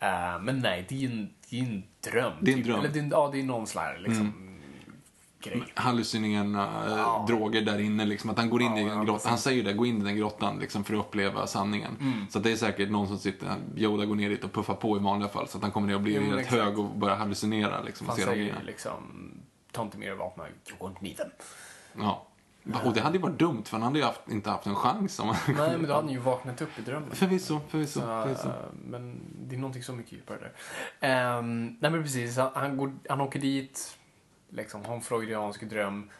Eh, 0.00 0.40
men 0.40 0.58
nej, 0.58 0.86
det 0.88 0.94
är 0.94 0.98
ju 0.98 1.06
en, 1.06 1.30
det 1.50 1.58
är 1.58 1.62
en 1.62 1.82
dröm. 2.00 2.32
Det 2.40 2.50
är 2.50 2.52
en 2.52 2.58
typ. 2.58 2.66
dröm. 2.66 2.78
Mm. 2.78 2.90
Eller 2.90 3.02
det 3.02 3.06
är, 3.06 3.10
ja, 3.10 3.30
det 3.32 3.40
är 3.40 3.44
någon 3.44 3.66
slags 3.66 4.00
liksom, 4.00 4.49
grej. 5.42 5.62
hallucinerande 5.74 6.58
eh, 6.96 7.26
droger 7.26 7.62
där 7.62 7.78
inne. 7.78 8.04
Liksom, 8.04 8.30
att 8.30 8.38
han 8.38 8.50
går 8.50 8.62
in 8.62 8.76
i 8.76 8.82
Ja, 8.82 8.88
en 8.92 8.98
ja, 8.98 9.04
grotta. 9.04 9.28
Han 9.28 9.38
säger 9.38 9.56
ju 9.56 9.62
det, 9.62 9.72
gå 9.72 9.86
in 9.86 10.00
i 10.00 10.04
den 10.04 10.16
grottan 10.16 10.58
liksom, 10.58 10.84
för 10.84 10.94
att 10.94 11.00
uppleva 11.00 11.46
sanningen. 11.46 11.96
Mm. 12.00 12.26
Så 12.30 12.38
det 12.38 12.52
är 12.52 12.56
säkert 12.56 12.90
någon 12.90 13.08
som 13.08 13.18
sitter, 13.18 13.54
Yoda 13.76 14.04
går 14.04 14.14
ner 14.14 14.28
dit 14.28 14.44
och 14.44 14.52
puffar 14.52 14.74
på 14.74 14.96
i 14.96 15.00
vanliga 15.00 15.28
fall. 15.28 15.48
Så 15.48 15.56
att 15.58 15.62
han 15.62 15.72
kommer 15.72 15.86
ner 15.88 15.94
och 15.94 16.00
blir 16.00 16.20
men 16.20 16.30
rätt 16.30 16.40
exakt. 16.40 16.62
hög 16.62 16.78
och 16.78 16.90
börjar 16.90 17.16
hallucinera. 17.16 17.82
Liksom, 17.82 18.06
och 18.06 18.12
Han 18.16 18.24
säger 18.24 18.44
ju 18.44 18.54
liksom, 18.66 18.92
ta 19.72 19.82
inte 19.82 19.98
med 19.98 20.08
er 20.08 20.14
vapen, 20.14 20.44
won't 20.78 20.96
need 21.00 21.16
them. 21.16 21.30
Ja. 21.98 22.26
Och 22.84 22.92
det 22.94 23.00
hade 23.00 23.16
ju 23.16 23.22
varit 23.22 23.38
dumt 23.38 23.62
för 23.64 23.72
han 23.72 23.82
hade 23.82 23.98
ju 23.98 24.04
haft, 24.04 24.20
inte 24.30 24.50
haft 24.50 24.66
en 24.66 24.74
chans. 24.74 25.18
Om 25.20 25.34
Nej, 25.46 25.78
men 25.78 25.82
då 25.88 25.94
hade 25.94 26.06
ni 26.06 26.12
ju 26.12 26.18
vaknat 26.18 26.60
upp 26.62 26.78
i 26.78 26.82
drömmen. 26.82 27.10
Förvisso, 27.10 27.60
förvisso. 27.68 28.00
Så, 28.00 28.06
förvisso. 28.06 28.48
eh, 28.48 28.54
men 28.86 29.20
det 29.48 29.54
är 29.56 29.58
någonting 29.60 29.82
så 29.82 29.92
mycket 29.92 30.12
djupare 30.12 30.38
där. 31.00 31.38
Um, 31.38 31.66
nej 31.80 31.90
men 31.90 32.02
precis, 32.02 32.36
han, 32.36 32.50
han, 32.54 32.76
går, 32.76 32.92
han 33.08 33.20
åker 33.20 33.40
dit, 33.40 33.98
liksom 34.52 34.84
har 34.84 34.94
en 34.94 35.00
freudiansk 35.00 35.70
dröm, 35.70 36.10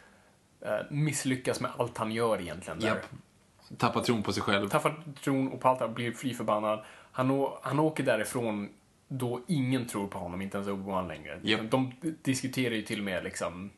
eh, 0.61 0.79
misslyckas 0.89 1.61
med 1.61 1.71
allt 1.77 1.97
han 1.97 2.11
gör 2.11 2.41
egentligen. 2.41 2.79
Där. 2.79 2.87
Japp. 2.87 3.05
Tappar 3.77 4.01
tron 4.01 4.23
på 4.23 4.33
sig 4.33 4.43
själv. 4.43 4.69
Tappar 4.69 5.03
tron 5.23 5.47
och 5.47 5.59
på 5.59 5.67
allt, 5.67 5.79
han 5.79 5.93
blir 5.93 6.11
fly 6.11 6.33
förbannad. 6.33 6.83
Han, 7.11 7.47
han 7.61 7.79
åker 7.79 8.03
därifrån 8.03 8.69
då 9.07 9.41
ingen 9.47 9.87
tror 9.87 10.07
på 10.07 10.19
honom, 10.19 10.41
inte 10.41 10.57
ens 10.57 10.69
Obi-Wan 10.69 11.07
längre. 11.07 11.39
Japp. 11.43 11.71
De 11.71 11.91
diskuterar 12.01 12.75
ju 12.75 12.81
till 12.81 12.99
och 12.99 13.05
med 13.05 13.23
liksom 13.23 13.69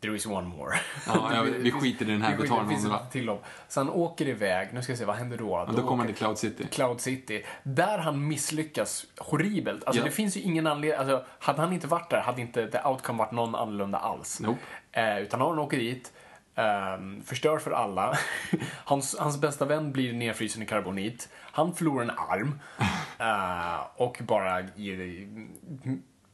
There 0.00 0.16
is 0.16 0.26
one 0.26 0.48
more. 0.48 0.76
Ja, 1.06 1.34
ja, 1.34 1.42
vi 1.42 1.70
skiter 1.70 2.08
i 2.08 2.12
den 2.12 2.22
här, 2.22 2.36
Vi 2.36 2.42
vi 2.42 2.48
tar 2.48 2.58
andra. 2.60 2.96
ett 2.96 3.10
till 3.12 3.26
dem. 3.26 3.38
Så 3.68 3.80
han 3.80 3.90
åker 3.90 4.28
iväg, 4.28 4.68
nu 4.74 4.82
ska 4.82 4.92
jag 4.92 4.98
se, 4.98 5.04
vad 5.04 5.16
händer 5.16 5.36
då? 5.38 5.64
Ja, 5.68 5.72
då 5.76 5.82
kommer 5.82 5.96
han 5.96 6.06
till 6.06 6.16
Cloud 6.16 6.38
City. 6.38 6.66
Cloud 6.70 7.00
City, 7.00 7.44
där 7.62 7.98
han 7.98 8.28
misslyckas 8.28 9.06
horribelt. 9.18 9.84
Alltså 9.84 10.00
Ja. 10.00 10.04
det 10.04 10.10
finns 10.10 10.36
ju 10.36 10.40
ingen 10.40 10.66
anledning, 10.66 10.98
alltså 11.00 11.24
hade 11.38 11.60
han 11.60 11.72
inte 11.72 11.86
varit 11.86 12.10
där 12.10 12.20
hade 12.20 12.40
inte 12.40 12.70
the 12.70 12.78
outcome 12.88 13.18
varit 13.18 13.32
någon 13.32 13.54
annorlunda 13.54 13.98
alls. 13.98 14.40
Nope. 14.40 14.58
Eh, 14.92 15.18
utan 15.18 15.40
han 15.40 15.58
åker 15.58 15.78
dit, 15.78 16.12
ehm, 16.54 17.22
förstör 17.22 17.58
för 17.58 17.70
alla. 17.70 18.18
hans, 18.84 19.16
hans 19.18 19.40
bästa 19.40 19.64
vän 19.64 19.92
blir 19.92 20.12
nedfrysen 20.12 20.62
i 20.62 20.66
karbonit. 20.66 21.28
Han 21.34 21.74
förlorar 21.74 22.02
en 22.04 22.10
arm. 22.10 22.60
eh, 23.18 23.86
och 23.96 24.18
bara 24.22 24.60
ger, 24.74 25.26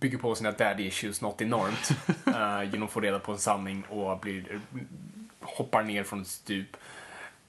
bygger 0.02 0.18
på 0.18 0.34
sina 0.34 0.52
daddy 0.52 0.86
issues 0.86 1.20
något 1.20 1.42
enormt. 1.42 1.90
eh, 2.26 2.70
genom 2.72 2.82
att 2.86 2.92
få 2.92 3.00
reda 3.00 3.18
på 3.18 3.32
en 3.32 3.38
sanning 3.38 3.84
och 3.88 4.18
blir, 4.18 4.60
hoppar 5.40 5.82
ner 5.82 6.04
från 6.04 6.20
ett 6.20 6.26
stup. 6.28 6.76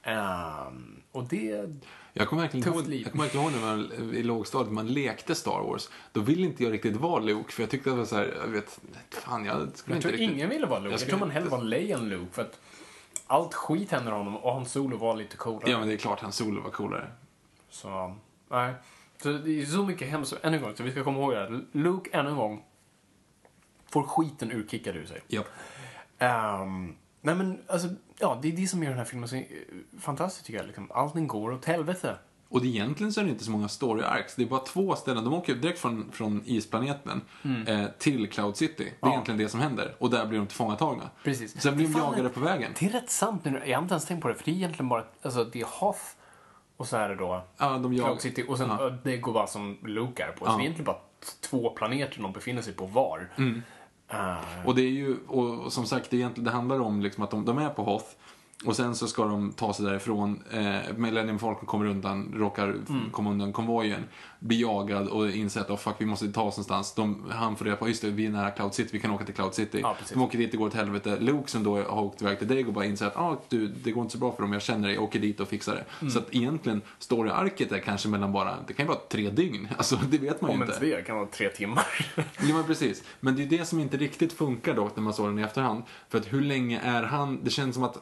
Ehm, 0.04 1.02
och 1.12 1.24
det... 1.24 1.70
Jag 2.16 2.28
kommer 2.28 2.42
verkligen 2.42 2.74
ihåg, 2.74 2.88
liv. 2.88 3.02
jag 3.02 3.12
kommer 3.12 3.24
verkligen 3.24 3.46
ihåg 3.46 3.54
när 3.62 3.68
man 4.02 4.14
i 4.16 4.24
lågstadiet 4.24 4.74
man 4.74 4.88
lekte 4.88 5.36
Star 5.36 5.62
Wars. 5.62 5.90
Då 6.12 6.22
ville 6.22 6.42
inte 6.46 6.64
jag 6.64 6.74
riktigt 6.74 6.96
vara 6.96 7.20
Luke 7.20 7.52
för 7.52 7.64
jag 7.64 7.70
tyckte 7.70 7.90
att 7.90 7.96
det 7.96 8.00
var 8.00 8.06
så 8.06 8.16
här, 8.16 8.34
jag 8.42 8.48
vet, 8.48 8.80
fan 9.10 9.46
jag 9.46 9.56
skulle 9.78 9.96
Jag 9.96 9.98
inte 9.98 10.02
tror 10.02 10.12
riktigt... 10.12 10.36
ingen 10.36 10.50
ville 10.50 10.66
vara 10.66 10.80
Luke. 10.80 10.94
Jag 10.94 11.02
Jag, 11.02 11.08
tror 11.08 11.20
man 11.20 11.28
inte- 11.28 11.34
hellre 11.34 11.50
var 11.50 11.62
Leia 11.64 11.98
än 11.98 12.10
Luke. 12.10 12.32
För 12.32 12.42
att 12.42 12.60
allt 13.28 13.54
skit 13.54 13.92
händer 13.92 14.12
honom 14.12 14.38
och 14.38 14.54
hans 14.54 14.72
solo 14.72 14.98
var 14.98 15.16
lite 15.16 15.38
coolare. 15.38 15.72
Ja 15.72 15.80
men 15.80 15.88
det 15.88 15.94
är 15.94 15.98
klart 15.98 16.20
hans 16.20 16.36
solo 16.36 16.62
var 16.62 16.70
coolare. 16.70 17.08
Så, 17.70 18.16
nej. 18.50 18.74
Så 19.24 19.32
det 19.32 19.62
är 19.62 19.66
så 19.66 19.84
mycket 19.86 20.08
hemskt. 20.10 20.34
Än 20.44 20.54
en 20.54 20.62
gång, 20.62 20.76
så 20.76 20.84
vi 20.84 20.92
ska 20.92 21.04
komma 21.04 21.20
ihåg 21.20 21.32
det 21.34 21.40
här. 21.40 21.62
Luke, 21.72 22.18
än 22.18 22.28
en 22.28 22.36
gång, 22.36 22.64
får 23.90 24.04
skiten 24.04 24.52
urkickad 24.52 24.96
ur 24.96 25.06
sig. 25.06 25.22
Japp. 25.28 25.46
Ehm, 26.20 26.96
nej 27.22 27.36
men, 27.36 27.62
alltså, 27.68 27.88
ja, 28.20 28.40
det 28.42 28.48
är 28.48 28.52
det 28.52 28.68
som 28.68 28.84
gör 28.84 28.90
den 28.90 28.98
här 29.00 29.06
filmen 29.06 29.30
så 29.30 29.36
eh, 29.36 29.44
fantastisk 30.00 30.46
tycker 30.46 30.60
jag. 30.60 30.68
Liksom. 30.68 30.92
Allting 30.94 31.28
går 31.28 31.52
åt 31.52 31.66
helvete. 31.66 32.16
Och 32.50 32.62
det, 32.62 32.68
egentligen 32.68 33.14
så 33.14 33.20
är 33.22 33.26
det 33.26 33.32
inte 33.32 33.44
så 33.44 33.52
många 33.52 33.68
story 33.68 34.04
arcs. 34.04 34.36
Det 34.36 34.44
är 34.44 34.48
bara 34.48 34.60
två 34.60 34.96
ställen. 34.96 35.24
De 35.24 35.34
åker 35.34 35.56
direkt 35.56 35.80
från, 35.80 36.12
från 36.12 36.42
isplaneten 36.46 37.22
eh, 37.68 37.86
till 37.98 38.30
Cloud 38.30 38.58
City. 38.58 38.74
Det 38.78 38.84
är 38.84 38.88
Mm. 38.88 38.98
Ja. 39.02 39.12
egentligen 39.12 39.38
det 39.38 39.50
som 39.50 39.60
händer. 39.60 39.96
Och 40.00 40.10
där 40.10 40.26
blir 40.26 40.40
de 40.40 40.48
tillfångatagna. 40.48 41.10
Precis. 41.24 41.62
Sen 41.62 41.76
blir 41.76 41.88
de 41.88 42.00
jagade 42.00 42.30
på 42.30 42.40
vägen. 42.40 42.72
Det 42.80 42.86
är 42.86 42.90
rätt 42.90 43.10
sant 43.10 43.46
nu. 43.46 43.62
Jag 43.66 43.78
har 43.78 43.82
inte 43.84 43.94
ens 43.94 44.06
tänkt 44.06 44.22
på 44.22 44.28
det. 44.28 44.36
För 44.36 44.46
det 44.46 44.52
är 44.52 44.56
egentligen 44.56 44.90
bara, 44.90 45.04
alltså 45.22 45.44
det 45.44 45.62
är 45.62 45.66
Hoth 45.80 46.00
och 46.78 46.88
så 46.88 46.98
är 46.98 47.10
det 47.10 47.16
då 47.16 47.42
Ja, 47.58 47.78
de 47.78 47.94
jag... 47.94 48.06
Cloud 48.06 48.22
City 48.22 48.46
och 48.48 48.58
sen 48.58 48.70
Ja. 48.70 48.90
det 49.04 49.18
går 49.18 49.34
bara 49.34 49.48
som 49.48 49.78
Luke 49.84 50.24
är 50.24 50.32
på. 50.32 50.46
Så 50.46 50.52
Ja. 50.52 50.56
det 50.56 50.62
är 50.62 50.64
egentligen 50.64 50.86
bara 50.86 51.00
två 51.50 51.70
planeter 51.70 52.22
de 52.22 52.32
befinner 52.32 52.62
sig 52.62 52.74
på 52.74 52.86
var. 52.86 53.30
Mm. 53.38 53.62
Eh, 54.10 54.36
Och 54.66 54.76
det 54.76 54.82
är 54.82 54.90
ju, 54.90 55.18
och, 55.28 55.60
och 55.66 55.74
som 55.74 55.86
sagt, 55.86 56.10
det, 56.10 56.16
är 56.16 56.20
egentligen, 56.20 56.46
det 56.46 56.52
handlar 56.52 56.80
om 56.80 57.02
liksom 57.02 57.24
att 57.24 57.32
de, 57.32 57.46
de 57.46 57.58
är 57.58 57.70
på 57.70 57.84
Hoth. 57.84 58.06
Och 58.66 58.76
sen 58.76 58.96
så 58.96 59.08
ska 59.08 59.24
de 59.26 59.52
ta 59.52 59.74
sig 59.74 59.86
därifrån. 59.86 60.44
Eh, 60.52 60.76
Millennium 60.98 61.40
Falcon 61.40 61.66
kommer 61.66 61.86
undan, 61.86 62.34
råkar 62.36 62.64
Mm. 62.68 63.10
komma 63.12 63.30
undan 63.32 63.54
konvojen. 63.54 64.04
Blir 64.40 64.62
jagad 64.62 65.08
och 65.08 65.30
inser 65.30 65.62
att 65.62 65.70
oh, 65.70 65.78
fuck, 65.78 65.96
vi 65.98 66.06
måste 66.06 66.32
ta 66.32 66.42
oss 66.42 66.58
någonstans. 66.58 66.94
De, 66.94 67.26
han 67.32 67.56
får 67.56 67.66
reda 67.66 67.78
på, 67.78 67.88
just 67.88 68.02
det, 68.02 68.10
vi 68.10 68.26
är 68.26 68.30
nära 68.30 68.52
Cloud 68.52 68.74
City, 68.74 68.90
vi 68.94 69.00
kan 69.00 69.12
åka 69.12 69.26
till 69.26 69.34
Cloud 69.34 69.54
City. 69.54 69.80
Ja, 69.82 69.96
precis. 70.00 70.14
de 70.14 70.22
åker 70.24 70.38
dit, 70.38 70.52
det 70.52 70.58
går 70.58 70.68
åt 70.68 70.74
helvete. 70.74 71.18
Luke 71.20 71.50
som 71.52 71.64
då 71.64 71.78
har 71.82 72.02
åkt 72.04 72.22
iväg 72.22 72.40
till 72.40 72.48
Dago 72.48 72.72
bara 72.72 72.86
inser 72.86 73.06
att 73.06 73.18
ah, 73.18 73.38
du, 73.50 73.68
det 73.68 73.92
går 73.92 74.02
inte 74.02 74.12
så 74.12 74.18
bra 74.18 74.32
för 74.32 74.42
dem, 74.42 74.54
jag 74.54 74.62
känner 74.62 74.88
dig, 74.88 74.96
jag 74.96 75.04
åker 75.04 75.20
dit 75.20 75.40
och 75.40 75.48
fixar 75.48 75.76
det. 75.76 75.86
Mm. 76.02 76.12
Så 76.12 76.20
att 76.20 76.28
egentligen, 76.36 76.82
story-arket 77.00 77.72
är 77.72 77.80
kanske 77.80 78.10
mellan 78.10 78.32
bara, 78.32 78.56
det 78.68 78.74
kan 78.74 78.86
ju 78.86 78.88
vara 78.88 79.00
tre 79.10 79.30
dygn. 79.30 79.68
Alltså 79.78 79.96
det 80.10 80.18
vet 80.18 80.42
man 80.42 80.52
ju 80.52 80.56
om 80.58 80.62
inte. 80.64 80.74
inte 80.74 80.86
det 80.98 81.02
kan 81.02 81.16
vara 81.16 81.28
tre 81.28 81.50
timmar. 81.50 81.86
Ja, 82.16 82.56
men 82.56 82.64
precis. 82.64 83.04
Men 83.20 83.36
det 83.36 83.42
är 83.42 83.44
ju 83.48 83.58
det 83.58 83.66
som 83.66 83.80
inte 83.80 83.98
riktigt 83.98 84.34
funkar 84.34 84.74
dock 84.74 84.96
när 84.96 85.04
man 85.04 85.14
såg 85.14 85.28
den 85.28 85.40
i 85.40 85.42
efterhand. 85.42 85.84
För 86.10 86.18
att 86.18 86.34
hur 86.34 86.42
länge 86.42 86.80
är 86.80 87.04
han? 87.04 87.40
Det 87.44 87.50
känns 87.50 87.76
som 87.76 87.84
att 87.84 87.98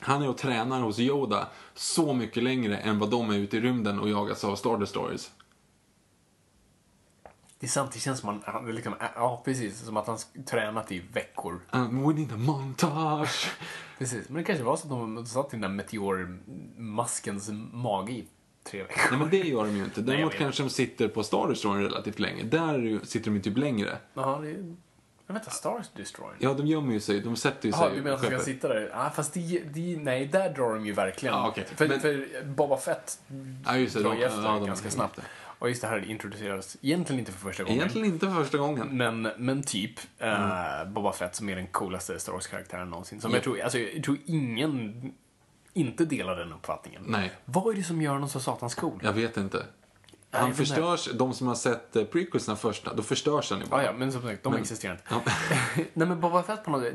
han 0.00 0.22
är 0.22 0.28
och 0.28 0.38
tränar 0.38 0.80
hos 0.80 0.98
Yoda 0.98 1.48
så 1.74 2.12
mycket 2.14 2.42
längre 2.42 2.76
än 2.76 2.98
vad 2.98 3.10
de 3.10 3.30
är 3.30 3.36
ute 3.36 3.56
i 3.56 3.60
rymden 3.60 4.00
och 4.00 4.08
jagas 4.08 4.44
av 4.44 4.56
Star 4.56 4.78
Destroyers. 4.78 5.30
det 7.60 7.92
det 7.92 7.98
känns 8.00 8.20
som 8.20 8.28
att 8.28 8.44
han, 8.44 8.74
liksom, 8.74 8.94
ja 9.14 9.42
precis, 9.44 9.78
som 9.84 9.96
att 9.96 10.06
han 10.06 10.18
tränat 10.46 10.92
i 10.92 10.98
veckor. 11.12 11.60
We 11.72 12.14
need 12.14 12.32
a 12.32 12.36
montage. 12.36 13.50
Precis, 13.98 14.28
men 14.28 14.36
det 14.36 14.44
kanske 14.44 14.64
var 14.64 14.76
så 14.76 14.82
att 14.82 14.90
de 14.90 15.26
satt 15.26 15.46
i 15.46 15.50
den 15.50 15.60
där 15.60 15.68
meteormaskens 15.68 17.50
mage 17.72 18.12
i 18.12 18.26
tre 18.64 18.82
veckor. 18.82 19.02
Nej 19.10 19.20
men 19.20 19.30
det 19.30 19.48
gör 19.48 19.64
de 19.64 19.76
ju 19.76 19.84
inte. 19.84 20.00
Nej, 20.00 20.10
Däremot 20.10 20.32
vet. 20.32 20.38
kanske 20.38 20.62
de 20.62 20.70
sitter 20.70 21.08
på 21.08 21.22
Star 21.22 21.48
Destroyer 21.48 21.82
relativt 21.82 22.18
länge. 22.18 22.42
Där 22.44 23.00
sitter 23.04 23.30
de 23.30 23.36
ju 23.36 23.42
typ 23.42 23.58
längre. 23.58 23.98
Ja, 24.14 24.38
det 24.42 24.76
vet 25.34 25.42
inte, 25.42 25.56
Stars 25.56 25.86
Destroyer? 25.96 26.36
Ja, 26.38 26.54
de 26.54 26.66
gömmer 26.66 26.92
ju 26.92 27.00
sig. 27.00 27.20
De 27.20 27.36
sätter 27.36 27.68
ju 27.68 27.72
Jaha, 27.74 27.88
sig 27.88 27.96
du 27.96 28.02
menar 28.02 28.16
att 28.16 28.22
de 28.22 28.28
ska 28.30 28.38
sitta 28.38 28.68
där? 28.68 28.90
Ja, 28.92 29.10
fast 29.14 29.34
det, 29.34 29.62
det, 29.74 29.96
nej, 30.00 30.26
där 30.26 30.50
drar 30.50 30.74
de 30.74 30.86
ju 30.86 30.92
verkligen. 30.92 31.34
Ja, 31.34 31.48
okej. 31.48 31.64
för, 31.76 31.88
Men- 31.88 32.00
för 32.00 32.44
Boba 32.44 32.76
Fett 32.76 33.18
Ja, 33.66 33.76
just 33.76 33.94
det. 33.94 34.02
drar 34.02 34.10
De, 34.10 34.18
ju 34.18 34.24
efter 34.24 34.42
ja, 34.42 34.52
de- 34.52 34.66
ganska 34.66 34.90
snabbt. 34.90 35.18
Och 35.58 35.68
just 35.68 35.82
det 35.82 35.88
här 35.88 36.10
introduceras 36.10 36.76
egentligen 36.82 37.18
inte 37.20 37.32
för 37.32 37.38
första 37.38 37.62
gången. 37.62 37.78
Egentligen 37.78 38.06
inte 38.06 38.26
för 38.26 38.34
första 38.42 38.58
gången. 38.58 38.88
Men, 38.96 39.22
men 39.36 39.62
typ 39.62 40.00
Mm. 40.18 40.42
eh, 40.82 40.84
Boba 40.92 41.12
Fett 41.12 41.34
som 41.34 41.48
är 41.48 41.56
den 41.56 41.66
coolaste 41.66 42.18
Star 42.18 42.32
Wars-karaktären 42.32 42.90
någonsin. 42.90 43.20
Som 43.20 43.30
Ja. 43.30 43.36
jag, 43.36 43.44
tror, 43.44 43.60
alltså, 43.60 43.78
jag 43.78 44.04
tror 44.04 44.16
ingen 44.26 45.12
inte 45.72 46.04
delar 46.04 46.36
den 46.36 46.52
uppfattningen. 46.52 47.02
Nej. 47.06 47.32
Vad 47.44 47.72
är 47.72 47.76
det 47.78 47.82
som 47.82 48.02
gör 48.02 48.12
honom 48.12 48.28
så 48.28 48.40
satans 48.40 48.74
cool? 48.74 49.00
Jag 49.02 49.12
vet 49.12 49.36
inte. 49.36 49.66
Han 50.38 50.54
förstörs, 50.54 51.08
de 51.14 51.34
som 51.34 51.46
har 51.46 51.54
sett 51.54 51.96
eh, 51.96 52.04
prequelsna 52.04 52.56
första, 52.56 52.94
då 52.94 53.02
förstörs 53.02 53.50
han 53.50 53.60
ju 53.60 53.66
bara. 53.66 53.82
Ja, 53.82 53.86
ja, 53.86 53.98
men 53.98 54.12
som 54.12 54.22
sagt, 54.22 54.42
de 54.42 54.52
Men- 54.52 54.60
existerar 54.60 54.92
inte. 54.92 55.04
Ja. 55.10 55.20
Nej, 55.92 56.08
men 56.08 56.20
Boba 56.20 56.42
Fett 56.42 56.64
på 56.64 56.70
något 56.70 56.82
sätt, 56.82 56.94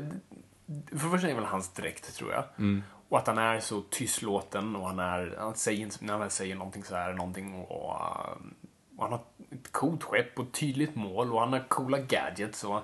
För 0.66 1.04
det 1.04 1.10
första 1.10 1.28
är 1.28 1.34
väl 1.34 1.44
hans 1.44 1.72
dräkt, 1.72 2.14
tror 2.16 2.32
jag. 2.32 2.44
Mm. 2.58 2.82
Och 3.08 3.18
att 3.18 3.26
han 3.26 3.38
är 3.38 3.60
så 3.60 3.80
tystlåten 3.80 4.76
och 4.76 4.86
han 4.86 4.98
är, 4.98 5.36
han 5.38 5.54
säger, 5.54 5.90
när 6.00 6.12
han 6.12 6.20
väl 6.20 6.30
säger 6.30 6.54
någonting 6.54 6.84
så 6.84 6.94
är 6.94 7.08
det 7.08 7.14
någonting 7.14 7.54
och, 7.54 7.90
och 7.90 7.98
han 8.98 9.12
har 9.12 9.20
ett 9.50 9.72
coolt 9.72 10.02
skepp 10.02 10.38
och 10.38 10.44
ett 10.44 10.52
tydligt 10.52 10.94
mål 10.94 11.32
och 11.32 11.40
han 11.40 11.52
har 11.52 11.68
coola 11.68 11.98
gadgets 11.98 12.64
och 12.64 12.80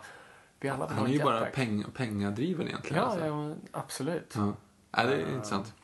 vi 0.61 0.69
alla 0.69 0.87
Han 0.87 0.99
ha 0.99 1.09
är 1.09 1.13
ju 1.13 1.23
bara 1.23 1.45
peng, 1.47 1.85
pengadriven 1.95 2.69
egentligen. 2.69 3.03
Ja, 3.03 3.09
alltså. 3.09 3.27
ja, 3.27 3.55
absolut. 3.73 4.35
Ja. 4.37 4.53
Ja, 4.91 5.05
det 5.05 5.15
är 5.15 5.33
intressant. 5.33 5.75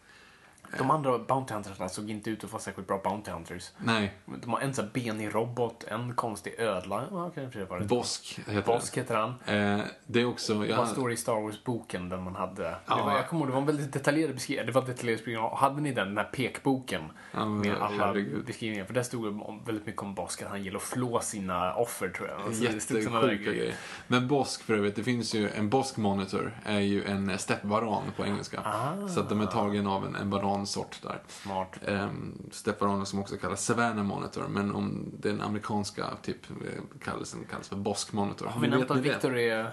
De 0.78 0.90
andra 0.90 1.18
Bounty 1.18 1.54
Huntersna 1.54 1.88
såg 1.88 2.10
inte 2.10 2.30
ut 2.30 2.44
att 2.44 2.52
vara 2.52 2.62
särskilt 2.62 2.88
bra 2.88 3.00
Bounty 3.04 3.30
Hunters. 3.30 3.70
Nej, 3.78 4.14
De 4.24 4.50
har 4.52 4.60
en 4.60 4.74
sån 4.74 4.90
benig 4.92 5.34
robot, 5.34 5.84
en 5.88 6.14
konstig 6.14 6.54
ödla. 6.58 7.04
Ja, 7.10 7.30
kanske 7.34 7.64
var 7.64 7.78
det. 7.80 7.84
Bosk 7.86 8.40
heter 8.48 8.62
Bosk 8.72 8.98
heter 8.98 9.16
han. 9.16 9.34
det. 9.46 9.52
Eh, 9.58 9.80
det 10.06 10.20
är 10.20 10.24
också... 10.26 10.66
Jag, 10.66 10.76
Vad 10.76 10.88
står 10.88 11.08
det 11.08 11.14
i 11.14 11.16
Star 11.16 11.40
Wars-boken 11.40 12.08
den 12.08 12.22
man 12.22 12.36
hade? 12.36 12.62
Det 12.62 12.76
Ja. 12.86 13.04
var, 13.04 13.12
jag 13.16 13.28
kommer 13.28 13.40
ihåg, 13.42 13.48
det 13.48 13.52
var 13.52 13.60
en 13.60 13.66
väldigt 13.66 13.92
detaljerad 13.92 14.34
beskrivning. 14.34 14.66
Det 14.66 14.72
var 14.72 14.82
detaljerad 14.82 15.18
beskrivning. 15.18 15.48
Hade 15.54 15.80
ni 15.80 15.92
den, 15.92 16.06
den 16.08 16.16
här 16.18 16.24
pekboken 16.24 17.02
Ja, 17.32 17.44
med 17.44 17.76
alla 17.76 18.06
herregud. 18.06 18.44
beskrivningar? 18.46 18.84
För 18.84 18.94
där 18.94 19.02
stod 19.02 19.24
det 19.34 19.42
väldigt 19.66 19.86
mycket 19.86 20.02
om 20.02 20.14
Bosk, 20.14 20.42
att 20.42 20.48
han 20.48 20.62
gillar 20.64 20.76
att 20.76 20.82
flå 20.82 21.20
sina 21.20 21.74
offer 21.74 22.08
tror 22.08 22.28
jag. 22.28 22.40
Alltså, 22.40 22.62
det 22.64 22.72
Jättesjuka 22.72 23.34
grejer. 23.34 23.74
Men 24.06 24.28
Bosk 24.28 24.62
för 24.62 24.74
övrigt, 24.74 24.96
det 24.96 25.02
finns 25.02 25.34
ju 25.34 25.50
en 25.50 25.70
Bosk 25.70 25.96
Monitor 25.96 26.58
är 26.64 26.80
ju 26.80 27.04
en 27.04 27.38
steppvaran 27.38 28.02
på 28.16 28.24
engelska. 28.26 28.60
Ah. 28.64 29.08
Så 29.08 29.20
att 29.20 29.28
de 29.28 29.40
är 29.40 29.46
tagen 29.46 29.86
av 29.86 30.06
en, 30.06 30.16
en 30.16 30.30
varansort 30.64 31.02
där. 31.02 31.22
Smart. 31.28 31.78
Um, 31.86 32.50
steppvaraner 32.52 33.04
som 33.04 33.18
också 33.18 33.36
kallas 33.36 33.64
Savannah 33.64 34.04
Monitor, 34.04 34.48
men 34.48 34.74
om 34.74 35.12
den 35.18 35.40
amerikanska 35.40 36.06
typ 36.22 36.50
eh, 36.50 36.82
kallelsen 37.04 37.44
kallas 37.50 37.68
för 37.68 37.76
Bosk 37.76 38.12
Monitor. 38.12 38.46
Har 38.46 38.60
vi 38.60 38.68
nämnt 38.68 38.90
att. 38.90 38.96
Viktor 38.96 39.38
är 39.38 39.70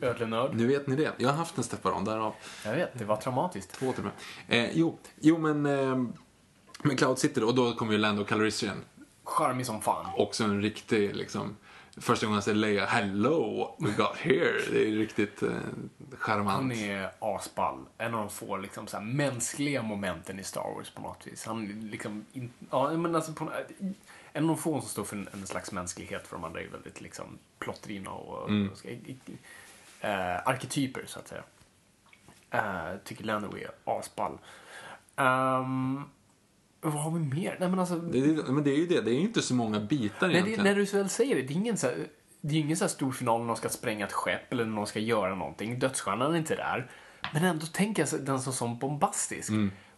ödlenörd? 0.00 0.54
Nu 0.54 0.66
vet 0.66 0.86
ni 0.86 0.96
det. 0.96 1.12
Jag 1.16 1.28
har 1.28 1.36
haft 1.36 1.58
en 1.58 1.64
steppvaran, 1.64 2.04
därav 2.04 2.34
Jag 2.64 2.74
vet, 2.74 2.98
det 2.98 3.04
var 3.04 3.16
traumatiskt. 3.16 3.72
två 3.72 3.92
till 3.92 4.04
och 4.04 4.10
med. 4.48 4.64
Eh, 4.64 4.70
jo, 4.74 4.98
jo, 5.20 5.38
men 5.38 5.66
eh, 5.66 5.96
med 6.82 6.98
Cloud 6.98 7.18
City 7.18 7.40
då, 7.40 7.46
och 7.46 7.54
då 7.54 7.72
kommer 7.72 7.92
ju 7.92 7.98
Lando 7.98 8.24
Calrissian. 8.24 8.84
Charmig 9.24 9.66
som 9.66 9.80
fan. 9.80 10.06
Också 10.16 10.44
en 10.44 10.62
riktig 10.62 11.16
liksom 11.16 11.56
första 12.00 12.26
gången 12.26 12.34
han 12.34 12.42
säger 12.42 12.58
Leia, 12.58 12.86
hello, 12.86 13.76
we 13.78 13.90
got 13.90 14.16
here. 14.16 14.60
Det 14.70 14.88
är 14.88 14.92
riktigt 14.92 15.42
eh, 15.42 15.50
charmant. 16.18 16.50
Han 16.50 16.72
är 16.72 17.10
asball. 17.18 17.84
En 17.98 18.14
av 18.14 18.20
de 18.20 18.30
få 18.30 18.56
liksom, 18.56 18.86
så 18.86 18.96
här, 18.96 19.04
mänskliga 19.04 19.82
momenten 19.82 20.38
i 20.38 20.44
Star 20.44 20.74
Wars 20.76 20.90
på 20.90 21.02
något 21.02 21.26
vis. 21.26 21.46
Han 21.46 21.66
liksom, 21.90 22.24
in, 22.32 22.50
ja, 22.70 22.90
men 22.90 23.14
alltså, 23.14 23.32
på, 23.32 23.52
en 24.32 24.42
av 24.44 24.48
de 24.48 24.56
få 24.56 24.80
som 24.80 24.88
står 24.88 25.04
för 25.04 25.16
en, 25.16 25.28
en 25.32 25.46
slags 25.46 25.72
mänsklighet 25.72 26.26
för 26.26 26.36
de 26.36 26.44
andra 26.44 26.60
är 26.60 26.68
väldigt 26.68 27.00
liksom, 27.00 27.38
plottrina 27.58 28.10
och 28.10 28.48
Mm. 28.48 28.76
ska, 28.76 28.88
eh, 30.00 30.48
arketyper 30.48 31.02
så 31.06 31.18
att 31.18 31.28
säga. 31.28 31.42
Uh, 32.54 32.98
tycker 33.04 33.24
Lando 33.24 33.56
är 33.56 33.70
asball. 33.84 34.38
Um, 35.16 36.04
vad 36.80 36.92
har 37.02 37.10
vi 37.10 37.18
mer? 37.20 37.56
Nej 37.60 37.68
men 37.68 37.78
alltså, 37.78 37.96
Det, 37.96 38.20
det, 38.20 38.52
men 38.52 38.64
det 38.64 38.70
är 38.70 38.76
ju 38.76 38.86
det, 38.86 39.00
det 39.00 39.10
är 39.10 39.14
ju 39.14 39.20
inte 39.20 39.42
så 39.42 39.54
många 39.54 39.80
bitar 39.80 40.26
Nej, 40.26 40.30
det, 40.30 40.38
egentligen. 40.38 40.64
när 40.64 40.74
du 40.74 40.84
väl 40.84 41.08
säger 41.08 41.36
det, 41.36 41.42
det 41.42 41.52
är 41.52 41.56
ingen 41.56 41.76
så 41.76 41.86
här, 41.86 41.96
det 42.40 42.54
är 42.54 42.58
ingen 42.60 42.76
så 42.76 42.84
här 42.84 42.88
stor 42.90 43.12
final 43.12 43.40
när 43.40 43.46
någon 43.46 43.56
ska 43.56 43.68
spränga 43.68 44.06
ett 44.06 44.12
skepp 44.12 44.52
eller 44.52 44.64
när 44.64 44.72
någon 44.72 44.86
ska 44.86 44.98
göra 44.98 45.34
någonting. 45.34 45.78
Dödsstjärnan 45.78 46.34
är 46.34 46.38
inte 46.38 46.56
där. 46.56 46.90
Men 47.32 47.44
ändå 47.44 47.66
tänker 47.66 48.08
jag 48.12 48.24
den 48.24 48.40
som 48.40 48.52
som 48.52 48.78
bombastisk. 48.78 49.50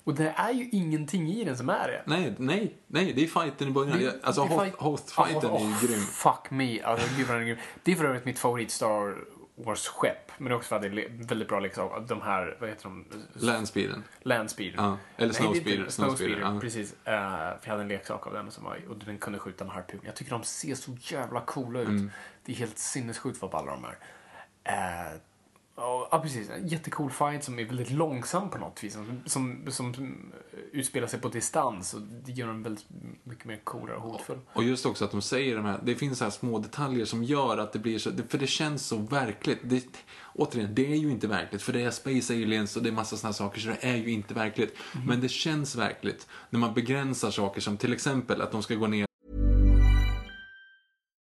Och 0.04 0.14
det 0.14 0.34
är 0.36 0.52
ju 0.52 0.68
ingenting 0.72 1.28
i 1.32 1.44
den 1.44 1.56
som 1.56 1.68
är 1.68 1.88
det. 1.88 2.02
Nej, 2.06 2.34
nej, 2.38 2.74
nej, 2.86 3.12
det 3.12 3.24
är 3.24 3.26
fighten 3.26 3.68
i 3.68 3.70
början. 3.70 3.98
Det- 3.98 4.20
alltså 4.22 4.44
det 4.44 4.54
är 4.54 4.58
host, 4.58 4.76
host-fighten 5.10 5.50
Oh, 5.50 5.62
är 5.62 5.66
oh, 5.66 5.82
ju 5.82 5.88
grym. 5.88 6.00
Fuck 6.00 6.50
me. 6.50 6.82
Alltså, 6.82 7.08
gud 7.16 7.26
vad 7.26 7.36
den 7.36 7.42
är 7.42 7.46
grym. 7.46 7.58
Det 7.82 7.92
är 7.92 7.96
för 7.96 8.04
övrigt 8.04 8.24
mitt 8.24 8.38
favorit 8.38 8.70
Star 8.70 9.16
Wars-skepp. 9.64 10.32
Men 10.38 10.48
det 10.48 10.54
är 10.54 10.56
också 10.56 10.68
för 10.68 10.76
att 10.76 10.82
det 10.82 10.88
är 10.88 11.26
väldigt 11.26 11.48
bra 11.48 11.60
leksaker. 11.60 12.00
De 12.08 12.22
här, 12.22 12.56
vad 12.60 12.68
heter 12.68 12.82
de? 12.82 13.04
Landspeeden. 13.32 14.04
Landspeeder. 14.22 14.76
Ja, 14.76 14.98
eller 15.16 15.32
Snowspeeder, 15.32 15.88
Snowspeeder, 15.88 16.40
ja. 16.40 16.60
precis. 16.60 16.92
Uh, 16.92 16.96
för 17.04 17.60
jag 17.62 17.70
hade 17.70 17.82
en 17.82 17.88
leksak 17.88 18.26
av 18.26 18.32
den 18.32 18.50
som 18.50 18.64
var, 18.64 18.78
och 18.88 18.96
den 18.96 19.18
kunde 19.18 19.38
skjuta 19.38 19.64
en 19.64 19.70
harpun. 19.70 20.00
Jag 20.02 20.16
tycker 20.16 20.30
de 20.30 20.42
ser 20.42 20.74
så 20.74 20.96
jävla 21.00 21.40
coola 21.40 21.80
ut. 21.80 21.88
Mm. 21.88 22.10
Det 22.44 22.52
är 22.52 22.56
helt 22.56 22.78
sinnessjukt 22.78 23.42
vad 23.42 23.50
balla 23.50 23.72
de 23.72 23.84
är. 23.84 23.98
Och, 24.64 25.29
ja, 25.76 26.20
precis. 26.22 26.50
En 26.50 26.68
jättecool 26.68 27.10
fight 27.10 27.44
som 27.44 27.58
är 27.58 27.64
väldigt 27.64 27.90
långsam 27.90 28.50
på 28.50 28.58
något 28.58 28.84
vis. 28.84 28.92
Som, 28.92 29.22
som, 29.26 29.64
som 29.70 30.16
utspelar 30.72 31.06
sig 31.06 31.20
på 31.20 31.28
distans 31.28 31.94
och 31.94 32.00
det 32.00 32.32
gör 32.32 32.46
den 32.46 32.62
väldigt 32.62 32.86
mycket 33.24 33.44
mer 33.44 33.60
coolare 33.64 33.96
och 33.96 34.02
hotfull. 34.02 34.38
Och 34.52 34.64
just 34.64 34.86
också 34.86 35.04
att 35.04 35.10
de 35.10 35.22
säger 35.22 35.56
de 35.56 35.64
här, 35.64 35.80
det 35.84 35.94
finns 35.94 36.18
så 36.18 36.24
här 36.24 36.30
små 36.30 36.58
detaljer 36.58 37.04
som 37.04 37.24
gör 37.24 37.58
att 37.58 37.72
det 37.72 37.78
blir 37.78 37.98
så, 37.98 38.10
för 38.28 38.38
det 38.38 38.46
känns 38.46 38.86
så 38.86 38.96
verkligt. 38.96 39.58
Det, 39.62 39.84
återigen, 40.34 40.74
det 40.74 40.92
är 40.92 40.96
ju 40.96 41.10
inte 41.10 41.26
verkligt, 41.26 41.62
för 41.62 41.72
det 41.72 41.82
är 41.82 41.90
Space 41.90 42.34
Aliens 42.34 42.76
och 42.76 42.82
det 42.82 42.88
är 42.88 42.92
massa 42.92 43.26
här 43.26 43.32
saker, 43.32 43.60
så 43.60 43.68
det 43.68 43.78
är 43.80 43.96
ju 43.96 44.10
inte 44.10 44.34
verkligt. 44.34 44.76
Men 45.06 45.20
det 45.20 45.28
känns 45.28 45.76
verkligt 45.76 46.28
när 46.50 46.60
man 46.60 46.74
begränsar 46.74 47.30
saker 47.30 47.60
som 47.60 47.76
till 47.76 47.92
exempel 47.92 48.40
att 48.40 48.52
de 48.52 48.62
ska 48.62 48.74
gå 48.74 48.86
ner 48.86 49.09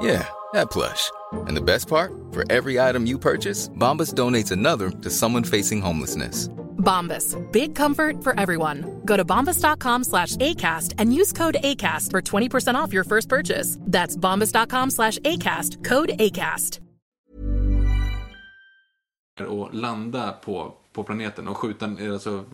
Yeah, 0.00 0.26
that 0.52 0.70
plush. 0.70 1.10
And 1.32 1.56
the 1.56 1.62
best 1.62 1.88
part? 1.88 2.12
For 2.32 2.44
every 2.50 2.80
item 2.80 3.06
you 3.06 3.18
purchase, 3.18 3.68
Bombas 3.68 4.14
donates 4.14 4.52
another 4.52 4.90
to 4.90 5.10
someone 5.10 5.44
facing 5.44 5.80
homelessness. 5.82 6.48
Bombas. 6.78 7.36
Big 7.52 7.74
comfort 7.74 8.22
for 8.22 8.38
everyone. 8.38 9.00
Go 9.04 9.16
to 9.16 9.24
bombas.com 9.24 10.04
slash 10.04 10.36
ACAST 10.36 10.94
and 10.98 11.12
use 11.12 11.32
code 11.32 11.56
ACAST 11.62 12.10
for 12.10 12.22
20% 12.22 12.74
off 12.76 12.92
your 12.92 13.04
first 13.04 13.28
purchase. 13.28 13.78
That's 13.82 14.16
bombas.com 14.16 14.90
slash 14.90 15.18
ACAST. 15.18 15.84
Code 15.84 16.10
ACAST. 16.18 16.80
och 19.48 19.74
landa 19.74 20.32
på, 20.32 20.74
på 20.92 21.04
planeten 21.04 21.48
och 21.48 21.56
skjuta, 21.56 21.90
alltså 22.12 22.44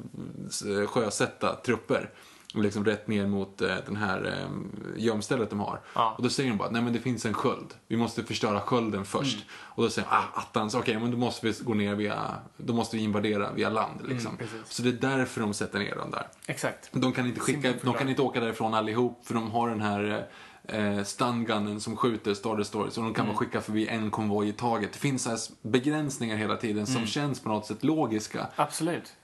sjösätta 0.87 1.55
trupper. 1.55 2.11
Liksom 2.55 2.85
rätt 2.85 3.09
ner 3.09 3.27
mot 3.27 3.61
eh, 3.61 3.77
den 3.87 3.97
här 3.97 4.25
eh, 4.27 5.03
gömstället 5.03 5.51
de 5.51 5.61
har. 5.61 5.81
Ja. 5.95 6.15
Och 6.17 6.23
då 6.23 6.29
säger 6.29 6.51
de 6.51 6.59
bara, 6.59 6.71
nej 6.71 6.83
men 6.83 6.93
det 6.93 6.99
finns 6.99 7.27
en 7.27 7.35
sköld. 7.35 7.75
Vi 7.87 7.97
måste 7.97 8.25
förstöra 8.25 8.61
skölden 8.61 9.05
först. 9.05 9.35
Mm. 9.35 9.47
Och 9.51 9.83
då 9.83 9.91
säger 9.91 10.09
de, 10.09 10.15
ah 10.17 10.41
attans, 10.41 10.75
okej 10.75 10.99
men 10.99 11.11
då 11.11 11.17
måste 11.17 11.47
vi 11.47 11.55
gå 11.63 11.75
ner 11.75 11.95
via, 11.95 12.35
då 12.57 12.75
måste 12.75 12.97
vi 12.97 13.03
invadera 13.03 13.53
via 13.53 13.69
land 13.69 14.01
liksom. 14.09 14.37
Mm. 14.41 14.49
Så 14.65 14.83
det 14.83 14.89
är 14.89 15.17
därför 15.17 15.41
de 15.41 15.55
sätter 15.55 15.79
ner 15.79 15.97
dem 15.97 16.11
där. 16.11 16.27
Exakt. 16.47 16.89
De 16.93 17.13
kan 17.13 17.27
inte 17.27 17.41
skicka, 17.41 17.73
de 17.83 17.95
kan 17.95 18.09
inte 18.09 18.23
åka 18.23 18.41
därifrån 18.41 18.75
allihop 18.75 19.21
för 19.25 19.35
de 19.35 19.51
har 19.51 19.69
den 19.69 19.81
här 19.81 20.27
eh, 20.69 21.03
stungunnen 21.03 21.81
som 21.81 21.97
skjuter 21.97 22.35
Star 22.35 22.57
Destroyers 22.57 22.99
och 22.99 23.05
de 23.05 23.15
kan 23.15 23.27
bara 23.27 23.37
skicka 23.37 23.61
förbi 23.61 23.89
en 23.89 24.11
konvoj 24.11 24.49
i 24.49 24.53
taget. 24.53 24.93
Det 24.93 24.99
finns 24.99 25.23
så 25.23 25.53
begränsningar 25.63 26.37
hela 26.37 26.57
tiden 26.57 26.87
som 26.87 27.07
känns 27.07 27.41
på 27.41 27.49
något 27.49 27.67
sätt 27.67 27.85
logiska. 27.85 28.47
Absolut. 28.57 29.15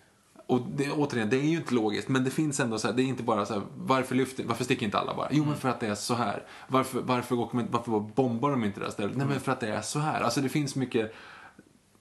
Och 0.51 0.61
det, 0.77 0.91
återigen, 0.91 1.31
det 1.31 1.37
är 1.37 1.45
ju 1.45 1.57
inte 1.57 1.75
logiskt, 1.75 2.09
men 2.09 2.25
det 2.25 2.31
finns 2.31 2.61
ändå 2.61 2.79
så 2.79 2.89
här, 2.89 2.95
det 2.95 3.03
är 3.03 3.05
inte 3.05 3.23
bara 3.23 3.47
så 3.47 3.55
här, 3.55 3.63
varför 3.77 4.15
lyfter, 4.15 4.45
varför 4.45 4.65
sticker 4.65 4.87
inte 4.87 4.99
alla 4.99 5.15
bara? 5.15 5.29
Jo, 5.31 5.45
men 5.45 5.57
för 5.57 5.69
att 5.69 5.81
det 5.81 5.87
är 5.87 5.95
så 5.95 6.15
här. 6.15 6.43
Varför, 6.69 7.01
varför, 7.01 7.37
går, 7.37 7.67
varför 7.71 8.01
bombar 8.01 8.51
de 8.51 8.65
inte 8.65 8.81
det 8.81 8.87
här 8.87 8.93
stället? 8.93 9.17
Nej, 9.17 9.27
men 9.27 9.41
för 9.41 9.53
att 9.53 9.61
det 9.61 9.69
är 9.69 9.83
så 9.83 9.99
här. 9.99 10.21
Alltså 10.21 10.41
det 10.41 10.49
finns 10.49 10.77
mycket 10.77 11.13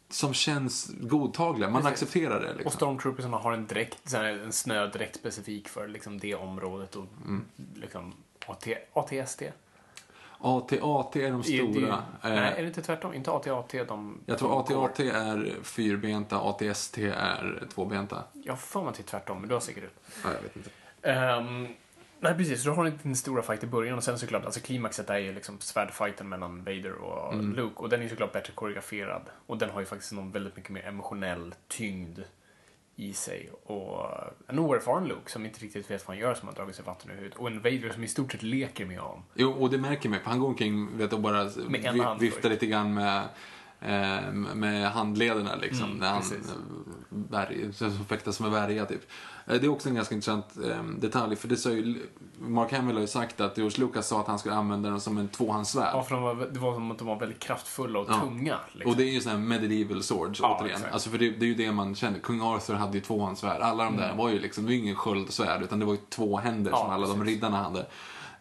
som 0.09 0.33
känns 0.33 0.91
godtagliga, 1.01 1.69
man 1.69 1.81
Precis. 1.81 1.93
accepterar 2.03 2.41
det 2.41 2.49
Och 2.49 2.55
liksom. 2.55 2.71
stormtroopersarna 2.71 3.37
har 3.37 3.53
en 3.53 3.67
här, 4.17 4.23
en 4.23 4.51
snödräkt 4.51 5.15
specifik 5.15 5.67
för 5.69 5.87
liksom, 5.87 6.19
det 6.19 6.35
området 6.35 6.95
och 6.95 7.05
Mm. 7.25 7.45
liksom 7.75 8.13
AT, 8.47 8.67
ATST. 8.93 9.41
AT-AT 10.41 11.15
är 11.15 11.31
de 11.31 11.41
Det 11.41 11.43
stora. 11.47 12.03
nej, 12.23 12.31
Eh, 12.37 12.47
är 12.47 12.61
det 12.61 12.67
inte 12.67 12.81
tvärtom? 12.81 13.13
Inte 13.13 13.31
AT-AT, 13.31 13.83
de... 13.87 14.19
Jag 14.25 14.37
tror 14.37 14.59
AT-AT 14.59 14.99
är 14.99 15.63
fyrbenta, 15.63 16.37
ATST 16.39 16.97
är 16.97 17.63
tvåbenta. 17.73 18.23
Jag 18.33 18.53
har 18.53 18.57
för 18.57 18.79
mig 18.81 18.89
att 18.89 18.95
det 18.95 19.01
är 19.01 19.03
tvärtom, 19.05 19.39
men 19.39 19.47
du 19.47 19.55
har 19.55 19.61
säkert 19.61 19.83
rätt. 19.83 19.99
Ja, 20.23 20.29
jag 20.33 20.41
vet 20.41 20.55
inte. 20.55 20.69
Ehm, 21.01 21.67
nej, 22.19 22.35
precis. 22.37 22.63
Så 22.63 22.69
du 22.69 22.75
har 22.75 22.91
din 23.03 23.15
stora 23.15 23.41
fight 23.41 23.63
i 23.63 23.67
början 23.67 23.97
och 23.97 24.03
sen 24.03 24.19
såklart, 24.19 24.45
alltså 24.45 24.59
klimaxet 24.59 25.09
är 25.09 25.17
ju 25.17 25.33
liksom 25.33 25.57
svärdfighten 25.59 26.29
mellan 26.29 26.59
Vader 26.63 26.93
och 26.93 27.33
Mm. 27.33 27.53
Luke. 27.55 27.75
Och 27.75 27.89
den 27.89 28.01
är 28.01 28.07
såklart 28.09 28.33
bättre 28.33 28.53
koreograferad. 28.53 29.21
Och 29.47 29.57
den 29.57 29.69
har 29.69 29.79
ju 29.79 29.85
faktiskt 29.85 30.11
någon 30.11 30.31
väldigt 30.31 30.55
mycket 30.55 30.69
mer 30.71 30.85
emotionell 30.87 31.55
tyngd 31.67 32.19
i 32.99 33.13
sig. 33.13 33.49
Och 33.63 34.07
en 34.47 34.59
oerfaren 34.59 35.07
Luke 35.07 35.31
som 35.31 35.45
inte 35.45 35.59
riktigt 35.59 35.91
vet 35.91 36.07
vad 36.07 36.17
han 36.17 36.21
gör 36.21 36.33
som 36.33 36.47
har 36.47 36.55
dragit 36.55 36.75
sig 36.75 36.85
vatten 36.85 37.11
ur 37.11 37.15
huvudet. 37.15 37.37
Och 37.37 37.47
en 37.47 37.61
Vader 37.61 37.89
som 37.93 38.03
i 38.03 38.07
stort 38.07 38.31
sett 38.31 38.43
leker 38.43 38.85
med 38.85 38.99
honom. 38.99 39.23
Jo, 39.35 39.51
och 39.51 39.69
det 39.69 39.77
märker 39.77 40.09
man 40.09 40.19
för 40.19 40.29
han 40.29 40.39
går 40.39 40.47
omkring 40.47 40.97
vet, 40.97 41.13
och 41.13 41.19
bara 41.21 41.43
vi- 41.45 41.99
viftar 42.19 42.49
lite 42.49 42.65
grann 42.65 42.93
med, 42.93 43.23
eh, 43.81 44.31
med 44.33 44.91
handlederna 44.91 45.55
liksom. 45.55 45.85
Mm, 45.85 45.97
när 45.97 46.09
han 46.09 46.23
värj- 47.09 47.71
så 47.71 47.89
fäktas 47.91 48.39
med 48.39 48.51
värja 48.51 48.85
typ. 48.85 49.01
Eh, 49.49 49.55
Det 49.61 49.65
är 49.65 49.69
också 49.69 49.89
en 49.89 49.95
ganska 49.95 50.15
intressant 50.15 50.45
eh, 50.65 50.83
detalj 50.83 51.35
för 51.35 51.47
det 51.47 51.57
sa 51.57 51.69
ju, 51.69 52.07
Mark 52.39 52.71
Hamill 52.71 52.95
har 52.95 53.01
ju 53.01 53.07
sagt 53.07 53.41
att 53.41 53.57
George 53.57 53.85
Lucas 53.85 54.07
sa 54.07 54.19
att 54.21 54.27
han 54.27 54.39
skulle 54.39 54.55
använda 54.55 54.89
den 54.89 54.99
som 55.01 55.17
en 55.17 55.27
tvåhandssvärd. 55.27 55.89
Ja, 55.93 56.03
för 56.03 56.15
de 56.15 56.23
var, 56.23 56.35
det 56.51 56.59
var 56.59 56.73
som 56.73 56.91
att 56.91 56.97
de 56.97 57.07
var 57.07 57.19
väldigt 57.19 57.39
kraftfulla 57.39 57.99
och 57.99 58.05
Ja. 58.09 58.19
tunga. 58.19 58.55
Liksom. 58.71 58.91
Och 58.91 58.97
det 58.97 59.03
är 59.03 59.11
ju 59.13 59.19
sådana 59.21 59.39
här 59.39 59.47
medieval 59.47 60.03
swords 60.03 60.39
Ja, 60.39 60.57
återigen. 60.59 60.75
exakt. 60.77 60.93
Alltså 60.93 61.09
för 61.09 61.17
det, 61.17 61.29
det 61.29 61.45
är 61.45 61.47
ju 61.47 61.55
det 61.55 61.71
man 61.71 61.95
känner. 61.95 62.19
Kung 62.19 62.41
Arthur 62.41 62.73
hade 62.73 62.93
ju 62.97 63.01
tvåhandssvärd. 63.03 63.61
Alla 63.61 63.83
de 63.83 63.97
där 63.97 64.15
var 64.15 64.29
ju 64.29 64.39
liksom, 64.39 64.63
det 64.63 64.67
var 64.67 64.73
ju 64.73 64.79
ingen 64.79 64.95
sköldsvärd 64.95 65.61
utan 65.63 65.79
det 65.79 65.85
var 65.85 65.93
ju 65.93 65.99
två 66.09 66.37
händer 66.37 66.59
Mm. 66.59 66.71
Ja, 66.71 66.77
som 66.85 66.89
alla 66.93 67.07
de 67.07 67.19
precis. 67.19 67.33
riddarna 67.35 67.57
hade. 67.63 67.79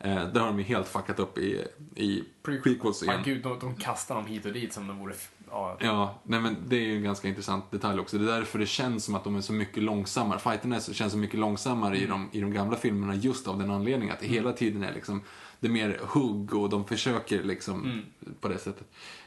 Eh, 0.01 0.15
där 0.29 0.41
har 0.41 0.47
de 0.47 0.59
ju 0.59 0.65
helt 0.65 0.89
fuckat 0.89 1.19
upp 1.19 1.39
i, 1.39 1.65
i 1.97 2.25
prequels 2.43 3.03
Ja, 3.07 3.13
igen. 3.13 3.23
gud, 3.25 3.43
de, 3.43 3.59
de 3.59 3.75
kastar 3.75 4.15
dem 4.15 4.27
hit 4.27 4.47
och 4.47 4.53
dit 4.53 4.73
som 4.73 4.87
de 4.87 4.99
vore... 4.99 5.15
Ja, 5.51 5.77
Ja, 5.81 6.19
nej 6.23 6.41
men 6.41 6.57
det 6.67 6.77
är 6.77 6.81
ju 6.81 6.97
en 6.97 7.03
ganska 7.03 7.29
intressant 7.29 7.71
detalj 7.71 8.01
också. 8.01 8.19
Det 8.19 8.33
är 8.33 8.39
därför 8.39 8.59
det 8.59 8.67
känns 8.67 9.05
som 9.05 9.15
att 9.15 9.25
de 9.25 9.37
är 9.37 9.41
så 9.41 9.53
mycket 9.53 9.83
långsammare. 9.83 10.39
Fighterna 10.39 10.81
känns 10.81 11.13
så 11.13 11.19
mycket 11.19 11.41
långsammare 11.41 11.97
i, 11.97 12.07
de, 12.07 12.29
i 12.33 12.41
de 12.41 12.53
gamla 12.53 12.77
filmerna 12.77 13.15
just 13.15 13.49
av 13.49 13.59
den 13.59 13.71
anledningen. 13.71 14.15
Att 14.15 14.21
det 14.21 14.27
hela 14.27 14.53
tiden 14.53 14.83
är 14.83 14.95
liksom, 14.95 15.23
det 15.61 15.67
är 15.67 15.71
mer 15.71 16.01
hugg 16.03 16.55
och 16.55 16.69
de 16.69 16.85
försöker 16.85 17.43
liksom 17.43 18.03
på 18.41 18.49
det 18.49 18.59
sättet 18.59 18.87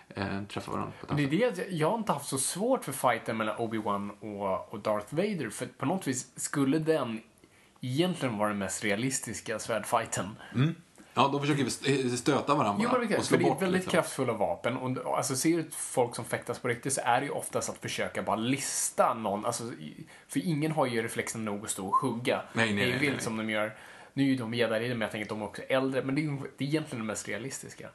eh, 0.10 0.44
träffa 0.50 0.72
varandra. 0.72 0.94
Det 1.16 1.24
är 1.24 1.52
det, 1.56 1.68
jag 1.70 1.90
har 1.90 1.98
inte 1.98 2.12
haft 2.12 2.28
så 2.30 2.38
svårt 2.38 2.84
för 2.86 2.92
fighten 2.92 3.38
mellan 3.38 3.56
Obi-Wan 3.58 4.10
och, 4.20 4.74
och 4.74 4.80
Darth 4.80 5.16
Vader. 5.16 5.50
För 5.50 5.66
på 5.66 5.86
något 5.86 6.08
vis 6.08 6.32
skulle 6.36 6.80
den 6.80 7.22
egentligen 7.82 8.38
vara 8.38 8.50
den 8.50 8.58
mest 8.58 8.84
realistiska 8.84 9.60
svärdfighten. 9.60 10.26
Ja, 11.14 11.28
de 11.28 11.42
försöker 11.42 11.66
st- 11.66 12.10
stöta 12.18 12.56
varandra 12.56 12.84
Jo, 12.84 13.00
men 13.00 13.08
det, 13.08 13.18
och 13.18 13.26
slå 13.26 13.38
för 13.38 13.44
det 13.44 13.50
är 13.50 13.54
bort. 13.54 13.62
väldigt 13.62 13.82
liksom. 13.82 13.92
kraftfulla 13.92 14.34
vapen. 14.34 14.78
Och, 14.78 15.18
alltså, 15.18 15.36
ser 15.36 15.58
du 15.58 15.66
folk 15.72 16.16
som 16.16 16.26
fäktas 16.26 16.60
på 16.60 16.68
riktigt 16.68 16.94
så 16.94 17.02
är 17.04 17.20
det 17.20 17.26
ju 17.26 17.32
oftast 17.32 17.70
att 17.70 17.78
försöka 17.78 18.22
bara 18.22 18.36
lista 18.36 19.14
någon. 19.14 19.46
Alltså, 19.46 19.64
för 20.28 20.40
ingen 20.46 20.72
har 20.72 20.86
ju 20.86 21.04
reflexen 21.04 21.46
nog 21.46 21.64
att 21.64 21.70
stå 21.70 21.88
och 21.88 21.96
hugga. 21.96 22.42
Nej, 22.54 22.74
nej, 22.74 22.86
det 22.86 22.94
är 22.94 23.00
vilt 23.00 23.22
som 23.22 23.38
de 23.38 23.50
gör. 23.50 23.76
Nu 24.14 24.24
är 24.24 24.28
ju 24.28 24.36
de 24.36 24.54
jedi 24.54 24.90
men 24.90 25.02
jag 25.02 25.12
tänker 25.12 25.26
att 25.26 25.30
de 25.30 25.42
är 25.42 25.46
också 25.46 25.62
äldre. 25.62 26.04
Men 26.04 26.16
det 26.16 26.22
är, 26.22 26.38
det 26.58 26.64
är 26.64 26.68
egentligen 26.68 27.06
det 27.06 27.08
mest 27.08 27.28
realistiska. 27.28 27.90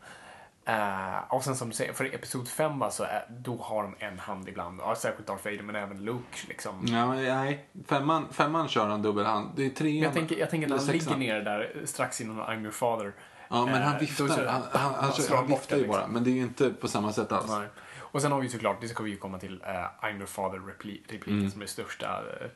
Eh, 0.69 1.19
och 1.29 1.45
sen 1.45 1.57
som 1.57 1.69
du 1.69 1.75
säger, 1.75 1.93
för 1.93 2.05
i 2.05 2.14
Episod 2.14 2.49
5 2.49 2.83
alltså, 2.83 3.05
eh, 3.05 3.09
då 3.29 3.57
har 3.57 3.83
de 3.83 3.95
en 3.99 4.19
hand 4.19 4.49
ibland. 4.49 4.81
Ja, 4.81 4.95
särskilt 4.95 5.27
Darth 5.27 5.45
Vader, 5.45 5.62
men 5.62 5.77
även 5.77 6.05
Luke. 6.05 6.47
Liksom. 6.49 6.85
Ja, 6.87 7.14
nej. 7.14 7.67
Femman, 7.87 8.29
femman 8.33 8.69
kör 8.69 8.87
han 8.89 9.03
dubbelhand. 9.03 9.51
Det 9.57 9.67
är 9.67 9.71
trean. 9.71 9.97
Jag 9.97 10.12
tänker, 10.12 10.37
jag 10.37 10.51
tänker 10.51 10.67
eller 10.67 10.77
han 10.79 10.87
ligger 10.87 11.17
ner 11.17 11.41
där 11.41 11.73
eh, 11.81 11.85
strax 11.87 12.21
innan 12.21 12.41
I'm 12.41 12.61
your 12.62 12.71
father. 12.73 13.12
Ja, 13.49 13.67
men 13.67 13.83
han 13.83 13.99
viftar. 13.99 14.27
så- 14.29 14.47
Han, 14.49 14.62
han, 14.73 14.95
han, 14.95 15.12
kör- 15.29 15.37
han 15.37 15.47
viftar 15.47 15.77
ju 15.77 15.87
bara. 15.87 15.97
liksom. 15.97 16.12
Men 16.14 16.25
det 16.25 16.31
är 16.31 16.35
ju 16.35 16.43
inte 16.43 16.71
på 16.71 16.89
samma 16.89 17.12
sätt 17.12 17.33
alls. 17.33 17.51
Nej. 17.51 17.69
Och 17.99 18.23
sen 18.23 18.33
har 18.33 18.41
vi 18.41 18.49
såklart, 18.49 18.81
det 18.81 18.89
ska 18.89 19.03
vi 19.03 19.11
ju 19.11 19.17
komma 19.17 19.39
till, 19.39 19.62
uh, 19.62 20.05
I'm 20.07 20.17
your 20.17 20.27
father 20.27 20.59
repli- 20.59 21.01
repliken 21.09 21.39
Mm. 21.39 21.51
som 21.51 21.62
är 21.62 21.67
största, 21.67 22.07
eh, 22.41 22.47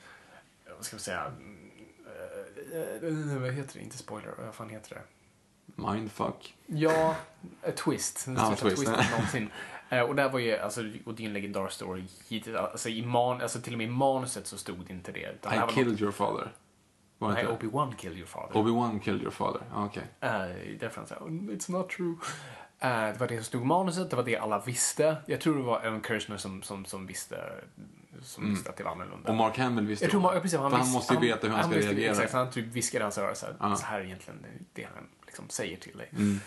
vad 0.76 0.84
ska 0.84 0.96
vi 0.96 1.02
säga, 1.02 1.24
uh, 3.02 3.38
vad 3.40 3.50
heter 3.52 3.74
det? 3.78 3.84
Inte 3.84 3.98
spoiler, 3.98 4.30
vad 4.44 4.54
fan 4.54 4.68
heter 4.68 4.94
det? 4.94 5.00
Mindfuck. 5.76 6.56
Ja, 6.66 7.16
a 7.62 7.70
twist. 7.76 8.24
Den 8.26 8.34
Ja, 8.36 8.54
twist. 8.56 8.76
twisten 8.76 9.04
någonsin. 9.10 9.50
Eh, 9.88 10.00
och 10.00 10.14
där 10.16 10.28
var 10.28 10.38
ju, 10.38 10.56
alltså, 10.58 10.80
och 11.06 11.14
det 11.14 11.22
är 11.22 11.26
en 11.26 11.32
legendarisk 11.32 11.74
story. 11.76 12.04
hittills. 12.28 12.56
Alltså, 12.56 12.88
i 12.88 13.06
man, 13.06 13.40
alltså 13.42 13.60
till 13.60 13.72
och 13.74 13.78
med 13.78 13.86
i 13.86 13.90
manuset 13.90 14.46
så 14.46 14.58
stod 14.58 14.86
det 14.86 14.92
inte 14.92 15.12
det. 15.12 15.42
Det 15.42 15.54
I 15.54 15.58
var 15.58 15.68
killed 15.68 16.00
your 16.00 16.12
father. 16.12 16.52
Var 17.18 17.28
det 17.28 17.34
något, 17.34 17.34
nej, 17.34 17.58
det? 17.60 17.66
Obi-Wan 17.68 17.96
killed 17.96 18.18
your 18.18 18.26
father. 18.28 18.54
Obi-Wan 18.54 19.00
killed 19.00 19.22
your 19.22 19.30
father. 19.32 19.60
Okej. 19.74 20.02
Uh, 20.24 20.78
därför 20.80 20.96
han 20.96 21.06
sa 21.06 21.14
it's 21.14 21.70
not 21.70 21.88
true. 21.88 22.14
Eh, 22.78 22.88
det 22.90 23.16
var 23.20 23.28
det 23.28 23.36
som 23.36 23.44
stod 23.44 23.62
i 23.62 23.64
manuset, 23.64 24.10
det 24.10 24.16
var 24.16 24.22
det 24.22 24.36
alla 24.36 24.58
visste. 24.60 25.16
Jag 25.26 25.40
tror 25.40 25.56
det 25.56 25.62
var 25.62 25.78
Aaron 25.80 26.02
Kirshner 26.02 26.36
som, 26.36 26.62
som, 26.62 26.84
som 26.84 27.06
visste 27.06 27.36
som 28.22 28.50
visste 28.50 28.70
att 28.70 28.76
det 28.76 28.84
var 28.84 28.90
annorlunda. 28.90 29.28
Mm. 29.28 29.30
Och 29.30 29.46
Mark 29.46 29.58
Hamill 29.58 29.86
visste 29.86 30.04
jag 30.04 30.10
tror 30.10 30.20
man, 30.20 30.34
det. 30.34 30.40
precis, 30.40 30.58
han, 30.58 30.72
han 30.72 30.80
visste- 30.80 30.94
måste 30.94 31.14
ju 31.14 31.20
veta 31.20 31.46
hur 31.46 31.54
han, 31.54 31.64
ska 31.64 31.72
visste- 31.76 31.92
reagera. 31.92 32.10
Exakt, 32.10 32.32
han 32.32 32.50
typ 32.50 32.66
viskade 32.66 33.02
i 33.02 33.04
hans 33.04 33.18
öra 33.18 33.34
så 33.34 33.46
här, 33.46 33.54
Ja. 33.60 33.76
så 33.76 33.86
här 33.86 34.00
är 34.00 34.04
egentligen 34.04 34.46
det 34.72 34.84
han 34.94 35.06
liksom 35.30 35.48
säger 35.48 35.76
till 35.76 35.96
dig. 35.98 36.08
Mm. 36.16 36.40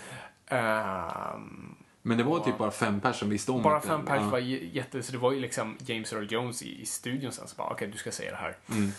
Ehm, 0.47 1.75
Men 2.01 2.17
det 2.17 2.23
var 2.23 2.39
typ 2.39 2.57
bara 2.57 2.71
fem 2.71 2.99
personer 3.01 3.13
som 3.13 3.29
visste 3.29 3.51
om 3.51 3.61
bara 3.61 3.79
det. 3.79 3.88
fem 3.88 4.05
pers 4.05 4.21
Ja. 4.21 4.29
var 4.29 4.39
jätte... 4.39 5.03
Så 5.03 5.11
det 5.11 5.17
var 5.17 5.31
ju 5.31 5.39
liksom 5.39 5.77
James 5.86 6.13
Earl 6.13 6.31
Jones 6.34 6.61
i, 6.63 6.81
i 6.81 6.86
studion 6.86 7.31
sen 7.31 7.47
så 7.47 7.55
bara, 7.55 7.67
okej 7.69 7.88
du 7.88 7.97
ska 7.97 8.11
säga 8.11 8.31
det 8.31 8.38
här. 8.38 8.57
Mm. 8.71 8.91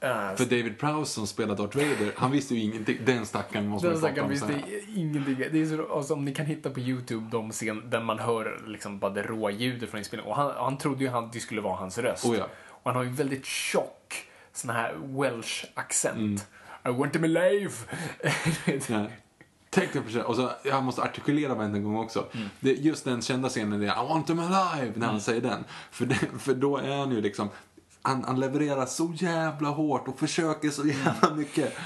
Eh, 0.00 0.36
För 0.36 0.44
David 0.44 0.78
Prowse 0.78 1.12
som 1.12 1.26
spelar 1.26 1.56
Darth 1.56 1.76
Vader, 1.76 2.12
han 2.16 2.30
visste 2.30 2.54
ju 2.54 2.60
ingenting. 2.60 2.98
Den 3.04 3.26
stackaren 3.26 3.68
måste 3.68 3.88
Den 3.88 4.00
man 4.00 4.10
ju 4.14 4.16
prata 4.20 4.36
stackaren 4.36 4.54
om. 4.54 4.64
visste 4.64 5.00
ingenting. 5.00 5.36
Det 5.52 5.60
är 5.60 5.66
så, 5.76 5.94
alltså, 5.96 6.14
om 6.14 6.24
ni 6.24 6.34
kan 6.34 6.46
hitta 6.46 6.70
på 6.70 6.80
YouTube 6.80 7.30
de 7.30 7.50
scen 7.50 7.90
där 7.90 8.00
man 8.00 8.18
hör 8.18 8.62
liksom 8.66 8.98
bara 8.98 9.10
det 9.10 9.22
råa 9.22 9.50
ljudet 9.50 9.90
från 9.90 9.98
inspelningen. 9.98 10.30
Och 10.30 10.36
han, 10.36 10.52
han 10.56 10.78
trodde 10.78 11.04
ju 11.04 11.10
att 11.10 11.32
det 11.32 11.40
skulle 11.40 11.60
vara 11.60 11.76
hans 11.76 11.98
röst. 11.98 12.24
Oh 12.24 12.36
ja. 12.36 12.48
Och 12.68 12.90
han 12.90 12.96
har 12.96 13.02
ju 13.04 13.10
väldigt 13.10 13.46
tjock 13.46 14.24
sån 14.52 14.70
här 14.70 14.94
welsh 15.22 15.64
accent. 15.74 16.16
Mm. 16.18 16.38
I 16.88 16.92
want 16.92 17.16
him 17.16 17.24
alive! 17.24 17.72
Ja. 18.88 19.06
Tänk 19.70 19.92
dig 19.92 20.02
det. 20.12 20.22
Och 20.22 20.36
så, 20.36 20.50
jag 20.62 20.84
måste 20.84 21.02
artikulera 21.02 21.54
varenda 21.54 21.78
gång 21.78 21.96
också. 21.96 22.26
Mm. 22.32 22.48
Det, 22.60 22.72
just 22.72 23.04
den 23.04 23.22
kända 23.22 23.48
scenen, 23.48 23.80
det 23.80 23.86
är 23.86 24.04
I 24.04 24.08
want 24.08 24.30
him 24.30 24.38
alive, 24.38 24.92
när 24.96 25.06
han 25.06 25.20
säger 25.20 25.40
den. 25.40 25.64
För, 25.90 26.06
det, 26.06 26.18
för 26.38 26.54
då 26.54 26.76
är 26.76 26.96
han 26.96 27.10
ju 27.10 27.20
liksom, 27.20 27.48
han, 28.02 28.24
han 28.24 28.40
levererar 28.40 28.86
så 28.86 29.12
jävla 29.16 29.68
hårt 29.68 30.08
och 30.08 30.18
försöker 30.18 30.70
så 30.70 30.86
jävla 30.86 31.34
mycket. 31.36 31.76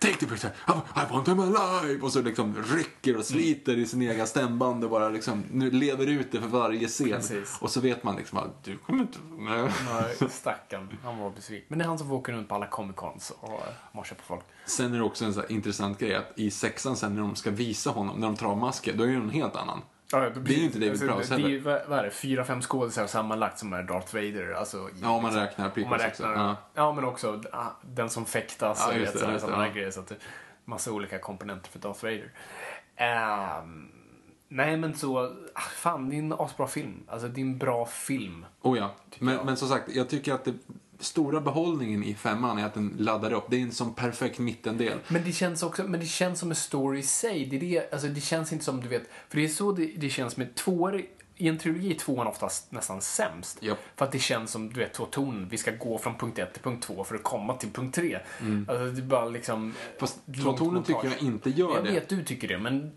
Take 0.00 0.16
the 0.16 0.26
picture, 0.26 0.52
I, 0.68 0.72
I 1.00 1.12
want 1.12 1.28
him 1.28 1.40
alive! 1.40 2.02
Och 2.02 2.12
så 2.12 2.22
liksom 2.22 2.56
rycker 2.62 3.16
och 3.16 3.24
sliter 3.24 3.78
i 3.78 3.86
sin 3.86 4.02
egen 4.02 4.26
stämband 4.26 4.84
och 4.84 4.90
bara 4.90 5.08
liksom, 5.08 5.44
nu 5.52 5.70
lever 5.70 6.06
ut 6.06 6.32
det 6.32 6.40
för 6.40 6.48
varje 6.48 6.88
scen. 6.88 7.10
Precis. 7.10 7.58
Och 7.60 7.70
så 7.70 7.80
vet 7.80 8.04
man 8.04 8.16
liksom 8.16 8.38
att 8.38 8.64
du 8.64 8.78
kommer 8.78 9.00
inte... 9.00 9.18
Nej. 9.38 9.70
Nej, 9.92 10.30
Stackarn, 10.30 10.98
han 11.04 11.18
var 11.18 11.30
besviken. 11.30 11.66
Men 11.68 11.78
det 11.78 11.84
är 11.84 11.88
han 11.88 11.98
som 11.98 12.08
får 12.08 12.14
åka 12.14 12.32
runt 12.32 12.48
på 12.48 12.54
alla 12.54 12.66
Comic 12.66 12.96
Cons 12.96 13.32
och 13.40 13.60
morsar 13.92 14.16
på 14.16 14.22
folk. 14.22 14.44
Sen 14.66 14.94
är 14.94 14.98
det 14.98 15.04
också 15.04 15.24
en 15.24 15.34
så 15.34 15.46
intressant 15.46 15.98
grej 15.98 16.14
att 16.14 16.32
i 16.36 16.50
sexan 16.50 16.96
sen 16.96 17.14
när 17.14 17.22
de 17.22 17.36
ska 17.36 17.50
visa 17.50 17.90
honom, 17.90 18.20
när 18.20 18.26
de 18.26 18.36
tar 18.36 18.46
av 18.46 18.58
masken, 18.58 18.96
då 18.96 19.04
är 19.04 19.08
det 19.08 19.14
en 19.14 19.30
helt 19.30 19.56
annan. 19.56 19.82
Ja, 20.12 20.30
Det 20.30 20.54
är 20.54 20.58
ju 20.58 20.64
inte 20.64 20.78
David 20.78 21.00
Prowse 21.00 21.28
Det 21.28 21.34
är 21.34 21.38
heller. 21.38 21.48
ju, 21.48 21.60
vad 21.60 21.80
vad 21.88 21.98
är 21.98 22.02
det, 22.04 22.10
fyra, 22.10 22.44
fem 22.44 22.62
skådisar 22.62 23.06
sammanlagt 23.06 23.58
som 23.58 23.72
är 23.72 23.82
Darth 23.82 24.14
Vader. 24.14 24.52
Alltså, 24.52 24.90
Ja, 25.02 25.10
om 25.10 25.22
man 25.22 25.34
räknar 25.34 25.66
om 25.76 25.90
man 25.90 25.98
räknar, 25.98 26.08
också. 26.08 26.22
ja. 26.24 26.56
Ja. 26.74 26.92
men 26.92 27.04
också 27.04 27.42
ah, 27.52 27.66
den 27.82 28.10
som 28.10 28.24
fäktas 28.26 28.78
Ja, 28.88 28.94
och 28.94 29.00
vet, 29.00 29.12
det, 29.12 29.18
sådana 29.18 29.34
det, 29.34 29.40
sådana 29.40 29.66
ja. 29.66 29.72
grejer. 29.72 29.90
Så 29.90 30.00
att 30.00 30.06
det 30.06 30.16
massa 30.64 30.92
olika 30.92 31.18
komponenter 31.18 31.70
för 31.70 31.78
Darth 31.78 32.04
Vader. 32.04 32.30
Ehm, 32.96 33.88
nej, 34.48 34.76
men 34.76 34.94
så, 34.94 35.18
ah, 35.54 35.60
fan, 35.60 36.10
det 36.10 36.16
är 36.16 36.18
en 36.18 36.32
asbra 36.38 36.66
film. 36.66 37.02
Alltså, 37.08 37.28
det 37.28 37.40
är 37.40 37.42
en 37.44 37.58
bra 37.58 37.86
film. 37.86 38.46
Oh 38.62 38.78
ja. 38.78 38.90
Men, 39.18 39.34
jag. 39.34 39.46
men 39.46 39.56
som 39.56 39.68
sagt, 39.68 39.88
jag 39.94 40.08
tycker 40.08 40.34
att 40.34 40.44
det 40.44 40.54
stora 40.98 41.40
behållningen 41.40 42.04
i 42.04 42.14
femman 42.14 42.58
är 42.58 42.64
att 42.66 42.74
den 42.74 42.94
laddar 42.98 43.32
upp. 43.32 43.44
Det 43.50 43.56
är 43.56 43.62
en 43.62 43.72
sån 43.72 43.94
perfekt 43.94 44.38
mittendel. 44.38 44.98
Men 45.08 45.24
det 45.24 45.32
känns 45.32 45.62
också, 45.62 45.84
men 45.84 46.00
det 46.00 46.06
känns 46.06 46.38
som 46.38 46.50
en 46.50 46.56
story 46.56 46.98
i 46.98 47.02
sig. 47.02 47.46
Det, 47.46 47.56
är 47.56 47.60
det, 47.60 47.92
alltså, 47.92 48.08
det 48.08 48.20
känns 48.20 48.52
inte 48.52 48.64
som, 48.64 48.80
du 48.80 48.88
vet, 48.88 49.02
för 49.28 49.36
det 49.36 49.44
är 49.44 49.48
så 49.48 49.72
det, 49.72 49.86
det 49.96 50.10
känns 50.10 50.36
med 50.36 50.54
tvåor. 50.54 51.02
I 51.40 51.48
en 51.48 51.58
trilogi 51.58 51.90
är 51.90 51.98
tvåan 51.98 52.26
oftast 52.26 52.72
nästan 52.72 53.00
sämst. 53.00 53.62
Japp. 53.62 53.78
För 53.96 54.04
att 54.04 54.12
det 54.12 54.18
känns 54.18 54.50
som, 54.50 54.72
du 54.72 54.80
vet, 54.80 54.92
två 54.94 55.04
tonen. 55.04 55.48
Vi 55.50 55.56
ska 55.56 55.70
gå 55.70 55.98
från 55.98 56.14
punkt 56.14 56.38
ett 56.38 56.52
till 56.52 56.62
punkt 56.62 56.82
två 56.86 57.04
för 57.04 57.14
att 57.14 57.22
komma 57.22 57.56
till 57.56 57.70
punkt 57.70 57.94
tre. 57.94 58.18
Alltså, 58.68 58.84
det 58.84 59.00
är 59.00 59.02
bara 59.02 59.24
liksom... 59.28 59.62
Mm. 59.62 59.74
Fast 60.00 60.18
tvåtonen 60.42 60.74
montage. 60.74 61.02
tycker 61.02 61.16
jag 61.16 61.22
inte 61.28 61.50
gör 61.50 61.74
Jag 61.74 61.84
det. 61.84 61.90
vet 61.90 62.08
du 62.08 62.24
tycker 62.24 62.48
det, 62.48 62.58
men... 62.58 62.92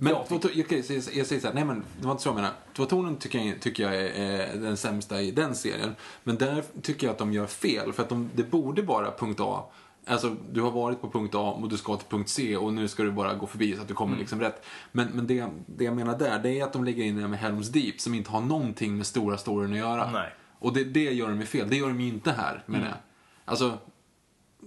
Men 0.00 0.12
jag 0.12 0.26
två, 0.28 0.40
så 0.40 0.48
jag, 0.54 0.72
jag 0.72 1.26
säger 1.26 1.40
så 1.40 1.46
här, 1.46 1.54
nej 1.54 1.64
men 1.64 1.82
det 2.00 2.06
var 2.06 2.12
inte 2.12 2.22
så 2.22 2.28
jag 2.28 2.34
menade. 2.34 2.54
Tvåtonen 2.76 3.16
tycker 3.16 3.38
jag, 3.38 3.60
tycker 3.60 3.82
jag 3.82 3.94
är, 3.94 4.08
är 4.10 4.56
den 4.56 4.76
sämsta 4.76 5.22
i 5.22 5.30
den 5.30 5.54
serien. 5.54 5.96
Men 6.24 6.36
där 6.36 6.64
tycker 6.82 7.06
jag 7.06 7.12
att 7.12 7.18
de 7.18 7.32
gör 7.32 7.46
fel. 7.46 7.92
För 7.92 8.02
att 8.02 8.08
de, 8.08 8.30
det 8.34 8.42
borde 8.42 8.82
vara 8.82 9.10
punkt 9.10 9.40
A. 9.40 9.64
Alltså, 10.06 10.36
du 10.50 10.60
har 10.60 10.70
varit 10.70 11.00
på 11.00 11.10
punkt 11.10 11.34
A 11.34 11.50
och 11.50 11.68
du 11.68 11.76
ska 11.76 11.96
till 11.96 12.08
punkt 12.08 12.28
C 12.28 12.56
och 12.56 12.74
nu 12.74 12.88
ska 12.88 13.02
du 13.02 13.12
bara 13.12 13.34
gå 13.34 13.46
förbi 13.46 13.76
så 13.76 13.82
att 13.82 13.88
du 13.88 13.94
kommer 13.94 14.16
liksom 14.16 14.40
rätt. 14.40 14.64
Men, 14.92 15.08
men 15.08 15.26
det, 15.26 15.46
det 15.66 15.84
jag 15.84 15.96
menar 15.96 16.18
där, 16.18 16.38
det 16.38 16.60
är 16.60 16.64
att 16.64 16.72
de 16.72 16.84
lägger 16.84 17.04
in 17.04 17.14
det 17.14 17.20
här 17.20 17.28
med 17.28 17.38
Helms 17.38 17.68
Deep 17.68 18.00
som 18.00 18.14
inte 18.14 18.30
har 18.30 18.40
någonting 18.40 18.96
med 18.96 19.06
stora 19.06 19.38
storyn 19.38 19.72
att 19.72 19.78
göra. 19.78 20.10
Nej. 20.10 20.34
Och 20.58 20.72
det, 20.72 20.84
det 20.84 21.12
gör 21.12 21.28
de 21.28 21.40
ju 21.40 21.46
fel. 21.46 21.68
Det 21.70 21.76
gör 21.76 21.88
de 21.88 22.00
ju 22.00 22.08
inte 22.08 22.32
här, 22.32 22.62
menar 22.66 22.86
jag. 22.86 22.96
Alltså, 23.44 23.78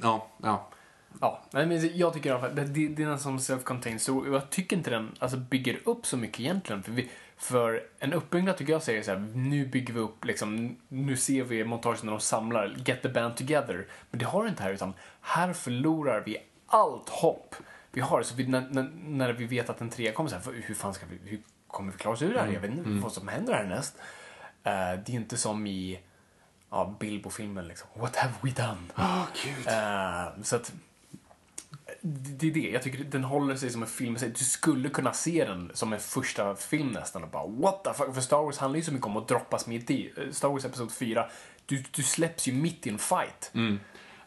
ja, 0.01 0.27
ja. 0.43 0.69
Ja, 1.21 1.41
men 1.51 1.97
jag 1.97 2.13
tycker 2.13 2.29
i 2.29 2.31
alla 2.31 2.41
fall, 2.41 2.55
det, 2.55 2.63
det, 2.63 2.87
det 2.87 3.03
är 3.03 3.07
en 3.07 3.19
som 3.19 3.37
self-contained 3.37 3.97
story. 3.97 4.31
Jag 4.31 4.49
tycker 4.49 4.77
inte 4.77 4.89
den 4.89 5.11
alltså, 5.19 5.37
bygger 5.37 5.79
upp 5.83 6.05
så 6.05 6.17
mycket 6.17 6.39
egentligen. 6.39 6.83
För, 6.83 6.91
vi, 6.91 7.09
för 7.37 7.83
en 7.99 8.13
uppbyggnad 8.13 8.57
tycker 8.57 8.73
jag 8.73 8.83
säger 8.83 9.03
så 9.03 9.11
här, 9.11 9.19
nu 9.19 9.65
bygger 9.65 9.93
vi 9.93 9.99
upp, 9.99 10.25
liksom, 10.25 10.77
nu 10.87 11.17
ser 11.17 11.43
vi 11.43 11.63
montagen 11.63 11.99
när 12.03 12.11
de 12.11 12.19
samlar, 12.19 12.75
get 12.85 13.01
the 13.01 13.09
band 13.09 13.37
together. 13.37 13.87
Men 14.11 14.19
det 14.19 14.25
har 14.25 14.43
det 14.43 14.49
inte 14.49 14.63
här, 14.63 14.73
utan 14.73 14.93
här 15.21 15.53
förlorar 15.53 16.23
vi 16.25 16.37
allt 16.67 17.09
hopp 17.09 17.55
vi 17.91 18.01
har. 18.01 18.23
Så 18.23 18.35
vi, 18.35 18.47
när, 18.47 18.89
när, 19.05 19.33
vi 19.33 19.45
vet 19.45 19.69
att 19.69 19.81
en 19.81 19.89
trea 19.89 20.11
kommer, 20.11 20.29
så 20.29 20.35
här, 20.35 20.63
hur 20.65 20.75
fan 20.75 20.93
ska 20.93 21.05
vi, 21.05 21.29
hur 21.29 21.41
kommer 21.67 21.91
vi 21.91 21.97
klara 21.97 22.13
oss 22.13 22.21
ur 22.21 22.33
det 22.33 22.39
här? 22.39 22.47
Jag 22.47 22.59
vet 22.59 22.71
inte 22.71 22.89
vad 22.89 23.11
som 23.11 23.27
händer 23.27 23.53
härnäst. 23.53 23.95
Uh, 23.97 25.03
det 25.05 25.09
är 25.09 25.15
inte 25.15 25.37
som 25.37 25.67
i 25.67 25.99
ja, 26.69 26.95
Bilbo-filmen, 26.99 27.67
liksom. 27.67 27.89
What 27.93 28.15
have 28.15 28.33
we 28.41 28.49
done? 28.49 28.77
Gud. 29.43 29.67
Eh, 29.67 30.43
så 30.43 30.55
att 30.55 30.73
det 32.39 32.47
är 32.47 32.51
det. 32.51 32.69
Jag 32.69 32.81
tycker 32.83 33.03
den 33.03 33.23
håller 33.23 33.55
sig 33.55 33.69
som 33.69 33.81
en 33.81 33.87
film. 33.87 34.17
Du 34.37 34.43
skulle 34.45 34.89
kunna 34.89 35.13
se 35.13 35.45
den 35.45 35.71
som 35.73 35.93
en 35.93 35.99
första 35.99 36.55
film 36.55 36.87
nästan 36.87 37.23
och 37.23 37.29
bara 37.29 37.47
what 37.47 37.83
the 37.83 37.93
fuck. 37.93 38.13
För 38.15 38.21
Star 38.21 38.37
Wars 38.43 38.57
handlar 38.57 38.77
ju 38.77 38.83
så 38.83 38.91
mycket 38.93 39.07
om 39.07 39.17
att 39.17 39.27
droppas 39.27 39.67
mitt 39.67 39.91
i. 39.91 40.13
Eh, 40.17 40.31
Star 40.31 40.49
Wars 40.49 40.65
Episod 40.65 40.91
4, 40.91 41.29
du, 41.65 41.83
du 41.91 42.03
släpps 42.03 42.47
ju 42.47 42.53
mitt 42.53 42.87
i 42.87 42.89
en 42.89 42.97
fight. 42.99 43.51
Mm. 43.53 43.79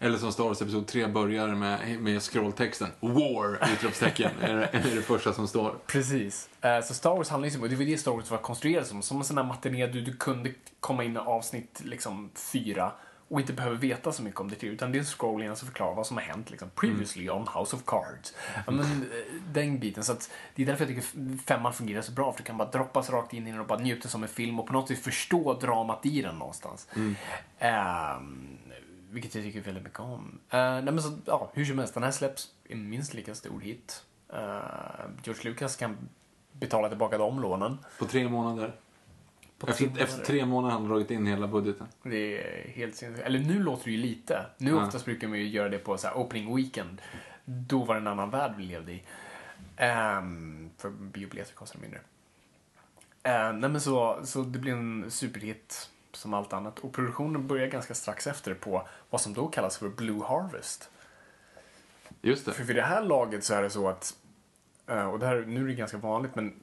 Eller 0.03 0.19
som 0.19 0.33
Star 0.33 0.45
Wars 0.45 0.63
Episod 0.63 0.87
3 0.87 1.07
börjar 1.07 1.49
med, 1.49 2.01
med 2.03 2.23
scrolltexten. 2.23 2.89
War! 3.01 3.73
Utropstecken. 3.73 4.31
är, 4.41 4.55
det- 4.57 4.67
är 4.73 4.95
det 4.97 5.03
första 5.03 5.33
som 5.33 5.49
står. 5.49 5.75
Precis. 5.87 6.49
Eh, 6.61 6.81
så 6.85 6.95
Star 6.95 7.11
Wars 7.17 7.29
handlar 7.29 7.47
ju 7.47 7.51
så 7.55 7.59
mycket, 7.59 7.71
det 7.79 7.85
var 7.85 7.91
det 7.91 7.99
Star 7.99 8.13
Wars 8.13 8.31
var 8.31 8.39
konstruerat 8.39 8.87
som. 8.87 9.03
Som 9.03 9.19
en 9.19 9.25
sån 9.25 9.37
där 9.37 9.43
matiné, 9.45 9.87
du, 9.87 10.01
du 10.01 10.13
kunde 10.17 10.53
komma 10.81 11.05
in 11.05 11.15
i 11.17 11.19
avsnitt 11.19 11.81
liksom 11.85 12.31
fyra 12.53 12.93
och 13.31 13.41
inte 13.41 13.53
behöver 13.53 13.77
veta 13.77 14.13
så 14.13 14.23
mycket 14.23 14.41
om 14.41 14.49
det 14.49 14.63
utan 14.67 14.93
det 14.93 14.99
är 14.99 15.01
en 15.01 15.05
scroll 15.05 15.57
som 15.57 15.69
förklarar 15.69 15.95
vad 15.95 16.07
som 16.07 16.17
har 16.17 16.25
hänt. 16.25 16.51
Liksom. 16.51 16.71
Previously 16.75 17.31
on 17.31 17.49
House 17.55 17.77
of 17.77 17.83
Cards. 17.85 18.35
Ja, 18.67 18.73
men, 18.73 18.81
eh, 18.81 19.43
den 19.53 19.79
biten. 19.79 20.05
Så 20.05 20.13
att, 20.13 20.31
det 20.55 20.63
är 20.63 20.67
därför 20.67 20.87
jag 20.87 20.89
tycker 20.89 21.39
femman 21.39 21.73
fungerar 21.73 22.03
så 22.03 22.13
bra. 22.13 22.33
För 22.33 22.39
du 22.39 22.45
kan 22.45 22.57
bara 22.57 22.71
droppas 22.71 23.11
rakt 23.11 23.33
in 23.33 23.47
i 23.47 23.51
den 23.51 23.61
och 23.61 23.67
bara 23.67 23.79
njuta 23.79 24.09
som 24.09 24.23
en 24.23 24.29
film 24.29 24.61
och 24.61 24.67
på 24.67 24.73
något 24.73 24.91
vis 24.91 25.03
förstå 25.03 25.55
dramat 25.55 26.07
i 26.07 26.23
den 26.23 26.37
någonstans. 26.37 26.89
Ehm, 27.59 28.59
vilket 29.11 29.35
jag 29.35 29.45
tycker 29.45 29.61
väldigt 29.61 29.85
mycket 29.85 30.01
om. 30.01 30.39
Uh, 30.55 30.61
nej, 30.61 30.83
men 30.83 31.03
så, 31.03 31.19
ja, 31.25 31.51
hur 31.55 31.65
som 31.65 31.79
helst, 31.79 31.95
den 31.95 32.03
här 32.03 32.11
släpps 32.11 32.49
i 32.65 32.73
en 32.73 32.89
minst 32.89 33.15
lika 33.15 33.35
stor 33.35 33.61
hit. 33.61 34.05
Uh, 34.33 34.39
George 35.25 35.51
Lucas 35.51 35.77
kan 35.77 35.97
betala 36.53 36.89
tillbaka 36.89 37.19
de 37.19 37.41
lånen. 37.41 37.79
På 37.99 38.05
tre 38.05 38.29
månader. 38.29 38.75
På 39.61 39.67
Efter, 39.67 39.87
tre 39.87 40.03
efter 40.03 40.25
tre 40.25 40.47
månader 40.47 40.73
har 40.73 40.81
han 40.81 40.89
dragit 40.89 41.11
in 41.11 41.27
hela 41.27 41.47
budgeten. 41.47 41.87
Det 42.03 42.39
är 42.39 42.69
helt 42.69 42.95
sinnessjukt. 42.97 43.27
Eller 43.27 43.39
nu 43.39 43.63
låter 43.63 43.85
det 43.85 43.91
ju 43.91 43.97
lite. 43.97 44.47
Nu 44.59 44.71
Ja. 44.71 44.87
oftast 44.87 45.05
brukar 45.05 45.29
man 45.29 45.39
ju 45.39 45.49
göra 45.49 45.69
det 45.69 45.79
på 45.79 45.99
så 45.99 46.07
här 46.07 46.17
opening 46.17 46.57
weekend. 46.57 47.03
Då 47.45 47.85
var 47.85 47.95
det 47.95 48.01
en 48.01 48.07
annan 48.07 48.31
värld 48.31 48.55
vi 48.57 48.63
levde 48.65 48.93
i. 48.93 49.03
Um, 50.19 50.71
för 50.79 50.91
biobiljetter 50.91 51.55
kostar 51.55 51.81
mindre. 51.81 51.99
Uh, 51.99 53.59
nej 53.59 53.71
men 53.71 53.81
så, 53.81 54.21
så 54.25 54.43
det 54.43 54.59
blir 54.59 54.73
en 54.73 55.11
superhit 55.11 55.91
som 56.13 56.35
allt 56.35 56.53
annat. 56.53 56.79
Och 56.79 56.93
produktionen 56.93 57.47
börjar 57.47 57.67
ganska 57.67 57.95
strax 57.95 58.27
efter 58.27 58.55
på 58.55 58.89
vad 59.11 59.21
som 59.21 59.35
då 59.35 59.49
kallas 59.49 59.79
för 59.79 59.89
Blue 59.89 60.23
Harvest. 60.25 60.91
Just 62.23 62.47
det. 62.47 62.53
För 62.53 62.65
vid 62.65 62.77
det 62.77 62.83
här 62.83 63.03
laget 63.03 63.45
så 63.45 63.55
är 63.55 63.63
det 63.63 63.71
så 63.71 63.89
att, 63.89 64.17
eh, 64.87 65.05
och 65.11 65.19
det 65.19 65.27
här, 65.27 65.45
nu 65.47 65.63
är 65.65 65.67
det 65.69 65.75
ganska 65.75 65.99
vanligt, 65.99 66.35
men 66.35 66.55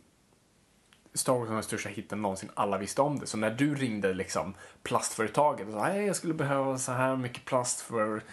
Star 1.17 1.33
Wars 1.33 1.47
var 1.47 1.53
den 1.53 1.63
största 1.63 1.89
hitten 1.89 2.21
någonsin, 2.21 2.49
alla 2.53 2.77
visste 2.77 3.01
om 3.01 3.19
det. 3.19 3.27
Så 3.27 3.37
när 3.37 3.49
du 3.51 3.75
ringde 3.75 4.13
liksom 4.13 4.53
plastföretaget 4.83 5.67
och 5.67 5.73
sa 5.73 5.83
"Hej, 5.83 6.05
jag 6.05 6.15
skulle 6.15 6.33
behöva 6.33 6.77
så 6.77 6.91
här 6.91 7.15
mycket 7.15 7.45
plast 7.45 7.81
för 7.81 8.23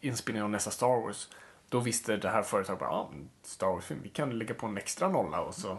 inspelningen 0.00 0.44
av 0.44 0.50
nästa 0.50 0.70
Star 0.70 1.02
Wars. 1.02 1.28
Då 1.68 1.80
visste 1.80 2.16
det 2.16 2.28
här 2.28 2.42
företaget 2.42 2.80
bara, 2.80 2.90
ah, 2.90 3.10
Star 3.42 3.66
Wars-film, 3.66 4.00
vi 4.02 4.08
kan 4.08 4.38
lägga 4.38 4.54
på 4.54 4.66
en 4.66 4.76
extra 4.76 5.08
nolla 5.08 5.40
och 5.40 5.54
så 5.54 5.78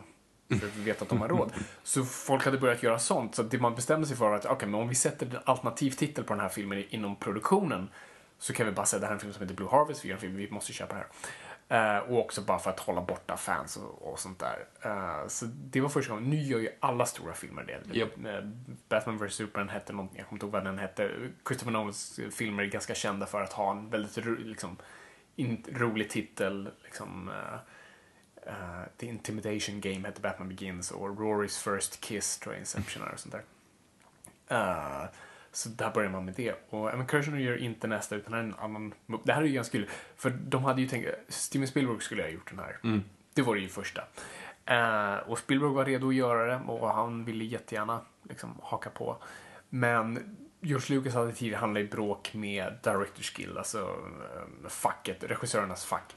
för 0.59 0.67
vi 0.67 0.83
vet 0.83 1.01
att 1.01 1.09
de 1.09 1.21
har 1.21 1.27
råd. 1.27 1.53
Så 1.83 2.03
folk 2.03 2.45
hade 2.45 2.57
börjat 2.57 2.83
göra 2.83 2.99
sånt. 2.99 3.35
Så 3.35 3.43
det 3.43 3.59
man 3.59 3.75
bestämde 3.75 4.07
sig 4.07 4.17
för 4.17 4.29
var 4.29 4.35
att 4.35 4.45
okej, 4.45 4.69
men 4.69 4.81
om 4.81 4.87
vi 4.87 4.95
sätter 4.95 5.25
en 5.25 5.37
alternativ 5.45 5.91
titel 5.91 6.23
på 6.23 6.33
den 6.33 6.39
här 6.39 6.49
filmen 6.49 6.83
inom 6.89 7.15
produktionen 7.15 7.89
så 8.39 8.53
kan 8.53 8.65
vi 8.65 8.71
bara 8.71 8.85
säga 8.85 8.99
det 8.99 9.05
här 9.05 9.11
är 9.11 9.15
en 9.15 9.19
film 9.19 9.33
som 9.33 9.41
heter 9.41 9.55
Blue 9.55 9.69
Harvest, 9.69 10.05
vi 10.05 10.09
gör 10.09 10.15
en 10.15 10.21
film, 10.21 10.35
vi 10.35 10.51
måste 10.51 10.73
köpa 10.73 10.93
det 10.93 10.99
här. 10.99 11.07
Eh, 11.69 11.97
och 11.97 12.19
också 12.19 12.41
bara 12.41 12.59
för 12.59 12.69
att 12.69 12.79
hålla 12.79 13.01
borta 13.01 13.37
fans 13.37 13.77
och, 13.77 14.11
och 14.11 14.19
sånt 14.19 14.39
där. 14.39 14.65
Eh, 14.81 15.27
så 15.27 15.45
det 15.45 15.81
var 15.81 15.89
första 15.89 16.13
gången. 16.13 16.29
Nu 16.29 16.41
gör 16.41 16.59
ju 16.59 16.69
alla 16.79 17.05
stora 17.05 17.33
filmer 17.33 17.63
det. 17.63 17.99
Japp. 17.99 18.25
Eh, 18.25 18.49
Batman 18.89 19.17
vs 19.17 19.33
Superman 19.33 19.69
hette 19.69 19.93
någonting, 19.93 20.17
jag 20.17 20.27
kommer 20.27 20.37
inte 20.37 20.45
ihåg 20.45 20.53
vad 20.53 20.63
den 20.63 20.77
hette. 20.77 21.11
Christopher 21.47 21.71
Nolans 21.71 22.19
filmer 22.31 22.63
är 22.63 22.67
ganska 22.67 22.95
kända 22.95 23.25
för 23.25 23.41
att 23.41 23.53
ha 23.53 23.71
en 23.71 23.89
väldigt 23.89 24.25
liksom, 24.25 24.77
in, 25.35 25.63
rolig 25.71 26.09
titel. 26.09 26.69
Liksom, 26.83 27.29
eh, 27.29 27.53
eh, 28.53 28.83
The 28.97 29.05
Intimidation 29.05 29.81
Game 29.81 30.07
hette 30.07 30.21
Batman 30.21 30.49
Begins 30.49 30.91
och 30.91 31.19
Rorys 31.19 31.57
First 31.57 32.01
Kiss 32.01 32.39
tror 32.39 32.55
jag 32.55 32.61
Inception 32.61 33.03
är 33.03 33.13
och 33.13 33.19
sånt 33.19 33.35
där. 33.35 33.43
Eh, 34.47 35.05
så 35.53 35.69
där 35.69 35.91
börjar 35.91 36.09
man 36.09 36.25
med 36.25 36.33
det. 36.33 36.55
Och 36.69 36.93
Evan 36.93 37.07
Kirshner 37.07 37.39
gör 37.39 37.57
inte 37.57 37.87
nästa 37.87 38.15
utan 38.15 38.33
en 38.33 38.55
annan. 38.59 38.93
Det 39.23 39.33
här 39.33 39.41
är 39.41 39.45
ju 39.45 39.53
ganska 39.53 39.77
kul. 39.77 39.89
För 40.15 40.29
de 40.29 40.63
hade 40.63 40.81
ju 40.81 40.87
tänkt, 40.87 41.09
Steven 41.27 41.67
Spielberg 41.67 41.99
skulle 42.01 42.23
ha 42.23 42.29
gjort 42.29 42.49
den 42.49 42.59
här. 42.59 42.77
Det 43.33 43.41
var 43.41 43.55
det 43.55 43.61
ju 43.61 43.69
första. 43.69 44.01
Eh, 44.65 45.15
och 45.15 45.39
Spielberg 45.39 45.71
var 45.71 45.85
redo 45.85 46.09
att 46.09 46.15
göra 46.15 46.45
det 46.45 46.61
och 46.67 46.89
han 46.89 47.25
ville 47.25 47.45
jättegärna 47.45 48.01
liksom, 48.29 48.59
haka 48.63 48.89
på. 48.89 49.17
Men 49.69 50.37
George 50.61 50.95
Lucas 50.95 51.13
hade 51.13 51.31
tidigare 51.31 51.59
handlat 51.59 51.83
i 51.83 51.87
bråk 51.87 52.33
med 52.33 52.73
Directors 52.83 53.33
Guild, 53.33 53.57
alltså 53.57 53.79
eh, 53.81 54.69
facket, 54.69 55.23
regissörernas 55.23 55.85
fack. 55.85 56.15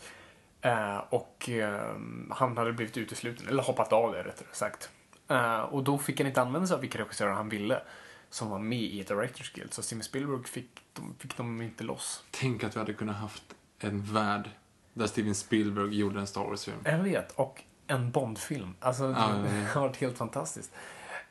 Eh, 0.60 0.96
och 0.96 1.48
eh, 1.48 1.96
han 2.30 2.56
hade 2.56 2.72
blivit 2.72 2.96
utesluten, 2.96 3.48
eller 3.48 3.62
hoppat 3.62 3.92
av 3.92 4.12
det 4.12 4.18
rättare 4.18 4.48
sagt. 4.52 4.90
Eh, 5.28 5.60
och 5.60 5.84
då 5.84 5.98
fick 5.98 6.20
han 6.20 6.26
inte 6.26 6.40
använda 6.40 6.66
sig 6.66 6.74
av 6.74 6.80
vilka 6.80 6.98
regissörer 6.98 7.32
han 7.32 7.48
ville 7.48 7.82
som 8.30 8.50
var 8.50 8.58
med 8.58 8.82
i 8.82 9.02
Directors 9.02 9.52
Guild. 9.52 9.74
Så 9.74 9.82
Steven 9.82 10.02
Spielberg 10.02 10.44
fick 10.44 10.70
de, 10.92 11.14
fick 11.18 11.36
de 11.36 11.62
inte 11.62 11.84
loss. 11.84 12.24
Tänk 12.30 12.64
att 12.64 12.76
vi 12.76 12.80
hade 12.80 12.92
kunnat 12.92 13.16
haft 13.16 13.42
en 13.78 14.02
värld 14.02 14.50
där 14.94 15.06
Steven 15.06 15.34
Spielberg 15.34 15.98
gjorde 15.98 16.20
en 16.20 16.26
Star 16.26 16.44
Wars-film. 16.44 16.78
Jag 16.84 16.98
vet, 16.98 17.32
och 17.32 17.62
en 17.86 18.10
Bondfilm. 18.10 18.74
Alltså, 18.80 19.08
det 19.08 19.18
ja. 19.18 19.66
har 19.74 19.80
varit 19.80 19.96
helt 19.96 20.18
fantastiskt. 20.18 20.72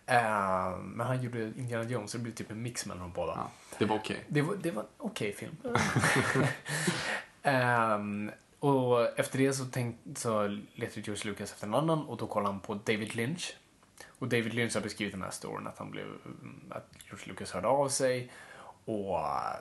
Eh, 0.05 0.77
men 0.77 1.07
han 1.07 1.21
gjorde 1.21 1.43
Indiana 1.57 1.83
Jones, 1.83 2.11
så 2.11 2.17
det 2.17 2.23
blev 2.23 2.33
typ 2.33 2.51
en 2.51 2.61
mix 2.61 2.85
mellan 2.85 3.01
de 3.01 3.11
båda. 3.11 3.33
Ja, 3.33 3.51
det 3.77 3.85
var 3.85 3.95
okej. 3.95 4.25
Det 4.27 4.41
var, 4.41 4.55
det 4.55 4.71
var 4.71 4.81
en 4.81 4.89
okej 4.97 5.33
film. 5.33 5.57
Ehm, 7.47 8.31
och 8.59 9.19
efter 9.19 9.39
det 9.39 9.53
så, 9.53 9.65
tänk, 9.65 9.95
så 10.15 10.47
letade 10.75 11.01
George 11.01 11.31
Lucas 11.31 11.51
efter 11.51 11.67
en 11.67 11.73
annan 11.73 12.05
och 12.05 12.17
då 12.17 12.27
kollade 12.27 12.53
han 12.53 12.59
på 12.59 12.73
David 12.73 13.15
Lynch. 13.15 13.55
Och 14.20 14.28
David 14.28 14.53
Lynch 14.53 14.76
har 14.76 14.82
beskrivit 14.82 15.13
den 15.13 15.22
här 15.22 15.32
storyn 15.32 15.68
att 15.68 15.78
han 15.78 15.91
blev, 15.91 16.07
att 16.70 16.89
George 17.07 17.28
Lucas 17.28 17.51
hörde 17.51 17.68
av 17.68 17.89
sig 17.89 18.32
och 18.86 19.20
eh, 19.20 19.55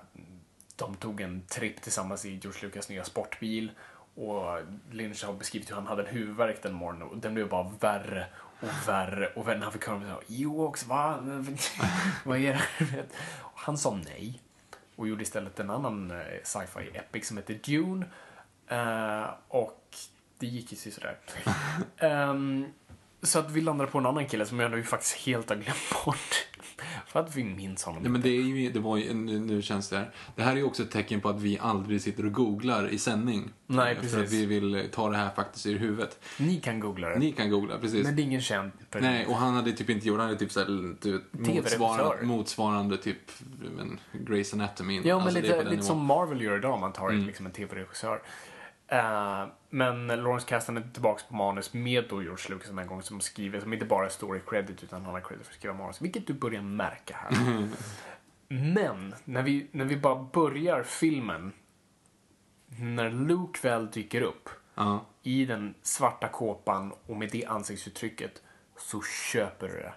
de 0.76 0.94
tog 0.94 1.20
en 1.20 1.42
tripp 1.46 1.82
tillsammans 1.82 2.24
i 2.24 2.34
George 2.42 2.62
Lucas 2.62 2.88
nya 2.88 3.04
sportbil. 3.04 3.70
Och 4.14 4.58
Lynch 4.90 5.24
har 5.24 5.32
beskrivit 5.32 5.70
hur 5.70 5.74
han 5.74 5.86
hade 5.86 6.02
en 6.02 6.14
huvudvärk 6.14 6.62
den 6.62 6.74
morgonen 6.74 7.08
och 7.08 7.18
den 7.18 7.34
blev 7.34 7.48
bara 7.48 7.70
värre 7.80 8.26
och 8.60 8.88
värre. 8.88 9.26
Och 9.26 9.46
när 9.46 9.56
han 9.56 9.72
fick 9.72 9.86
höra 9.86 9.98
det 9.98 10.42
Ewoks, 10.42 10.86
va? 10.86 11.18
Vad 12.24 12.38
är 12.38 12.52
det 12.52 12.84
här?" 12.86 13.04
Och 13.40 13.58
Han 13.60 13.78
sa 13.78 13.94
nej 14.04 14.40
och 14.96 15.08
gjorde 15.08 15.22
istället 15.22 15.60
en 15.60 15.70
annan 15.70 16.10
eh, 16.10 16.42
sci-fi 16.44 16.90
epic 16.94 17.28
som 17.28 17.36
heter 17.36 17.54
Dune. 17.64 18.06
Eh, 18.66 19.30
och 19.48 19.96
det 20.38 20.46
gick 20.46 20.72
ju 20.72 20.90
sådär. 20.90 21.18
Ehm, 21.96 22.66
så 23.24 23.38
att 23.38 23.50
vi 23.50 23.60
landade 23.60 23.90
på 23.90 23.98
en 23.98 24.06
annan 24.06 24.26
kille 24.26 24.46
som 24.46 24.60
jag 24.60 24.70
nu 24.70 24.82
faktiskt 24.82 25.16
helt 25.16 25.48
har 25.48 25.56
glömt 25.56 26.04
bort. 26.04 26.46
För 27.06 27.20
att 27.20 27.36
vi 27.36 27.44
minns 27.44 27.84
honom 27.84 28.02
Nej, 28.02 28.10
men 28.12 28.20
det, 28.20 28.28
är 28.28 28.42
ju, 28.42 28.70
det 28.70 28.80
var 28.80 28.96
ju, 28.96 29.14
nu, 29.14 29.62
känns 29.62 29.88
det 29.88 29.96
här. 29.96 30.10
Det 30.36 30.42
här 30.42 30.52
är 30.52 30.56
ju 30.56 30.64
också 30.64 30.82
ett 30.82 30.90
tecken 30.90 31.20
på 31.20 31.28
att 31.28 31.40
vi 31.40 31.58
aldrig 31.58 32.02
sitter 32.02 32.26
och 32.26 32.32
googlar 32.32 32.88
i 32.88 32.98
sändning. 32.98 33.50
Nej, 33.66 33.94
För 33.94 34.02
precis. 34.02 34.18
att 34.18 34.32
vi 34.32 34.46
vill 34.46 34.88
ta 34.92 35.10
det 35.10 35.16
här 35.16 35.30
faktiskt 35.30 35.66
ur 35.66 35.78
huvudet. 35.78 36.18
Ni 36.38 36.60
kan 36.60 36.80
googla 36.80 37.08
det. 37.08 37.18
Ni 37.18 37.32
kan 37.32 37.50
googla, 37.50 37.78
precis. 37.78 38.04
Men 38.04 38.16
det 38.16 38.22
är 38.22 38.24
ingen 38.24 38.40
känd 38.40 38.72
person. 38.90 39.08
Nej, 39.08 39.26
och 39.26 39.36
han 39.36 39.54
hade 39.54 39.72
typ 39.72 39.90
inte 39.90 40.08
gjort, 40.08 40.18
han 40.18 40.26
hade 40.26 40.38
typ 40.38 40.52
såhär, 40.52 40.66
du 41.00 41.24
motsvarande, 41.30 42.26
motsvarande 42.26 42.96
typ 42.96 43.30
men, 43.76 44.00
Grey's 44.12 44.54
Anatomy. 44.54 45.00
Ja, 45.04 45.18
men 45.18 45.26
Alltså, 45.26 45.40
lite, 45.42 45.64
lite 45.64 45.82
som 45.82 46.04
Marvel 46.04 46.40
gör 46.40 46.56
idag, 46.58 46.80
man 46.80 46.92
tar 46.92 47.10
Mm. 47.10 47.26
liksom 47.26 47.46
en 47.46 47.52
tv-regissör. 47.52 48.22
Eh, 48.88 49.46
men 49.70 50.06
Lawrence 50.06 50.46
Kasdan 50.48 50.76
är 50.76 50.88
tillbaka 50.92 51.22
på 51.28 51.34
manus 51.34 51.72
med 51.72 52.04
då 52.08 52.22
George 52.22 52.44
Lucas 52.48 52.68
den 52.68 52.78
här 52.78 52.86
gången 52.86 53.02
som 53.02 53.20
skriver, 53.20 53.60
som 53.60 53.72
inte 53.72 53.84
bara 53.84 54.04
är 54.06 54.10
story 54.10 54.40
credit 54.46 54.82
utan 54.82 55.04
han 55.04 55.14
har 55.14 55.20
credit 55.20 55.46
för 55.46 55.52
att 55.52 55.58
skriva 55.58 55.74
manus, 55.74 56.02
vilket 56.02 56.26
du 56.26 56.32
börjar 56.34 56.62
märka 56.62 57.16
här. 57.16 57.68
Men, 58.48 59.14
när 59.24 59.42
vi, 59.42 59.66
när 59.72 59.84
vi 59.84 59.96
bara 59.96 60.22
börjar 60.32 60.82
filmen, 60.82 61.52
när 62.66 63.10
Luke 63.10 63.68
väl 63.68 63.90
dyker 63.90 64.20
upp 64.22 64.48
Ja. 64.74 65.04
i 65.22 65.44
den 65.44 65.74
svarta 65.82 66.28
kåpan 66.28 66.92
och 67.06 67.16
med 67.16 67.28
det 67.32 67.44
ansiktsuttrycket, 67.44 68.42
så 68.76 69.02
köper 69.02 69.68
du 69.68 69.74
det. 69.74 69.94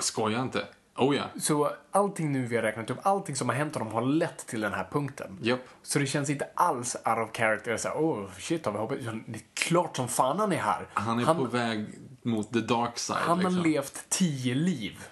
Skoja 0.00 0.42
inte. 0.42 0.66
Oh 0.96 1.16
ja. 1.16 1.24
Så 1.40 1.72
allting 1.90 2.32
nu 2.32 2.46
vi 2.46 2.56
har 2.56 2.62
räknat 2.62 2.90
upp, 2.90 2.98
allting 3.02 3.36
som 3.36 3.48
har 3.48 3.56
hänt 3.56 3.74
honom 3.74 3.92
har 3.92 4.02
lett 4.02 4.46
till 4.46 4.60
den 4.60 4.72
här 4.72 4.88
punkten. 4.90 5.38
Japp. 5.42 5.60
Så 5.82 5.98
det 5.98 6.06
känns 6.06 6.30
inte 6.30 6.48
alls 6.54 6.96
out 7.04 7.18
of 7.18 7.36
character. 7.36 7.76
Så 7.76 7.88
här, 7.88 7.96
oh 7.96 8.30
shit, 8.38 8.64
har 8.64 8.72
vi 8.72 8.78
hoppat? 8.78 8.98
Det 9.26 9.38
är 9.38 9.44
klart 9.54 9.96
som 9.96 10.08
fan 10.08 10.38
han 10.38 10.52
är 10.52 10.56
här. 10.56 10.86
Han 10.94 11.18
är 11.18 11.34
på 11.34 11.44
väg 11.44 11.86
mot 12.22 12.52
the 12.52 12.60
dark 12.60 12.98
side. 12.98 13.18
han 13.18 13.38
har 13.38 13.50
liksom. 13.50 13.62
levt 13.62 14.08
tio 14.08 14.54
liv 14.54 15.04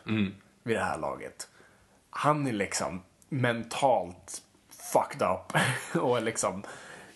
vid 0.62 0.76
det 0.76 0.84
här 0.84 0.98
laget. 0.98 1.48
Han 2.10 2.46
är 2.46 2.52
liksom 2.52 3.02
mentalt 3.28 4.42
fucked 4.92 5.22
up 5.22 5.52
och 6.02 6.16
är 6.16 6.20
liksom 6.20 6.62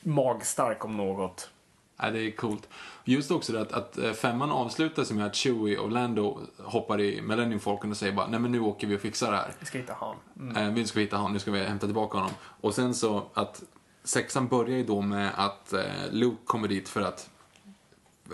magstark 0.01 0.85
om 0.85 0.97
något. 0.97 1.51
Ja, 1.97 2.11
det 2.11 2.21
är 2.21 2.31
coolt. 2.31 2.69
Just 3.09 3.31
också 3.31 3.53
det 3.53 3.61
att, 3.61 3.73
att 3.73 3.99
eh, 3.99 4.13
femman 4.13 4.51
avslutas 4.51 5.13
med 5.13 5.27
att 5.27 5.35
Chewie 5.35 5.79
och 5.79 5.91
Lando 5.91 6.41
hoppar 6.59 7.01
i 7.01 7.23
Millennium 7.23 7.61
Falcon 7.61 7.91
och 7.91 7.97
säger 7.97 8.13
bara 8.13 8.27
nej 8.27 8.41
men 8.41 8.53
nu 8.53 8.61
åker 8.61 8.87
vi 8.87 8.97
och 8.97 9.01
fixar 9.01 9.31
det 9.31 9.37
här. 9.37 9.53
Vi 9.61 9.67
ska 9.67 9.79
hitta 9.79 9.95
han. 10.01 10.57
Eh, 10.57 10.75
vi 10.75 10.85
ska 10.85 11.01
hitta 11.01 11.17
honom, 11.17 11.33
nu 11.33 11.39
ska 11.39 11.51
vi 11.51 11.65
hämta 11.65 11.87
tillbaka 11.87 12.19
honom. 12.19 12.33
Och 12.61 12.75
sen 12.75 12.95
så 12.95 13.23
att 13.35 13.63
sexan 14.05 14.49
börjar 14.49 14.77
ju 14.77 14.85
då 14.85 15.01
med 15.01 15.31
att 15.37 15.73
eh, 15.73 15.81
Luke 16.11 16.37
kommer 16.45 16.69
dit 16.69 16.89
för 16.89 17.03
att 17.03 17.31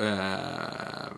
eh, 0.00 0.38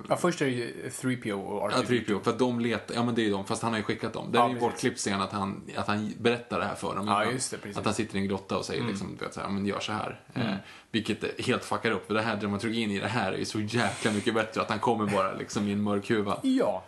Ja, 0.08 0.16
först 0.16 0.40
är 0.40 0.46
det 0.46 0.52
ju 0.52 0.88
3PO 0.90 1.32
och 1.32 1.72
Ja, 1.72 1.76
R2. 1.76 2.04
3PO, 2.06 2.22
för 2.22 2.30
att 2.30 2.38
de 2.38 2.60
letar, 2.60 2.94
ja 2.94 3.04
men 3.04 3.14
det 3.14 3.26
är 3.26 3.30
de, 3.30 3.44
fast 3.46 3.62
han 3.62 3.72
har 3.72 3.78
ju 3.78 3.84
skickat 3.84 4.12
dem. 4.12 4.32
Det 4.32 4.38
Ja, 4.38 4.48
är 4.48 4.54
ju 4.54 4.60
bortklippt 4.60 4.98
scen 4.98 5.20
att 5.20 5.32
han, 5.32 5.62
att 5.76 5.86
han 5.86 6.12
berättar 6.18 6.58
det 6.58 6.64
här 6.64 6.74
för 6.74 6.96
dem. 6.96 7.08
Ja, 7.08 7.24
just 7.24 7.50
det, 7.50 7.58
precis. 7.58 7.78
Att 7.78 7.84
han 7.84 7.94
sitter 7.94 8.16
i 8.16 8.20
en 8.20 8.28
grotta 8.28 8.58
och 8.58 8.64
säger 8.64 8.84
liksom, 8.84 9.16
du 9.18 9.24
vet, 9.24 9.34
så 9.34 9.40
här, 9.40 9.46
ja, 9.46 9.52
men 9.52 9.66
gör 9.66 9.80
så 9.80 9.92
här. 9.92 10.20
Eh, 10.34 10.54
vilket 10.90 11.46
helt 11.46 11.64
fuckar 11.64 11.90
upp, 11.90 12.06
för 12.06 12.14
det 12.14 12.22
här 12.22 12.36
dramaturgin 12.36 12.90
i 12.90 12.98
det 13.00 13.08
här 13.08 13.32
är 13.32 13.38
ju 13.38 13.44
så 13.44 13.60
jäkla 13.60 14.12
mycket 14.12 14.34
bättre, 14.34 14.60
att 14.60 14.70
han 14.70 14.78
kommer 14.78 15.06
bara 15.06 15.32
liksom 15.34 15.68
i 15.68 15.72
en 15.72 15.82
mörk 15.82 16.10
huva. 16.10 16.38
Ja. 16.42 16.84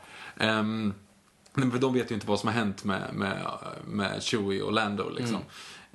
Nej, 1.55 1.71
för 1.71 1.79
de 1.79 1.95
vet 1.95 2.11
ju 2.11 2.15
inte 2.15 2.27
vad 2.27 2.41
som 2.41 2.47
har 2.49 2.55
hänt 2.55 2.85
med, 2.85 3.03
med, 3.15 3.47
med 3.87 4.23
Chewie 4.23 4.63
och 4.63 4.73
Lando 4.73 5.11
liksom. 5.11 5.39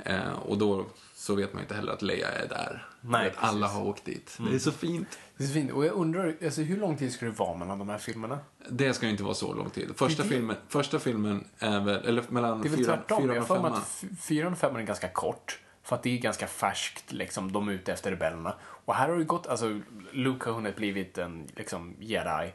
Mm. 0.06 0.22
Eh, 0.22 0.34
och 0.34 0.58
då 0.58 0.86
så 1.16 1.36
vet 1.36 1.54
man 1.54 1.60
ju 1.60 1.64
inte 1.64 1.76
heller 1.76 1.94
att 1.94 2.02
Leia 2.02 2.32
är 2.32 2.48
där. 2.48 2.88
Nej, 3.02 3.28
att 3.30 3.44
alla 3.44 3.68
har 3.68 3.88
åkt 3.88 4.06
dit. 4.06 4.38
Det 4.50 4.56
är 4.56 4.60
så 4.60 4.72
fint. 4.72 5.20
Det 5.38 5.44
är 5.44 5.48
så 5.48 5.54
fint. 5.54 5.72
Och 5.72 5.86
jag 5.86 5.94
undrar, 5.94 6.36
alltså, 6.44 6.62
hur 6.62 6.78
lång 6.78 6.98
tid 6.98 7.14
ska 7.14 7.26
det 7.26 7.32
vara 7.32 7.58
mellan 7.58 7.80
de 7.80 7.90
här 7.90 7.98
filmerna? 7.98 8.40
Det 8.70 8.94
ska 8.94 9.06
ju 9.06 9.12
inte 9.12 9.24
vara 9.24 9.34
så 9.34 9.54
lång 9.54 9.70
tid. 9.70 9.92
Första, 9.96 10.24
Det- 10.24 10.30
filmen, 10.30 10.56
första 10.68 11.00
filmen 11.00 11.48
är 11.60 11.80
väl, 11.80 12.06
eller 12.06 12.24
mellan 12.30 12.62
Det 12.62 12.68
är 12.68 12.70
väl 12.70 12.80
fyra, 12.80 12.96
tvärtom. 12.96 13.22
fyra 13.22 13.34
Jag 13.36 13.42
har 13.42 13.42
och 13.42 13.48
för 13.48 13.56
mig 13.56 13.64
femman. 13.64 13.82
att 13.82 14.22
fyran 14.22 14.52
och 14.54 14.60
femman 14.60 14.82
är 14.82 14.86
ganska 14.86 15.08
kort. 15.10 15.60
För 15.84 15.96
att 15.96 16.04
det 16.04 16.10
är 16.10 16.18
ganska 16.18 16.48
färskt, 16.48 17.12
liksom. 17.12 17.52
De 17.52 17.68
är 17.68 17.72
ute 17.74 17.94
efter 17.94 18.12
rebellerna. 18.12 18.56
Och 18.62 18.96
här 18.96 19.10
har 19.10 19.18
det 19.18 19.24
gått, 19.24 19.48
alltså, 19.48 19.80
Luke 20.12 20.50
har 20.50 20.54
hunnit 20.56 20.76
blivit 20.76 21.18
en, 21.18 21.48
liksom, 21.56 21.96
jedi. 22.00 22.54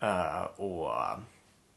eh, 0.00 0.42
och 0.56 0.86
uh, 0.86 1.18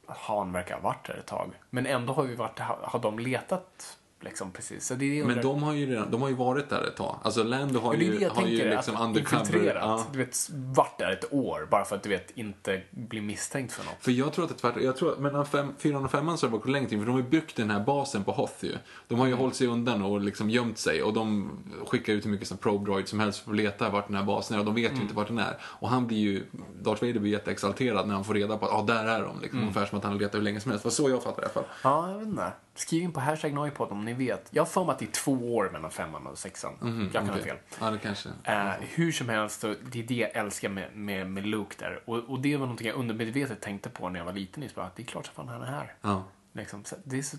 Han 0.08 0.52
verkar 0.52 0.76
ha 0.76 0.82
varit 0.82 1.08
där 1.08 1.16
ett 1.18 1.26
tag. 1.26 1.52
Men 1.70 1.86
ändå 1.86 2.14
har 2.14 2.24
vi 2.24 2.36
varit, 2.36 2.60
har 2.60 3.00
de 3.00 3.20
letat, 3.20 3.98
liksom, 4.20 4.52
precis. 4.52 4.88
Så 4.88 4.94
det 4.94 5.20
är 5.20 5.26
Men 5.26 5.42
de 5.42 5.64
har, 5.64 5.74
ju 5.74 5.86
redan, 5.86 6.12
de 6.12 6.22
har 6.22 6.30
ju 6.30 6.36
varit 6.36 6.70
där 6.70 6.88
ett 6.88 6.96
tag. 6.96 7.20
Alltså 7.24 7.44
Lando 7.44 7.80
har 7.80 7.94
ju, 7.94 8.18
det 8.18 8.28
har 8.28 8.48
ju 8.48 8.58
tänker, 8.58 8.70
liksom 8.70 8.96
att 8.96 9.02
undercover. 9.02 9.76
Ja. 9.76 10.06
Du 10.12 10.18
vet, 10.18 10.50
varit 10.52 10.98
där 10.98 11.12
ett 11.12 11.34
år 11.34 11.68
bara 11.72 11.86
för 11.86 11.96
att 11.96 12.04
du 12.04 12.10
vet 12.10 12.32
inte 12.36 12.82
bli 12.92 13.22
misstänkt 13.22 13.74
för 13.74 13.84
något. 13.84 13.96
För 14.00 14.12
jag 14.12 14.34
tror 14.34 14.46
att 14.46 14.50
det 14.50 14.56
är 14.56 14.58
tvärtom. 14.58 14.84
Jag 14.84 14.98
tror 14.98 15.12
att 15.12 15.20
mellan 15.20 15.46
fem, 15.46 15.74
fyran 15.78 16.06
och 16.06 16.12
femman 16.12 16.38
så 16.38 16.46
har 16.46 16.52
det 16.52 16.58
varit 16.58 16.70
längre 16.70 16.90
tid. 16.90 17.00
För 17.00 17.06
de 17.06 17.12
har 17.12 17.20
ju 17.20 17.30
byggt 17.30 17.56
den 17.56 17.70
här 17.70 17.80
basen 17.80 18.24
på 18.24 18.32
Hoth 18.32 18.66
ju. 18.66 18.74
De 19.08 19.20
har 19.20 19.28
ju 19.28 19.34
hållit 19.34 19.56
sig 19.56 19.68
undan 19.68 20.02
och 20.02 20.22
liksom 20.22 20.50
gömt 20.50 20.78
sig. 20.78 21.04
Och 21.04 21.14
de 21.14 21.50
skickar 21.88 22.14
ut 22.14 22.26
hur 22.26 22.30
mycket 22.30 22.48
som 22.48 22.58
probe 22.58 22.86
droid 22.86 23.08
som 23.08 23.20
helst 23.20 23.40
för 23.40 23.52
att 23.52 23.58
leta 23.58 23.90
vart 23.90 24.08
den 24.08 24.16
här 24.16 24.24
basen 24.24 24.56
är. 24.56 24.60
Och 24.60 24.66
de 24.66 24.76
vet 24.76 24.92
ju 24.92 25.02
inte 25.02 25.14
vart 25.14 25.28
den 25.28 25.40
är. 25.40 25.58
Och 25.62 25.90
han 25.90 26.08
blir 26.08 26.18
ju, 26.18 26.44
Darth 26.82 27.04
Vader 27.04 27.20
blir 27.20 27.32
jätteexalterad 27.32 28.08
när 28.08 28.16
han 28.16 28.24
får 28.24 28.34
reda 28.34 28.58
på 28.58 28.66
att 28.66 28.72
ah, 28.72 28.82
där 28.82 29.06
är 29.06 29.24
de. 29.24 29.42
Liksom. 29.42 29.60
Ungefär 29.60 29.86
som 29.86 29.98
att 29.98 30.04
han 30.04 30.14
har 30.14 30.20
letat 30.20 30.36
hur 30.36 30.42
länge 30.42 30.60
som 30.60 30.72
helst. 30.72 30.84
Det 30.84 30.88
var 30.88 30.92
så 30.92 31.10
jag 31.10 31.24
fattar 31.24 31.42
det 31.42 31.42
i 31.42 31.46
alla 31.46 31.54
fall. 31.54 31.64
Ja, 31.84 32.12
jag 32.12 32.18
vet 32.18 32.28
inte. 32.28 32.52
Skriv 32.78 33.04
in 33.04 33.12
på 33.12 33.20
hashtag 33.20 33.54
Noipod 33.54 33.92
om 33.92 34.06
ni 34.06 34.14
vet. 34.14 34.48
Jag 34.50 34.62
har 34.62 34.68
för 34.68 34.84
mig 34.86 34.94
att 34.94 35.00
det 35.00 35.06
är 35.06 35.12
två 35.12 35.56
år 35.56 35.70
mellan 35.74 35.92
femman 35.92 36.28
och 36.28 36.38
sexan. 36.38 36.74
jag 37.14 37.14
kan 37.14 37.30
ha 37.30 37.40
Okej. 37.40 37.44
fel. 37.50 37.58
Ja, 37.80 37.92
det 37.92 37.98
kanske. 37.98 38.30
Eh, 38.44 38.70
hur 38.82 39.12
som 39.12 39.30
helst, 39.30 39.62
det 39.62 40.00
är 40.00 40.04
det 40.04 40.14
jag 40.16 40.36
älskar 40.36 40.70
med, 40.70 40.96
med, 40.96 41.30
med 41.30 41.46
Luke 41.48 41.76
där. 41.80 42.00
Och, 42.06 42.18
och 42.18 42.40
det 42.40 42.58
var 42.58 42.66
någonting 42.66 42.88
jag 42.88 42.96
undermedvetet 42.96 43.62
tänkte 43.62 43.90
på 43.90 44.10
när 44.10 44.20
jag 44.20 44.26
var 44.26 44.34
liten. 44.34 44.64
Just 44.64 44.76
bara, 44.76 44.86
att 44.86 44.96
det 44.96 45.04
är 45.04 45.06
klart 45.06 45.28
fan 45.28 45.48
han 45.48 45.62
är 45.62 45.66
här. 45.66 45.94
Ja. 46.02 46.24
Liksom, 46.54 46.84
det 47.04 47.18
är 47.18 47.22
så 47.22 47.38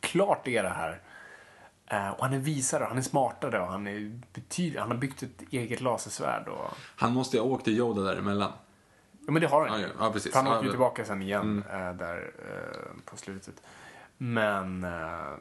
klart 0.00 0.44
det 0.44 0.56
är 0.56 0.62
det 0.62 0.68
här. 0.68 1.00
Eh, 1.86 2.10
och 2.10 2.24
han 2.24 2.32
är 2.34 2.38
visare, 2.38 2.84
han 2.84 2.98
är 2.98 3.02
smartare 3.02 3.60
och 3.60 3.66
han 3.68 3.86
är 3.86 4.20
betydligt, 4.34 4.80
han 4.80 4.90
har 4.90 4.98
byggt 4.98 5.22
ett 5.22 5.42
eget 5.50 5.80
lasersvärd. 5.80 6.48
Och, 6.48 6.70
Han 6.96 7.12
måste 7.12 7.36
ju 7.36 7.42
ha 7.42 7.48
åkt 7.48 7.64
till 7.64 7.76
Yoda 7.78 8.02
däremellan. 8.02 8.52
ja 9.26 9.32
men 9.32 9.42
det 9.42 9.48
har 9.48 9.68
han 9.68 9.80
Ja, 9.80 9.86
ju. 9.86 9.92
ja, 10.00 10.12
precis. 10.12 10.32
För 10.32 10.38
han 10.40 10.46
Ja, 10.50 10.56
åker 10.56 10.64
ju 10.64 10.70
tillbaka 10.70 11.04
sen 11.04 11.22
igen 11.22 11.64
eh, 11.70 11.92
där 11.92 12.30
eh, 12.38 13.02
på 13.04 13.16
slutet. 13.16 13.62
Men, 14.18 14.84
uh, 14.84 14.90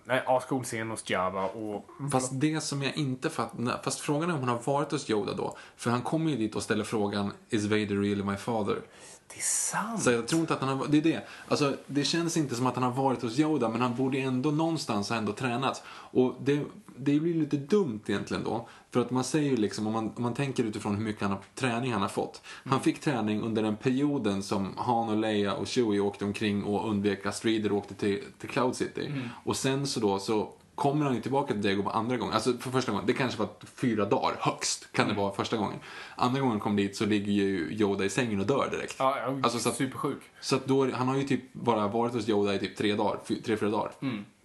nej, 0.03 0.23
ascool 0.27 0.63
scen 0.63 0.89
hos 0.89 1.09
Java 1.09 1.45
och... 1.45 1.85
Fast 2.11 2.31
det 2.33 2.61
som 2.61 2.83
jag 2.83 2.97
inte 2.97 3.29
fattar, 3.29 3.81
fast 3.83 3.99
frågan 3.99 4.29
är 4.29 4.33
om 4.33 4.39
hon 4.39 4.49
har 4.49 4.61
varit 4.65 4.91
hos 4.91 5.09
Yoda 5.09 5.33
då. 5.33 5.57
För 5.75 5.91
han 5.91 6.01
kommer 6.01 6.31
ju 6.31 6.37
dit 6.37 6.55
och 6.55 6.63
ställer 6.63 6.83
frågan 6.83 7.31
Is 7.49 7.63
Vader 7.63 8.01
really 8.01 8.23
my 8.23 8.35
father? 8.35 8.81
Det 9.27 9.39
är 9.39 9.41
sant. 9.41 10.03
Så 10.03 10.11
jag 10.11 10.27
tror 10.27 10.41
inte 10.41 10.53
att 10.53 10.59
han 10.59 10.77
har, 10.77 10.87
det 10.87 10.97
är 10.97 11.01
det. 11.01 11.27
Alltså, 11.47 11.77
det 11.87 12.03
känns 12.03 12.37
inte 12.37 12.55
som 12.55 12.67
att 12.67 12.75
han 12.75 12.83
har 12.83 13.03
varit 13.03 13.21
hos 13.21 13.39
Yoda, 13.39 13.69
men 13.69 13.81
han 13.81 13.95
borde 13.95 14.17
ändå 14.17 14.51
någonstans 14.51 15.09
ha 15.09 15.17
ändå 15.17 15.33
tränat. 15.33 15.83
Och 15.87 16.35
det, 16.43 16.63
det 16.97 17.19
blir 17.19 17.33
lite 17.33 17.57
dumt 17.57 17.99
egentligen 18.07 18.43
då. 18.43 18.67
För 18.95 19.01
att 19.01 19.11
man 19.11 19.23
säger 19.23 19.49
ju 19.49 19.57
liksom, 19.57 19.87
om 19.87 19.93
man, 19.93 20.11
om 20.15 20.23
man 20.23 20.33
tänker 20.33 20.63
utifrån 20.63 20.95
hur 20.95 21.03
mycket 21.03 21.21
han 21.21 21.31
har, 21.31 21.39
träning 21.55 21.91
han 21.93 22.01
har 22.01 22.09
fått. 22.09 22.41
Han 22.65 22.79
fick 22.79 22.99
träning 23.01 23.41
under 23.41 23.63
den 23.63 23.75
perioden 23.75 24.43
som 24.43 24.73
Han 24.77 25.09
och 25.09 25.17
Leia 25.17 25.53
och 25.53 25.67
Chewie 25.67 25.99
åkte 25.99 26.25
omkring 26.25 26.63
och 26.63 26.89
undvek 26.89 27.25
att 27.25 27.35
Strider 27.35 27.71
åkte 27.71 27.93
till, 27.95 28.23
till 28.39 28.49
Cloud 28.49 28.75
City. 28.75 29.11
Och 29.43 29.57
sen 29.57 29.87
så 29.87 29.99
då 29.99 30.19
så 30.19 30.49
kommer 30.75 31.05
han 31.05 31.15
ju 31.15 31.21
tillbaka 31.21 31.53
till 31.53 31.61
Dagobah 31.61 31.95
andra 31.95 32.17
gången. 32.17 32.33
Alltså 32.33 32.53
för 32.57 32.71
första 32.71 32.91
gången, 32.91 33.07
det 33.07 33.13
kanske 33.13 33.39
var 33.39 33.49
fyra 33.75 34.05
dagar 34.05 34.35
högst, 34.39 34.91
kan 34.91 35.07
det 35.07 35.13
vara 35.13 35.33
första 35.33 35.57
gången. 35.57 35.79
Andra 36.15 36.41
gången 36.41 36.59
kom 36.59 36.75
dit 36.75 36.95
så 36.95 37.05
ligger 37.05 37.31
ju 37.31 37.67
Yoda 37.71 38.05
i 38.05 38.09
sängen 38.09 38.39
och 38.39 38.45
dör 38.45 38.67
direkt. 38.71 38.95
Ja, 38.99 39.17
ja, 39.19 39.39
Alltså, 39.43 39.59
så 39.59 39.69
att- 39.69 39.75
supersjuk. 39.75 40.21
Så 40.41 40.55
att 40.55 40.65
då, 40.65 40.91
han 40.91 41.07
har 41.07 41.15
ju 41.17 41.23
typ 41.23 41.53
bara 41.53 41.87
varit 41.87 42.13
hos 42.13 42.29
Yoda 42.29 42.55
i 42.55 42.59
typ 42.59 42.77
tre 42.77 42.95
dagar, 42.95 43.19
fy- 43.25 43.41
tre, 43.41 43.57
fyra 43.57 43.69
dagar. 43.69 43.91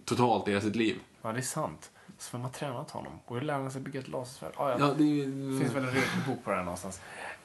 Totalt 0.05 0.47
i 0.47 0.51
hela 0.51 0.61
sitt 0.61 0.75
liv. 0.75 0.95
Ja, 1.21 1.31
det 1.31 1.37
är 1.39 1.41
sant. 1.41 1.91
Så 2.21 2.37
vem 2.37 2.41
har 2.43 2.51
tränat 2.51 2.91
honom? 2.91 3.19
Och 3.25 3.35
hur 3.35 3.41
lär 3.41 3.53
han 3.53 3.71
sig 3.71 3.81
bygga 3.81 3.99
ett 3.99 4.07
lasersvärd? 4.07 4.51
Ah, 4.57 4.69
ja. 4.69 4.75
Ja, 4.79 4.93
det 4.97 5.03
är. 5.03 5.25
Det 5.25 5.59
finns 5.59 5.75
väl 5.75 5.83
en 5.83 5.89
regelbok 5.91 6.43
på 6.43 6.49
det 6.49 6.55
här 6.55 6.63
någonstans. 6.63 7.01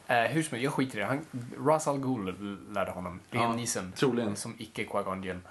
Eh, 0.06 0.16
hur 0.22 0.42
som 0.42 0.50
helst, 0.56 0.64
jag 0.64 0.72
skiter 0.72 0.98
i 0.98 1.00
det. 1.00 1.06
Han, 1.06 1.26
Ra's 1.58 1.88
al 1.88 1.98
Ghul 1.98 2.56
lärde 2.72 2.90
honom. 2.90 3.20
Liam 3.30 3.44
Ja, 3.44 3.52
Neeson. 3.56 3.92
troligen. 3.92 4.36
Som 4.36 4.54
icke 4.58 4.82
Jinn. 5.22 5.42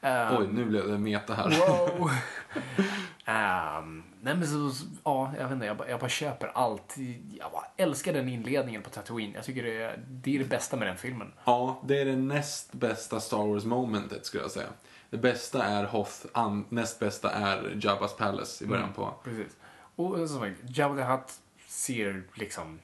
Eh, 0.00 0.38
Oj, 0.38 0.48
nu 0.52 0.64
blev 0.64 0.88
det 0.88 0.98
meta 0.98 1.34
här. 1.34 1.48
Wow! 1.68 2.10
Ehm, 3.26 4.02
nej 4.20 4.34
men 4.36 4.46
så, 4.46 4.70
så- 4.70 4.86
ja, 5.04 5.32
jag 5.38 5.44
vet 5.44 5.52
inte, 5.52 5.66
jag 5.66 5.76
bara, 5.76 5.88
jag 5.88 6.00
bara 6.00 6.08
köper 6.08 6.50
allt. 6.54 6.94
Jag 7.38 7.52
bara 7.52 7.64
älskar 7.76 8.12
den 8.12 8.28
inledningen 8.28 8.82
på 8.82 8.90
Tatooine. 8.90 9.32
Jag 9.34 9.44
tycker 9.44 9.62
det 9.62 9.82
är 9.82 9.98
det, 10.08 10.34
är 10.34 10.38
det 10.38 10.44
bästa 10.44 10.76
med 10.76 10.88
den 10.88 10.96
filmen. 10.96 11.32
Ja, 11.44 11.80
det 11.84 12.00
är 12.00 12.04
det 12.04 12.16
näst 12.16 12.72
bästa 12.72 13.20
Star 13.20 13.46
Wars-momentet 13.46 14.26
skulle 14.26 14.42
jag 14.42 14.50
säga. 14.50 14.66
Det 15.14 15.18
bästa 15.18 15.64
är 15.64 15.84
Hoth, 15.84 16.26
an, 16.32 16.64
näst 16.68 16.98
bästa 16.98 17.30
är 17.30 17.62
Jabba's 17.62 18.16
Palace 18.16 18.64
i 18.64 18.66
början 18.66 18.92
på. 18.92 19.14
Precis. 19.24 19.56
Och 19.96 20.28
som 20.28 20.40
sagt, 20.40 20.78
Jabba 20.78 20.96
the 20.96 21.02
Hutt 21.02 21.40
ser 21.68 22.22
liksom 22.34 22.78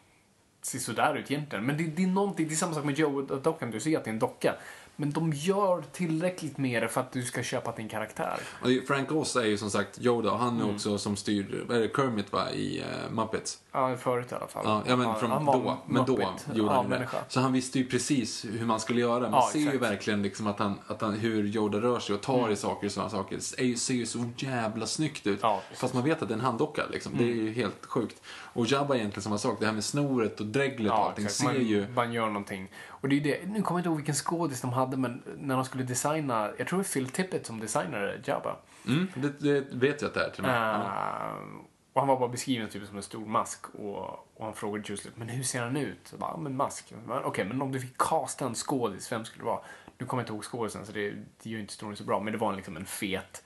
ser 0.62 0.78
sådär 0.78 1.14
ut 1.14 1.30
egentligen. 1.30 1.66
Men 1.66 1.76
det, 1.76 1.84
det 1.84 2.02
är 2.02 2.06
någonting, 2.06 2.48
det 2.48 2.54
är 2.54 2.56
samma 2.56 2.74
sak 2.74 2.84
med 2.84 2.94
Joe-dockan. 2.94 3.70
Du 3.70 3.80
ser 3.80 3.98
att 3.98 4.04
det 4.04 4.10
är 4.10 4.12
en 4.12 4.18
docka. 4.18 4.54
Men 5.00 5.10
de 5.10 5.32
gör 5.32 5.84
tillräckligt 5.92 6.58
med 6.58 6.82
det 6.82 6.88
för 6.88 7.00
att 7.00 7.12
du 7.12 7.22
ska 7.22 7.42
köpa 7.42 7.72
din 7.72 7.88
karaktär. 7.88 8.40
Det- 8.64 8.86
Frank 8.86 9.12
Oz 9.12 9.36
är 9.36 9.44
ju 9.44 9.58
som 9.58 9.70
sagt 9.70 9.98
Yoda 10.00 10.30
och 10.30 10.38
han 10.38 10.56
Mm. 10.56 10.68
är 10.68 10.74
också 10.74 10.98
som 10.98 11.16
styr, 11.16 11.64
vad 11.68 11.76
är 11.76 11.80
det, 11.80 11.88
Kermit 11.96 12.32
va, 12.32 12.50
i 12.50 12.80
uh, 12.80 13.12
Muppets. 13.14 13.58
Ja, 13.72 13.96
förut 13.96 14.32
i 14.32 14.34
alla 14.34 14.46
fall. 14.46 14.62
Ja, 14.66 14.82
ja 14.86 14.96
men 14.96 15.14
från 15.14 15.30
han 15.30 15.44
då, 15.44 15.78
men 15.86 16.04
då 16.04 16.12
gjorde 16.12 16.32
ja, 16.54 16.72
han 16.74 16.84
det. 16.84 16.88
människa. 16.90 17.16
Så 17.28 17.40
han 17.40 17.52
visste 17.52 17.78
ju 17.78 17.84
precis 17.86 18.44
hur 18.44 18.66
man 18.66 18.80
skulle 18.80 19.00
göra. 19.00 19.20
Man 19.20 19.32
Ja, 19.32 19.48
ser 19.52 19.58
ju 19.58 19.64
exakt. 19.66 19.76
Mm. 19.82 19.90
verkligen 19.90 20.22
liksom 20.22 20.46
att 20.46 20.58
han, 20.58 20.78
att 20.86 21.00
han, 21.00 21.14
hur 21.14 21.44
Yoda 21.46 21.78
rör 21.80 21.98
sig 22.00 22.14
och 22.14 22.20
tar 22.20 22.50
i 22.50 22.56
saker 22.56 22.86
och 22.86 22.92
sådana 22.92 23.10
saker. 23.10 23.38
Det 23.56 23.64
ju- 23.64 23.76
ser 23.76 23.94
ju 23.94 24.06
så 24.06 24.24
jävla 24.36 24.86
snyggt 24.86 25.26
ut. 25.26 25.38
Ja. 25.42 25.60
Fast 25.74 25.94
man 25.94 26.04
vet 26.04 26.22
att 26.22 26.28
det 26.28 26.34
är 26.34 26.38
en 26.38 26.44
handdocka 26.44 26.82
liksom. 26.90 27.12
Det 27.18 27.24
är 27.24 27.34
ju 27.34 27.52
helt 27.52 27.86
sjukt. 27.86 28.22
Och 28.52 28.66
Jabba 28.66 28.94
är 28.94 28.98
egentligen 28.98 29.22
samma 29.22 29.38
sak. 29.38 29.60
Det 29.60 29.66
här 29.66 29.72
med 29.72 29.84
snoret 29.84 30.40
och 30.40 30.46
dreglet 30.46 30.92
och 30.92 30.98
allting 30.98 31.24
exakt. 31.24 31.38
ser 31.50 31.58
man, 31.58 31.66
ju... 31.66 31.88
man 31.88 32.12
gör 32.12 32.26
någonting. 32.26 32.70
Och 32.88 33.08
det 33.08 33.16
är 33.16 33.20
det, 33.20 33.46
nu 33.46 33.62
kommer 33.62 33.78
jag 33.78 33.80
inte 33.80 33.88
ihåg 33.88 33.96
vilken 33.96 34.14
skådis 34.14 34.60
de 34.60 34.72
hade, 34.72 34.96
men 34.96 35.22
när 35.38 35.54
de 35.54 35.64
skulle 35.64 35.84
designa, 35.84 36.50
jag 36.58 36.66
tror 36.66 36.78
det 36.78 36.82
är 36.82 36.92
Phil 36.92 37.08
Tippett 37.08 37.46
som 37.46 37.60
designade 37.60 38.20
Jabba. 38.24 38.56
Mm, 38.86 39.08
det, 39.14 39.40
det 39.40 39.60
vet 39.72 40.02
jag 40.02 40.08
att 40.08 40.14
det 40.14 40.24
är 40.24 40.30
till 40.30 40.44
och 40.44 40.50
med. 40.50 40.56
Ja. 40.56 40.74
Eh, 40.74 41.70
och 41.92 42.00
han 42.00 42.08
var 42.08 42.18
bara 42.20 42.28
beskriven 42.28 42.68
typ 42.68 42.86
som 42.86 42.96
en 42.96 43.02
stor 43.02 43.26
mask 43.26 43.66
och, 43.74 43.98
och 44.36 44.44
han 44.44 44.54
frågade 44.54 44.84
just 44.88 45.08
men 45.16 45.28
hur 45.28 45.42
ser 45.42 45.62
han 45.62 45.76
ut? 45.76 45.98
Så 46.04 46.16
bara, 46.16 46.30
"Ja, 46.30 46.36
men 46.36 46.56
mask. 46.56 46.94
Okej, 47.24 47.44
men 47.44 47.62
om 47.62 47.72
du 47.72 47.80
fick 47.80 47.98
casta 47.98 48.46
en 48.46 48.54
skådis, 48.54 49.12
vem 49.12 49.24
skulle 49.24 49.42
det 49.44 49.46
vara? 49.50 49.60
Nu 49.98 50.06
kommer 50.06 50.22
jag 50.22 50.24
inte 50.24 50.32
ihåg 50.32 50.44
skådisen 50.44 50.86
så 50.86 50.92
det, 50.92 51.10
det 51.42 51.50
gör 51.50 51.60
inte 51.60 51.72
storyn 51.72 51.96
så 51.96 52.04
bra, 52.04 52.20
men 52.20 52.32
det 52.32 52.38
var 52.38 52.56
liksom 52.56 52.76
en 52.76 52.86
fet, 52.86 53.44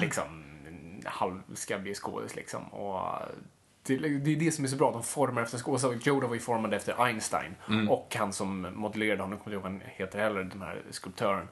liksom 0.00 0.44
halvskabbig 1.04 1.96
skådis 1.96 2.36
liksom. 2.36 2.64
Och 2.64 3.10
det, 3.86 3.96
det 3.96 4.32
är 4.32 4.36
det 4.36 4.52
som 4.52 4.64
är 4.64 4.68
så 4.68 4.76
bra, 4.76 4.92
de 4.92 5.02
formar 5.02 5.42
efter 5.42 5.58
skådespelare. 5.58 5.98
Yoda 6.06 6.26
var 6.26 6.34
ju 6.34 6.40
formad 6.40 6.74
efter 6.74 7.04
Einstein 7.04 7.54
och 7.88 8.16
han 8.18 8.32
som 8.32 8.68
modellerade 8.74 9.22
honom, 9.22 9.38
kommer 9.38 9.56
inte 9.56 9.68
ihåg 9.68 9.72
vad 9.72 9.82
han 9.82 9.90
heter 9.96 10.18
heller, 10.18 10.44
den 10.44 10.62
här 10.62 10.82
skulptören. 10.90 11.48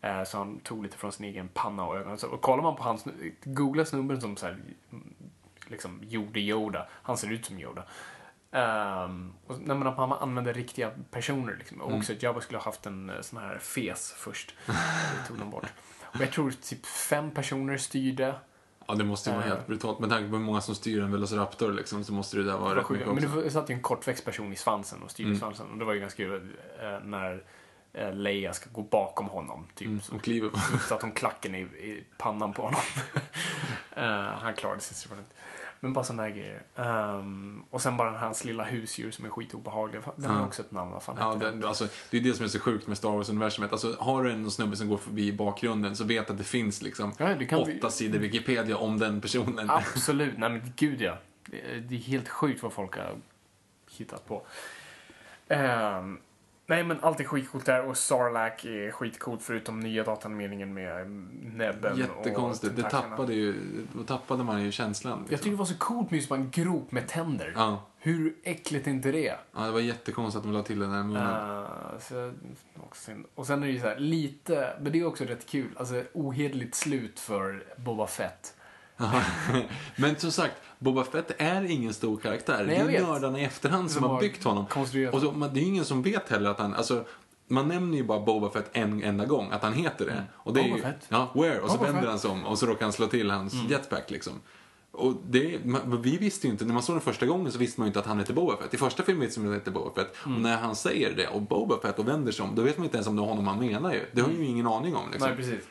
Eh, 0.00 0.24
Så 0.24 0.38
han 0.38 0.58
tog 0.60 0.82
lite 0.82 0.96
från 0.96 1.12
sin 1.12 1.26
egen 1.26 1.48
panna 1.48 1.84
och 1.86 1.96
ögon. 1.96 2.18
Så, 2.18 2.28
och 2.28 2.40
kollar 2.42 2.62
man 2.62 2.76
på 2.76 2.82
hans, 2.82 3.04
googla 3.44 3.84
snubben 3.84 4.20
som 4.20 4.36
så 4.36 4.46
här, 4.46 4.56
liksom 5.66 6.00
gjorde 6.02 6.40
Yoda, 6.40 6.88
han 6.92 7.16
ser 7.16 7.32
ut 7.32 7.46
som 7.46 7.58
Yoda. 7.58 7.82
Um, 8.50 9.32
och, 9.46 9.60
nej, 9.60 9.76
men 9.76 9.86
att 9.86 9.96
man 9.96 10.12
använder 10.12 10.54
riktiga 10.54 10.90
personer 11.10 11.56
liksom. 11.58 11.80
Och 11.80 11.94
också 11.94 12.12
att 12.12 12.22
Jabba 12.22 12.40
skulle 12.40 12.58
ha 12.58 12.64
haft 12.64 12.86
en 12.86 13.10
eh, 13.10 13.20
sån 13.20 13.38
här 13.38 13.58
fes 13.58 14.12
först. 14.12 14.54
Det 14.66 15.28
tog 15.28 15.38
de 15.38 15.50
bort. 15.50 15.66
Och 16.02 16.20
jag 16.20 16.32
tror 16.32 16.50
typ 16.50 16.86
fem 16.86 17.30
personer 17.30 17.76
styrde. 17.76 18.34
Ja, 18.88 18.94
det 18.94 19.04
måste 19.04 19.30
ju 19.30 19.36
vara 19.36 19.44
Eh. 19.46 19.50
helt 19.54 19.66
brutalt. 19.66 19.98
Med 19.98 20.10
tanke 20.10 20.30
på 20.30 20.36
hur 20.36 20.44
många 20.44 20.60
som 20.60 20.74
styr 20.74 21.02
en 21.02 21.12
Velociraptor 21.12 21.72
liksom, 21.72 22.04
så 22.04 22.12
måste 22.12 22.36
det 22.36 22.42
där 22.44 22.58
vara 22.58 22.74
Det 22.74 22.80
rätt 22.80 22.90
mycket 22.90 23.06
Men 23.06 23.24
också. 23.24 23.40
det 23.40 23.50
satt 23.50 23.70
ju 23.70 23.74
en 23.74 23.80
kortväxt 23.82 24.24
person 24.24 24.52
i 24.52 24.56
svansen 24.56 25.02
och 25.02 25.10
styrde 25.10 25.36
svansen. 25.36 25.66
Och 25.72 25.78
det 25.78 25.84
var 25.84 25.92
ju 25.92 26.00
ganska 26.00 26.16
kul 26.22 26.56
eh, 26.82 27.00
när 27.04 27.42
eh, 27.92 28.12
Leia 28.14 28.52
ska 28.52 28.70
gå 28.72 28.82
bakom 28.82 29.26
honom. 29.28 29.66
Typ. 29.74 30.02
Så, 30.02 30.14
Och 30.14 30.22
kliver 30.22 30.48
på. 30.48 30.58
så 30.88 30.94
att 30.94 31.02
hon 31.02 31.12
klacken 31.12 31.54
i, 31.54 31.60
i 31.60 32.04
pannan 32.18 32.52
på 32.52 32.62
honom. 32.62 32.80
Eh, 33.96 34.04
han 34.40 34.54
klarade 34.54 34.80
sig. 34.80 35.16
Men 35.80 35.92
bara 35.92 36.04
sådana 36.04 36.22
där 36.22 36.30
grejer. 36.30 36.62
Ehm, 36.76 37.62
och 37.70 37.82
sen 37.82 37.96
bara 37.96 38.10
hans 38.18 38.44
lilla 38.44 38.64
husdjur 38.64 39.10
som 39.10 39.24
är 39.24 39.28
skitobehaglig. 39.28 40.00
Den 40.16 40.30
har 40.30 40.40
Ja. 40.40 40.46
också 40.46 40.62
ett 40.62 40.70
namn. 40.72 40.90
Vad 40.90 41.02
fan 41.02 41.16
Ja, 41.20 41.34
den? 41.34 41.60
det, 41.60 41.68
alltså, 41.68 41.88
det 42.10 42.16
är 42.16 42.20
det 42.20 42.34
som 42.34 42.44
är 42.44 42.48
så 42.48 42.60
sjukt 42.60 42.86
med 42.86 42.98
Star 42.98 43.10
Wars-universumet. 43.10 43.72
Alltså, 43.72 43.96
har 44.00 44.22
du 44.24 44.32
en 44.32 44.50
snubbe 44.50 44.76
som 44.76 44.88
går 44.88 44.96
förbi 44.96 45.26
i 45.28 45.32
bakgrunden 45.32 45.96
så 45.96 46.04
vet 46.04 46.30
att 46.30 46.38
det 46.38 46.44
finns 46.44 46.82
liksom 46.82 47.12
Ja, 47.18 47.34
åtta 47.58 47.64
vi- 47.66 47.90
sidor 47.90 48.18
Wikipedia 48.18 48.76
om 48.76 48.98
den 48.98 49.20
personen. 49.20 49.70
Absolut. 49.70 50.38
Nej 50.38 50.50
men 50.50 50.72
gud 50.76 51.00
ja. 51.00 51.18
Det 51.50 51.94
är, 51.94 51.98
helt 51.98 52.28
sjukt 52.28 52.62
vad 52.62 52.72
folk 52.72 52.96
har 52.96 53.14
hittat 53.90 54.26
på. 54.26 54.42
Ehm, 55.48 56.18
Nej 56.70 56.84
men 56.84 57.00
allt 57.00 57.20
är 57.20 57.24
skitcoolt 57.24 57.66
där 57.66 57.84
och 57.84 57.96
Sarlacc 57.96 58.64
är 58.64 58.90
skitcoolt 58.90 59.42
förutom 59.42 59.80
nya 59.80 60.04
dataanimeringen 60.04 60.74
med 60.74 61.10
näbben 61.54 61.98
Jättekonstigt. 61.98 62.76
och 62.76 62.82
Det 62.82 62.90
tappade 62.90 63.34
ju, 63.34 63.54
då 63.92 64.02
tappade 64.02 64.44
man 64.44 64.62
ju 64.64 64.72
känslan. 64.72 65.12
Jag 65.12 65.20
Liksom. 65.20 65.38
tycker 65.38 65.50
det 65.50 65.56
var 65.56 65.64
så 65.64 65.78
coolt 65.78 66.10
med 66.10 66.18
just 66.18 66.30
en 66.30 66.50
grop 66.50 66.92
med 66.92 67.08
tänder. 67.08 67.52
Ja. 67.56 67.82
Hur 67.98 68.36
äckligt 68.42 68.86
är 68.86 68.90
inte 68.90 69.12
det? 69.12 69.34
Ja, 69.54 69.60
det 69.60 69.70
var 69.70 69.80
jättekonstigt 69.80 70.36
att 70.38 70.42
de 70.42 70.52
la 70.52 70.62
till 70.62 70.78
den 70.78 70.90
här 70.90 71.02
munnen. 71.02 71.62
Uh, 71.62 71.98
så, 72.00 72.32
också 72.80 73.12
och 73.34 73.46
sen 73.46 73.62
är 73.62 73.66
det 73.66 73.72
ju 73.72 73.80
så 73.80 73.86
här, 73.86 73.98
lite, 73.98 74.76
men 74.80 74.92
det 74.92 75.00
är 75.00 75.06
också 75.06 75.24
rätt 75.24 75.46
kul, 75.46 75.70
alltså 75.76 76.02
ohederligt 76.12 76.74
slut 76.74 77.20
för 77.20 77.64
Boba 77.76 78.06
Fett. 78.06 78.54
Men 79.96 80.16
som 80.16 80.32
sagt, 80.32 80.54
Boba 80.78 81.04
Fett 81.04 81.34
är 81.38 81.70
ingen 81.70 81.94
stor 81.94 82.16
karaktär. 82.16 82.64
Nej, 82.66 82.84
det 82.86 82.96
är 82.96 83.02
nördarna 83.06 83.40
i 83.40 83.44
efterhand 83.44 83.90
som 83.90 84.02
har 84.04 84.20
byggt 84.20 84.44
honom. 84.44 84.66
konstruerat 84.66 85.14
Och 85.14 85.20
så, 85.20 85.32
man- 85.32 85.54
det 85.54 85.60
är 85.60 85.64
ingen 85.64 85.84
som 85.84 86.02
vet 86.02 86.28
heller 86.28 86.50
att 86.50 86.58
han, 86.58 86.74
alltså, 86.74 87.04
man 87.48 87.68
nämner 87.68 87.96
ju 87.98 88.04
bara 88.04 88.20
Boba 88.20 88.50
Fett 88.50 88.70
en 88.72 89.02
enda 89.02 89.24
gång, 89.26 89.48
att 89.50 89.62
han 89.62 89.72
heter 89.72 90.06
det. 90.06 90.24
Och 90.34 90.54
det 90.54 90.60
är 90.60 90.64
Boba 90.64 90.76
ju, 90.76 90.82
Fett. 90.82 91.06
Ja, 91.08 91.30
where? 91.34 91.60
Och 91.60 91.70
så 91.70 91.76
Boba 91.76 91.84
vänder 91.84 92.00
Fett. 92.00 92.10
han 92.10 92.18
sig 92.18 92.30
om 92.30 92.44
och 92.44 92.58
så 92.58 92.66
råkar 92.66 92.82
han 92.82 92.92
slå 92.92 93.06
till 93.06 93.30
hans 93.30 93.54
jetpack 93.68 94.10
liksom. 94.10 94.32
Och 94.90 95.14
det, 95.28 95.64
man, 95.64 96.02
vi 96.02 96.16
visste 96.16 96.46
ju 96.46 96.50
inte, 96.52 96.64
när 96.64 96.74
man 96.74 96.82
såg 96.82 96.94
den 96.96 97.00
första 97.00 97.26
gången 97.26 97.52
så 97.52 97.58
visste 97.58 97.80
man 97.80 97.86
ju 97.86 97.88
inte 97.88 97.98
att 98.00 98.06
han 98.06 98.18
hette 98.18 98.32
Boba 98.32 98.56
Fett. 98.56 98.74
I 98.74 98.76
första 98.76 99.02
filmen 99.02 99.26
visste 99.26 99.40
man 99.40 99.48
att 99.48 99.52
han 99.52 99.60
hette 99.60 99.70
Boba 99.70 99.94
Fett. 99.94 100.14
Och 100.24 100.30
när 100.30 100.56
han 100.56 100.76
säger 100.76 101.14
det 101.16 101.28
och 101.28 101.42
Boba 101.42 101.80
Fett 101.80 101.98
och 101.98 102.08
vänder 102.08 102.32
sig 102.32 102.44
om, 102.44 102.54
då 102.54 102.62
vet 102.62 102.78
man 102.78 102.84
inte 102.84 102.96
ens 102.96 103.06
om 103.08 103.16
det 103.16 103.22
är 103.22 103.26
honom 103.26 103.46
han 103.46 103.58
menar 103.58 103.92
ju. 103.92 104.00
Det 104.12 104.20
har 104.20 104.30
ju 104.30 104.44
ingen 104.44 104.66
aning 104.66 104.96
om 104.96 105.10
liksom. 105.10 105.28
Nej, 105.28 105.36
precis. 105.36 105.64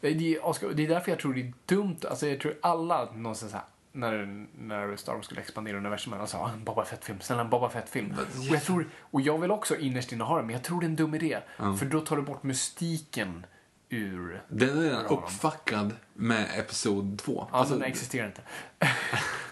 Det 0.00 0.08
är, 0.08 0.46
Oscar, 0.46 0.68
det 0.74 0.84
är 0.84 0.88
därför 0.88 1.10
jag 1.12 1.18
tror 1.20 1.34
det 1.34 1.40
är 1.40 1.52
dumt, 1.66 1.96
alltså 2.10 2.26
jag 2.26 2.40
tror 2.40 2.54
alla 2.62 3.08
någonsin 3.14 3.48
så 3.48 3.56
här, 3.56 3.64
när, 3.92 4.46
när 4.58 4.96
Star 4.96 5.14
Wars 5.14 5.24
skulle 5.24 5.40
expandera 5.40 5.76
universumet, 5.76 6.20
och 6.20 6.28
sa 6.28 6.38
"Ah, 6.38 6.50
en 6.50 6.64
Boba 6.64 6.84
Fett-film, 6.84 7.20
snälla 7.20 7.42
en 7.42 7.50
Boba 7.50 7.68
Fett-film. 7.70 8.14
Och 8.38 8.44
jag 8.54 8.62
tror, 8.64 8.86
och 9.00 9.20
jag 9.20 9.38
vill 9.38 9.50
också 9.50 9.76
innerst 9.76 10.12
inne 10.12 10.24
ha 10.24 10.36
det, 10.36 10.42
men 10.42 10.52
jag 10.52 10.64
tror 10.64 10.80
det 10.80 10.86
är 10.86 10.88
en 10.88 10.96
dum 10.96 11.14
idé. 11.14 11.38
För 11.56 11.84
då 11.84 12.00
tar 12.00 12.16
du 12.16 12.22
bort 12.22 12.42
mystiken 12.42 13.46
ur... 13.88 14.42
Den 14.48 14.78
är 14.78 14.82
redan 14.82 15.06
uppfuckad 15.06 15.94
med 16.14 16.46
Episod 16.58 17.18
2. 17.18 17.48
Alltså, 17.52 17.74
den 17.74 17.82
existerar 17.82 18.26
inte. 18.26 18.42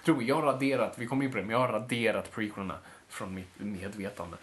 tror 0.05 0.23
jag, 0.23 0.37
har 0.37 0.43
raderat, 0.43 0.95
vi 0.99 1.07
kommer 1.07 1.25
in 1.25 1.31
på 1.31 1.37
det, 1.37 1.43
men 1.43 1.51
jag 1.53 1.59
har 1.59 1.69
raderat 1.69 2.31
prequelerna 2.33 2.75
från 3.09 3.35
mitt 3.35 3.49
medvetande. 3.59 4.37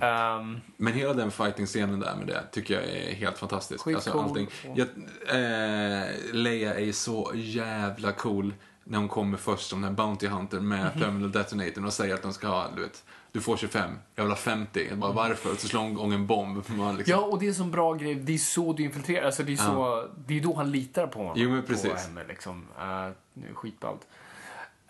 Ehm, 0.00 0.60
Men 0.76 0.92
hela 0.92 1.14
den 1.14 1.30
fighting-scenen 1.30 2.00
där 2.00 2.16
med 2.16 2.26
det 2.26 2.42
tycker 2.52 2.74
jag 2.74 2.84
är 2.84 3.14
helt 3.14 3.38
fantastisk. 3.38 3.86
Alltså, 3.86 4.20
allting. 4.20 4.48
Jag, 4.74 4.88
eh, 5.28 6.06
Leia 6.32 6.74
är 6.74 6.92
så 6.92 7.32
jävla 7.34 8.12
cool 8.12 8.54
när 8.88 8.98
hon 8.98 9.08
kommer 9.08 9.38
först 9.38 9.68
som 9.68 9.80
den 9.82 9.94
Bounty 9.94 10.26
Hunter 10.26 10.60
med 10.60 10.90
Mhm. 10.94 11.00
Terminal 11.00 11.32
Detonator 11.32 11.86
och 11.86 11.92
säger 11.92 12.14
att 12.14 12.22
de 12.22 12.32
ska 12.32 12.48
ha, 12.48 12.70
du 12.76 12.82
vet, 12.82 13.04
du 13.32 13.40
får 13.40 13.56
25, 13.56 13.90
jag 14.14 14.24
vill 14.24 14.30
ha 14.30 14.36
50. 14.36 14.86
Jag 14.88 14.98
bara, 14.98 15.12
varför? 15.12 15.54
Så 15.54 15.68
slår 15.68 15.80
hon 15.80 15.90
igång 15.90 16.12
en 16.12 16.26
bomb. 16.26 16.64
Man 16.76 16.96
liksom, 16.96 17.12
Ja, 17.12 17.24
och 17.26 17.38
det 17.38 17.46
är 17.46 17.48
en 17.48 17.54
sån 17.54 17.70
bra 17.70 17.94
grej. 17.94 18.14
Det 18.14 18.34
är 18.34 18.38
så 18.38 18.72
du 18.72 18.82
infiltrerar. 18.82 19.26
Alltså, 19.26 19.42
det, 19.42 19.52
är 19.52 19.56
så, 19.56 20.08
det 20.26 20.38
är 20.38 20.40
då 20.42 20.54
han 20.54 20.70
litar 20.70 21.06
på 21.06 21.18
honom. 21.18 21.34
Jo, 21.36 21.50
men 21.50 21.62
På 21.62 21.68
precis. 21.68 21.92
henne, 21.92 22.24
liksom. 22.28 22.66
Uh, 22.80 23.54
skitballt. 23.54 24.06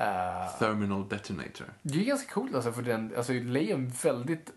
Uh, 0.01 0.59
Terminal 0.59 1.09
Detonator. 1.09 1.67
det 1.83 2.01
är 2.01 2.05
ganska 2.05 2.33
coolt 2.33 2.55
alltså, 2.55 2.73
för 2.73 2.83
den, 2.83 3.13
alltså 3.17 3.33
Leia 3.33 3.71
är 3.71 3.75
en 3.79 3.93
väldigt 4.03 4.51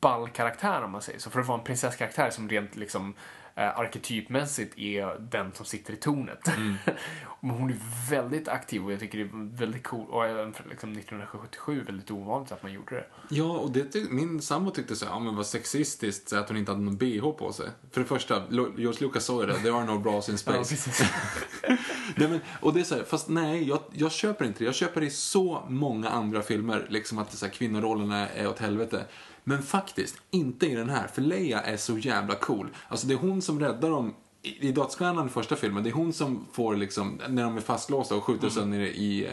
ball 0.00 0.28
karaktär 0.28 0.82
om 0.82 0.90
man 0.90 1.02
säger 1.02 1.18
så. 1.18 1.30
För 1.30 1.40
att 1.40 1.46
vara 1.46 1.58
en 1.58 1.64
prinsesskaraktär 1.64 2.30
som 2.30 2.48
rent 2.48 2.76
liksom 2.76 3.14
eh, 3.60 3.78
arketypmässigt 3.78 4.78
är 4.78 5.18
den 5.18 5.52
som 5.52 5.66
sitter 5.66 5.92
i 5.92 5.96
tornet. 5.96 6.48
Mm. 6.48 6.74
Men 7.40 7.50
hon 7.50 7.70
är 7.70 8.10
väldigt 8.10 8.48
aktiv 8.48 8.84
och 8.84 8.92
jag 8.92 9.00
tycker 9.00 9.18
det 9.18 9.24
är 9.24 9.56
väldigt 9.56 9.82
cool. 9.82 10.06
Och 10.10 10.26
även 10.26 10.52
för 10.52 10.68
liksom 10.68 10.92
1977 10.92 11.84
väldigt 11.86 12.10
ovanligt 12.10 12.52
att 12.52 12.62
man 12.62 12.72
gjorde 12.72 12.94
det. 12.94 13.06
Ja, 13.28 13.58
och 13.58 13.70
det 13.70 14.10
min 14.10 14.42
sambo 14.42 14.70
tyckte 14.70 14.96
så 14.96 15.04
här, 15.04 15.12
ja 15.12 15.18
men 15.18 15.36
vad 15.36 15.46
sexistiskt 15.46 16.28
så 16.28 16.36
att 16.36 16.48
hon 16.48 16.56
inte 16.56 16.72
hade 16.72 16.84
någon 16.84 16.96
bh 16.96 17.30
på 17.30 17.52
sig. 17.52 17.68
För 17.90 18.00
det 18.00 18.06
första, 18.06 18.42
George 18.50 19.00
Lucas 19.00 19.24
sa 19.24 19.40
ju 19.40 19.46
det, 19.46 19.54
there 19.54 19.72
are 19.72 19.84
no 19.84 19.98
bras 19.98 20.28
in 20.28 20.38
space. 20.38 20.90
nej, 22.16 22.28
men, 22.28 22.40
och 22.60 22.74
det 22.74 22.80
är 22.80 22.84
så 22.84 22.94
här, 22.94 23.04
fast 23.04 23.28
nej, 23.28 23.68
jag, 23.68 23.80
jag 23.92 24.12
köper 24.12 24.44
inte 24.44 24.58
det. 24.58 24.64
Jag 24.64 24.74
köper 24.74 25.00
det 25.00 25.06
i 25.06 25.10
så 25.10 25.64
många 25.68 26.08
andra 26.08 26.42
filmer, 26.42 26.86
liksom 26.88 27.18
att 27.18 27.32
så 27.32 27.46
här, 27.46 27.52
kvinnorollerna 27.52 28.28
är 28.28 28.48
åt 28.48 28.58
helvete. 28.58 29.04
Men 29.50 29.62
faktiskt, 29.62 30.20
inte 30.30 30.66
i 30.66 30.74
den 30.74 30.90
här, 30.90 31.06
för 31.06 31.22
Leia 31.22 31.60
är 31.60 31.76
så 31.76 31.98
jävla 31.98 32.34
cool. 32.34 32.68
Alltså 32.88 33.06
det 33.06 33.14
är 33.14 33.18
hon 33.18 33.42
som 33.42 33.60
räddar 33.60 33.90
dem 33.90 34.14
i, 34.42 34.68
i 34.68 34.72
Dödsstjärnan 34.72 35.26
i 35.26 35.28
första 35.28 35.56
filmen, 35.56 35.82
det 35.84 35.90
är 35.90 35.94
hon 35.94 36.12
som 36.12 36.46
får 36.52 36.76
liksom, 36.76 37.20
när 37.28 37.42
de 37.42 37.56
är 37.56 37.60
fastlåsta 37.60 38.14
och 38.14 38.24
skjuter 38.24 38.48
sönder 38.48 38.78
i, 38.80 39.26
eh, 39.26 39.32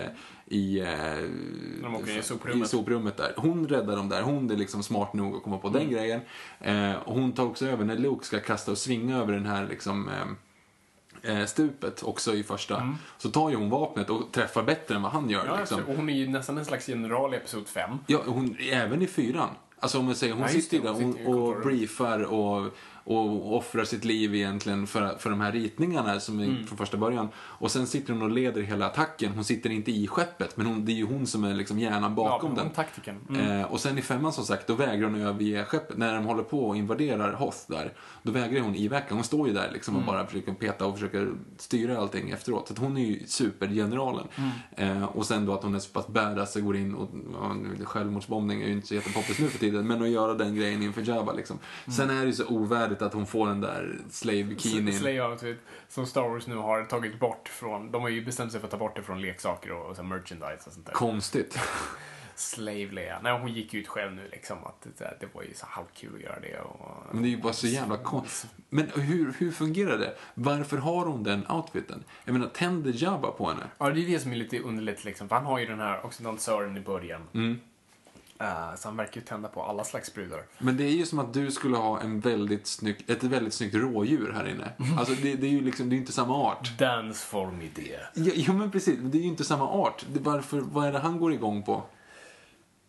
i, 0.57 0.80
eh, 0.80 1.95
åker 1.95 2.18
i 2.19 2.22
soprummet. 2.23 2.68
i 2.68 2.69
soprummet 2.69 3.18
där. 3.18 3.34
Hon 3.38 3.68
räddar 3.68 3.95
dem 3.95 4.10
där, 4.10 4.22
hon 4.22 4.52
är 4.52 4.56
liksom 4.56 4.84
smart 4.84 5.14
nog 5.14 5.35
att 5.35 5.44
komma 5.44 5.57
på 5.57 5.68
Mm. 5.68 5.80
den 5.80 5.91
grejen. 5.91 6.22
Eh, 6.60 6.94
och 6.94 7.15
hon 7.15 7.31
tar 7.31 7.45
också 7.45 7.65
över 7.65 7.85
när 7.85 7.98
Luke 7.98 8.26
ska 8.26 8.39
kasta 8.39 8.72
och 8.72 8.77
svinga 8.77 9.18
över 9.18 9.34
den 9.34 9.45
här 9.45 9.68
liksom 9.68 10.10
eh, 10.10 11.38
eh, 11.38 11.45
stupet 11.45 12.03
också 12.03 12.34
i 12.34 12.44
första. 12.44 12.95
Så 13.18 13.30
tar 13.30 13.49
ju 13.49 13.56
hon 13.56 13.69
vapnet 13.69 14.10
och 14.10 14.31
träffar 14.31 14.64
bättre 14.64 14.95
än 14.95 15.02
vad 15.02 15.11
han 15.11 15.30
gör. 15.30 15.41
Mm. 15.41 15.53
Ja, 15.53 15.60
liksom. 15.60 15.84
och 15.88 15.95
hon 15.95 16.10
är 16.10 16.14
ju 16.14 16.27
nästan 16.27 16.57
en 16.57 16.65
slags 16.65 16.89
general 16.89 17.34
i 17.34 17.38
Episod 17.38 17.68
5. 17.68 17.98
Ja, 18.07 18.22
hon, 18.26 18.57
även 18.72 19.02
i 19.02 19.07
fyran. 19.07 19.49
Alltså 19.80 19.99
om 19.99 20.06
man 20.06 20.16
säger, 20.16 20.34
hon 20.34 20.41
Ja, 20.41 20.48
sitter 20.49 20.78
ju 20.78 20.84
där 20.84 20.91
hon 20.91 21.12
och 21.12 21.26
kontoret. 21.26 21.64
briefar 21.64 22.20
och, 22.24 22.72
och 23.08 23.56
offrar 23.58 23.84
sitt 23.84 24.06
liv 24.06 24.36
egentligen 24.36 24.88
för, 24.88 25.16
för 25.20 25.30
de 25.30 25.42
här 25.42 25.52
ritningarna 25.52 26.20
som 26.20 26.40
är 26.40 26.44
Mm. 26.48 26.68
från 26.68 26.78
första 26.78 26.98
början. 26.98 27.28
Och 27.38 27.72
sen 27.72 27.88
sitter 27.88 28.14
hon 28.14 28.22
och 28.22 28.32
leder 28.32 28.62
hela 28.62 28.86
attacken. 28.86 29.32
Hon 29.36 29.44
sitter 29.44 29.70
inte 29.70 29.92
i 29.92 30.08
skeppet, 30.08 30.58
men 30.58 30.66
hon, 30.66 30.86
det 30.86 30.92
är 30.92 30.96
ju 30.96 31.06
hon 31.06 31.28
som 31.28 31.44
är 31.44 31.54
liksom 31.54 31.80
hjärnan 31.80 32.16
bakom 32.16 32.54
ja, 32.58 32.64
den. 32.64 32.72
taktiken. 32.74 33.16
Mm. 33.30 33.60
Eh, 33.60 33.66
och 33.72 33.80
sen 33.80 33.98
i 33.98 34.02
femman 34.02 34.34
som 34.34 34.46
sagt, 34.46 34.68
då 34.68 34.74
vägrar 34.74 35.08
hon 35.10 35.22
överge 35.22 35.66
skeppet. 35.66 35.98
När 35.98 36.16
de 36.16 36.26
håller 36.26 36.44
på 36.44 36.68
och 36.68 36.78
invaderar 36.78 37.34
Hoth 37.34 37.58
där, 37.68 37.94
då 38.24 38.32
vägrar 38.32 38.62
hon 38.62 38.76
ivacka. 38.76 39.16
Hon 39.16 39.24
står 39.24 39.48
ju 39.48 39.54
där 39.54 39.70
liksom 39.74 39.96
Mm. 39.96 40.08
och 40.08 40.14
bara 40.14 40.26
försöker 40.28 40.54
peta 40.54 40.86
och 40.86 40.94
försöker 40.94 41.32
styra 41.58 41.98
allting 41.98 42.30
efteråt. 42.30 42.68
Så 42.68 42.74
att 42.74 42.80
hon 42.80 42.98
är 42.98 43.06
ju 43.06 43.20
supergeneralen. 43.28 44.28
Mm. 44.76 44.98
Eh, 45.02 45.04
och 45.04 45.26
sen 45.26 45.46
då 45.46 45.54
att 45.54 45.64
hon 45.64 45.76
är 45.76 45.80
så 45.80 45.90
pass 45.90 46.08
badass 46.08 46.56
och 46.56 46.62
går 46.62 46.76
in 46.78 46.96
och, 46.96 47.10
ja, 47.34 47.56
självmordsbombning 47.86 48.62
är 48.62 48.68
ju 48.68 48.74
inte 48.74 48.88
så 48.88 48.96
jättepoppis 48.96 49.40
nu 49.40 49.48
för 49.48 49.60
tiden, 49.60 49.88
men 49.88 50.02
att 50.02 50.10
göra 50.10 50.34
den 50.34 50.56
grejen 50.56 50.84
inför 50.84 51.02
Jabba 51.10 51.34
liksom. 51.34 51.60
Sen 51.88 52.10
är 52.10 52.20
det 52.22 52.26
ju 52.26 52.34
så 52.34 52.46
ovärdigt 52.48 52.97
att 53.02 53.14
hon 53.14 53.26
får 53.26 53.48
den 53.48 53.61
där 53.61 53.98
slave-bikinin. 54.10 54.94
Slay 54.94 55.22
outfit 55.22 55.57
som 55.88 56.06
Star 56.06 56.30
Wars 56.30 56.48
nu 56.48 56.56
har 56.56 56.84
tagit 56.84 57.19
bort 57.19 57.49
från, 57.49 57.91
de 57.91 58.02
har 58.02 58.10
ju 58.10 58.26
bestämt 58.26 58.52
sig 58.52 58.61
för 58.61 58.68
att 58.68 58.72
ta 58.72 58.78
bort 58.78 58.95
det 58.95 59.03
från 59.03 59.22
leksaker 59.22 59.72
och, 59.72 59.90
och 59.90 59.95
så 59.95 60.03
merchandise 60.03 60.64
och 60.65 60.74
sånt 60.74 60.86
där. 60.86 60.94
Konstigt. 60.94 61.60
Slave 62.36 62.91
Leia. 62.91 63.19
Nej, 63.24 63.40
hon 63.40 63.53
gick 63.53 63.74
ut 63.74 63.88
själv 63.88 64.14
nu 64.14 64.28
liksom 64.32 64.57
att 64.64 64.88
det, 64.98 65.18
det 65.19 65.28
var 65.34 65.44
ju 65.44 65.53
så 65.53 65.65
halvkul 65.65 66.15
att 66.15 66.22
göra 66.22 66.40
det. 66.40 66.60
Och, 66.60 67.06
Men 67.11 67.24
det 67.24 67.28
är 67.28 67.32
ju 67.32 67.41
bara 67.41 67.53
så 67.53 67.68
jävla 67.68 67.98
konstigt. 67.98 68.52
Men 68.69 68.90
hur, 68.95 69.34
hur 69.38 69.52
fungerar 69.52 69.98
det? 69.98 70.15
Varför 70.34 70.78
har 70.78 71.06
hon 71.06 71.24
den 71.24 71.52
outfiten? 71.52 72.03
Jag 72.26 72.34
menar, 72.34 72.48
tänder 72.48 72.91
Jabba 72.95 73.32
på 73.32 73.49
henne? 73.49 73.64
Ja, 73.78 73.90
det 73.90 74.02
är 74.02 74.07
det 74.07 74.19
som 74.19 74.32
är 74.32 74.36
lite 74.36 74.60
underligt 74.60 75.06
liksom. 75.06 75.30
För 75.30 75.36
han 75.36 75.45
har 75.45 75.60
ju 75.60 75.65
den 75.65 75.80
här 75.80 76.06
oxidansören 76.06 76.78
i 76.78 76.82
början. 76.82 77.22
Mm. 77.34 77.60
Eh, 78.39 78.76
så 78.76 78.88
han 78.88 78.97
verkar 78.97 79.22
ju 79.22 79.27
tända 79.27 79.47
på 79.47 79.64
alla 79.64 79.84
slags 79.84 80.14
brudar. 80.14 80.43
Men 80.57 80.77
det 80.77 80.84
är 80.84 80.91
ju 80.91 81.05
som 81.05 81.19
att 81.19 81.34
du 81.34 81.51
skulle 81.51 81.77
ha 81.77 82.01
en 82.01 82.19
väldigt 82.19 82.68
snygg, 82.68 83.03
ett 83.07 83.23
väldigt 83.23 83.53
snyggt 83.53 83.76
rådjur 83.76 84.31
här 84.34 84.47
inne. 84.47 84.72
Alltså 84.99 85.14
det, 85.14 85.35
det 85.35 85.47
är 85.47 85.51
ju 85.51 85.61
liksom, 85.61 85.89
det 85.89 85.95
är 85.95 85.97
inte 85.97 86.11
samma 86.11 86.35
art. 86.35 86.77
Dansform 86.77 87.61
idé. 87.61 87.97
Ja, 88.14 88.31
ja 88.35 88.53
men 88.53 88.72
precis, 88.72 88.99
men 88.99 89.11
det 89.11 89.18
är 89.18 89.22
ju 89.22 89.27
inte 89.27 89.43
samma 89.43 89.68
art. 89.68 90.05
Det, 90.14 90.19
varför, 90.19 90.59
vad 90.59 90.88
är 90.88 90.91
det 90.91 90.99
han 90.99 91.19
går 91.19 91.34
igång 91.34 91.64
på? 91.64 91.84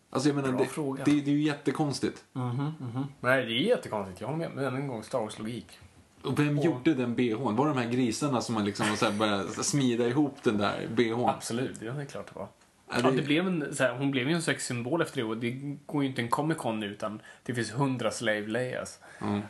Alltså 0.09 0.29
jag 0.29 0.35
menar, 0.35 0.49
Bra 0.49 0.59
det, 0.59 0.65
fråga. 0.65 1.03
det, 1.03 1.11
det 1.11 1.31
är 1.31 1.35
ju 1.35 1.43
jättekonstigt. 1.43 2.23
Nej, 2.33 3.45
det 3.45 3.51
är 3.51 3.67
jättekonstigt. 3.67 4.21
Jag 4.21 4.27
håller 4.27 4.37
med. 4.37 4.51
Men 4.55 4.65
än 4.65 4.75
en 4.75 4.87
gång, 4.87 5.03
Star 5.03 5.19
Wars 5.19 5.39
logik. 5.39 5.79
Och 6.23 6.39
vem 6.39 6.57
gjorde 6.57 6.93
den 6.93 7.15
bhn? 7.15 7.55
Var 7.55 7.67
det 7.67 7.73
de 7.73 7.79
här 7.79 7.89
grisarna 7.89 8.41
som 8.41 8.55
man 8.55 8.65
liksom 8.65 8.85
så 8.97 9.05
här 9.05 9.11
började 9.11 9.63
smida 9.63 10.07
ihop 10.07 10.35
den 10.43 10.57
där 10.57 10.87
bhn? 10.95 11.25
Absolut, 11.29 11.81
ja, 11.81 11.93
det 11.93 12.01
är 12.01 12.05
klart 12.05 12.27
det 12.33 12.39
var. 12.39 12.47
Ja, 12.91 13.11
det- 13.11 13.21
blev 13.21 13.47
en, 13.47 13.75
så 13.75 13.83
här, 13.83 13.93
hon 13.93 14.11
blev 14.11 14.29
ju 14.29 14.35
en 14.35 14.41
sexsymbol 14.41 15.01
efter 15.01 15.17
det 15.17 15.23
och 15.23 15.37
det 15.37 15.51
går 15.85 16.03
ju 16.03 16.09
inte 16.09 16.21
en 16.21 16.29
Comic 16.29 16.57
Con 16.57 16.83
utan 16.83 17.21
det 17.43 17.53
finns 17.53 17.71
hundra 17.71 18.11
Slave 18.11 18.47
Leias. 18.47 18.99
Mm. 19.21 19.41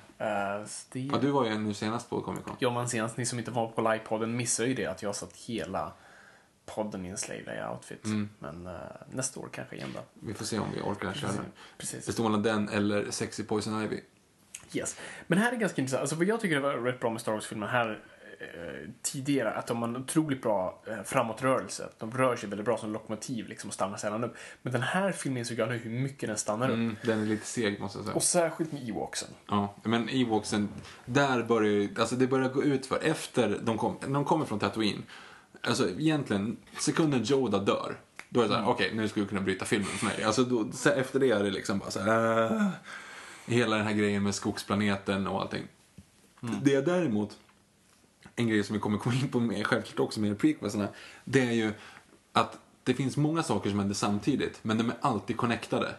Det, 0.92 1.00
Ja, 1.00 1.18
du 1.22 1.32
var 1.32 1.46
ju 1.46 1.58
nu 1.58 1.74
senast 1.74 2.10
på 2.10 2.22
Comic 2.22 2.44
Con. 2.44 2.56
Ja, 2.60 2.72
men 2.74 2.90
senast 2.90 3.18
ni 3.18 3.26
som 3.26 3.40
inte 3.40 3.52
var 3.52 3.68
på 3.68 3.82
livepodden 3.82 4.36
missar 4.36 4.66
ju 4.66 4.74
det 4.74 4.86
att 4.86 5.04
jag 5.04 5.16
satt 5.16 5.36
hela 5.38 5.94
podden 6.66 7.06
i 7.06 7.10
en 7.10 7.18
Slave 7.18 7.42
Leia-outfit. 7.42 8.06
Mm. 8.06 8.30
Men 8.40 8.68
eh, 8.68 8.74
nästa 9.12 9.40
år 9.40 9.50
kanske 9.52 9.76
igen 9.76 9.90
då. 9.94 10.00
Vi 10.28 10.34
får 10.34 10.46
se 10.46 10.60
om 10.60 10.68
vi 10.76 10.82
orkar 10.82 11.14
köra 11.14 11.32
den. 11.32 11.46
Precis. 11.78 12.06
Det 12.06 12.14
står 12.14 12.24
mellan 12.24 12.44
den 12.44 12.70
eller 12.70 13.12
Sexy 13.12 13.44
Poison 13.44 13.84
Ivy. 13.84 14.00
Yes. 14.74 14.98
Men 15.28 15.38
här 15.40 15.52
är 15.52 15.56
ganska 15.56 15.82
intressant. 15.82 16.02
Alltså 16.02 16.16
vad 16.16 16.26
jag 16.26 16.40
tycker 16.42 16.60
var 16.60 16.74
rätt 16.74 17.00
bra 17.00 17.10
med 17.10 17.22
Star 17.22 17.32
Wars-filmer 17.32 17.68
här 17.68 18.00
tidigare, 19.02 19.52
att 19.52 19.68
de 19.68 19.78
har 19.78 19.88
en 19.88 19.98
otroligt 19.98 20.42
bra 20.42 20.82
eh, 20.88 21.04
framåtrörelse. 21.04 21.90
De 21.98 22.12
rör 22.12 22.36
sig 22.36 22.50
väldigt 22.50 22.66
bra 22.66 22.78
som 22.78 22.94
lokomotiv 22.94 23.48
liksom, 23.48 23.68
och 23.68 23.74
stannar 23.74 23.98
sällan 23.98 24.24
upp. 24.24 24.36
Men 24.62 24.74
den 24.74 24.82
här 24.82 25.12
filmen 25.12 25.46
såg 25.46 25.60
jag 25.60 25.70
nu 25.70 25.78
hur 25.78 25.90
mycket 25.90 26.30
den 26.30 26.38
stannar 26.38 26.70
upp. 26.70 26.76
Mm, 26.76 26.96
den 27.04 27.22
är 27.22 27.26
lite 27.26 27.46
seg 27.46 27.80
måste 27.80 27.98
jag 27.98 28.06
säga. 28.06 28.16
Och 28.16 28.24
särskilt 28.24 28.72
med 28.72 28.90
Ewoksen. 28.90 29.30
Ja, 29.48 29.76
men 29.84 30.10
Ewoksen, 30.10 30.70
där 31.06 31.44
börjar 31.44 31.72
ju, 31.72 31.90
alltså 32.00 32.16
det 32.16 32.28
börjar 32.28 32.50
gå 32.50 32.64
ut 32.64 32.86
för 32.86 33.00
efter 33.04 33.60
de, 33.64 33.78
kom, 33.78 33.98
de 34.08 34.26
kommer 34.26 34.46
från 34.46 34.60
Tatooine. 34.60 35.04
Alltså 35.62 35.90
egentligen, 35.90 36.58
sekunden 36.80 37.26
Yoda 37.32 37.60
dör, 37.60 37.96
då 38.30 38.40
är 38.40 38.44
det 38.44 38.54
såhär, 38.54 38.68
okej 38.68 38.92
nu 38.94 39.08
skulle 39.08 39.24
vi 39.26 39.30
kunna 39.30 39.42
bryta 39.42 39.66
filmen 39.66 39.88
för 39.88 40.06
mig. 40.06 40.24
Alltså 40.24 40.44
då, 40.44 40.72
så 40.72 40.90
efter 40.90 41.20
det 41.20 41.32
är 41.32 41.44
det 41.44 41.50
liksom 41.50 41.80
bara 41.80 41.92
såhär, 41.92 42.44
äh, 42.52 42.68
Hela 43.50 43.78
den 43.78 43.86
här 43.86 43.94
grejen 43.94 44.24
med 44.24 44.36
skogsplaneten 44.36 45.28
och 45.28 45.42
allting. 45.42 45.68
Det 46.64 46.76
är 46.76 46.82
däremot, 46.82 47.38
en 48.40 48.48
grej 48.48 48.64
som 48.64 48.74
vi 48.74 48.80
kommer 48.80 48.98
komma 48.98 49.16
in 49.16 49.28
på 49.28 49.40
med, 49.40 49.68
självklart 49.68 50.00
också 50.00 50.20
med 50.20 50.40
prequelserna, 50.40 50.88
det 51.26 51.42
är 51.42 51.52
ju 51.52 51.74
att 52.34 52.60
det 52.84 52.94
finns 52.94 53.18
många 53.18 53.44
saker 53.44 53.70
som 53.70 53.80
händer 53.80 53.96
samtidigt, 53.96 54.60
men 54.62 54.78
de 54.78 54.90
är 54.90 54.96
alltid 55.02 55.38
connectade. 55.38 55.96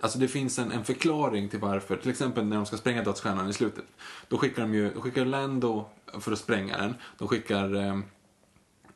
Alltså 0.00 0.18
det 0.18 0.28
finns 0.28 0.58
en, 0.58 0.72
en 0.72 0.84
förklaring 0.84 1.48
till 1.48 1.58
varför, 1.58 1.96
till 1.96 2.10
exempel 2.10 2.44
när 2.44 2.56
de 2.56 2.66
ska 2.66 2.76
spränga 2.76 3.02
dödsstjärnan 3.04 3.48
i 3.48 3.52
slutet. 3.52 3.84
Då 4.28 4.38
skickar 4.38 4.62
de 4.62 4.74
ju, 4.74 4.94
då 4.94 5.00
skickar 5.00 5.24
Lando 5.24 5.86
för 6.20 6.32
att 6.32 6.38
spränga 6.38 6.78
den. 6.78 6.94
De 7.18 7.28
skickar 7.28 7.74
eh, 7.74 7.98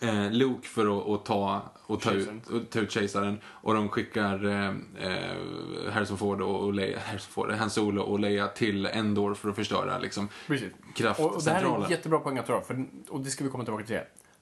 eh, 0.03 0.31
Luke 0.31 0.69
för 0.69 0.99
att, 0.99 1.09
att 1.09 1.25
ta, 1.25 1.63
och 1.87 2.01
ta, 2.01 2.13
ut, 2.13 2.47
och 2.47 2.71
ta 2.71 2.79
ut 2.79 2.91
kejsaren. 2.91 3.41
Och 3.45 3.75
de 3.75 3.89
skickar 3.89 4.45
eh, 4.45 4.69
eh, 4.99 5.93
Harrison 5.93 6.19
Ford 6.19 6.41
och, 6.41 6.61
och 6.61 6.75
Leia, 6.75 6.99
Harrison 6.99 7.33
Ford, 7.33 7.51
Han 7.51 7.71
Solo 7.71 8.03
och 8.03 8.21
Leia 8.21 8.49
till 8.49 8.87
Endor 8.87 9.35
för 9.35 9.49
att 9.49 9.57
förstöra 9.57 9.99
liksom, 9.99 10.29
Precis. 10.47 10.73
kraftcentralen. 10.95 11.31
Och, 11.31 11.37
och 11.37 11.45
det 11.45 11.51
här 11.51 11.81
är 11.81 11.85
en 11.85 11.91
jättebra 11.91 12.19
poäng 12.19 12.39
att 12.39 12.47
dra, 12.47 12.61
för, 12.61 12.87
och 13.09 13.21
det 13.21 13.31
ska 13.31 13.45
vi 13.45 13.51
komma 13.51 13.65
tillbaka 13.65 13.87
till. 13.87 14.01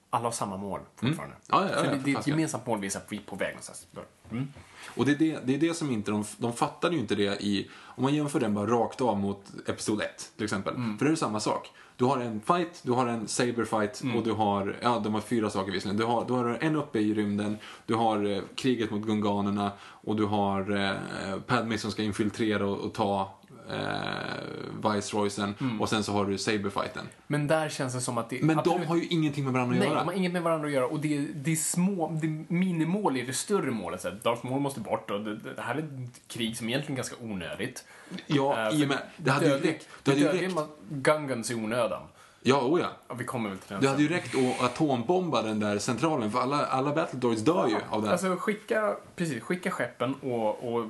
Alla 0.09 0.23
har 0.23 0.31
samma 0.31 0.57
mål 0.57 0.79
fortfarande. 0.95 1.35
Ja, 1.47 1.63
ja, 1.63 1.69
ja, 1.75 1.85
ja, 1.85 1.91
det, 1.91 2.01
det 2.05 2.11
är 2.11 2.19
ett 2.19 2.27
gemensamt 2.27 2.65
mål 2.65 2.79
vi 2.79 2.87
är 2.87 3.25
på 3.25 3.35
väg 3.35 3.49
någonstans. 3.49 3.87
Mm. 4.31 4.47
Och 4.95 5.05
det 5.05 5.11
är 5.11 5.15
det, 5.15 5.39
det 5.43 5.55
är 5.55 5.57
det 5.57 5.73
som 5.73 5.91
inte 5.91 6.11
de, 6.11 6.25
de 6.37 6.53
fattade 6.53 6.95
ju 6.95 7.01
inte 7.01 7.15
det 7.15 7.43
i, 7.43 7.69
om 7.95 8.03
man 8.03 8.15
jämför 8.15 8.39
den 8.39 8.53
bara 8.53 8.67
rakt 8.67 9.01
av 9.01 9.19
mot 9.19 9.45
Episod 9.67 10.01
1 10.01 10.31
till 10.35 10.43
exempel. 10.43 10.75
Mm. 10.75 10.97
För 10.97 11.05
det 11.05 11.11
är 11.11 11.15
samma 11.15 11.39
sak. 11.39 11.71
Du 12.01 12.05
har 12.05 12.17
en 12.17 12.41
fight, 12.41 12.81
du 12.83 12.91
har 12.91 13.07
en 13.07 13.27
saber 13.27 13.65
fight 13.65 14.01
Mm. 14.03 14.15
och 14.17 14.23
du 14.23 14.31
har, 14.31 14.75
ja 14.81 15.01
de 15.03 15.13
har 15.13 15.21
fyra 15.21 15.49
saker 15.49 15.71
visserligen. 15.71 15.97
Du 15.99 16.05
har, 16.05 16.25
du 16.25 16.33
har 16.33 16.57
en 16.61 16.75
uppe 16.75 16.99
i 16.99 17.13
rymden, 17.13 17.57
du 17.85 17.95
har 17.95 18.25
eh, 18.25 18.41
kriget 18.55 18.91
mot 18.91 19.01
gunganerna 19.01 19.71
och 19.81 20.15
du 20.15 20.25
har 20.25 20.71
eh, 20.71 21.39
Padme 21.47 21.77
som 21.77 21.91
ska 21.91 22.03
infiltrera 22.03 22.65
och, 22.65 22.77
och 22.77 22.93
ta 22.93 23.33
eh, 23.71 24.91
Viceroysen 24.93 25.55
Mm. 25.61 25.81
och 25.81 25.89
sen 25.89 26.03
så 26.03 26.11
har 26.13 26.25
du 26.25 26.37
saberfighten. 26.37 27.05
Men 27.27 27.47
där 27.47 27.69
känns 27.69 27.93
det 27.93 28.01
som 28.01 28.17
att 28.17 28.29
det 28.29 28.43
Men 28.43 28.59
absolut- 28.59 28.81
de 28.81 28.87
har 28.87 28.95
ju 28.95 29.05
ingenting 29.05 29.43
med 29.43 29.53
varandra 29.53 29.73
att 29.73 29.79
Nej, 29.79 29.87
göra. 29.89 29.99
de 29.99 30.05
har 30.07 30.13
inget 30.13 30.31
med 30.31 30.41
varandra 30.43 30.67
att 30.67 30.73
göra 30.73 30.85
och 30.87 30.99
det 30.99 31.17
är, 31.17 31.27
det 31.35 31.51
är 31.51 31.55
små, 31.55 32.17
det 32.21 32.27
är 32.27 32.43
minimål 32.53 33.17
i 33.17 33.21
det 33.21 33.33
större 33.33 33.71
målet. 33.71 34.01
Så 34.01 34.09
här, 34.09 34.19
Darth 34.23 34.45
Maul 34.45 34.61
måste 34.61 34.79
bort 34.79 35.11
och 35.11 35.21
det, 35.21 35.35
det 35.35 35.61
här 35.61 35.75
är 35.75 35.79
ett 35.79 36.27
krig 36.27 36.57
som 36.57 36.69
egentligen 36.69 36.93
är 36.93 36.97
ganska 36.97 37.15
onödigt. 37.21 37.83
Ja, 38.27 38.67
Eh, 38.69 38.79
i 38.81 38.83
och 38.83 38.87
med, 38.87 38.97
det 39.17 39.31
hade 39.31 39.45
ju 39.45 39.57
räckt. 39.57 39.87
Det 40.03 40.11
hade 40.11 40.21
ju 40.35 40.47
räckt. 40.47 40.55
Gungans 40.89 41.51
i 41.51 41.55
onödan. 41.55 42.01
Ja, 42.43 42.61
oh 42.61 42.79
ja. 42.81 42.87
Ja, 43.07 43.13
vi 43.15 43.23
kommer 43.23 43.49
väl 43.49 43.57
till 43.57 43.69
den 43.73 43.81
Det 43.81 43.87
hade 43.87 44.01
ju 44.03 44.09
räckt 44.09 44.35
att 44.35 44.61
atombomba 44.63 45.41
den 45.41 45.59
där 45.59 45.77
centralen, 45.79 46.31
för 46.31 46.39
alla, 46.39 46.65
alla 46.65 46.93
Battledroids 46.95 47.41
dör 47.41 47.67
ju 47.67 47.75
av 47.89 48.01
det. 48.03 48.11
Alltså 48.11 48.35
skicka, 48.35 48.95
precis, 49.15 49.43
skicka 49.43 49.71
skeppen 49.71 50.13
och, 50.13 50.73
och 50.73 50.85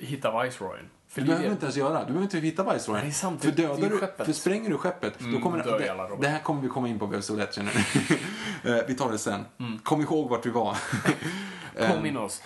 hitta 0.00 0.42
Viceroyen. 0.42 0.84
Det 1.14 1.20
det 1.20 1.26
behöver 1.26 1.42
du 1.42 1.48
det- 1.48 1.52
inte 1.52 1.64
ens 1.66 1.76
göra. 1.76 1.98
Du 2.00 2.06
behöver 2.06 2.22
inte 2.22 2.38
hitta 2.38 2.72
Viceroy. 2.74 2.94
Nej, 2.98 3.02
det 3.04 3.10
är 3.10 3.12
sant. 3.12 3.40
För, 3.42 3.48
Det- 3.50 3.56
det 3.56 3.62
är 3.62 3.68
dödar 3.90 4.12
du, 4.18 4.24
för 4.24 4.32
spränger 4.32 4.70
du 4.70 4.78
skeppet, 4.78 5.14
då 5.18 5.40
kommer 5.40 5.58
det, 5.58 5.64
robotar. 5.64 6.16
det 6.20 6.28
här 6.28 6.38
kommer 6.38 6.62
vi 6.62 6.68
komma 6.68 6.88
in 6.88 6.98
på 6.98 7.04
episod 7.04 7.40
1, 7.40 7.54
känner. 7.54 7.72
Eh, 8.64 8.76
Vi 8.88 8.94
tar 8.94 9.10
det 9.12 9.18
sen. 9.18 9.44
Mm. 9.60 9.78
Kom 9.78 10.00
ihåg 10.00 10.30
vart 10.30 10.46
vi 10.46 10.50
var. 10.50 10.76
Påminn 11.94 12.16
oss. 12.16 12.42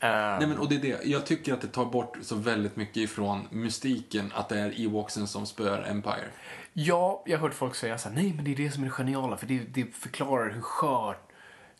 Eh, 0.00 0.08
Nej, 0.10 0.46
men, 0.46 0.58
och 0.58 0.68
det 0.68 0.74
är 0.74 0.80
det. 0.80 1.04
Jag 1.04 1.26
tycker 1.26 1.54
att 1.54 1.60
det 1.60 1.66
tar 1.66 1.84
bort 1.84 2.16
så 2.22 2.34
väldigt 2.34 2.76
mycket 2.76 2.96
ifrån 2.96 3.46
mystiken 3.50 4.32
att 4.34 4.48
det 4.48 4.60
är 4.60 4.80
Ewoksen 4.80 5.26
som 5.26 5.46
spöar 5.46 5.82
Empire. 5.90 6.24
Ja, 6.72 7.22
jag 7.26 7.38
har 7.38 7.42
hört 7.48 7.54
folk 7.54 7.74
säga 7.74 7.98
så 7.98 8.08
här, 8.08 8.16
nej 8.16 8.32
men 8.36 8.44
det 8.44 8.52
är 8.52 8.56
det 8.56 8.70
som 8.70 8.82
är 8.82 8.86
det 8.86 8.92
geniala, 8.92 9.36
för 9.36 9.46
det, 9.46 9.58
det 9.58 9.94
förklarar 9.94 10.50
hur 10.50 10.60
skört 10.60 11.30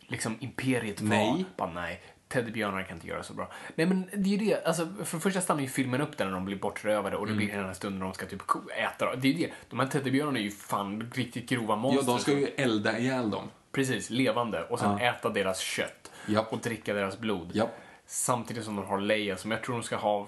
liksom, 0.07 0.37
imperiet 0.39 1.01
var. 1.01 1.09
Nej. 1.09 1.45
Bara, 1.57 1.71
nej, 1.73 2.01
teddybjörnar 2.31 2.83
kan 2.83 2.97
inte 2.97 3.07
göra 3.07 3.23
så 3.23 3.33
bra. 3.33 3.51
Nej 3.75 3.87
men 3.87 4.09
det 4.13 4.29
är 4.33 4.37
ju 4.37 4.45
det, 4.49 4.65
alltså 4.65 4.87
för 5.03 5.17
det 5.17 5.21
första 5.21 5.41
stannar 5.41 5.61
ju 5.61 5.67
filmen 5.67 6.01
upp 6.01 6.17
där 6.17 6.25
när 6.25 6.31
de 6.31 6.45
blir 6.45 6.55
bortrövade 6.57 7.15
och 7.17 7.25
det 7.25 7.31
Mm. 7.33 7.45
blir 7.45 7.55
den 7.57 7.65
här 7.65 7.73
stunden 7.73 7.99
när 7.99 8.05
de 8.05 8.13
ska 8.13 8.25
typ 8.25 8.41
äta. 8.77 9.15
Det 9.15 9.27
är 9.27 9.31
ju 9.33 9.37
det, 9.47 9.53
de 9.69 9.79
här 9.79 9.87
teddybjörnarna 9.87 10.39
är 10.39 10.43
ju 10.43 10.51
fan 10.51 11.11
riktigt 11.15 11.49
grova 11.49 11.73
Ja, 11.73 11.75
monster. 11.75 12.05
de 12.05 12.19
ska 12.19 12.31
ju 12.31 12.45
elda 12.47 12.97
ihjäl 12.99 13.29
dem. 13.29 13.49
Precis, 13.71 14.09
levande. 14.09 14.63
Och 14.63 14.79
sen 14.79 14.97
Ja. 14.99 15.05
äta 15.09 15.29
deras 15.29 15.59
kött. 15.59 16.11
Japp. 16.27 16.53
Och 16.53 16.59
dricka 16.59 16.93
deras 16.93 17.19
blod. 17.19 17.51
Japp. 17.55 17.79
Samtidigt 18.05 18.63
som 18.65 18.75
de 18.75 18.85
har 18.85 18.99
Leia, 19.01 19.37
som 19.37 19.51
jag 19.51 19.63
tror 19.63 19.75
de 19.75 19.83
ska 19.83 19.95
ha 19.95 20.27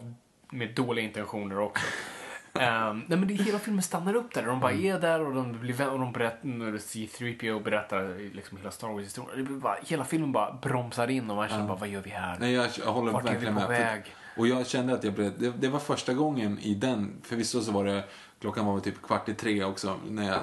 med 0.50 0.70
dåliga 0.76 1.06
intentioner 1.06 1.60
också. 1.60 1.86
Ehm, 2.60 3.04
nej 3.08 3.20
men 3.20 3.28
det, 3.28 3.34
hela 3.34 3.60
filmen 3.60 3.84
stannar 3.84 4.16
upp 4.16 4.34
där. 4.34 4.44
De 4.46 4.60
bara 4.60 4.72
Mm. 4.72 4.86
är 4.96 5.00
där 5.00 5.22
och 5.26 5.34
de, 5.36 5.60
blir, 5.60 5.90
och 5.90 6.00
de 6.00 6.12
berättar, 6.12 6.48
när 6.48 6.72
C3PO 6.72 7.64
berättar 7.64 8.34
liksom 8.36 8.58
hela 8.58 8.72
Star 8.72 9.36
blir 9.44 9.60
bara, 9.60 9.76
hela 9.86 10.06
filmen 10.06 10.32
bara 10.32 10.54
bromsar 10.62 11.08
in 11.10 11.30
och 11.30 11.36
man 11.36 11.50
känner 11.50 11.68
bara, 11.68 11.78
vad 11.78 11.90
gör 11.90 12.02
vi 12.02 12.10
här? 12.10 12.38
Nej, 12.40 12.54
jag, 12.54 12.68
jag 12.86 12.94
håller 12.94 13.12
Vart 13.12 13.22
är 13.24 13.28
vi 13.28 13.34
verkligen 13.34 13.56
på 13.56 13.60
med. 13.60 13.70
väg? 13.70 14.16
Och 14.38 14.48
jag 14.48 14.68
kände 14.68 14.94
att 14.94 15.04
jag 15.04 15.14
blev, 15.14 15.40
det, 15.40 15.50
det 15.50 15.68
var 15.68 15.80
första 15.80 16.14
gången 16.14 16.60
i 16.60 16.76
den, 16.76 17.14
förvisso 17.24 17.62
så 17.62 17.72
var 17.72 17.86
det, 17.86 18.04
klockan 18.42 18.66
var 18.66 18.74
väl 18.74 18.82
typ 18.84 19.02
kvart 19.02 19.30
i 19.30 19.34
tre 19.34 19.64
också, 19.64 19.98
när 20.10 20.28
jag, 20.28 20.40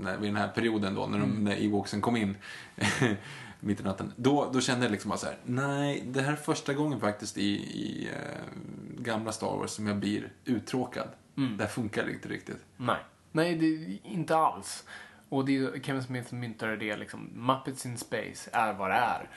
när, 0.00 0.16
vid 0.16 0.28
den 0.28 0.36
här 0.36 0.48
perioden 0.48 0.94
då, 0.94 1.06
när, 1.06 1.18
de, 1.18 1.30
Mm. 1.30 1.44
när 1.44 1.64
Ewoksen 1.64 2.00
kom 2.00 2.16
in. 2.16 2.36
mitt 3.60 3.80
i 3.80 3.82
natten. 3.82 4.12
Då, 4.16 4.50
då 4.52 4.60
kände 4.60 4.84
jag 4.84 4.92
liksom 4.92 5.08
bara 5.08 5.18
så 5.18 5.26
här, 5.26 5.36
nej, 5.44 6.02
det 6.06 6.20
här 6.22 6.32
är 6.32 6.36
första 6.36 6.74
gången 6.74 7.00
faktiskt 7.00 7.38
i, 7.38 7.42
i 7.54 8.08
eh, 8.12 8.40
gamla 8.98 9.32
Star 9.32 9.46
Wars 9.56 9.70
som 9.70 9.86
jag 9.86 9.96
blir 9.96 10.32
uttråkad. 10.44 11.08
Mm. 11.36 11.56
Det 11.56 11.64
här 11.64 11.70
funkar 11.70 12.10
inte 12.10 12.28
riktigt. 12.28 12.64
Nej. 12.76 12.98
Nej, 13.32 13.54
det, 13.54 13.98
inte 14.08 14.36
alls. 14.36 14.84
Och 15.28 15.44
det 15.44 15.56
är, 15.56 15.80
Kevin 15.80 16.02
Smith 16.02 16.34
myntade 16.34 16.76
det 16.76 16.96
liksom, 16.96 17.30
Muppets 17.34 17.86
in 17.86 17.98
Space 17.98 18.50
är 18.52 18.72
vad 18.72 18.90
det 18.90 18.94
är. 18.94 19.28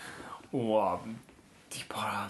Och 0.52 1.00
det 1.70 1.78
är 1.80 1.94
bara, 1.94 2.30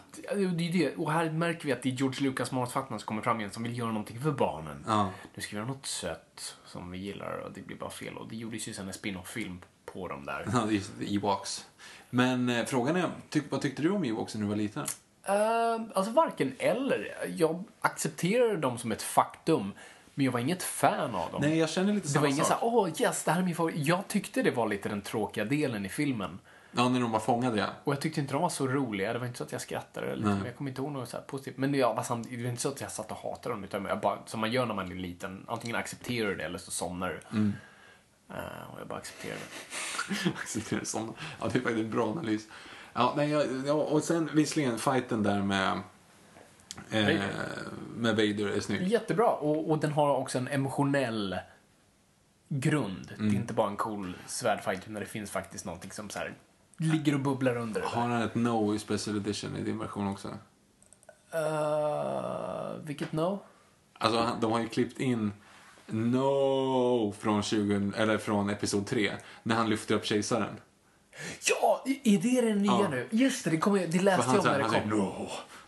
det 0.56 0.68
är 0.68 0.74
det. 0.74 0.96
Och 0.96 1.12
här 1.12 1.30
märker 1.30 1.66
vi 1.66 1.72
att 1.72 1.82
det 1.82 1.90
är 1.90 1.94
George 1.94 2.22
Lucas 2.22 2.52
manusförfattaren 2.52 3.00
som 3.00 3.08
kommer 3.08 3.22
fram 3.22 3.40
igen 3.40 3.52
som 3.52 3.64
vill 3.64 3.78
göra 3.78 3.88
någonting 3.88 4.20
för 4.20 4.32
barnen. 4.32 4.84
Ja. 4.88 5.10
Nu 5.36 5.42
ska 5.42 5.52
vi 5.52 5.58
göra 5.58 5.68
något 5.68 5.86
sött 5.86 6.58
som 6.66 6.92
vi 6.92 6.98
gillar 6.98 7.38
och 7.38 7.52
det 7.52 7.62
blir 7.62 7.78
bara 7.78 7.90
fel. 7.90 8.18
Och 8.18 8.28
det 8.30 8.36
gjordes 8.36 8.68
ju 8.68 8.74
sen 8.74 8.88
en 8.88 8.94
spin-off-film 8.94 9.60
på 9.86 10.08
dem 10.08 10.26
där. 10.26 10.48
Ja, 10.54 10.72
just 10.72 10.92
det, 11.00 11.16
Ewoks. 11.16 11.66
Men 12.10 12.50
eh, 12.50 12.66
frågan 12.66 12.96
är, 12.96 13.10
tyck, 13.30 13.44
vad 13.50 13.62
tyckte 13.62 13.82
du 13.82 13.90
om 13.90 14.04
Ewoksen 14.04 14.42
när 14.42 14.48
du 14.48 14.50
var 14.50 14.58
liten? 14.58 14.86
Uh, 15.30 15.88
alltså 15.94 16.12
varken 16.12 16.54
eller. 16.60 17.28
Jag 17.36 17.64
accepterade 17.82 18.58
dem 18.58 18.78
som 18.78 18.92
ett 18.92 19.02
faktum. 19.02 19.74
Men 20.14 20.26
jag 20.26 20.32
var 20.32 20.40
inget 20.40 20.64
fan 20.64 21.16
av 21.16 21.32
dem. 21.32 21.42
Nej, 21.42 21.58
jag 21.58 21.70
känner 21.70 21.94
lite 21.94 22.08
det 22.08 22.12
samma 22.12 22.22
var 22.22 22.28
ingen 22.28 22.46
sak. 22.46 22.60
såhär, 22.60 22.76
åh 22.76 22.90
yes, 23.02 23.24
det 23.24 23.32
här 23.32 23.42
är 23.42 23.46
min 23.46 23.56
favorit. 23.56 23.88
Jag 23.88 24.08
tyckte 24.08 24.42
det 24.42 24.52
var 24.52 24.68
lite 24.68 24.90
den 24.90 25.02
tråkiga 25.02 25.46
delen 25.46 25.86
i 25.86 25.90
filmen. 25.90 26.40
Ja, 26.72 26.90
när 26.90 27.00
de 27.00 27.12
var 27.12 27.20
fångade, 27.20 27.60
ja. 27.60 27.68
Och 27.84 27.94
jag 27.94 28.02
tyckte 28.02 28.22
inte 28.22 28.34
de 28.34 28.42
var 28.42 28.50
så 28.50 28.68
roliga. 28.68 29.14
Det 29.14 29.20
var 29.20 29.26
inte 29.26 29.38
så 29.38 29.44
att 29.44 29.52
jag 29.52 29.62
skrattade. 29.62 30.08
Eller, 30.12 30.28
Nej. 30.28 30.38
jag 30.46 30.56
kommer 30.56 30.72
inte 30.72 30.82
ihåg 30.82 30.92
något 30.92 31.10
så 31.10 31.18
positivt. 31.18 31.58
Men 31.58 31.74
jag 31.74 31.96
var 31.96 32.16
det 32.30 32.44
var 32.44 32.50
inte 32.50 32.62
så 32.62 32.70
att 32.70 32.82
jag 32.82 32.92
satt 32.92 33.12
och 33.12 33.18
hatade 33.18 33.56
dem. 33.56 33.64
Utan 33.64 33.86
jag 33.86 34.00
bara, 34.00 34.18
som 34.26 34.40
man 34.40 34.52
gör 34.52 34.66
när 34.66 34.76
man 34.76 34.92
är 34.92 34.96
liten. 34.96 35.46
Antingen 35.48 35.76
accepterar 35.76 36.30
du 36.30 36.36
det 36.36 36.44
eller 36.44 36.58
så 36.58 36.72
somnar 36.72 37.10
du. 37.10 37.38
Mm. 37.38 37.54
Eh, 38.30 38.74
och 38.74 38.80
jag 38.80 38.88
bara 38.88 39.00
accepterade 39.00 39.40
det. 39.40 40.30
Accepterar 40.42 40.84
sådana. 40.84 41.14
Ja, 41.40 41.48
det 41.52 41.60
är 41.60 41.62
faktiskt 41.62 41.84
en 41.84 41.92
bra 41.92 42.12
analys. 42.12 42.48
Ja, 42.98 43.14
nej, 43.18 43.30
jag, 43.30 43.46
ja, 43.66 43.74
och 43.74 44.04
sen 44.04 44.30
visserligen 44.34 44.80
fighten 44.80 45.24
där 45.24 45.42
med, 45.42 45.82
eh, 46.90 47.04
Vader. 47.04 47.30
med 47.96 48.16
Vader 48.16 48.48
är 48.48 48.60
snygg. 48.60 48.88
Jättebra. 48.88 49.30
Och, 49.30 49.72
och 49.72 49.80
den 49.80 49.92
har 49.92 50.16
också 50.16 50.38
en 50.38 50.48
emotionell 50.48 51.38
grund. 52.50 53.12
Mm. 53.18 53.30
Det 53.30 53.36
är 53.36 53.40
inte 53.40 53.54
bara 53.54 53.70
en 53.70 53.76
cool 53.76 54.18
svärdfight. 54.28 54.80
Utan 54.80 54.94
det 54.94 55.06
finns 55.06 55.32
faktiskt 55.32 55.66
någonting 55.66 55.92
som 55.92 56.10
så 56.10 56.20
här 56.20 56.34
ligger 56.78 57.14
och 57.14 57.20
bubblar 57.20 57.58
under. 57.58 57.82
Har 57.82 58.02
han 58.02 58.22
ett 58.22 58.36
No 58.36 58.76
i 58.76 58.80
Special 58.80 59.18
Edition 59.18 59.56
i 59.58 59.64
din 59.64 59.80
version 59.80 60.08
också? 60.08 60.28
Uh, 61.36 62.84
vilket 62.84 63.12
no? 63.12 63.40
Alltså, 63.98 64.38
de 64.42 64.52
har 64.52 64.60
ju 64.60 64.68
klippt 64.68 65.00
in 65.00 65.32
No 65.86 67.14
från, 67.20 67.44
20, 67.44 67.92
eller 67.98 68.18
från 68.18 68.50
Episod 68.50 68.86
3, 68.86 69.14
när 69.44 69.56
han 69.56 69.70
lyfter 69.70 69.96
upp 69.96 70.06
kejsaren. 70.06 70.60
Ja, 71.50 71.84
är 72.04 72.18
det 72.18 72.42
den 72.48 72.58
nya 72.58 72.72
Ja. 72.72 72.88
nu? 72.92 73.08
Just 73.12 73.44
det, 73.44 73.50
det, 73.50 73.58
kom, 73.58 73.78
jag- 73.80 73.90
det 73.90 74.00
läste 74.02 74.22
han 74.26 74.36
jag 74.36 74.40
om 74.40 74.46
säger, 74.46 74.58
när 74.58 74.64
han 74.64 74.74
det 74.74 74.80
säger 74.80 74.90
kom. 74.92 75.00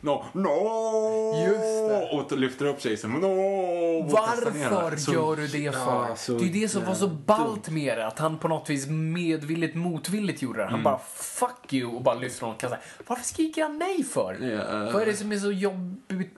No, 0.02 0.24
no, 0.34 0.42
no! 0.42 1.48
Just 1.48 1.90
det. 1.90 2.10
Och 2.34 2.40
lyfter 2.40 2.66
upp. 2.66 2.84
No! 3.04 3.28
Och 3.28 4.12
kastar 4.18 4.52
ner 4.52 4.70
Varför. 4.70 4.98
Så- 4.98 5.14
gör 5.14 5.36
du 5.36 5.48
det 5.48 5.72
för? 5.76 6.16
Så 6.16 6.32
det 6.32 6.46
är 6.46 6.54
det 6.62 6.70
som 6.70 6.86
var 6.86 6.94
så 6.96 7.08
ballt 7.08 7.70
med 7.70 7.98
det. 7.98 8.08
Att 8.08 8.20
han 8.20 8.38
på 8.40 8.48
något 8.48 8.70
vis 8.70 8.88
medvilligt, 8.88 9.76
motvilligt 9.76 10.42
gjorde 10.42 10.60
det. 10.60 10.64
Mm. 10.64 10.74
Han 10.74 10.84
bara 10.84 11.00
fuck 11.16 11.74
you 11.74 11.96
och 11.96 12.02
bara 12.04 12.16
lyfter 12.16 12.42
honom 12.42 12.56
och 12.56 12.62
kastar. 12.62 12.80
Varför 13.08 13.24
skriker 13.26 13.62
han 13.64 13.78
nej 13.80 14.04
för? 14.04 14.34
Ja, 14.42 14.92
Vad 14.94 15.02
är 15.02 15.06
det 15.06 15.14
som 15.16 15.32
är 15.32 15.38
så 15.38 15.52
jobbigt? 15.52 16.34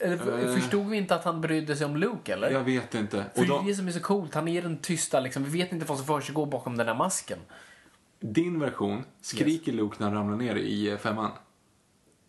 Eller, 0.00 0.54
förstod 0.60 0.86
vi 0.86 0.96
inte 0.96 1.14
att 1.14 1.24
han 1.24 1.40
brydde 1.40 1.76
sig 1.76 1.86
om 1.86 1.96
Luke 1.96 2.32
eller? 2.32 2.50
Jag 2.50 2.60
vet 2.60 2.94
inte. 2.94 3.16
För 3.34 3.40
Och 3.42 3.46
det 3.46 3.54
är 3.54 3.58
de, 3.58 3.66
det 3.66 3.74
som 3.74 3.88
är 3.88 3.92
så 3.92 4.00
coolt. 4.00 4.34
Han 4.34 4.48
är 4.48 4.62
den 4.62 4.78
tysta 4.78 5.20
liksom. 5.20 5.44
Vi 5.44 5.58
vet 5.62 5.72
inte 5.72 5.86
vad 5.86 5.98
som 5.98 6.06
försiggår 6.06 6.46
bakom 6.46 6.76
den 6.76 6.88
här 6.88 6.94
masken. 6.94 7.38
Din 8.20 8.60
version, 8.60 9.04
skriker 9.20 9.72
Luke 9.72 9.96
när 9.98 10.06
han 10.06 10.16
ramlar 10.18 10.36
ner 10.36 10.54
i 10.56 10.90
eh, 10.90 10.98
femman? 10.98 11.30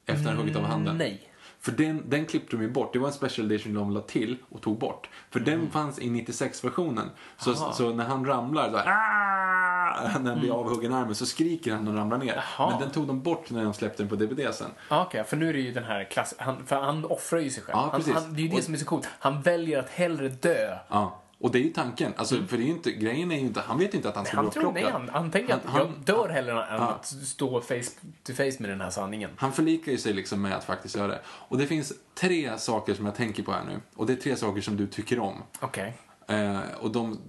Efter 0.06 0.24
han 0.26 0.36
har 0.36 0.44
huggit 0.44 0.56
av 0.58 0.64
handen? 0.64 0.98
Nej. 0.98 1.22
För 1.60 1.72
den, 1.72 2.04
den 2.10 2.26
klippte 2.26 2.56
de 2.58 2.64
ju 2.64 2.70
bort. 2.72 2.94
Det 2.94 3.00
var 3.00 3.08
en 3.08 3.14
special 3.14 3.52
edition 3.52 3.74
de 3.74 3.92
la 3.92 4.02
till 4.02 4.38
och 4.50 4.62
tog 4.62 4.78
bort. 4.80 5.10
För 5.30 5.40
Mm. 5.40 5.52
den 5.60 5.72
fanns 5.72 6.00
i 6.00 6.10
96-versionen. 6.10 7.10
Så, 7.38 7.54
så 7.56 7.94
när 7.94 8.06
han 8.06 8.26
ramlar 8.26 8.72
så 8.72 8.78
här, 8.78 8.88
"Ah!" 8.88 10.20
när 10.20 10.30
han 10.32 10.40
blir 10.40 10.52
avhuggen 10.52 10.92
i 10.92 10.96
armen 10.96 11.16
så 11.16 11.26
skriker 11.26 11.74
han 11.74 11.88
och 11.88 11.96
ramlar 11.96 12.18
ner. 12.18 12.34
Mm. 12.34 12.44
Jaha. 12.58 12.70
Men 12.70 12.80
den 12.80 12.92
tog 12.92 13.08
de 13.08 13.22
bort 13.22 13.50
när 13.52 13.64
de 13.64 13.74
släppte 13.74 14.04
den 14.04 14.10
på 14.10 14.16
DVD 14.16 14.54
sen. 14.56 14.68
Ah, 14.90 15.02
Okej, 15.04 15.24
för 15.24 15.38
nu 15.38 15.50
är 15.50 15.54
det 15.54 15.60
ju 15.60 15.72
den 15.72 15.84
här 15.84 16.04
klass... 16.04 16.34
Han, 16.38 16.66
för 16.66 16.76
han 16.82 17.06
offrar 17.06 17.40
ju 17.40 17.50
sig 17.50 17.64
själv. 17.64 17.78
Ja, 17.78 17.90
han, 17.92 18.02
han, 18.14 18.34
det 18.34 18.40
är 18.40 18.44
ju 18.44 18.48
det 18.50 18.58
Och- 18.58 18.64
som 18.64 18.74
är 18.74 18.78
så 18.78 18.86
coolt. 18.86 19.10
Han 19.20 19.42
väljer 19.42 19.80
att 19.80 19.90
hellre 19.90 20.30
dö. 20.30 20.78
Ja. 20.90 21.22
Och 21.46 21.52
det 21.52 21.60
är 21.60 21.64
ju 21.64 21.70
tanken. 21.74 22.14
Alltså, 22.18 22.36
för 22.48 22.58
det 22.58 22.64
är 22.64 22.68
inte, 22.68 22.92
grejen 22.92 23.32
är 23.32 23.36
ju 23.36 23.42
inte, 23.42 23.62
han 23.62 23.78
vet 23.80 23.94
inte 23.94 24.10
att 24.10 24.16
han 24.16 24.26
ska 24.26 24.34
Mm. 24.34 24.46
Han 24.46 24.52
bli 24.54 24.62
tror 24.62 24.72
nej, 24.74 24.84
upplockad. 24.84 25.02
han, 25.10 25.22
han 25.24 25.32
tänker 25.32 25.54
att 25.54 25.66
Han- 25.66 25.80
jag 25.82 25.86
han- 25.88 26.02
dör 26.04 26.30
hellre 26.30 26.52
än 26.52 26.58
Ja. 26.76 26.90
att 26.90 27.06
stå 27.06 27.62
face 27.62 27.84
to 28.24 28.34
face 28.34 28.52
med 28.60 28.70
den 28.70 28.82
här 28.82 28.90
sanningen. 28.90 29.30
Han 29.38 29.52
förlikar 29.54 29.92
ju 29.92 29.98
sig 29.98 30.14
liksom 30.14 30.42
med 30.42 30.56
att 30.56 30.64
faktiskt 30.64 30.96
göra 30.96 31.08
det. 31.08 31.20
Och 31.28 31.58
det 31.58 31.68
finns 31.68 31.94
tre 32.16 32.58
saker 32.58 32.94
som 32.94 33.06
jag 33.06 33.16
tänker 33.16 33.44
på 33.44 33.52
här 33.52 33.64
nu. 33.64 33.80
Och 33.96 34.06
det 34.06 34.14
är 34.14 34.18
tre 34.18 34.36
saker 34.36 34.62
som 34.62 34.78
du 34.78 34.88
tycker 34.88 35.20
om. 35.20 35.34
Okej. 35.60 35.94
Eh, 36.28 36.60
och 36.80 36.92
de, 36.92 37.20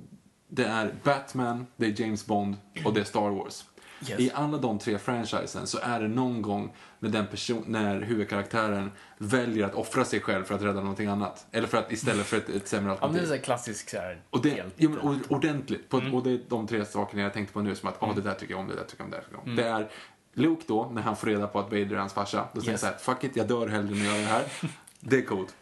det 0.48 0.64
är 0.64 0.94
Batman, 1.04 1.66
det 1.76 1.86
är 1.86 2.00
James 2.00 2.26
Bond 2.26 2.56
och 2.84 2.94
det 2.94 3.00
är 3.00 3.04
Star 3.04 3.30
Wars. 3.30 3.64
Yes. 4.08 4.20
I 4.20 4.30
alla 4.34 4.58
de 4.58 4.78
tre 4.78 4.98
franchisen 4.98 5.66
så 5.66 5.78
är 5.82 6.00
det 6.00 6.08
någon 6.08 6.42
gång 6.42 6.72
när, 6.98 7.10
den 7.10 7.26
person, 7.26 7.64
när 7.66 8.00
huvudkaraktären 8.00 8.90
väljer 9.18 9.64
att 9.66 9.74
offra 9.74 10.04
sig 10.04 10.20
själv 10.20 10.44
för 10.44 10.54
att 10.54 10.62
rädda 10.62 10.80
någonting 10.80 11.06
annat. 11.06 11.46
Eller 11.52 11.68
för 11.68 11.78
att 11.78 11.92
istället 11.92 12.26
för 12.26 12.36
ett, 12.36 12.48
ett 12.48 12.68
sämre 12.68 12.92
Ja, 13.00 13.06
men 13.06 13.12
det 13.12 13.18
är 13.18 13.32
alternativ. 13.32 13.72
så 13.72 13.96
här 13.96 14.20
Och 14.30 14.42
det, 14.42 14.64
ja, 14.76 14.88
men, 14.88 15.24
ordentligt. 15.28 15.88
På, 15.88 15.96
Mm. 15.98 16.14
Och 16.14 16.22
det 16.22 16.30
är 16.30 16.40
de 16.48 16.66
tre 16.66 16.84
sakerna 16.84 17.22
jag 17.22 17.32
tänkte 17.32 17.52
på 17.52 17.60
nu 17.62 17.74
som 17.74 17.88
att 17.88 18.02
ah, 18.02 18.12
det 18.12 18.20
där 18.20 18.34
tycker 18.34 18.52
jag 18.54 18.60
om, 18.60 18.68
det 18.68 18.74
där 18.74 18.84
tycker 18.84 19.00
jag 19.02 19.04
om, 19.06 19.10
det 19.10 19.16
där 19.16 19.22
tycker 19.22 19.34
jag 19.36 19.48
om. 19.48 19.56
Det 19.56 19.64
är 19.64 19.88
Luke 20.32 20.62
då, 20.66 20.90
när 20.92 21.02
han 21.02 21.16
får 21.16 21.26
reda 21.26 21.46
på 21.46 21.58
att 21.58 21.64
Vader 21.64 21.92
är 21.92 21.96
hans 21.96 22.12
farsa. 22.12 22.48
Då 22.52 22.60
säger 22.60 22.72
Yes. 22.72 22.82
han 22.82 22.92
så 22.92 23.10
här, 23.10 23.14
fuck 23.14 23.24
it, 23.24 23.36
jag 23.36 23.48
dör 23.48 23.68
hellre 23.68 23.94
än 23.94 24.00
att 24.00 24.06
göra 24.06 24.16
det 24.18 24.24
här. 24.24 24.44
det 25.00 25.16
är 25.16 25.22
coolt. 25.22 25.54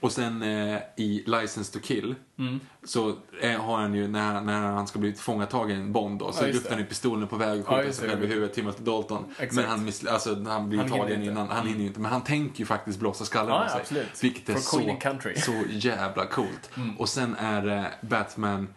Och 0.00 0.12
sen 0.12 0.42
eh, 0.42 0.78
i 0.96 1.24
License 1.26 1.72
to 1.72 1.78
kill 1.86 2.14
Mm. 2.38 2.60
så 2.84 3.14
eh, 3.40 3.60
har 3.60 3.76
han 3.76 3.94
ju, 3.94 4.08
när, 4.08 4.40
när 4.40 4.60
han 4.60 4.86
ska 4.86 4.98
bli 4.98 5.12
tillfångatagen, 5.12 5.92
Bond 5.92 6.18
då, 6.18 6.32
så 6.32 6.44
Ja, 6.44 6.46
lyfter 6.46 6.70
han 6.70 6.78
ju 6.78 6.84
pistolen 6.84 7.28
på 7.28 7.36
väg 7.36 7.60
och 7.60 7.66
Ja, 7.66 7.70
skjuter 7.76 7.86
just 7.86 7.98
sig 7.98 8.08
själv 8.08 8.24
i 8.24 8.26
huvudet, 8.26 8.54
Timothy 8.54 8.84
Dalton. 8.84 9.24
Exakt. 9.30 9.52
Men 9.54 9.64
han, 9.64 9.84
miss, 9.84 10.06
alltså, 10.06 10.44
han 10.44 10.68
blir 10.68 10.78
Han 10.78 10.88
tagen 10.88 11.22
innan, 11.22 11.48
han 11.48 11.66
hinner 11.66 11.80
ju 11.80 11.86
inte. 11.86 12.00
Men 12.00 12.10
han 12.12 12.24
tänker 12.24 12.58
ju 12.60 12.66
faktiskt 12.66 12.98
blåsa 12.98 13.24
skallen 13.24 13.54
Ja, 13.54 13.64
av 13.64 13.68
sig. 13.68 13.80
absolut. 13.80 14.24
Vilket 14.24 14.48
är 14.48 14.54
så, 14.54 15.40
så 15.40 15.52
jävla 15.70 16.26
coolt. 16.26 16.70
Mm. 16.76 16.96
Och 16.96 17.08
sen 17.08 17.34
är 17.34 17.62
det 17.62 17.92
Batman 18.00 18.68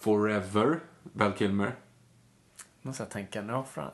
Forever, 0.00 0.80
Val 1.12 1.32
Kilmer. 1.32 1.74
Måste 2.84 3.02
jag 3.02 3.10
tänka, 3.10 3.42
har 3.42 3.62
fram. 3.62 3.90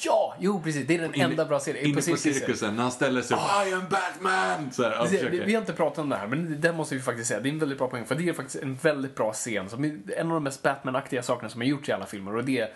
Ja, 0.00 0.36
jo 0.40 0.62
precis, 0.62 0.86
det 0.86 0.94
är 0.94 0.98
den 0.98 1.14
Inne- 1.14 1.24
enda 1.24 1.44
bra 1.44 1.60
serien. 1.60 1.84
Inne 1.86 1.94
på 1.94 2.16
cirkusen, 2.16 2.76
när 2.76 2.82
han 2.82 2.92
ställer 2.92 3.22
sig 3.22 3.36
upp, 3.36 3.42
I 3.68 3.72
am 3.72 3.82
Batman! 3.90 4.72
Så 4.72 4.82
här, 4.82 5.30
Vi, 5.30 5.38
vi 5.40 5.54
har 5.54 5.60
inte 5.60 5.72
pratat 5.72 5.98
om 5.98 6.08
det 6.08 6.16
här, 6.16 6.26
men 6.26 6.60
det 6.60 6.72
måste 6.72 6.94
vi 6.94 7.00
faktiskt 7.00 7.28
säga. 7.28 7.40
Det 7.40 7.48
är 7.48 7.52
en 7.52 7.58
väldigt 7.58 7.78
bra 7.78 7.88
poäng, 7.88 8.04
för 8.04 8.14
det 8.14 8.28
är 8.28 8.32
faktiskt 8.32 8.62
en 8.62 8.74
väldigt 8.74 9.14
bra 9.14 9.32
scen. 9.32 9.70
Som 9.70 9.84
en 10.16 10.26
av 10.28 10.34
de 10.34 10.44
mest 10.44 10.62
Batman-aktiga 10.62 11.22
sakerna 11.22 11.48
som 11.48 11.60
har 11.60 11.68
gjorts 11.68 11.88
i 11.88 11.92
alla 11.92 12.06
filmer. 12.06 12.36
Och 12.36 12.44
det 12.44 12.58
är 12.60 12.68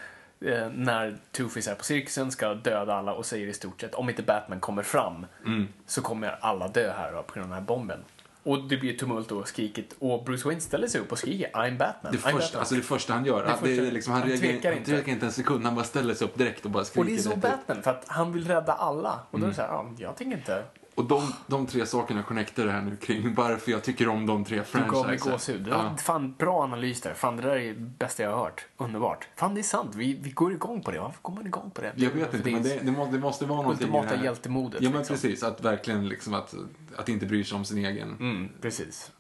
eh, 0.65 0.69
när 0.75 1.17
Two-Face 1.33 1.71
är 1.71 1.75
på 1.75 1.85
cirkusen, 1.85 2.31
ska 2.31 2.55
döda 2.55 2.95
alla 2.95 3.13
och 3.15 3.27
säger 3.27 3.47
i 3.47 3.53
stort 3.53 3.81
sett 3.81 3.95
om 3.95 4.09
inte 4.09 4.23
Batman 4.23 4.61
kommer 4.61 4.83
fram 4.83 5.27
Mm. 5.47 5.69
så 5.87 6.03
kommer 6.03 6.39
alla 6.41 6.69
dö 6.69 6.93
här 6.97 7.13
då, 7.13 7.23
på 7.23 7.35
grund 7.35 7.45
av 7.45 7.51
den 7.51 7.59
här 7.59 7.67
bomben. 7.67 8.01
Och 8.45 8.65
det 8.69 8.77
blir 8.77 8.97
tumult 8.99 9.33
och 9.33 9.49
skriket 9.49 9.87
och 9.99 10.25
Bruce 10.25 10.45
Wayne 10.45 10.61
ställer 10.61 10.87
sig 10.89 11.01
upp 11.01 11.13
och 11.13 11.19
skriker 11.19 11.51
I'm 11.53 11.79
Batman. 11.79 12.13
Det, 12.13 12.19
I'm 12.19 12.21
första, 12.21 12.39
Batman. 12.39 12.61
alltså 12.61 12.75
det 12.75 12.83
första 12.83 13.13
han 13.13 13.25
gör, 13.25 13.45
Det 13.45 13.51
han, 13.51 13.59
det 13.63 13.71
är 13.73 13.77
första- 13.77 13.93
liksom, 13.95 14.13
han, 14.13 14.23
han 14.23 14.31
reagerar, 14.31 14.53
tvekar 14.53 14.73
han 14.75 14.85
tvekar 14.85 15.13
inte 15.13 15.27
en 15.27 15.33
sekund, 15.33 15.65
han 15.65 15.75
bara 15.75 15.85
ställer 15.85 16.15
sig 16.15 16.25
upp 16.27 16.39
direkt 16.39 16.65
och 16.65 16.71
bara 16.71 16.85
skriker. 16.85 17.01
och 17.01 17.07
det 17.07 17.15
är 17.15 17.19
så. 17.19 17.37
Batman, 17.37 17.83
för 17.83 17.91
att 17.91 18.05
han 18.07 18.33
vill 18.33 18.47
rädda 18.49 18.73
alla. 18.73 19.19
Och 19.31 19.41
då 19.41 19.47
är 19.47 19.49
det 19.51 19.55
så 19.57 19.63
här, 19.63 19.69
ja, 19.69 19.91
jag 19.99 20.17
tänker 20.17 20.37
inte... 20.37 20.63
Och 20.95 21.05
de, 21.05 21.33
de 21.47 21.67
tre 21.67 21.87
sakerna 21.87 22.23
connectar 22.23 22.67
det 22.67 22.73
här 22.73 22.81
nu 22.83 22.97
kring 22.97 23.35
varför 23.35 23.71
jag 23.73 23.83
tycker 23.85 24.09
om 24.09 24.27
de 24.27 24.45
tre 24.45 24.63
Du 24.73 24.85
gav 24.91 25.07
mig 25.07 25.17
gåshud. 25.17 25.69
Ja. 25.71 25.97
fan 25.97 26.35
bra 26.39 26.63
analys 26.63 27.01
där. 27.01 27.15
Fan, 27.15 27.37
det 27.37 27.43
där 27.43 27.57
är 27.57 27.69
det 27.69 27.81
bästa 27.81 28.23
jag 28.23 28.31
har 28.31 28.45
hört. 28.45 28.67
Underbart. 28.77 29.29
Fan, 29.37 29.55
det 29.55 29.61
är 29.61 29.63
sant. 29.63 29.95
Vi, 29.95 30.15
vi 30.15 30.31
går 30.31 30.53
igång 30.53 30.83
på 30.83 30.91
det. 30.91 31.01
Varför 31.01 31.19
går 31.23 31.33
man 31.35 31.47
igång 31.47 31.71
på 31.71 31.81
det? 31.81 31.93
Jag 31.97 32.11
vet 32.11 32.31
För 32.31 32.37
inte, 32.39 32.51
men 32.51 32.63
det, 32.63 32.81
det, 32.83 32.91
måste, 32.93 33.13
det 33.17 33.21
måste 33.21 33.47
vara 33.47 33.63
någonting 33.63 33.89
i 33.89 34.01
det 34.03 34.07
här. 34.17 34.25
hjältemodet. 34.25 34.83
Ja, 34.83 34.91
men 34.91 34.99
liksom. 34.99 35.15
precis. 35.17 35.43
Att 35.43 35.61
verkligen 35.65 36.09
liksom 36.09 36.35
att, 36.35 36.55
att 36.97 37.09
inte 37.09 37.27
bry 37.27 37.45
sig 37.45 37.57
om 37.57 37.65
sin 37.65 37.79
egen 37.85 38.09
Mm, 38.09 38.49
precis. 38.61 39.11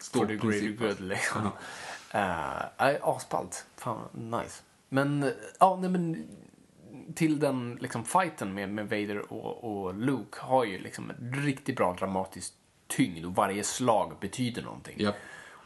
stå 0.00 0.18
For 0.18 0.26
the 0.26 0.38
princip. 0.38 0.78
good, 0.80 1.00
liksom. 1.00 1.42
Uh, 2.14 3.08
asballt. 3.08 3.66
Fan, 3.76 3.98
nice. 4.14 4.62
Men, 4.88 5.22
eh, 5.22 5.28
ja, 5.60 5.78
nej 5.80 5.90
men 5.90 6.28
till 7.14 7.38
den 7.38 7.78
liksom 7.80 8.04
fighten 8.04 8.54
med, 8.54 8.68
med 8.68 8.88
Vader 8.88 9.32
och, 9.32 9.64
och 9.64 9.94
Luke 9.94 10.38
har 10.40 10.64
ju 10.64 10.78
liksom 10.78 11.10
en 11.10 11.32
riktigt 11.32 11.76
bra 11.76 11.96
dramatisk 11.98 12.54
tyngd 12.86 13.24
och 13.26 13.34
varje 13.34 13.64
slag 13.64 14.12
betyder 14.20 14.62
någonting. 14.62 15.00
Japp. 15.00 15.16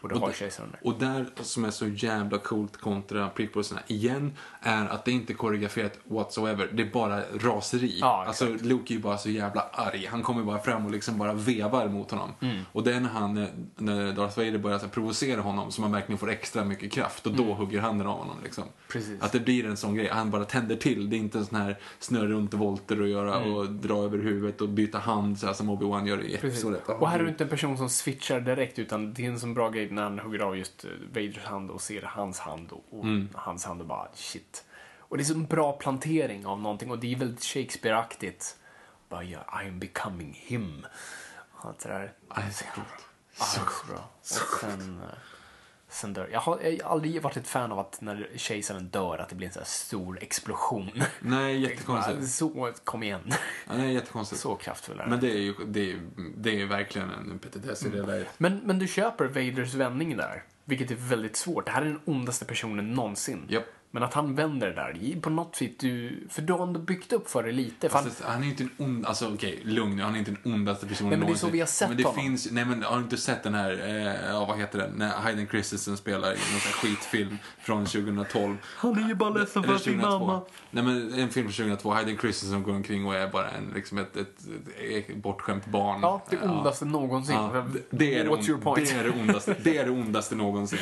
Och 0.04 0.08
det 0.08 0.14
Och 0.14 0.20
har 0.20 0.32
kejsaren 0.32 0.70
där. 0.70 0.80
Och 0.86 0.98
där 0.98 1.26
som 1.40 1.64
är 1.64 1.70
så 1.70 1.88
jävla 1.88 2.38
coolt 2.38 2.76
kontra 2.76 3.28
prequelsarna 3.28 3.82
igen 3.86 4.32
är 4.64 4.86
att 4.88 5.04
det 5.04 5.12
inte 5.12 5.32
är 5.32 5.34
koreograferat 5.34 5.98
whatsoever. 6.04 6.68
Det 6.72 6.82
är 6.82 6.90
bara 6.90 7.20
raseri. 7.20 7.98
Ja, 8.00 8.24
alltså 8.26 8.46
Luke 8.60 8.92
är 8.92 8.96
ju 8.96 9.02
bara 9.02 9.18
så 9.18 9.30
jävla 9.30 9.60
arg. 9.72 10.06
Han 10.10 10.22
kommer 10.22 10.42
bara 10.42 10.58
fram 10.58 10.84
och 10.86 10.90
liksom 10.92 11.18
bara 11.18 11.32
vevar 11.32 11.88
mot 11.88 12.10
honom. 12.10 12.30
Mm. 12.40 12.60
Och 12.72 12.82
det 12.84 13.00
när 13.00 13.08
han, 13.08 13.46
när 13.76 14.12
Darth 14.12 14.38
Vader 14.38 14.58
börjar 14.58 14.78
så 14.78 14.84
här, 14.84 14.92
provocera 14.92 15.40
honom 15.40 15.70
som 15.72 15.84
han 15.84 15.92
verkligen 15.92 16.18
får 16.18 16.30
extra 16.30 16.64
mycket 16.64 16.92
kraft 16.92 17.26
och 17.26 17.32
då 17.32 17.52
hugger 17.54 17.80
handen 17.80 18.06
av 18.06 18.18
honom 18.18 18.36
liksom. 18.42 18.62
Mm. 18.64 18.74
Precis. 18.88 19.22
Att 19.22 19.32
det 19.32 19.40
blir 19.40 19.66
en 19.66 19.76
sån 19.76 19.94
grej. 19.94 20.08
Han 20.12 20.30
bara 20.30 20.44
tänder 20.44 20.76
till. 20.76 21.10
Det 21.10 21.16
är 21.16 21.18
inte 21.18 21.38
en 21.38 21.46
sån 21.46 21.58
här 21.60 21.78
snurra 21.98 22.26
runt 22.26 22.52
och 22.54 22.60
volter 22.60 23.00
och 23.00 23.08
göra 23.08 23.34
Mm. 23.36 23.54
och 23.54 23.70
dra 23.70 24.04
över 24.04 24.18
huvudet 24.18 24.60
och 24.60 24.68
byta 24.68 24.98
hand 24.98 25.38
så 25.38 25.46
här, 25.46 25.54
som 25.54 25.70
Obi-Wan 25.70 26.06
gör 26.06 26.22
i 26.22 26.34
episodet. 26.34 26.88
Och 26.88 27.08
här 27.08 27.18
är 27.18 27.22
du 27.22 27.28
inte 27.28 27.44
en 27.44 27.50
person 27.50 27.78
som 27.78 27.88
switchar 27.88 28.40
direkt 28.40 28.78
utan 28.78 29.14
det 29.14 29.24
är 29.26 29.30
en 29.30 29.40
sån 29.40 29.54
bra 29.54 29.70
grej 29.70 29.90
när 29.90 30.02
han 30.02 30.18
hugger 30.18 30.38
av 30.38 30.56
just 30.58 30.84
Vaders 31.14 31.44
hand 31.44 31.70
och 31.70 31.80
ser 31.80 32.02
hans 32.02 32.38
hand 32.38 32.68
och, 32.72 32.98
och 32.98 33.04
Mm. 33.04 33.28
hans 33.34 33.64
hand 33.64 33.80
och 33.80 33.86
bara 33.86 34.08
shit. 34.14 34.53
Och 35.14 35.18
det 35.18 35.22
är 35.22 35.24
så 35.24 35.34
en 35.34 35.46
bra 35.46 35.72
plantering 35.72 36.46
av 36.46 36.60
någonting 36.60 36.90
och 36.90 36.98
det 36.98 37.12
är 37.12 37.16
väldigt 37.16 37.42
Shakespeare-aktigt. 37.42 38.56
Bara 39.08 39.24
ja, 39.24 39.62
I 39.62 39.68
am 39.68 39.78
becoming 39.78 40.40
him. 40.46 40.86
Allt 41.60 41.78
det 41.78 41.88
där. 41.88 42.12
Så 42.52 42.64
coolt. 42.74 42.86
Ja, 43.38 43.46
det 43.54 43.60
är 43.60 43.66
så 43.70 43.86
bra. 43.86 44.10
Och 44.20 44.60
sen, 44.60 45.00
eh, 45.02 45.08
sen 45.88 46.12
dör. 46.12 46.28
Jag 46.32 46.40
har, 46.40 46.60
jag 46.60 46.84
har 46.84 46.92
aldrig 46.92 47.22
varit 47.22 47.36
ett 47.36 47.48
fan 47.48 47.72
av 47.72 47.78
att 47.78 48.00
när 48.00 48.30
kejsaren 48.36 48.88
dör 48.88 49.18
att 49.18 49.28
det 49.28 49.34
blir 49.34 49.46
en 49.46 49.52
sån 49.52 49.60
här 49.60 49.66
stor 49.66 50.22
explosion. 50.22 50.90
Nej, 51.20 51.60
jättekonstigt. 51.60 52.28
Så, 52.30 52.72
kom 52.84 53.02
igen. 53.02 53.32
Ja, 53.66 53.74
är 53.74 53.84
jättekonstigt. 53.84 54.40
Så 54.40 54.54
kraftfull 54.54 55.00
är 55.00 55.06
Men 55.06 55.20
det 55.20 55.30
är 55.30 55.40
ju 55.40 55.54
det 55.66 55.92
är, 55.92 56.00
det 56.36 56.60
är 56.60 56.66
verkligen 56.66 57.10
en 57.10 57.38
petitess 57.38 57.86
i 57.86 57.88
det 57.88 58.02
läget. 58.02 58.28
Men, 58.38 58.60
men 58.64 58.78
du 58.78 58.88
köper 58.88 59.24
Vaders 59.24 59.74
vändning 59.74 60.16
där, 60.16 60.44
vilket 60.64 60.90
är 60.90 60.96
väldigt 60.96 61.36
svårt. 61.36 61.66
Det 61.66 61.72
här 61.72 61.82
är 61.82 61.86
den 61.86 62.00
ondaste 62.04 62.44
personen 62.44 62.92
någonsin. 62.92 63.46
Japp. 63.48 63.64
Men 63.94 64.02
att 64.02 64.14
han 64.14 64.34
vänder 64.34 64.66
det 64.66 64.74
där, 64.74 65.20
på 65.20 65.30
något 65.30 65.56
sätt, 65.56 65.78
du, 65.78 66.26
för 66.30 66.42
du 66.42 66.52
har 66.52 66.62
ändå 66.62 66.80
byggt 66.80 67.12
upp 67.12 67.30
för 67.30 67.42
det 67.42 67.52
lite. 67.52 67.88
För 67.88 67.98
han, 67.98 68.04
Fast 68.04 68.22
han 68.22 68.42
är 68.42 68.46
inte 68.46 68.62
en 68.62 68.70
ond, 68.76 69.06
alltså 69.06 69.34
okej, 69.34 69.60
lugn 69.64 69.96
nu, 69.96 70.02
han 70.02 70.14
är 70.14 70.18
inte 70.18 70.30
den 70.30 70.52
ondaste 70.54 70.86
personen 70.86 71.10
Nej, 71.10 71.18
men 71.18 71.26
det 71.26 71.32
är 71.32 71.36
så 71.36 71.48
vi 71.48 71.60
har 71.60 71.66
sett 71.66 71.88
Men 71.88 71.96
det 71.96 72.04
honom. 72.04 72.20
finns, 72.20 72.50
nej 72.50 72.64
men 72.64 72.82
har 72.82 72.96
du 72.96 73.02
inte 73.02 73.16
sett 73.16 73.42
den 73.42 73.54
här, 73.54 73.70
eh, 73.72 74.30
ja 74.30 74.44
vad 74.44 74.58
heter 74.58 74.78
den, 74.78 74.90
när 74.90 75.08
Hayden 75.08 75.46
Christensen 75.46 75.96
spelar 75.96 76.32
i 76.32 76.36
någon 76.52 76.60
skitfilm 76.60 77.38
från 77.58 77.86
2012. 77.86 78.56
han 78.64 79.04
är 79.04 79.08
ju 79.08 79.14
bara 79.14 79.30
ledsen 79.30 79.64
Eller 79.64 79.78
2002. 79.78 80.40
Nej 80.70 80.84
men 80.84 81.14
en 81.14 81.30
film 81.30 81.46
från 81.46 81.52
2002, 81.52 81.90
Hayden 81.92 82.18
Christensen 82.18 82.62
går 82.62 82.72
omkring 82.72 83.06
och 83.06 83.14
är 83.14 83.28
bara 83.28 83.50
en, 83.50 83.72
liksom 83.74 83.98
ett, 83.98 84.16
ett, 84.16 84.36
ett 84.90 85.16
bortskämt 85.16 85.66
barn. 85.66 85.98
ja, 86.02 86.24
det 86.30 86.40
ondaste 86.40 86.84
någonsin. 86.84 87.34
Ja, 87.34 87.66
det, 87.72 87.80
det, 87.90 88.18
är 88.18 88.24
det, 88.24 88.84
det 88.84 88.90
är 88.90 89.04
det 89.04 89.10
ondaste, 89.10 89.56
det 89.62 89.78
är 89.78 89.84
det 89.84 89.90
ondaste 90.00 90.34
någonsin. 90.34 90.78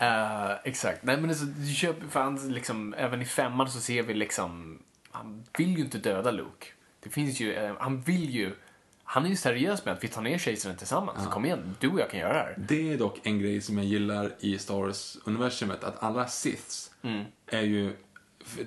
Eh, 0.00 0.50
exakt. 0.64 1.02
Nej, 1.02 1.16
men 1.16 1.30
alltså, 1.30 1.44
du 1.44 1.74
köper, 1.74 2.06
för 2.06 2.20
han, 2.20 2.52
liksom, 2.52 2.94
även 2.94 3.22
i 3.22 3.24
femman 3.24 3.70
så 3.70 3.80
ser 3.80 4.02
vi 4.02 4.14
liksom, 4.14 4.78
han 5.10 5.44
vill 5.58 5.76
ju 5.76 5.84
inte 5.84 5.98
döda 5.98 6.30
Luke. 6.30 6.66
Det 7.00 7.10
finns 7.10 7.40
ju, 7.40 7.54
eh, 7.54 7.74
han 7.78 8.00
vill 8.00 8.30
ju, 8.30 8.54
han 9.04 9.24
är 9.24 9.28
ju 9.28 9.36
seriös 9.36 9.84
med 9.84 9.94
att 9.94 10.04
vi 10.04 10.08
tar 10.08 10.22
ner 10.22 10.38
kejsaren 10.38 10.76
tillsammans. 10.76 11.26
Kom 11.26 11.44
igen, 11.44 11.76
du 11.80 11.88
och 11.88 12.00
jag 12.00 12.10
kan 12.10 12.20
göra 12.20 12.32
det 12.32 12.38
här. 12.38 12.54
Det 12.58 12.92
är 12.92 12.98
dock 12.98 13.20
en 13.22 13.38
grej 13.38 13.60
som 13.60 13.78
jag 13.78 13.86
gillar 13.86 14.32
i 14.40 14.58
Star 14.58 14.74
Wars-universumet, 14.74 15.84
att 15.84 16.02
alla 16.02 16.28
Siths 16.28 16.90
Mm. 17.02 17.24
är 17.46 17.60
ju 17.62 17.96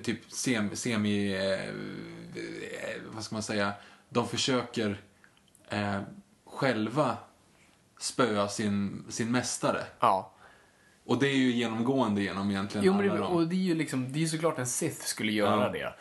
typ 0.02 0.32
sem, 0.32 0.76
semi... 0.76 1.34
Eh, 1.34 1.52
eh, 1.52 3.00
vad 3.14 3.24
ska 3.24 3.34
man 3.34 3.42
säga? 3.42 3.72
De 4.08 4.28
försöker 4.28 5.00
eh, 5.68 6.00
själva 6.46 7.16
spöa 7.98 8.48
sin, 8.48 9.04
sin 9.08 9.30
mästare. 9.32 9.84
Ja. 10.00 10.30
Och 11.06 11.18
det 11.18 11.28
är 11.28 11.36
ju 11.36 11.52
genomgående 11.52 12.22
genom 12.22 12.50
egentligen 12.50 12.86
Jo, 12.86 12.92
men 12.92 13.06
det, 13.08 13.20
och 13.20 13.48
det 13.48 13.54
är 13.56 13.58
ju 13.58 13.74
liksom, 13.74 14.12
det 14.12 14.22
är 14.22 14.26
såklart 14.26 14.58
en 14.58 14.66
Sith 14.66 15.00
skulle 15.04 15.32
göra 15.32 15.62
Ja. 15.64 15.68
det. 15.72 15.94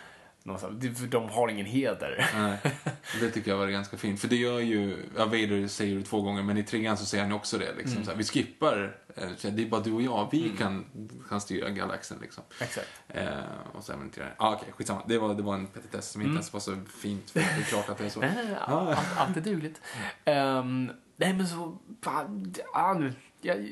Någonstans. 0.45 0.99
För 0.99 1.07
De 1.07 1.30
har 1.30 1.47
ingen 1.49 1.65
heder. 1.65 2.30
Nej, 2.35 2.57
det 3.19 3.30
tycker 3.30 3.51
jag 3.51 3.57
var 3.57 3.67
ganska 3.67 3.97
fint. 3.97 4.19
För 4.21 4.27
det 4.27 4.35
gör 4.35 4.59
ju, 4.59 4.97
ja, 5.17 5.25
Vader 5.25 5.67
säger 5.67 5.95
det 5.97 6.03
två 6.03 6.21
gånger, 6.21 6.43
men 6.43 6.57
i 6.57 6.63
trean 6.63 6.97
så 6.97 7.05
säger 7.05 7.23
han 7.23 7.34
också 7.34 7.57
det. 7.57 7.73
Liksom, 7.77 7.91
Mm. 7.93 8.05
så 8.05 8.11
här, 8.11 8.17
vi 8.17 8.23
skippar, 8.23 8.97
eh, 9.15 9.51
det 9.51 9.61
är 9.63 9.65
bara 9.69 9.81
du 9.81 9.91
och 9.93 10.01
jag, 10.01 10.30
vi 10.31 10.51
kan, 10.57 10.85
kan 11.30 11.41
styra 11.41 11.69
galaxen. 11.69 12.17
Liksom. 12.21 12.43
Exakt. 12.61 12.88
Eh, 13.07 13.27
och 13.73 13.84
så 13.84 13.93
äventyrar 13.93 14.35
ah, 14.38 14.53
okej, 14.55 14.67
skitsamma. 14.71 15.01
Det 15.07 15.17
var, 15.17 15.34
det 15.34 15.43
var 15.43 15.53
en 15.55 15.67
petitess 15.67 16.09
som 16.11 16.21
inte 16.21 16.34
ens 16.34 16.53
var 16.53 16.59
så 16.59 16.77
fint. 17.01 17.30
För 17.30 17.39
det 17.39 17.45
är 17.45 17.61
klart 17.63 17.89
att 17.89 17.97
det 17.97 18.05
är 18.05 18.09
så. 18.09 18.19
Nej, 18.19 18.55
allt, 18.61 18.99
allt 19.17 19.38
är 19.38 19.41
dugligt. 19.41 19.81
Um, 20.25 20.91
nej, 21.17 21.34
men 21.34 21.47
så... 21.47 21.77
Fan, 22.03 22.53
ja, 22.73 22.93
nu- 22.99 23.13
jag, 23.41 23.69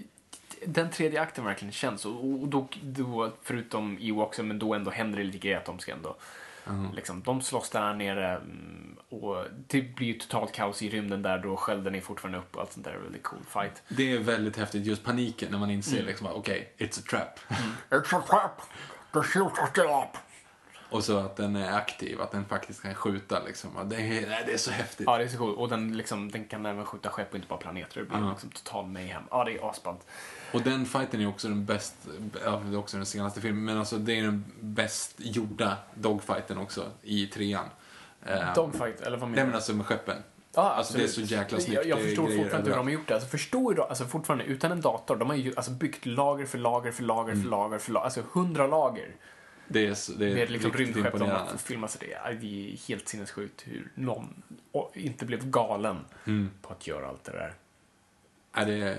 den 0.65 0.89
tredje 0.89 1.21
akten 1.21 1.45
verkligen 1.45 1.71
känns. 1.71 2.05
Och, 2.05 2.25
och 2.25 2.47
då, 2.47 2.67
då, 2.83 3.31
förutom 3.41 3.97
Ewoks, 4.01 4.39
men 4.39 4.59
då 4.59 4.73
ändå 4.73 4.91
händer 4.91 5.17
det 5.17 5.23
lite 5.23 5.37
grejer 5.37 5.57
att 5.57 5.65
de 5.65 5.79
ska 5.79 5.91
ändå 5.91 6.15
Liksom, 6.93 7.21
de 7.21 7.41
slåss 7.41 7.69
där 7.69 7.93
nere 7.93 8.35
mm, 8.35 8.97
och 9.09 9.45
det 9.67 9.81
blir 9.81 10.07
ju 10.07 10.13
totalt 10.13 10.51
kaos 10.51 10.81
i 10.81 10.89
rymden 10.89 11.21
där 11.21 11.37
då 11.37 11.57
skölden 11.57 11.95
är 11.95 12.01
fortfarande 12.01 12.37
upp 12.37 12.55
och 12.55 12.61
allt 12.61 12.73
sånt 12.73 12.85
där. 12.85 12.97
Väldigt 12.97 13.23
cool 13.23 13.39
fight. 13.49 13.83
Det 13.87 14.13
är 14.13 14.19
väldigt 14.19 14.57
häftigt, 14.57 14.85
just 14.85 15.03
paniken 15.03 15.51
när 15.51 15.57
man 15.57 15.71
inser 15.71 16.03
liksom, 16.03 16.27
okej, 16.27 16.73
it's 16.77 16.99
a 16.99 17.03
trap. 17.09 17.39
It's 17.89 18.17
a 18.17 18.23
trap! 18.27 18.61
The 19.13 19.19
is 19.19 19.69
still 19.69 19.83
up! 19.83 20.17
Och 20.89 21.03
så 21.03 21.17
att 21.17 21.35
den 21.35 21.55
är 21.55 21.73
aktiv, 21.73 22.21
att 22.21 22.31
den 22.31 22.45
faktiskt 22.45 22.81
kan 22.81 22.95
skjuta 22.95 23.43
liksom. 23.43 23.89
Det 23.89 23.95
är, 23.95 24.45
det 24.45 24.53
är 24.53 24.57
så 24.57 24.71
häftigt. 24.71 25.05
Ja, 25.05 25.17
det 25.17 25.23
är 25.23 25.27
så 25.27 25.37
coolt. 25.37 25.57
Och 25.57 25.69
den, 25.69 25.97
liksom, 25.97 26.31
den 26.31 26.45
kan 26.45 26.65
även 26.65 26.85
skjuta 26.85 27.09
skepp 27.09 27.29
och 27.29 27.35
inte 27.35 27.47
bara 27.47 27.59
planeter. 27.59 27.99
Det 27.99 28.05
blir 28.05 28.29
liksom 28.29 28.49
total 28.49 28.87
mayhem. 28.87 29.23
Ja, 29.31 29.43
det 29.43 29.51
är 29.51 29.69
asballt. 29.69 30.07
Och 30.53 30.61
den 30.61 30.85
fighten 30.85 31.21
är 31.21 31.27
också 31.27 31.47
den 31.47 31.65
bäst, 31.65 31.95
ja, 32.45 32.61
det 32.65 32.75
är 32.75 32.79
också 32.79 32.97
den 32.97 33.05
senaste 33.05 33.41
filmen, 33.41 33.65
men 33.65 33.77
alltså 33.77 33.97
det 33.97 34.19
är 34.19 34.23
den 34.23 34.45
bäst 34.61 35.15
gjorda 35.17 35.77
dogfighten 35.95 36.57
också 36.57 36.85
i 37.01 37.27
trean. 37.27 37.65
Eh, 38.25 38.53
Dogfight, 38.53 39.01
eller 39.01 39.17
vad 39.17 39.29
Nej 39.29 39.35
menar 39.35 39.43
men 39.43 39.51
du? 39.51 39.55
alltså 39.55 39.73
med 39.73 39.85
skeppen. 39.85 40.17
Ja, 40.53 40.61
alltså 40.61 40.93
det 40.93 41.03
är 41.03 41.05
absolut. 41.05 41.29
så 41.29 41.35
jäkla 41.35 41.59
snyggt. 41.59 41.75
Jag, 41.75 41.85
jag 41.85 41.99
är 41.99 42.03
förstår 42.05 42.27
grejer 42.27 42.41
fortfarande 42.43 42.69
hur 42.69 42.77
de 42.77 42.85
har 42.87 42.93
gjort 42.93 43.07
det. 43.07 43.13
Alltså, 43.13 43.29
förstår 43.29 43.75
ju, 43.75 43.81
alltså, 43.81 44.05
fortfarande, 44.05 44.43
utan 44.45 44.71
en 44.71 44.81
dator, 44.81 45.15
de 45.15 45.29
har 45.29 45.35
ju 45.35 45.53
alltså, 45.55 45.71
byggt 45.71 46.05
lager 46.05 46.45
för 46.45 46.57
lager 46.57 46.91
för 46.91 47.03
lager 47.03 47.31
Mm. 47.33 47.43
för 47.43 47.49
lager 47.49 47.77
för 47.77 47.91
lager. 47.91 48.05
Alltså 48.05 48.23
hundra 48.33 48.67
lager. 48.67 49.15
Det 49.67 49.87
är, 49.87 50.17
det 50.19 50.31
är 50.31 50.35
Med 50.35 50.49
liksom 50.51 50.71
rymdskepp 50.71 51.19
de 51.19 51.29
har 51.29 51.47
filmat. 51.57 51.91
Så 51.91 51.99
det, 51.99 52.13
är, 52.13 52.87
helt 52.87 53.07
sinnessjukt 53.07 53.61
hur 53.67 53.91
någon 53.95 54.43
inte 54.93 55.25
blev 55.25 55.49
galen 55.49 56.05
Mm. 56.27 56.49
på 56.61 56.73
att 56.73 56.87
göra 56.87 57.07
allt 57.07 57.23
det 57.23 57.31
där. 57.31 57.53
Nej, 58.55 58.65
det 58.65 58.73
är, 58.73 58.87
jag, 58.87 58.97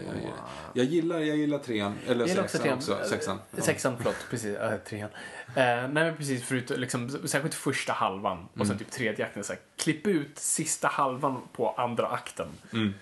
jag, 0.74 0.84
gillar, 0.86 1.18
jag 1.18 1.36
gillar 1.36 1.58
trean, 1.58 1.98
eller 2.06 2.20
Jag 2.20 2.28
gillar 2.28 2.42
sexan 2.42 2.60
trean. 2.62 2.78
också. 2.78 3.00
Sexan. 3.08 3.40
Eh, 3.56 3.62
Sexan, 3.62 3.96
förlåt. 3.96 4.16
Precis, 4.30 4.56
äh, 4.56 4.78
trean. 4.78 5.10
Eh, 5.48 5.54
nej, 5.54 5.88
men 5.88 6.16
precis. 6.16 6.44
Förut, 6.44 6.70
liksom, 6.70 7.28
särskilt 7.28 7.54
första 7.54 7.92
halvan 7.92 8.48
och 8.52 8.56
Mm. 8.56 8.68
sen 8.68 8.78
typ 8.78 8.90
tredje 8.90 9.26
akten. 9.26 9.44
Så 9.44 9.52
här, 9.52 9.60
klipp 9.76 10.06
ut 10.06 10.38
sista 10.38 10.88
halvan 10.88 11.40
på 11.52 11.70
andra 11.70 12.06
akten. 12.06 12.48
Mm. 12.72 12.94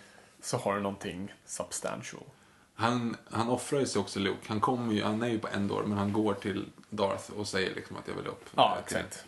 Så 0.42 0.56
har 0.56 0.74
du 0.74 0.80
någonting 0.80 1.32
substantial. 1.46 2.22
Han, 2.74 3.16
han 3.30 3.48
offrar 3.48 3.80
ju 3.80 3.86
sig 3.86 4.00
också 4.00 4.18
Luke. 4.20 4.38
Han, 4.46 4.60
kommer 4.60 4.94
ju, 4.94 5.02
han 5.04 5.22
är 5.22 5.28
ju 5.28 5.38
på 5.38 5.48
Endor, 5.48 5.82
men 5.86 5.98
han 5.98 6.12
går 6.12 6.34
till 6.34 6.66
Darth 6.90 7.30
och 7.36 7.48
säger 7.48 7.74
liksom 7.74 7.96
att 7.96 8.08
jag 8.08 8.14
vill 8.14 8.26
upp. 8.26 8.44
Ja, 8.56 8.74
Eh, 8.76 8.82
exakt. 8.84 9.24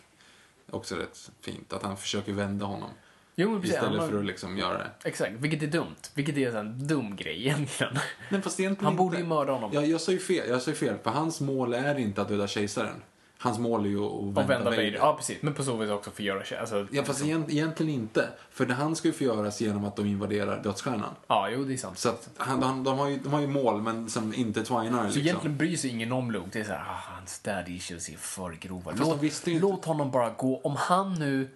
Också 0.71 0.95
rätt 0.95 1.31
fint, 1.41 1.73
att 1.73 1.83
han 1.83 1.97
försöker 1.97 2.33
vända 2.33 2.65
honom. 2.65 2.89
Jo, 3.35 3.49
men 3.49 3.61
precis. 3.61 3.75
Istället 3.75 3.99
han, 4.01 4.09
för 4.09 4.19
att 4.19 4.25
liksom 4.25 4.57
göra 4.57 4.77
det. 4.77 4.89
Exakt, 5.03 5.31
vilket 5.31 5.63
är 5.63 5.67
dumt. 5.67 5.95
Vilket 6.13 6.37
är 6.37 6.55
en 6.55 6.87
dum 6.87 7.15
grej 7.15 7.39
egentligen. 7.47 7.93
Men 8.29 8.41
fast 8.41 8.59
egentligen 8.59 8.85
Han 8.85 8.95
borde 8.95 9.15
inte. 9.15 9.23
ju 9.23 9.27
mörda 9.29 9.51
honom. 9.53 9.71
Ja, 9.73 9.81
jag 9.81 10.01
sa 10.01 10.11
ju 10.11 10.19
fel, 10.19 10.49
jag 10.49 10.61
sa 10.61 10.71
ju 10.71 10.75
fel, 10.77 10.97
för 11.03 11.09
hans 11.11 11.41
mål 11.41 11.73
är 11.73 11.97
inte 11.99 12.21
att 12.21 12.27
döda 12.27 12.47
kejsaren. 12.47 13.01
Hans 13.37 13.59
mål 13.59 13.85
är 13.85 13.89
ju 13.89 13.99
att 14.05 14.11
vända, 14.23 14.41
Och 14.43 14.49
vända 14.49 14.69
Vader. 14.69 14.95
Ja, 14.99 15.15
precis. 15.17 15.37
Men 15.41 15.53
på 15.53 15.63
så 15.63 15.75
vis 15.77 15.89
också 15.89 16.11
förgöra 16.11 16.43
sig. 16.43 16.57
Alltså, 16.57 16.87
Ja, 16.91 17.03
fast 17.03 17.23
egent, 17.23 17.49
egentligen 17.49 17.93
inte. 17.93 18.29
För 18.51 18.65
det 18.65 18.73
han 18.73 18.95
ska 18.95 19.07
ju 19.07 19.13
förgöras 19.13 19.61
genom 19.61 19.85
att 19.85 19.95
de 19.95 20.05
invaderar 20.05 20.63
dödsstjärnan. 20.63 21.15
ja, 21.27 21.49
jo, 21.49 21.63
det 21.63 21.73
är 21.73 21.77
sant. 21.77 21.97
Så 21.97 22.09
att 22.09 22.29
han, 22.37 22.59
de, 22.59 22.83
de, 22.83 22.99
har 22.99 23.07
ju, 23.09 23.17
de 23.17 23.33
har 23.33 23.41
ju 23.41 23.47
mål, 23.47 23.81
men 23.81 24.09
som 24.09 24.33
inte 24.33 24.63
twinar 24.63 24.99
Så 24.99 25.03
liksom. 25.03 25.21
egentligen 25.21 25.57
bryr 25.57 25.77
sig 25.77 25.89
ingen 25.89 26.11
om 26.11 26.31
Luke. 26.31 26.49
Det 26.51 26.59
är 26.59 26.63
så 26.63 26.71
här, 26.71 26.79
ah, 26.79 27.15
hans 27.17 27.39
daddy 27.39 27.75
issues 27.75 28.09
är 28.09 28.17
för 28.17 28.51
grova. 28.51 28.91
Låt, 28.95 29.23
inte- 29.23 29.49
låt 29.51 29.85
honom 29.85 30.11
bara 30.11 30.29
gå. 30.29 30.61
Om 30.63 30.75
han 30.75 31.13
nu, 31.13 31.49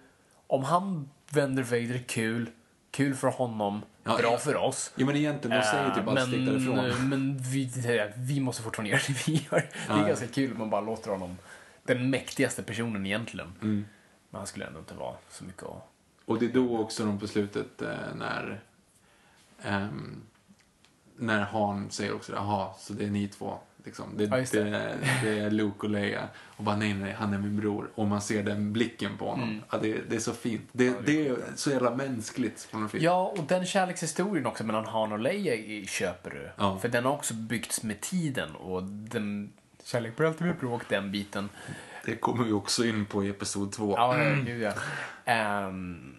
om 0.46 0.64
han 0.64 1.08
vänder 1.30 1.62
Vader, 1.62 2.02
kul. 2.06 2.50
Kul 2.90 3.14
för 3.14 3.28
honom. 3.28 3.82
Ja, 4.04 4.16
bra 4.16 4.32
ja. 4.32 4.38
för 4.38 4.56
oss. 4.56 4.92
Jo, 4.96 5.06
men 5.06 5.16
egentligen, 5.16 5.56
de 5.56 5.62
säger 5.64 5.88
typ 5.90 5.98
Eh, 5.98 6.04
bara 6.04 6.26
stick 6.26 6.46
därifrån. 6.46 6.78
eh, 6.78 7.02
Men 7.04 7.38
vi, 7.38 7.70
vi 8.16 8.40
måste 8.40 8.62
fortfarande 8.62 8.90
göra 8.90 9.00
det 9.08 9.26
vi 9.26 9.32
gör. 9.50 9.68
Det 9.86 9.92
är 9.92 9.98
Ja. 10.00 10.06
ganska 10.06 10.26
kul 10.26 10.52
om 10.52 10.58
man 10.58 10.70
bara 10.70 10.80
låter 10.80 11.10
honom, 11.10 11.38
den 11.82 12.10
mäktigaste 12.10 12.62
personen 12.62 13.06
egentligen. 13.06 13.52
Mm. 13.62 13.84
Men 14.30 14.38
han 14.38 14.46
skulle 14.46 14.66
ändå 14.66 14.78
inte 14.78 14.94
vara 14.94 15.16
så 15.30 15.44
mycket 15.44 15.62
att... 15.62 15.88
Och 16.24 16.38
det 16.38 16.46
är 16.46 16.52
då 16.52 16.78
också 16.78 17.04
de 17.04 17.18
på 17.18 17.26
slutet 17.26 17.82
eh, 17.82 17.88
när 18.16 18.60
ehm, 19.62 20.22
när 21.16 21.40
Han 21.40 21.90
säger 21.90 22.14
också 22.14 22.32
det, 22.32 22.38
jaha, 22.38 22.70
så 22.78 22.92
det 22.92 23.04
är 23.04 23.10
ni 23.10 23.28
två. 23.28 23.58
Liksom. 23.84 24.16
Det, 24.16 24.24
Ja, 24.24 24.36
det. 24.36 24.64
det. 24.64 24.98
Det, 25.22 25.38
är 25.38 25.50
Luke 25.50 25.86
och 25.86 25.90
Leia. 25.90 26.28
Och 26.56 26.64
bara 26.64 26.76
nej, 26.76 26.94
nej, 26.94 27.12
han 27.12 27.34
är 27.34 27.38
min 27.38 27.56
bror. 27.56 27.90
Och 27.94 28.06
man 28.06 28.20
ser 28.20 28.42
den 28.42 28.72
blicken 28.72 29.16
på 29.18 29.30
honom. 29.30 29.48
Mm. 29.48 29.62
Ja, 29.70 29.78
det, 29.82 30.00
det 30.10 30.16
är 30.16 30.20
så 30.20 30.32
fint. 30.32 30.62
Det, 30.72 30.86
är 30.86 31.36
så 31.54 31.70
jävla 31.70 31.94
mänskligt 31.94 32.68
på 32.70 32.78
något. 32.78 32.94
Ja, 32.94 33.34
och 33.38 33.44
den 33.44 33.66
kärlekshistorien 33.66 34.46
också 34.46 34.64
mellan 34.64 34.84
Han 34.86 35.12
och 35.12 35.18
Leia 35.18 35.54
i- 35.54 35.86
köper 35.86 36.30
du. 36.30 36.50
Ja. 36.56 36.78
För 36.78 36.88
den 36.88 37.04
har 37.04 37.12
också 37.12 37.34
byggts 37.34 37.82
med 37.82 38.00
tiden 38.00 38.54
och 38.56 38.82
den... 38.82 39.52
Kärlek 39.84 40.16
blir 40.16 40.26
alltid 40.26 40.46
med 40.46 40.56
bråk, 40.56 40.82
den 40.88 41.12
biten. 41.12 41.48
Det 42.04 42.16
kommer 42.16 42.44
vi 42.44 42.52
också 42.52 42.84
in 42.84 43.06
på 43.06 43.24
i 43.24 43.28
Episod 43.28 43.72
2. 43.72 43.94
Ja, 43.96 44.16
gud 44.46 44.62
ja. 44.62 44.72
Ehm, 45.24 46.14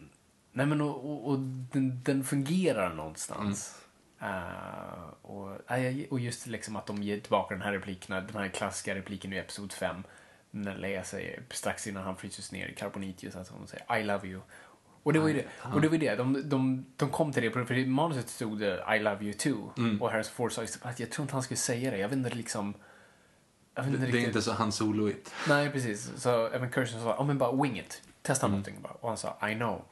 nej 0.52 0.65
men 0.65 0.81
och, 0.81 1.06
och, 1.11 1.27
och 1.31 1.40
den, 1.73 2.02
den 2.03 2.23
fungerar 2.23 2.94
någonstans. 2.94 3.76
Eh, 4.22 5.10
och, 5.22 5.58
och 6.10 6.20
just 6.20 6.48
liksom 6.48 6.76
att 6.76 6.86
de 6.86 7.04
ger 7.04 7.20
tillbaka 7.20 7.56
den 7.56 7.62
här 7.62 7.72
repliken, 7.72 8.16
den 8.28 8.36
här 8.36 8.48
klassiska 8.48 8.96
repliken 8.96 9.34
i 9.34 9.38
Episod 9.38 9.72
5. 9.74 10.04
När 10.52 10.78
Leia 10.78 11.04
säger, 11.04 11.41
strax 11.52 11.88
innan 11.88 12.04
han 12.04 12.16
fryses 12.16 12.52
ner 12.52 12.68
i 12.68 12.76
Carbonitius, 12.76 13.36
att 13.36 13.50
hon 13.50 13.68
säger 13.68 13.98
I 14.00 14.04
love 14.04 14.28
you. 14.28 14.41
Och 15.04 15.14
det 15.14 15.20
var 15.20 15.28
ju 15.28 15.34
det. 15.34 15.46
Och 15.74 15.82
det, 15.82 15.88
var 15.88 15.98
det. 15.98 16.16
De, 16.16 16.50
de, 16.50 16.86
de 16.96 17.10
kom 17.10 17.34
till 17.34 17.44
det, 17.44 17.52
för 17.52 17.72
i 17.74 17.86
manuset 17.86 18.30
stod 18.30 18.60
det 18.60 18.96
I 18.96 19.00
love 19.00 19.24
you 19.26 19.34
too. 19.34 19.74
Och 20.02 20.12
Harrison 20.12 20.34
Ford 20.36 20.52
sa 20.52 20.62
att 20.82 21.00
jag 21.00 21.12
tror 21.12 21.24
inte 21.24 21.34
han 21.34 21.44
skulle 21.44 21.58
säga 21.58 21.91
det. 21.91 21.98
Jag 21.98 22.10
vet 22.10 22.18
inte 22.18 22.30
liksom... 22.36 22.74
Jag 23.76 23.84
vet 23.84 23.91
Det, 23.91 23.96
inte 23.98 24.06
det 24.06 24.12
är 24.12 24.14
riktigt. 24.14 24.28
inte 24.28 24.41
så 24.41 24.52
Han 24.52 24.72
Soloigt. 24.72 25.34
Nej, 25.48 25.70
precis. 25.70 26.12
Så 26.22 26.48
Evan 26.48 26.72
Kirsten 26.72 27.02
sa, 27.02 27.16
ja 27.18 27.24
men 27.24 27.38
bara 27.38 27.62
wing 27.64 27.80
it. 27.80 28.02
Testa 28.22 28.46
Mm. 28.46 28.52
någonting 28.60 28.82
bara. 28.82 28.94
Och 28.94 29.08
han 29.10 29.18
sa, 29.18 29.50
I 29.50 29.56
know. 29.56 29.86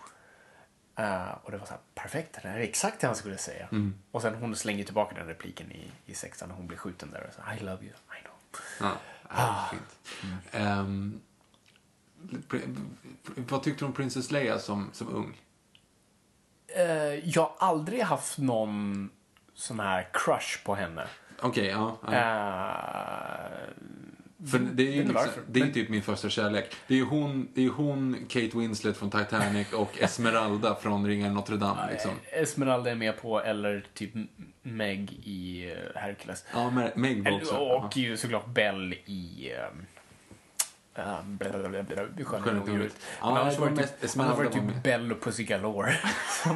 Eh, 0.97 1.31
och 1.43 1.51
det 1.51 1.57
var 1.57 1.65
så 1.65 1.71
här, 1.71 1.81
perfekt, 1.95 2.39
det 2.43 2.49
här 2.49 2.57
är 2.57 2.63
exakt 2.63 2.99
det 2.99 3.07
han 3.07 3.15
skulle 3.15 3.37
säga. 3.37 3.67
Mm. 3.71 3.95
Och 4.11 4.21
sen 4.21 4.35
hon 4.35 4.55
slänger 4.55 4.83
tillbaka 4.83 5.15
den 5.15 5.27
repliken 5.27 5.71
i, 5.71 5.91
i 6.05 6.13
sexan 6.13 6.49
när 6.49 6.55
hon 6.55 6.67
blir 6.67 6.77
skjuten 6.77 7.11
där 7.11 7.27
och 7.27 7.33
så, 7.33 7.41
I 7.53 7.65
love 7.65 7.83
you, 7.83 7.93
I 7.93 8.23
know. 8.23 8.97
Ja, 9.29 9.69
fint. 9.71 10.19
Ehm, 10.51 11.21
pr- 12.49 12.77
vad 13.49 13.63
tyckte 13.63 13.81
du 13.81 13.85
om 13.87 13.93
Princess 13.93 14.31
Leia 14.31 14.59
som, 14.59 14.89
som 14.93 15.15
ung? 15.15 15.41
Eh, 16.67 17.29
jag 17.29 17.41
har 17.41 17.67
aldrig 17.67 18.01
haft 18.01 18.37
någon 18.37 19.09
sån 19.53 19.79
här 19.79 20.07
crush 20.13 20.63
på 20.65 20.75
henne. 20.75 21.07
Okej, 21.41 21.65
ja. 21.65 21.97
ja. 22.01 22.13
Eh, 22.13 23.67
För 24.45 24.59
det 24.59 24.87
är 24.87 24.91
ju 24.91 25.01
inte 25.01 25.13
liksom, 25.13 25.43
det 25.47 25.59
är 25.59 25.67
typ 25.67 25.89
min 25.89 26.01
första 26.01 26.29
kärlek. 26.29 26.75
Det 26.87 26.93
är 26.93 26.97
ju 26.97 27.05
hon, 27.05 27.47
det 27.53 27.65
är 27.65 27.69
hon 27.69 28.25
Kate 28.29 28.57
Winslet 28.57 28.97
från 28.97 29.11
Titanic 29.11 29.73
och 29.73 29.97
Esmeralda 30.01 30.75
från 30.75 31.07
Ringen 31.07 31.33
Notre 31.33 31.55
Dame. 31.55 31.91
Liksom. 31.91 32.11
Esmeralda 32.31 32.91
är 32.91 32.95
med 32.95 33.21
på, 33.21 33.41
eller 33.41 33.85
typ 33.93 34.11
Meg 34.61 35.11
i 35.23 35.71
eh, 35.71 36.01
Hercules. 36.01 36.45
Ja, 36.53 36.71
Meg 36.95 37.23
var 37.23 37.31
också. 37.31 37.55
Och 37.55 37.97
ju 37.97 38.17
såklart 38.17 38.45
Bell 38.45 38.93
i... 38.93 39.51
Uh, 39.53 39.83
Skönheten 42.23 42.57
och 42.57 42.63
odjuret. 42.63 42.95
Ja, 43.21 43.39
annars 43.39 43.55
det 43.55 43.61
var 43.61 43.69
det 43.69 44.49
typ, 44.49 44.53
typ 44.53 44.63
med. 44.63 44.81
Bell 44.81 45.11
och 45.11 45.21
Pussy 45.21 45.43
Galore. 45.43 45.93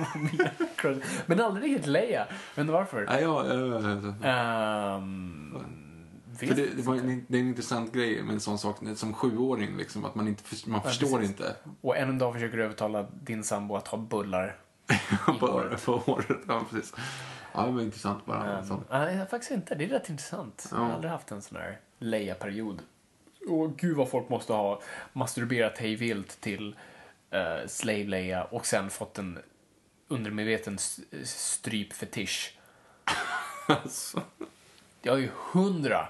Men 1.25 1.41
aldrig 1.41 1.71
riktigt 1.71 1.87
Leia. 1.87 2.27
Vet 2.55 2.67
du 2.67 2.73
varför? 2.73 3.05
Ja, 3.09 3.19
ja, 3.19 3.45
ja, 3.47 4.13
ja. 4.23 4.95
Um, 4.95 5.80
För 6.47 6.55
det, 6.55 6.65
det, 6.75 6.81
var 6.81 6.95
en, 6.95 7.25
det 7.27 7.37
är 7.37 7.41
en 7.41 7.47
intressant 7.47 7.93
grej 7.93 8.23
med 8.23 8.33
en 8.33 8.39
sån 8.39 8.57
sak 8.59 8.77
som 8.95 9.13
sjuåring, 9.13 9.77
liksom, 9.77 10.05
att 10.05 10.15
man, 10.15 10.27
inte, 10.27 10.43
man 10.65 10.81
förstår 10.83 11.17
precis. 11.17 11.29
inte. 11.29 11.55
Och 11.81 11.97
en 11.97 12.17
dag 12.17 12.33
försöker 12.33 12.57
du 12.57 12.63
övertala 12.63 13.07
din 13.21 13.43
sambo 13.43 13.75
att 13.75 13.87
ha 13.87 13.97
bullar 13.97 14.55
i 15.35 15.37
på, 15.39 15.47
håret. 15.47 15.85
på 15.85 15.97
håret. 16.05 16.37
Ja, 16.47 16.63
precis. 16.69 16.93
Ja, 17.53 17.65
det 17.65 17.71
var 17.71 17.81
intressant 17.81 18.25
bara. 18.25 18.61
Um, 18.61 18.83
nej, 18.89 19.25
faktiskt 19.31 19.51
inte. 19.51 19.75
Det 19.75 19.83
är 19.83 19.87
rätt 19.89 20.09
intressant. 20.09 20.67
Jag 20.71 20.77
har 20.77 20.85
Ja. 20.89 20.93
aldrig 20.93 21.11
haft 21.11 21.31
en 21.31 21.41
sån 21.41 21.57
här 21.57 21.79
Leia-period. 21.99 22.81
Och 23.49 23.77
gud 23.77 23.97
vad 23.97 24.09
folk 24.09 24.29
måste 24.29 24.53
ha 24.53 24.81
masturberat 25.13 25.77
hej 25.77 25.95
vilt 25.95 26.41
till 26.41 26.75
uh, 27.33 27.67
Slave 27.67 28.03
Leia 28.03 28.43
och 28.43 28.65
sen 28.65 28.89
fått 28.89 29.17
en 29.17 29.39
undermedveten 30.07 30.75
s- 30.75 30.99
strypfetisch. 31.23 32.57
Alltså. 33.67 34.21
Jag 35.01 35.15
är 35.15 35.19
ju 35.19 35.29
hundra 35.51 36.07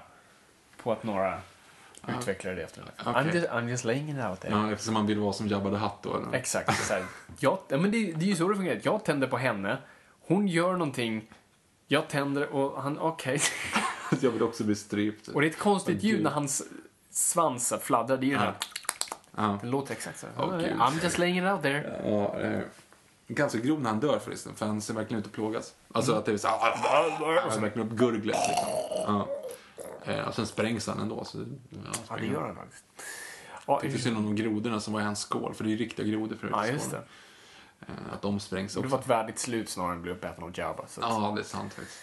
på 0.82 0.92
att 0.92 1.02
några 1.02 1.40
utvecklade 2.08 2.56
det 2.56 2.62
efter 2.62 2.80
den. 2.80 2.90
Okej. 3.06 3.22
I'm, 3.22 3.34
just, 3.34 3.48
I'm 3.48 3.68
just 3.68 3.84
laying 3.84 4.10
it 4.10 4.24
out 4.24 4.40
there. 4.40 4.52
Ja, 4.54 4.72
eftersom 4.72 4.94
man 4.94 5.06
vill 5.06 5.18
vara 5.18 5.32
som 5.32 5.48
Jabba 5.48 5.70
the 5.70 5.76
Hutt 5.76 5.92
då. 6.02 6.16
Eller? 6.16 6.32
Exakt. 6.32 6.86
Så 6.86 6.94
här, 6.94 7.04
jag, 7.38 7.58
ja, 7.68 7.76
men 7.78 7.90
det, 7.90 8.12
det 8.12 8.24
är 8.24 8.28
ju 8.28 8.36
så 8.36 8.48
det 8.48 8.56
fungerar. 8.56 8.80
Jag 8.82 9.04
tänder 9.04 9.26
på 9.26 9.36
henne, 9.36 9.78
hon 10.26 10.48
gör 10.48 10.72
någonting, 10.72 11.30
jag 11.86 12.08
tänder 12.08 12.48
och 12.54 12.82
han, 12.82 12.98
okej. 12.98 13.40
Jag 14.20 14.30
vill 14.30 14.42
också 14.42 14.64
bli 14.64 14.74
strypt. 14.74 15.28
Och 15.28 15.40
det 15.40 15.46
är 15.46 15.50
ett 15.50 15.58
konstigt 15.58 15.98
Åh, 15.98 16.04
ljud 16.06 16.22
när 16.22 16.30
hans 16.30 16.62
svans 17.10 17.72
fladdrar. 17.80 18.16
Det 18.16 18.26
är 18.26 18.28
ju 18.28 18.34
den 18.34 18.40
här, 18.42 18.54
Ja. 19.36 19.58
det 19.62 19.68
låter 19.68 19.92
exakt 19.92 20.20
så. 20.20 20.26
Gud. 20.36 20.66
I'm 20.66 21.02
just 21.02 21.18
laying 21.18 21.38
it 21.38 21.44
out 21.44 21.62
there. 21.62 22.00
Ja, 22.04 22.40
eh, 22.40 22.60
Ganska 23.28 23.58
grov 23.58 23.80
när 23.80 23.90
han 23.90 24.00
dör 24.00 24.18
förresten, 24.18 24.54
för 24.54 24.66
han 24.66 24.80
ser 24.80 24.94
verkligen 24.94 25.20
ut 25.20 25.26
att 25.26 25.32
plågas. 25.32 25.74
Alltså 25.92 26.12
att 26.12 26.24
det 26.24 26.32
är 26.32 26.36
så 26.36 26.48
här, 26.48 27.50
så 27.50 27.60
verkligen 27.60 27.88
upp 27.88 27.94
gurglet 27.94 28.36
liksom. 28.48 28.68
Ja. 29.06 29.28
Eh, 30.04 30.28
och 30.28 30.34
sen 30.34 30.46
sprängs 30.46 30.86
han 30.86 31.00
ändå. 31.00 31.24
Så, 31.24 31.38
ja, 31.70 31.76
Ja, 32.08 32.16
det 32.16 32.26
gör 32.26 32.46
han. 32.46 32.56
faktiskt. 32.56 32.84
Ja, 33.66 33.78
Det 33.82 33.98
synd 33.98 34.16
om 34.16 34.24
de 34.24 34.36
grodorna 34.36 34.80
som 34.80 34.92
var 34.92 35.00
i 35.00 35.04
hans 35.04 35.20
skål, 35.20 35.54
för 35.54 35.64
det 35.64 35.68
är 35.70 35.72
ju 35.72 35.76
riktiga 35.76 36.06
grodor 36.06 36.36
förut. 36.36 36.52
ja 36.54 36.66
just 36.66 36.90
det. 36.90 37.02
Eh, 37.80 38.12
Att 38.12 38.22
de 38.22 38.40
sprängs 38.40 38.74
Det 38.74 38.80
också. 38.80 38.90
var 38.90 38.98
ett 38.98 39.06
värdigt 39.06 39.38
slut 39.38 39.68
snarare 39.68 39.92
än 39.92 39.98
att 39.98 40.02
bli 40.02 40.12
uppäten 40.12 40.44
av 40.44 40.58
Jabba. 40.58 40.86
Så. 40.86 41.00
Ja, 41.00 41.32
det 41.36 41.40
är 41.40 41.44
sant 41.44 41.74
faktiskt. 41.74 41.98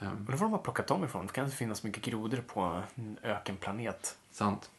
Ehm, 0.00 0.08
Undrar 0.08 0.32
var 0.36 0.40
de 0.46 0.52
har 0.52 0.58
plockat 0.58 0.86
dem 0.86 1.04
ifrån. 1.04 1.26
Det 1.26 1.32
kan 1.32 1.44
inte 1.44 1.56
finnas 1.56 1.82
mycket 1.82 2.04
grodor 2.04 2.44
på 2.46 2.82
en 2.94 3.18
ökenplanet. 3.22 4.18
sant. 4.30 4.70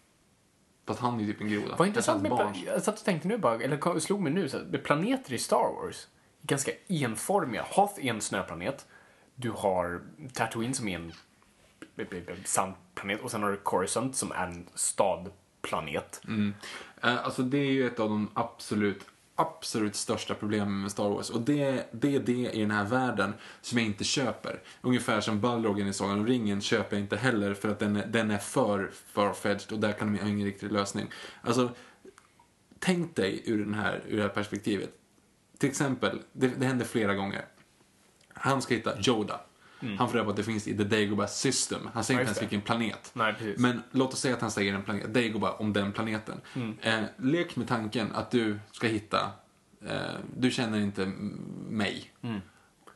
Fast 0.86 1.00
han 1.00 1.20
är 1.20 1.24
ju 1.24 1.34
typ 1.34 1.42
en 1.42 1.50
groda. 1.50 1.76
Vad 1.78 1.88
intressant 1.88 2.22
med... 2.22 2.32
Barn. 2.32 2.54
Jag 2.66 2.84
satt 2.84 3.00
och 3.00 3.06
tänkte 3.06 3.28
nu 3.28 3.38
bara, 3.38 3.56
eller 3.56 4.00
slog 4.00 4.22
mig 4.22 4.34
nu, 4.34 4.50
så 4.50 4.58
här, 4.58 4.78
planeter 4.78 5.34
i 5.34 5.38
Star 5.38 5.74
Wars, 5.84 6.08
ganska 6.42 6.72
enformiga. 6.88 7.64
Hoth 7.70 8.06
är 8.06 8.10
en 8.10 8.22
snöplanet. 8.22 8.88
Du 9.36 9.52
har 9.52 10.02
Tatooine 10.34 10.74
som 10.74 10.88
är 10.88 10.96
en 10.96 11.12
sandplanet 12.46 13.22
och 13.22 13.32
sen 13.32 13.44
har 13.44 13.52
du 13.52 13.58
Coruscant 13.58 14.16
som 14.16 14.32
är 14.32 14.48
en 14.48 14.66
stadplanet. 14.76 16.22
Mm. 16.28 16.54
Eh, 17.04 17.26
Alltså 17.26 17.44
det 17.44 17.58
är 17.58 17.72
ju 17.72 17.88
ett 17.88 18.00
av 18.00 18.10
de 18.10 18.30
absolut, 18.34 19.06
absolut 19.36 19.96
största 19.96 20.34
problemen 20.34 20.82
med 20.82 20.92
Star 20.92 21.10
Wars. 21.10 21.30
Och 21.30 21.42
det, 21.42 21.90
det 21.92 22.16
är 22.16 22.20
det 22.20 22.52
i 22.54 22.62
den 22.62 22.72
här 22.72 22.86
världen 22.86 23.34
som 23.62 23.78
jag 23.78 23.88
inte 23.88 24.04
köper. 24.04 24.62
Ungefär 24.82 25.22
som 25.22 25.42
Balrogen 25.42 25.88
i 25.88 25.94
Sagan 25.94 26.20
om 26.20 26.28
ringen 26.28 26.62
köper 26.62 26.96
jag 26.96 27.04
inte 27.04 27.18
heller 27.18 27.54
för 27.54 27.70
att 27.70 27.80
den 27.80 27.96
är, 27.96 28.06
den 28.06 28.32
är 28.32 28.38
för 28.38 28.92
farfetched 29.14 29.72
och 29.72 29.80
där 29.80 29.92
kan 29.92 30.14
de 30.14 30.20
ha 30.20 30.30
ingen 30.30 30.46
riktig 30.46 30.72
lösning. 30.72 31.08
Alltså, 31.42 31.70
tänk 32.80 33.16
dig 33.16 33.44
ur, 33.46 33.66
den 33.66 33.74
här, 33.74 34.02
ur 34.08 34.18
det 34.18 34.24
här 34.24 34.30
perspektivet. 34.30 34.90
Till 35.58 35.70
exempel, 35.70 36.22
det, 36.34 36.48
det 36.48 36.66
händer 36.66 36.86
flera 36.86 37.16
gånger. 37.16 37.46
Han 38.34 38.62
ska 38.62 38.74
hitta 38.74 39.00
Yoda. 39.00 39.42
Han 39.98 40.08
får 40.08 40.14
reda 40.14 40.24
på 40.24 40.30
att 40.30 40.36
det 40.38 40.44
finns 40.44 40.68
i 40.68 40.78
The 40.78 40.84
Dagobah 40.84 41.28
System. 41.28 41.90
Han 41.94 42.04
säger 42.04 42.20
Mm. 42.20 42.30
Inte 42.30 42.40
ens 42.40 42.42
vilken 42.42 42.62
planet. 42.62 43.12
Nej. 43.14 43.56
Men 43.58 43.82
låt 43.92 44.14
oss 44.14 44.20
säga 44.20 44.36
att 44.36 44.42
han 44.42 44.52
säger 44.52 44.74
en 44.74 44.84
planet, 44.84 45.14
Dagobah, 45.14 45.62
om 45.62 45.74
den 45.74 45.92
planeten. 45.92 46.42
Eh, 46.82 47.00
lek 47.18 47.56
med 47.56 47.68
tanken 47.68 48.12
att 48.12 48.32
du 48.32 48.60
ska 48.72 48.88
hitta, 48.88 49.32
eh, 49.88 49.96
du 50.38 50.52
känner 50.52 50.80
inte 50.80 51.06
mig. 51.70 52.12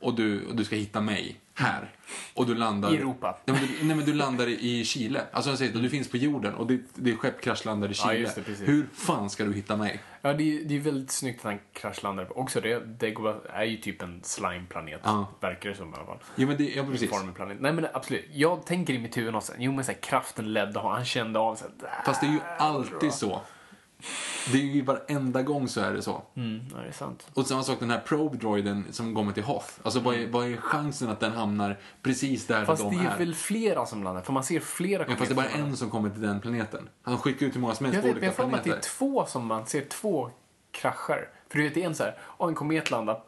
Och, 0.00 0.14
du, 0.14 0.46
och 0.46 0.56
du 0.56 0.64
ska 0.64 0.76
hitta 0.76 1.00
mig 1.00 1.40
här. 1.54 1.90
Och 2.34 2.46
du 2.46 2.54
landar... 2.54 2.92
I 2.94 2.96
Europa. 2.96 3.38
Nej 3.44 3.56
men, 3.60 3.68
du, 3.68 3.86
nej, 3.86 3.96
men 3.96 4.06
du 4.06 4.14
landar 4.14 4.46
i 4.46 4.84
Chile. 4.84 5.22
Alltså 5.32 5.50
jag 5.50 5.58
säger, 5.58 5.72
du 5.72 5.90
finns 5.90 6.10
på 6.10 6.16
jorden 6.16 6.54
och 6.54 6.66
ditt, 6.66 6.88
ditt 6.94 7.18
skepp 7.18 7.40
kraschlandar 7.40 7.88
i 7.88 7.92
Ja, 7.96 8.08
Chile. 8.08 8.18
just 8.20 8.34
det. 8.34 8.64
Hur 8.64 8.86
fan 8.94 9.30
ska 9.30 9.44
du 9.44 9.52
hitta 9.52 9.76
mig? 9.76 10.00
Ja, 10.22 10.32
det 10.32 10.42
är, 10.56 10.64
det 10.64 10.76
är 10.76 10.80
väldigt 10.80 11.10
snyggt 11.10 11.38
att 11.38 11.44
han 11.44 11.58
kraschlandar. 11.72 12.38
Också 12.38 12.60
det, 12.60 12.78
Dagobah 13.00 13.36
är 13.52 13.64
ju 13.64 13.76
typ 13.76 14.02
en 14.02 14.20
slime-planet. 14.22 15.00
Ja. 15.04 15.26
Verkar 15.40 15.70
det 15.70 15.76
som 15.76 15.90
i 15.90 15.96
alla 15.96 16.06
fall. 16.06 16.18
Jo 16.36 16.48
men 16.48 16.56
det, 16.56 16.64
ja 16.74 16.84
precis. 16.84 17.10
Formelplanet. 17.10 17.60
Nej 17.60 17.72
men 17.72 17.86
absolut. 17.92 18.24
Jag 18.32 18.66
tänker 18.66 18.94
i 18.94 18.98
mitt 18.98 19.16
huvud 19.16 19.32
någonstans, 19.32 19.58
jo 19.62 19.72
men 19.72 19.84
så 19.84 19.92
här, 19.92 19.98
kraften 19.98 20.52
ledde 20.52 20.78
honom. 20.78 20.96
Han 20.96 21.04
kände 21.04 21.38
av 21.38 21.60
här, 21.60 22.02
Fast 22.06 22.20
det 22.20 22.26
är 22.26 22.30
ju 22.30 22.38
"Där." 22.38 22.56
alltid 22.58 23.12
så. 23.12 23.40
Det 24.52 24.58
är 24.58 24.62
ju 24.62 24.82
varenda 24.82 25.42
gång 25.42 25.68
så 25.68 25.80
är 25.80 25.92
det 25.92 26.02
så. 26.02 26.22
Mm, 26.36 26.60
ja, 26.74 26.80
det 26.82 26.88
är 26.88 26.92
sant. 26.92 27.26
Och 27.34 27.46
samma 27.46 27.62
sak 27.62 27.80
den 27.80 27.90
här 27.90 28.00
probe-droiden 28.06 28.84
som 28.90 29.14
kommer 29.14 29.32
till 29.32 29.42
Hoth. 29.42 29.66
Alltså 29.82 30.00
vad 30.00 30.14
är, 30.14 30.26
vad 30.26 30.52
är 30.52 30.56
chansen 30.56 31.08
att 31.08 31.20
den 31.20 31.32
hamnar 31.32 31.78
precis 32.02 32.46
där 32.46 32.54
Mm. 32.54 32.66
Fast 32.66 32.82
de 32.82 32.96
det 32.96 33.04
är 33.04 33.10
är? 33.10 33.18
väl 33.18 33.34
flera 33.34 33.86
som 33.86 34.04
landar, 34.04 34.22
för 34.22 34.32
man 34.32 34.44
ser 34.44 34.60
flera 34.60 35.04
Ja, 35.08 35.16
fast 35.16 35.28
det 35.28 35.32
är 35.32 35.36
bara 35.36 35.46
kometer. 35.46 35.68
en 35.68 35.76
som 35.76 35.90
kommer 35.90 36.10
till 36.10 36.22
den 36.22 36.40
planeten. 36.40 36.88
Han 37.02 37.18
skickar 37.18 37.46
ut 37.46 37.56
hur 37.56 37.60
många 37.60 37.74
som 37.74 37.86
helst 37.86 37.94
Jag 37.96 38.02
på 38.02 38.06
vet, 38.06 38.14
men 38.14 38.22
olika 38.22 38.26
jag 38.26 38.36
får 38.36 38.46
mig 38.46 38.58
att 38.58 38.64
det 38.64 38.70
är 38.70 38.72
planeter. 38.72 38.88
två 38.90 39.26
som 39.26 39.46
man 39.46 39.66
ser, 39.66 39.84
två 39.84 40.30
krascher. 40.70 41.28
För 41.48 41.58
du 41.58 41.64
vet, 41.64 41.74
det 41.74 41.82
är 41.82 41.86
en 41.86 41.94
så 41.94 42.02
här, 42.02 42.18
oh, 42.38 42.48
en 42.48 42.54
komet 42.54 42.90
landar, 42.90 43.22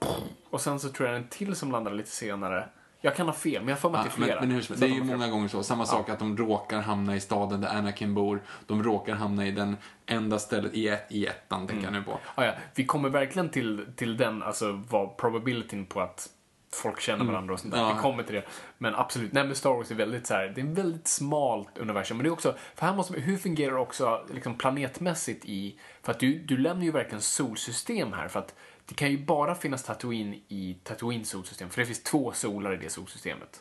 och 0.51 0.61
sen 0.61 0.81
så 0.81 0.89
tror 0.89 1.09
jag 1.09 1.17
en 1.19 1.29
till 1.29 1.57
som 1.57 1.73
landar 1.73 1.93
lite 1.93 2.11
senare. 2.11 2.69
Jag 3.07 3.17
kan 3.17 3.27
ha 3.27 3.33
fel, 3.33 3.63
men 3.63 3.69
jag 3.69 3.79
får 3.79 3.91
mig 3.91 4.01
Ja, 4.01 4.07
är 4.07 4.11
flera. 4.11 4.41
men, 4.41 4.49
men 4.49 4.57
hur, 4.57 4.77
det 4.77 4.87
är 4.87 4.89
ju 4.89 5.05
många 5.05 5.29
gånger 5.29 5.49
så. 5.49 5.63
Samma 5.63 5.87
sak 5.87 6.09
att 6.09 6.19
de 6.19 6.37
råkar 6.37 6.81
hamna 6.81 7.17
i 7.17 7.21
staden 7.21 7.61
där 7.61 7.69
Anakin 7.69 8.15
bor. 8.15 8.43
De 8.67 8.83
råkar 8.83 9.15
hamna 9.15 9.47
i 9.47 9.51
den 9.51 9.77
enda 10.07 10.39
stället 10.39 10.75
i, 10.75 10.89
ett, 10.89 11.07
i 11.11 11.27
ettan, 11.27 11.67
tänker 11.67 11.85
jag 11.85 11.93
nu 11.93 12.03
på. 12.03 12.19
Ja, 12.37 12.45
ja. 12.45 12.53
Vi 12.75 12.87
kommer 12.87 13.09
verkligen 13.09 13.49
till, 13.49 13.87
till 13.97 14.17
den, 14.17 14.43
alltså 14.43 14.83
vad 14.91 15.17
probabilityn 15.17 15.87
på 15.87 16.01
att 16.01 16.29
folk 16.75 17.01
känner 17.01 17.25
varandra 17.25 17.55
och 17.55 17.61
sånt 17.61 17.73
där. 17.73 17.81
Mm. 17.81 17.91
Ja. 17.91 17.97
Vi 17.97 18.03
kommer 18.03 18.23
till 18.23 18.35
det. 18.35 18.45
Men 18.79 18.95
absolut, 18.95 19.33
nej 19.33 19.45
men 19.45 19.55
Star 19.55 19.71
Wars 19.71 19.91
är 19.91 19.95
väldigt 19.95 20.27
så 20.27 20.35
här, 20.35 20.53
det 20.55 20.61
är 20.61 20.65
en 20.65 20.75
väldigt 20.75 21.09
smalt 21.09 21.79
universum. 21.79 22.17
Men 22.17 22.25
det 22.25 22.29
är 22.29 22.33
också, 22.33 22.55
för 22.75 22.87
här 22.87 22.95
måste 22.95 23.21
hur 23.21 23.37
fungerar 23.37 23.75
det 23.75 23.81
också 23.81 24.27
liksom 24.35 24.55
planetmässigt 24.55 25.45
i, 25.45 25.79
för 26.03 26.13
att 26.13 26.21
du, 26.21 26.39
du 26.39 26.57
lämnar 26.57 26.85
ju 26.85 26.91
verkligen 26.91 27.23
solsystem 27.23 28.13
här 28.13 28.29
för 28.29 28.41
att 28.41 28.55
det 28.87 28.95
kan 28.95 29.11
ju 29.11 29.25
bara 29.25 29.55
finnas 29.55 29.83
Tatooine 29.85 30.35
i 30.49 30.77
Tatooine 30.85 31.25
solsystem, 31.25 31.71
för 31.71 31.81
det 31.81 31.87
finns 31.87 32.03
två 32.03 32.33
solar 32.33 32.73
i 32.75 32.77
det 32.77 32.91
solsystemet. 32.91 33.61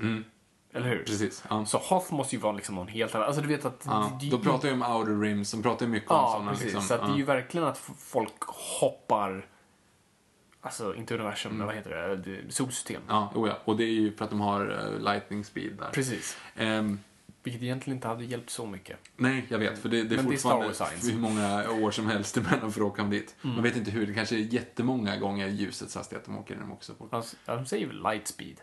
Eller 0.73 0.85
hur? 0.88 0.93
Mm. 0.93 1.06
Precis, 1.06 1.43
ja. 1.49 1.65
Så 1.65 1.77
Hoth 1.77 2.14
måste 2.14 2.35
ju 2.35 2.41
vara 2.41 2.53
liksom 2.53 2.76
någon 2.76 2.88
helt 2.88 3.15
annan, 3.15 3.27
alltså 3.27 3.41
du 3.41 3.47
vet 3.47 3.65
att... 3.65 3.84
Ja, 3.85 4.18
det- 4.22 4.30
då 4.30 4.39
pratar 4.39 4.68
jag 4.68 4.81
om 4.81 4.95
outer 4.95 5.19
rims, 5.22 5.52
de 5.52 5.64
pratar 5.64 5.85
ju 5.85 5.91
mycket 5.91 6.11
om 6.11 6.18
Ja, 6.18 6.31
sådana. 6.31 6.52
precis. 6.52 6.65
Liksom. 6.65 6.81
Så 6.81 6.93
att 6.93 6.99
det 7.02 7.06
är 7.07 7.10
ja. 7.10 7.18
ju 7.18 7.23
verkligen 7.23 7.68
att 7.68 7.77
folk 7.99 8.34
hoppar, 8.80 9.45
alltså 10.61 10.95
inte 10.95 11.14
universum, 11.14 11.57
men 11.57 11.68
vad 11.68 11.76
heter 11.76 11.89
det, 11.89 12.15
Det- 12.15 12.53
solsystem. 12.53 13.02
Ja, 13.07 13.31
oh 13.35 13.47
ja, 13.49 13.57
och 13.65 13.77
det 13.77 13.84
är 13.84 13.88
ju 13.93 14.15
för 14.15 14.23
att 14.26 14.31
de 14.31 14.41
har 14.41 14.91
eh, 14.93 14.99
lightning 14.99 15.43
speed 15.45 15.73
där. 15.73 15.89
Precis. 15.93 16.38
Ehm, 16.56 16.99
Vilket 17.45 17.63
egentligen 17.63 17.97
inte 17.97 18.07
hade 18.07 18.26
hjälpt 18.26 18.49
så 18.49 18.65
mycket. 18.65 18.97
nej, 19.17 19.45
jag 19.49 19.59
vet, 19.59 19.80
för 19.80 19.89
det, 19.89 20.03
det 20.03 20.15
är 20.15 20.17
Men 20.17 20.27
det 20.30 20.34
är 20.35 20.38
Star 20.38 20.49
fortfarande 20.49 20.67
Wars 20.67 21.13
hur 21.13 21.19
många 21.19 21.69
år 21.85 21.91
som 21.91 22.07
helst 22.07 22.38
emellan 22.38 22.72
för 22.72 22.81
att 22.81 22.88
åka 22.88 23.03
dit. 23.03 23.35
Mm. 23.43 23.55
Man 23.55 23.63
vet 23.63 23.76
inte 23.76 23.91
hur, 23.91 24.07
det 24.07 24.13
kanske 24.13 24.35
är 24.35 24.39
jättemånga 24.39 25.17
gånger 25.17 25.47
ljusets 25.47 25.95
hastighet 25.95 26.26
de 26.26 26.38
åker 26.38 26.53
genom 26.53 26.72
också. 26.72 26.93
Alltså, 27.11 27.35
ja, 27.45 27.55
de 27.55 27.65
säger 27.65 27.88
väl 27.88 28.03
light 28.03 28.27
speed? 28.27 28.61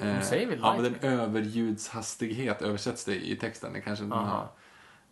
Eh, 0.00 0.20
säger 0.20 0.46
väl 0.46 0.58
Ja, 0.62 0.72
men 0.74 0.82
light 0.82 1.00
den 1.02 1.10
överljudshastighet 1.10 2.62
översätts 2.62 3.04
det 3.04 3.26
i 3.30 3.36
texten. 3.36 3.72
Det 3.72 3.80
kanske 3.80 4.04
inte 4.04 4.16
har. 4.16 4.48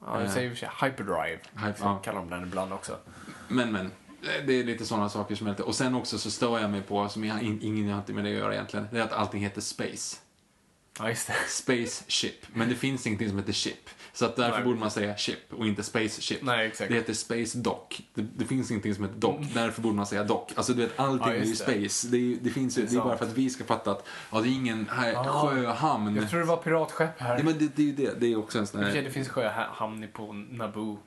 Ja, 0.06 0.18
de 0.20 0.28
säger 0.28 0.50
i 0.50 0.52
och 0.52 0.58
för 0.58 0.66
sig 0.66 0.88
hyperdrive. 0.88 1.38
Hype- 1.54 1.72
Folk 1.72 1.80
ja. 1.80 1.98
kallar 1.98 2.18
de 2.20 2.30
den 2.30 2.42
ibland 2.42 2.72
också. 2.72 2.96
Men, 3.48 3.72
men. 3.72 3.86
eh, 3.86 4.46
Det 4.46 4.52
är 4.52 4.64
lite 4.64 4.84
sådana 4.84 5.08
saker 5.08 5.34
som 5.34 5.46
är 5.46 5.50
lite... 5.50 5.62
Och 5.62 5.74
sen 5.74 5.94
också 5.94 6.18
så 6.18 6.30
stör 6.30 6.58
jag 6.58 6.70
mig 6.70 6.82
på, 6.82 7.08
som 7.08 7.24
jag, 7.24 7.42
in- 7.42 7.58
ingen 7.62 7.88
har 7.88 8.14
med 8.14 8.24
det 8.24 8.30
att 8.30 8.36
göra 8.38 8.54
egentligen, 8.54 8.86
det 8.92 8.98
är 8.98 9.02
att 9.02 9.12
allting 9.12 9.42
heter 9.42 9.60
space. 9.60 10.16
Ja, 10.98 11.08
just 11.08 11.26
det. 11.26 11.34
Space 11.48 12.04
ship. 12.08 12.46
Men 12.54 12.68
det 12.68 12.74
finns 12.74 13.06
ingenting 13.06 13.28
som 13.28 13.38
heter 13.38 13.52
ship. 13.52 13.90
Så 14.14 14.24
att 14.24 14.36
därför 14.36 14.56
Nej. 14.56 14.64
borde 14.64 14.78
man 14.78 14.90
säga 14.90 15.16
ship 15.16 15.52
och 15.52 15.66
inte 15.66 15.82
space 15.82 16.22
ship. 16.22 16.38
Nej, 16.42 16.66
exakt. 16.66 16.90
Det 16.90 16.94
heter 16.96 17.14
space 17.14 17.58
dock. 17.58 18.00
Det, 18.14 18.22
det 18.36 18.44
finns 18.44 18.70
ingenting 18.70 18.94
som 18.94 19.04
heter 19.04 19.18
dock. 19.18 19.40
Därför 19.54 19.82
borde 19.82 19.96
man 19.96 20.06
säga 20.06 20.24
dock. 20.24 20.52
Alltså 20.54 20.72
du 20.72 20.82
vet, 20.82 20.98
allting 21.00 21.28
Ja, 21.28 21.34
är 21.34 21.44
ju 21.44 21.54
space. 21.54 22.08
Det, 22.08 22.16
är, 22.16 22.36
det 22.40 22.50
finns 22.50 22.78
ju, 22.78 22.82
Det 22.82 22.88
det 22.90 22.96
är 22.96 23.00
bara 23.00 23.16
för 23.16 23.26
att 23.26 23.38
vi 23.38 23.50
ska 23.50 23.64
fatta 23.64 23.90
att 23.90 24.06
ja, 24.32 24.40
det 24.40 24.48
är 24.48 24.52
ingen 24.52 24.88
här, 24.90 25.14
sjöhamn. 25.24 26.16
Jag 26.16 26.30
tror 26.30 26.40
det 26.40 26.46
var 26.46 26.56
piratskepp 26.56 27.20
här. 27.20 27.38
Ja, 27.38 27.44
men 27.44 27.58
det, 27.58 27.76
det 27.76 27.82
är 27.82 27.86
ju 27.86 27.92
det. 27.92 28.20
Det 28.20 28.26
är 28.32 28.38
också 28.38 28.58
en 28.58 28.66
sån 28.66 28.84
här... 28.84 29.02
det 29.02 29.10
finns 29.10 29.28
sjöhamn 29.28 30.08
på 30.12 30.32
Naboo. 30.32 30.98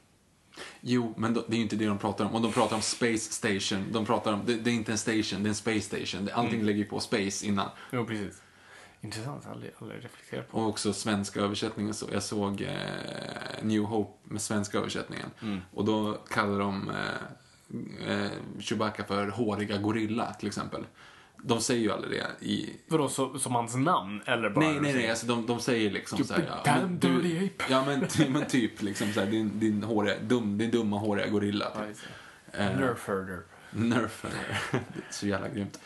Jo, 0.82 1.14
men 1.18 1.34
det 1.34 1.40
är 1.50 1.56
ju 1.56 1.62
inte 1.62 1.76
det 1.76 1.86
de 1.86 1.98
pratar 1.98 2.26
om. 2.26 2.34
Och 2.36 2.42
de 2.42 2.52
pratar 2.52 2.76
om 2.76 2.82
space 2.82 3.34
station. 3.34 3.86
De 3.92 4.06
pratar 4.06 4.34
om, 4.34 4.42
det, 4.46 4.56
det 4.56 4.70
är 4.70 4.74
inte 4.74 4.92
en 4.92 4.98
station, 4.98 5.44
det 5.44 5.48
är 5.48 5.50
en 5.50 5.56
space 5.56 5.82
station. 5.82 6.30
Allting 6.34 6.54
Mm. 6.54 6.66
lägger 6.66 6.80
ju 6.80 6.86
på 6.86 7.00
space 7.00 7.46
innan. 7.46 7.70
Jo, 7.92 8.06
precis. 8.06 8.42
Intressant, 9.06 9.48
aldrig, 9.48 9.72
aldrig 9.80 10.04
reflekterat 10.04 10.52
på. 10.52 10.58
Och 10.58 10.68
också 10.70 10.94
svenska 10.94 11.40
översättningen. 11.40 11.94
Så 11.94 12.06
jag 12.12 12.24
såg 12.24 12.62
eh, 12.62 12.70
New 13.62 13.84
Hope 13.84 14.18
med 14.34 14.42
svenska 14.42 14.78
översättningen. 14.78 15.30
Mm. 15.42 15.62
Och 15.74 15.86
då 15.86 16.14
kallar 16.30 16.60
de 16.60 16.90
eh, 16.90 18.14
eh, 18.24 18.32
Chewbacca 18.60 19.04
för 19.04 19.28
håriga 19.28 19.78
gorilla, 19.78 20.34
till 20.34 20.48
exempel. 20.48 20.86
De 21.44 21.62
säger 21.62 21.82
ju 21.82 21.92
aldrig 21.92 22.22
det 22.22 22.46
i... 22.46 22.74
Vadå, 22.88 23.10
så, 23.10 23.40
som 23.40 23.56
hans 23.56 23.76
namn? 23.76 24.22
Eller 24.26 24.50
bara... 24.50 24.66
Nej, 24.66 24.80
nej, 24.82 24.94
nej. 24.94 25.10
Alltså 25.10 25.26
de, 25.26 25.46
de 25.46 25.60
säger 25.60 25.92
liksom 25.92 26.24
så 26.24 26.34
här, 26.34 26.62
ja, 26.66 26.76
men 26.82 27.00
du-. 27.00 27.50
Ja, 27.70 27.86
men, 27.86 28.08
ty- 28.08 28.30
men 28.30 28.46
typ 28.46 28.82
liksom 28.82 29.14
så 29.14 29.20
här, 29.20 29.28
din, 29.32 29.60
din, 29.60 29.84
håriga, 29.84 30.16
dum, 30.22 30.58
din 30.58 30.72
dumma 30.72 30.98
håriga 30.98 31.28
gorilla. 31.28 31.72
Ja, 31.76 31.82
Typ. 31.86 31.98
Eh, 32.52 32.66
Nerf 32.66 33.08
herder. 33.08 33.40
Nerf. 33.72 34.26
det 34.72 34.78
är 34.78 35.14
så 35.14 35.28
jävla 35.28 35.50
grymt. 35.50 35.80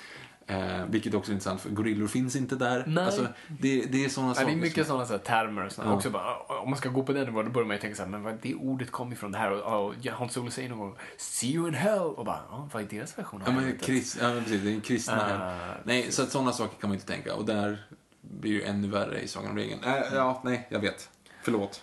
Eh, 0.49 0.85
vilket 0.89 1.13
också 1.13 1.31
är 1.31 1.33
intressant, 1.33 1.61
för 1.61 1.69
gorillor 1.69 2.07
finns 2.07 2.35
inte 2.35 2.55
där. 2.55 2.83
Nej. 2.87 3.05
Alltså, 3.05 3.27
det, 3.47 3.85
det 3.85 4.05
är 4.05 4.09
sådana 4.09 4.35
saker. 4.35 4.47
det 4.47 4.53
är 4.53 4.57
mycket 4.57 4.75
som, 4.75 4.85
sådana 4.85 5.05
så 5.05 5.13
här 5.13 5.19
termer 5.19 5.65
och 5.65 5.71
sådana. 5.71 5.91
Ja. 5.91 5.97
Också 5.97 6.09
bara, 6.09 6.37
om 6.37 6.69
man 6.69 6.79
ska 6.79 6.89
gå 6.89 7.03
på 7.03 7.13
den 7.13 7.25
nivån, 7.25 7.45
då 7.45 7.51
börjar 7.51 7.67
man 7.67 7.75
ju 7.75 7.81
tänka 7.81 7.95
så 7.95 8.03
här, 8.03 8.09
men 8.09 8.23
vad, 8.23 8.37
det 8.41 8.55
ordet 8.55 8.91
kommer 8.91 9.13
ifrån 9.13 9.31
det 9.31 9.37
här. 9.37 9.51
Och, 9.51 9.85
och 9.85 9.95
Hans 10.11 10.33
Solo 10.33 10.51
säger 10.51 10.69
någon 10.69 10.79
gång, 10.79 10.95
see 11.17 11.53
you 11.53 11.67
in 11.67 11.73
hell. 11.73 11.99
Och 11.99 12.25
bara, 12.25 12.39
ja, 12.51 12.69
vad 12.73 12.83
är 12.83 12.87
deras 12.87 13.17
version 13.17 13.41
av 13.41 13.47
Ja, 13.47 13.53
men, 13.53 13.77
krist, 13.77 14.17
ja, 14.21 14.33
men 14.33 14.43
precis. 14.43 14.61
Det 14.61 14.69
är 14.69 14.73
en 14.73 14.81
kristna 14.81 15.15
här. 15.15 15.53
Ah, 15.53 15.77
Nej, 15.83 16.11
så 16.11 16.23
att 16.23 16.31
sådana 16.31 16.51
saker 16.51 16.81
kan 16.81 16.89
man 16.89 16.95
inte 16.95 17.07
tänka. 17.07 17.35
Och 17.35 17.45
där 17.45 17.85
blir 18.21 18.59
det 18.59 18.65
ännu 18.65 18.87
värre 18.87 19.21
i 19.21 19.27
Sagan 19.27 19.51
om 19.51 19.57
ringen. 19.57 19.83
Äh, 19.83 19.95
ja, 20.13 20.41
nej, 20.43 20.67
jag 20.69 20.79
vet. 20.79 21.09
Förlåt. 21.43 21.81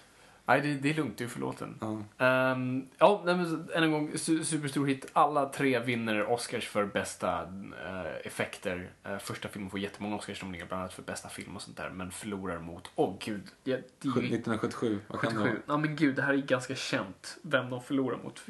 Nej, 0.48 0.60
det, 0.60 0.74
det 0.74 0.90
är 0.90 0.94
lugnt, 0.94 1.18
du 1.18 1.24
är 1.24 1.28
förlåten. 1.28 1.78
Ja. 1.80 2.24
Ehm, 2.26 2.88
ja, 2.98 3.22
nej, 3.24 3.36
men 3.36 3.68
än 3.74 3.82
en 3.82 3.92
gång, 3.92 4.18
su 4.18 4.44
superstor 4.44 4.86
hit. 4.86 5.06
Alla 5.12 5.48
tre 5.48 5.78
vinner 5.78 6.30
Oscars 6.30 6.68
för 6.68 6.84
bästa 6.84 7.42
eh, 7.84 8.26
effekter. 8.26 8.90
Eh, 9.04 9.18
första 9.18 9.48
filmen 9.48 9.70
får 9.70 9.80
jättemånga 9.80 10.16
Oscarsnomineringar, 10.16 10.68
bland 10.68 10.80
annat 10.80 10.92
för 10.92 11.02
bästa 11.02 11.28
film 11.28 11.56
och 11.56 11.62
sånt 11.62 11.76
där, 11.76 11.90
men 11.90 12.10
förlorar 12.10 12.58
mot, 12.58 12.90
åh 12.94 13.16
gud, 13.20 13.42
ja, 13.64 13.76
det 13.76 14.08
är 14.08 14.12
ju 14.12 14.20
1977, 14.20 15.00
vad 15.08 15.20
kan 15.20 15.30
det 15.30 15.36
77. 15.36 15.50
vara? 15.50 15.62
Ja 15.66 15.76
men 15.76 15.96
gud, 15.96 16.16
det 16.16 16.22
här 16.22 16.34
är 16.34 16.38
ganska 16.38 16.74
känt. 16.74 17.38
Vem 17.42 17.70
de 17.70 17.82
förlorar 17.82 18.18
mot. 18.22 18.42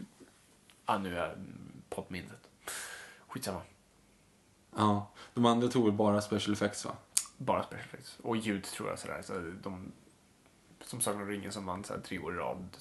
Ah, 0.84 0.98
nu 0.98 1.14
är 1.14 1.18
jag 1.18 1.32
mm, 1.32 1.72
poddminnet. 1.88 2.48
Skitsamma. 3.28 3.60
Ja. 4.76 5.12
De 5.34 5.46
andra 5.46 5.68
tog 5.68 5.84
väl 5.84 5.92
bara 5.92 6.20
special 6.20 6.52
effects 6.52 6.84
va? 6.84 6.92
Bara 7.36 7.62
special 7.62 7.84
effects. 7.84 8.18
Och 8.22 8.36
ljud 8.36 8.64
tror 8.64 8.88
jag 8.88 8.98
sådär. 8.98 9.22
Så 9.22 9.52
de, 9.62 9.92
som 10.88 11.00
Sagan 11.00 11.22
om 11.22 11.28
ringen 11.28 11.52
som 11.52 11.66
vann 11.66 11.84
såhär, 11.84 12.00
tre 12.00 12.18
år 12.18 12.34
i 12.34 12.36
rad 12.36 12.76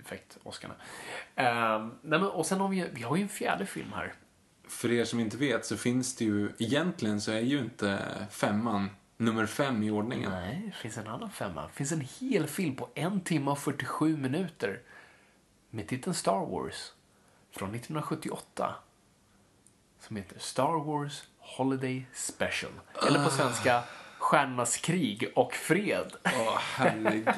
effekt, 0.00 0.38
Oscarna. 0.42 0.74
Uh, 0.74 1.88
nej 2.02 2.20
men, 2.20 2.24
och 2.24 2.46
sen 2.46 2.60
har 2.60 2.68
vi, 2.68 2.88
vi 2.92 3.02
har 3.02 3.16
ju 3.16 3.22
en 3.22 3.28
fjärde 3.28 3.66
film 3.66 3.92
här. 3.92 4.14
För 4.68 4.92
er 4.92 5.04
som 5.04 5.20
inte 5.20 5.36
vet 5.36 5.66
så 5.66 5.76
finns 5.76 6.16
det 6.16 6.24
ju, 6.24 6.52
egentligen 6.58 7.20
så 7.20 7.32
är 7.32 7.40
ju 7.40 7.58
inte 7.58 7.98
femman 8.30 8.90
nummer 9.16 9.46
fem 9.46 9.82
i 9.82 9.90
ordningen. 9.90 10.30
Nej, 10.30 10.62
det 10.66 10.72
finns 10.72 10.98
en 10.98 11.06
annan 11.06 11.30
femma. 11.30 11.62
Det 11.62 11.72
finns 11.72 11.92
en 11.92 12.06
hel 12.20 12.46
film 12.46 12.76
på 12.76 12.88
en 12.94 13.20
timme 13.20 13.50
och 13.50 13.58
47 13.58 14.16
minuter. 14.16 14.80
Med 15.70 15.88
titeln 15.88 16.14
Star 16.14 16.46
Wars. 16.46 16.92
Från 17.50 17.74
1978. 17.74 18.74
Som 20.00 20.16
heter 20.16 20.38
Star 20.38 20.84
Wars 20.84 21.24
Holiday 21.38 22.06
Special. 22.12 22.72
Eller 23.06 23.24
på 23.24 23.30
svenska 23.30 23.82
Stjärnornas 24.30 24.76
krig 24.76 25.32
och 25.34 25.54
fred. 25.54 26.12
Åh, 26.24 26.58
herregud. 26.60 27.28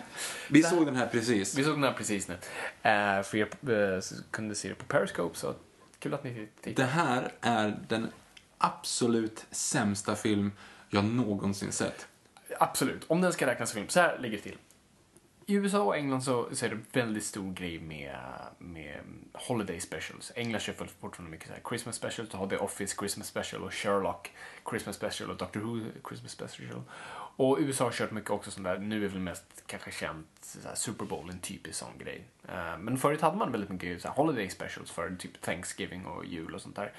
Vi 0.50 0.62
såg 0.62 0.86
den 0.86 0.96
här 0.96 1.06
precis. 1.06 1.58
Vi 1.58 1.64
såg 1.64 1.74
den 1.74 1.84
här 1.84 1.92
precis 1.92 2.28
nu. 2.28 2.34
Uh, 2.34 3.22
för 3.22 3.36
er 3.36 3.48
uh, 3.70 4.00
kunde 4.30 4.54
se 4.54 4.68
det 4.68 4.74
på 4.74 4.84
Periscope, 4.84 5.38
så 5.38 5.54
kul 5.98 6.14
att 6.14 6.24
ni 6.24 6.48
tittade. 6.60 6.86
Det 6.86 6.92
här 6.92 7.32
är 7.40 7.78
den 7.88 8.12
absolut 8.58 9.46
sämsta 9.50 10.16
film 10.16 10.52
jag 10.90 11.04
någonsin 11.04 11.72
sett. 11.72 12.06
Absolut, 12.58 13.04
om 13.06 13.20
den 13.20 13.32
ska 13.32 13.46
räknas 13.46 13.70
som 13.70 13.76
film. 13.76 13.88
Så 13.88 14.00
här 14.00 14.18
ligger 14.18 14.36
det 14.36 14.42
till. 14.42 14.58
I 15.46 15.54
USA 15.54 15.82
och 15.82 15.96
England 15.96 16.22
så, 16.22 16.48
så 16.52 16.66
är 16.66 16.70
det 16.70 16.78
väldigt 16.92 17.24
stor 17.24 17.52
grej 17.52 17.78
med, 17.78 18.16
med 18.58 19.00
Holiday 19.32 19.80
Specials. 19.80 20.32
England 20.36 20.60
kör 20.60 20.72
fortfarande 20.72 21.30
mycket 21.30 21.48
så 21.48 21.54
här 21.54 21.62
Christmas 21.68 21.96
Special, 21.96 22.28
så 22.28 22.36
har 22.36 22.46
The 22.46 22.56
Office 22.56 22.96
Christmas 22.98 23.26
Special 23.26 23.62
och 23.62 23.72
Sherlock 23.74 24.30
Christmas 24.70 24.96
Special 24.96 25.30
och 25.30 25.36
Doctor 25.36 25.60
Who 25.60 25.80
Christmas 26.08 26.32
Special. 26.32 26.82
Och 27.36 27.56
USA 27.60 27.84
har 27.84 27.92
kört 27.92 28.10
mycket 28.10 28.30
också 28.30 28.50
sånt 28.50 28.64
där, 28.64 28.78
nu 28.78 29.04
är 29.04 29.08
väl 29.08 29.20
mest 29.20 29.62
kanske 29.66 29.90
känt 29.90 30.26
så 30.40 30.68
här, 30.68 30.74
Super 30.74 31.04
Bowl, 31.04 31.30
en 31.30 31.38
typisk 31.38 31.78
sån 31.78 31.98
grej. 31.98 32.24
Uh, 32.48 32.78
men 32.78 32.98
förut 32.98 33.20
hade 33.20 33.36
man 33.36 33.52
väldigt 33.52 33.70
mycket 33.70 34.02
så 34.02 34.08
här, 34.08 34.14
Holiday 34.14 34.48
Specials 34.48 34.90
för 34.90 35.16
typ 35.18 35.40
Thanksgiving 35.40 36.06
och 36.06 36.24
jul 36.24 36.54
och 36.54 36.60
sånt 36.60 36.76
där. 36.76 36.92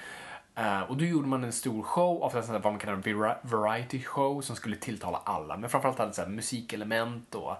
Uh, 0.58 0.82
och 0.82 0.96
då 0.96 1.04
gjorde 1.04 1.28
man 1.28 1.44
en 1.44 1.52
stor 1.52 1.82
show, 1.82 2.22
ofta 2.22 2.38
en 2.38 2.52
vad 2.52 2.64
man 2.64 2.78
kallar 2.78 3.08
en 3.08 3.34
variety 3.42 4.02
show 4.02 4.40
som 4.40 4.56
skulle 4.56 4.76
tilltala 4.76 5.18
alla. 5.24 5.56
Men 5.56 5.70
framförallt 5.70 5.98
hade 5.98 6.12
så 6.12 6.22
här, 6.22 6.28
musikelement 6.28 7.34
och 7.34 7.56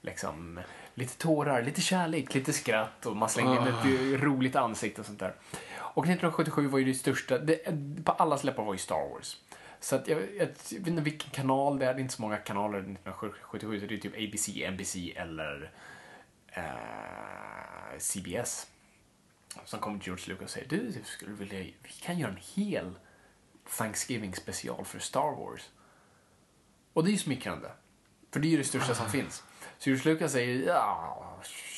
liksom 0.00 0.60
lite 0.94 1.18
tårar, 1.18 1.62
lite 1.62 1.80
kärlek, 1.80 2.34
lite 2.34 2.52
skratt 2.52 3.06
och 3.06 3.16
man 3.16 3.28
slängde 3.28 3.56
in 3.56 3.66
ett 4.14 4.22
roligt 4.22 4.56
ansikte 4.56 5.00
och 5.00 5.06
sånt 5.06 5.20
där. 5.20 5.34
Och 5.76 6.04
1977 6.04 6.66
var 6.66 6.78
ju 6.78 6.84
det 6.84 6.94
största, 6.94 7.38
det, 7.38 7.56
på 8.04 8.12
alla 8.12 8.38
släppar 8.38 8.64
var 8.64 8.74
ju 8.74 8.78
Star 8.78 9.10
Wars. 9.10 9.36
Så 9.80 9.96
att 9.96 10.08
jag, 10.08 10.20
jag, 10.20 10.48
jag 10.70 10.78
vet 10.78 10.86
inte 10.86 11.02
vilken 11.02 11.30
kanal 11.30 11.78
det 11.78 11.86
är, 11.86 11.94
det 11.94 12.00
är 12.00 12.02
inte 12.02 12.14
så 12.14 12.22
många 12.22 12.36
kanaler 12.36 12.78
1977, 12.78 13.80
så 13.80 13.86
det 13.86 13.94
är 13.94 13.98
typ 13.98 14.14
ABC, 14.14 14.48
NBC 14.72 14.96
eller 15.16 15.70
eh, 16.46 17.98
CBS. 17.98 18.66
Som 19.64 19.80
kommer 19.80 20.00
George 20.04 20.24
Lucas 20.28 20.44
och 20.44 20.50
säger, 20.50 20.68
du, 20.68 20.92
skulle 21.04 21.32
vilja, 21.34 21.58
vi 21.58 21.90
kan 22.00 22.18
göra 22.18 22.30
en 22.30 22.40
hel 22.54 22.94
Thanksgiving 23.78 24.34
special 24.34 24.84
för 24.84 24.98
Star 24.98 25.36
Wars. 25.36 25.70
Och 26.92 27.04
det 27.04 27.10
är 27.10 27.12
ju 27.12 27.18
smickrande. 27.18 27.70
För 28.30 28.40
det 28.40 28.48
är 28.48 28.50
ju 28.50 28.56
det 28.56 28.64
största 28.64 28.94
som 28.94 29.10
finns. 29.10 29.44
Så 29.78 29.90
George 29.90 30.12
Lucas 30.12 30.32
säger, 30.32 30.66
ja, 30.66 31.24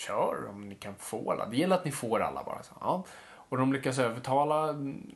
kör 0.07 0.49
om 0.49 0.69
ni 0.69 0.75
kan 0.75 0.95
få 0.95 1.33
alla. 1.33 1.47
Det 1.47 1.57
gäller 1.57 1.77
att 1.77 1.85
ni 1.85 1.93
får 1.93 2.21
alla 2.21 2.45
bara. 2.45 2.63
Så, 2.63 2.73
ja. 2.81 3.05
Och 3.51 3.59
de 3.59 3.73
lyckas 3.73 3.99
övertala 3.99 4.73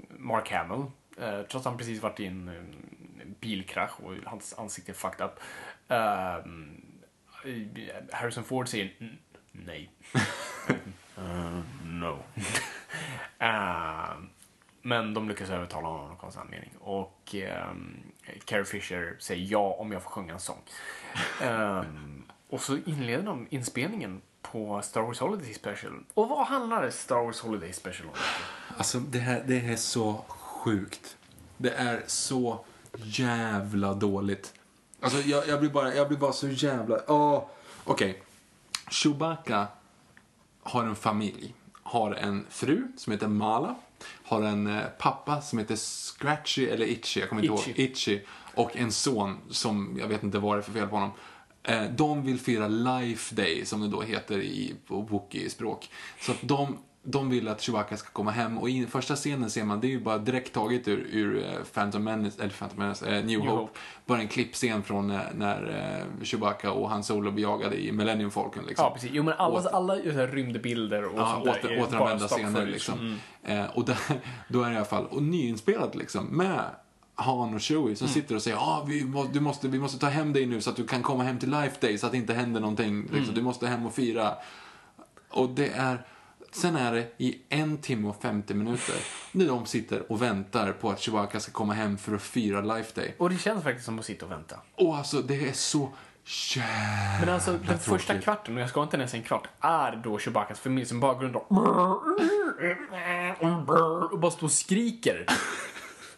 Mark 0.09 0.52
Hamill, 0.52 0.86
eh, 1.19 1.39
trots 1.40 1.55
att 1.55 1.65
han 1.65 1.78
precis 1.78 2.02
varit 2.02 2.20
i 2.20 2.27
en, 2.27 2.48
en 2.48 3.35
bilkrasch 3.40 4.01
och 4.01 4.15
hans 4.24 4.59
ansikte 4.59 4.93
är 4.93 4.94
fucked 4.94 5.27
up. 5.27 5.40
Uh, 5.90 6.52
Harrison 8.12 8.44
Ford 8.44 8.69
säger 8.69 8.93
nej. 9.52 9.90
uh, 11.19 11.61
no. 11.85 12.19
uh, 13.43 14.16
men 14.82 15.15
de 15.15 15.28
lyckas 15.28 15.51
övertala 15.51 15.89
honom 15.89 16.02
av 16.02 16.09
någon 16.09 16.16
konstig 16.16 16.40
anledning. 16.40 16.70
Och 16.81 17.35
um, 17.70 18.02
Carrie 18.44 18.65
Fisher 18.65 19.16
säger 19.19 19.47
ja 19.51 19.77
om 19.78 19.93
jag 19.93 20.02
får 20.02 20.11
sjunga 20.11 20.32
en 20.32 20.40
sång. 20.40 20.62
Um, 21.43 22.14
och 22.55 22.61
så 22.61 22.79
inleder 22.87 23.23
de 23.23 23.47
inspelningen 23.51 24.23
på 24.43 24.83
Star 24.83 25.03
Wars 25.03 25.21
Holiday 25.21 25.55
Special. 25.55 25.93
Och 26.15 26.29
vad 26.29 26.47
handlar 26.47 26.91
Star 26.91 27.25
Wars 27.25 27.41
Holiday 27.41 27.73
Special 27.73 28.09
om? 28.09 28.15
Alltså, 28.77 28.99
det 28.99 29.19
här 29.19 29.45
det 29.47 29.61
är 29.61 29.77
så 29.77 30.25
sjukt. 30.29 31.17
Det 31.57 31.71
är 31.71 32.03
så 32.07 32.65
jävla 32.95 33.95
dåligt. 33.95 34.55
Alltså, 35.01 35.21
jag, 35.21 35.49
jag, 35.49 35.61
blir, 35.61 35.71
bara, 35.71 35.95
jag 35.95 36.09
blir 36.09 36.19
bara 36.19 36.33
så 36.33 36.49
jävla... 36.49 36.97
Oh. 36.97 37.45
Okej. 37.85 38.11
Okay. 38.11 38.23
Chewbacca 38.91 39.67
har 40.63 40.85
en 40.85 40.97
familj. 40.97 41.55
Har 41.83 42.13
en 42.13 42.47
fru 42.51 42.89
som 42.97 43.13
heter 43.13 43.29
Mala. 43.29 43.75
Har 44.25 44.43
en 44.43 44.67
eh, 44.67 44.83
pappa 44.99 45.41
som 45.41 45.59
heter 45.59 45.77
Scratchy 45.77 46.67
eller 46.67 46.87
Itchy, 46.87 47.21
jag 47.21 47.29
kommer 47.29 47.43
inte 47.43 47.55
Itchy. 47.55 47.71
ihåg. 47.71 47.91
Itchy. 47.91 48.21
Och 48.55 48.77
en 48.77 48.93
son 48.93 49.39
som, 49.51 49.97
jag 50.01 50.09
vet 50.09 50.23
inte 50.23 50.39
vad 50.39 50.57
det 50.57 50.61
är 50.61 50.63
för 50.63 50.73
fel 50.73 50.89
på 50.89 50.97
honom. 50.97 51.11
Eh, 51.65 51.82
de 51.97 52.23
vill 52.23 52.39
fira 52.41 52.69
Life 52.69 53.35
Day, 53.35 53.65
som 53.65 53.81
det 53.81 53.89
då 53.89 54.03
heter 54.03 54.39
i, 54.39 54.74
på 54.86 55.01
Wookie-språk. 55.01 55.89
Så 56.20 56.32
att 56.32 56.39
de, 56.41 56.78
de 57.03 57.31
vill 57.31 57.49
att 57.49 57.61
Chewbacca 57.62 57.97
ska 57.97 58.09
komma 58.11 58.31
hem 58.31 58.59
och 58.59 58.70
i 58.70 58.86
första 58.86 59.16
scenen 59.16 59.51
ser 59.51 59.65
man, 59.65 59.81
det 59.81 59.86
är 59.86 59.91
ju 59.91 60.01
bara 60.01 60.19
direkt 60.19 60.53
taget 60.53 60.89
ur, 60.89 61.07
ur 61.12 61.45
eh, 61.45 61.53
Phantom 61.74 62.05
Menace, 62.05 62.43
eller 62.43 62.53
Phantom 62.53 62.78
Menace, 62.78 63.07
eh, 63.07 63.12
New, 63.12 63.24
New 63.27 63.41
Hope. 63.41 63.51
Hope. 63.61 63.78
Bara 64.07 64.20
en 64.20 64.28
klippscen 64.28 64.82
från 64.82 65.09
när, 65.09 65.31
när 65.35 65.97
eh, 66.20 66.24
Chewbacca 66.24 66.70
och 66.73 66.91
Han 66.91 67.05
Solo 67.05 67.31
blir 67.31 67.45
jagade 67.45 67.77
i 67.85 67.93
Millennium 67.93 68.31
Falcon 68.31 68.65
liksom. 68.66 68.85
Ja, 68.85 68.91
precis. 68.95 69.11
Jo, 69.12 69.23
men 69.23 69.35
alla, 69.39 69.61
Åter- 69.61 69.69
alla 69.73 69.95
rymdbilder 70.27 71.05
och 71.05 71.19
Ja, 71.19 71.32
sånt 71.32 71.45
där 71.45 71.53
åter, 71.65 71.82
återanvända 71.82 72.28
scener 72.28 72.49
footage. 72.51 72.69
liksom. 72.70 72.99
Mm. 73.45 73.61
Eh, 73.65 73.70
och 73.77 73.85
där, 73.85 73.99
då 74.49 74.62
är 74.62 74.66
det 74.69 74.74
i 74.74 74.77
alla 74.77 74.85
fall, 74.85 75.07
och 75.07 75.23
nyinspelat 75.23 75.95
liksom, 75.95 76.24
med 76.27 76.61
Han 77.15 77.55
och 77.55 77.61
Chewie 77.61 77.82
Mm. 77.85 77.97
som 77.97 78.09
sitter 78.09 78.35
och 78.35 78.43
säger 78.43 78.57
ah, 78.57 78.85
vi, 78.89 79.05
må, 79.05 79.24
du 79.24 79.41
måste, 79.41 79.69
vi 79.69 79.78
måste 79.78 79.99
ta 79.99 80.07
hem 80.09 80.32
dig 80.32 80.47
nu 80.47 80.61
så 80.61 80.70
att 80.70 80.77
du 80.77 80.86
kan 80.86 81.03
komma 81.03 81.24
hem 81.24 81.39
till 81.39 81.51
Life 81.51 81.77
Day 81.81 81.99
så 81.99 82.07
att 82.07 82.12
det 82.12 82.19
inte 82.19 82.35
händer 82.35 82.61
någonting. 82.61 83.03
Liksom. 83.03 83.19
Mm. 83.23 83.35
Du 83.35 83.43
måste 83.43 83.66
hem 83.66 83.86
och 83.86 83.95
fira. 83.95 84.35
Och 85.31 85.49
det 85.49 85.69
är, 85.69 86.07
sen 86.53 86.77
är 86.77 86.93
det 86.93 87.12
i 87.19 87.39
en 87.49 87.78
timme 87.78 88.09
och 88.09 88.23
50 88.23 88.55
minuter 88.55 88.95
när 89.32 89.47
de 89.47 89.66
sitter 89.66 90.12
och 90.12 90.23
väntar 90.23 90.73
på 90.73 90.91
att 90.91 91.01
Chewbacca 91.01 91.41
ska 91.41 91.53
komma 91.53 91.73
hem 91.73 91.99
för 91.99 92.15
att 92.15 92.23
fira 92.23 92.61
Life 92.77 93.01
Day. 93.01 93.15
Och 93.19 93.31
det 93.31 93.39
känns 93.39 93.62
faktiskt 93.65 93.85
som 93.86 93.99
att 93.99 94.05
sitta 94.05 94.27
och 94.27 94.32
vänta. 94.32 94.57
Och 94.77 94.97
alltså 94.97 95.23
det 95.23 95.49
är 95.49 95.53
så 95.53 95.93
jävla 96.57 97.27
Men 97.27 97.35
alltså 97.35 97.53
den 97.53 97.78
första 97.78 98.07
tråkigt. 98.07 98.24
kvarten, 98.24 98.55
och 98.55 98.61
jag 98.61 98.69
ska 98.69 98.82
inte 98.82 98.97
ens 98.97 99.15
en 99.15 99.23
kvart, 99.23 99.49
är 99.61 100.01
då 100.05 100.19
Chewbaccas 100.19 100.61
familj 100.61 100.86
som 100.86 101.03
och 101.03 101.12
och 104.12 104.19
bara 104.19 104.31
står 104.31 104.47
och 104.47 104.53
skriker. 104.53 105.27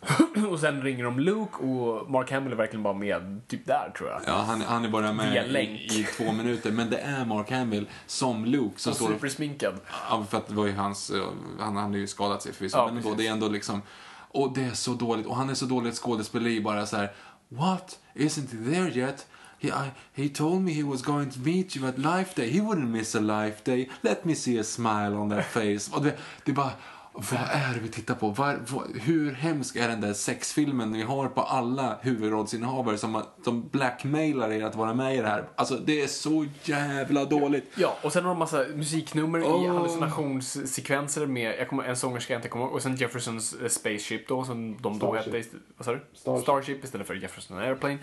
och 0.51 0.61
sen 0.61 0.83
ringer 0.83 1.05
de 1.05 1.19
Luke 1.21 1.57
och 1.57 2.11
Mark 2.11 2.31
Hamill 2.31 2.53
är 2.53 2.57
verkligen 2.57 2.83
bara 2.83 2.95
med 2.95 3.41
typ 3.49 3.67
där 3.67 3.93
tror 3.97 4.11
jag. 4.11 4.21
Ja, 4.27 4.45
han, 4.47 4.61
han 4.61 4.85
är 4.85 4.89
bara 4.89 5.13
med 5.13 5.55
i, 5.55 6.01
i 6.01 6.07
två 6.17 6.33
minuter. 6.33 6.73
Men 6.73 6.91
det 6.91 6.99
är 6.99 7.25
Mark 7.25 7.51
Hamill 7.51 7.89
som 8.07 8.45
Luke 8.45 8.81
som 8.81 8.91
Och 8.91 8.97
står 8.97 9.09
supersminkad. 9.09 9.75
Ja, 10.11 10.27
för 10.31 10.39
att 10.39 10.49
det 10.49 10.55
var 10.55 10.67
ju 10.67 10.73
hans, 10.73 11.11
eh, 11.11 11.25
han 11.61 11.77
hade 11.77 11.99
ju 11.99 12.07
skadat 12.07 12.43
sig 12.43 12.53
förvisso. 12.53 12.77
Ja, 12.79 12.87
men 12.87 12.97
ändå, 12.97 13.15
det 13.15 13.27
är 13.27 13.33
ändå 13.33 13.49
liksom, 13.49 13.83
och 14.31 14.55
det 14.55 14.65
är 14.65 14.75
så 14.75 14.95
dåligt. 14.95 15.27
Och 15.27 15.37
han 15.37 15.51
är 15.51 15.55
så 15.55 15.67
dålig 15.67 15.91
ett 15.91 15.97
skådespeleri 15.97 16.61
bara 16.61 16.87
så 16.87 16.97
här. 16.97 17.13
What? 17.49 17.99
Isn't 18.15 18.53
he 18.53 18.75
there 18.75 19.01
yet? 19.01 19.27
He, 19.59 19.69
I, 19.69 19.91
he 20.13 20.29
told 20.29 20.63
me 20.63 20.73
he 20.73 20.83
was 20.83 21.03
going 21.03 21.31
to 21.31 21.39
meet 21.39 21.77
you 21.77 21.87
at 21.89 21.99
Life 21.99 22.35
Day. 22.35 22.51
He 22.51 22.61
wouldn't 22.61 22.91
miss 22.91 23.15
a 23.15 23.21
Life 23.21 23.65
Day. 23.65 23.89
Let 24.03 24.25
me 24.25 24.35
see 24.35 24.59
a 24.59 24.65
smile 24.65 25.17
on 25.17 25.31
that 25.31 25.45
face. 25.45 25.91
Och 25.93 26.05
det, 26.05 26.15
det 26.45 26.51
är 26.51 26.55
bara, 26.55 26.73
vad 27.17 27.41
är 27.53 27.75
det 27.75 27.81
vi 27.81 27.89
tittar 27.89 28.15
på? 28.15 28.29
Var, 28.31 28.59
vad, 28.71 28.97
hur 29.01 29.33
hemsk 29.33 29.77
är 29.77 29.89
den 29.89 30.01
där 30.01 30.13
sexfilmen 30.13 30.93
vi 30.93 31.03
har 31.03 31.29
på 31.29 31.41
alla 31.43 31.99
huvudrollsinnehavare 32.03 32.99
som, 32.99 33.23
som 33.45 33.69
blackmailar 33.69 34.51
er 34.53 34.65
att 34.65 34.75
vara 34.75 34.95
med 34.95 35.15
i 35.15 35.21
det 35.21 35.29
här? 35.29 35.45
Alltså, 35.57 35.77
det 35.77 36.03
är 36.03 36.07
så 36.07 36.47
jävla 36.63 37.25
dåligt. 37.25 37.73
Ja, 37.77 37.97
och 38.03 38.13
sen 38.13 38.23
har 38.25 38.29
de 38.31 38.39
massa 38.39 38.65
musiknummer 38.75 39.39
i 39.39 39.43
Åh. 39.45 39.75
hallucinationssekvenser 39.75 41.27
med, 41.27 41.55
jag 41.59 41.69
kommer, 41.69 41.85
en 41.85 41.97
sångerska 41.97 42.33
jag 42.33 42.39
inte 42.39 42.49
kommer 42.49 42.65
ihåg, 42.65 42.75
och 42.75 42.83
sen 42.83 42.97
Jeffersons 42.97 43.55
eh, 43.63 43.69
Spaceship 43.69 44.29
då, 44.29 44.45
som 44.45 44.77
de 44.83 44.99
då 44.99 45.07
Starship. 45.07 45.35
hette, 45.35 45.39
ist- 45.49 45.61
vad 45.77 45.85
sa 45.85 45.93
du? 45.93 46.41
Starship. 46.43 46.85
istället 46.85 47.07
för 47.07 47.15
Jefferson 47.15 47.59
Airplane. 47.59 47.99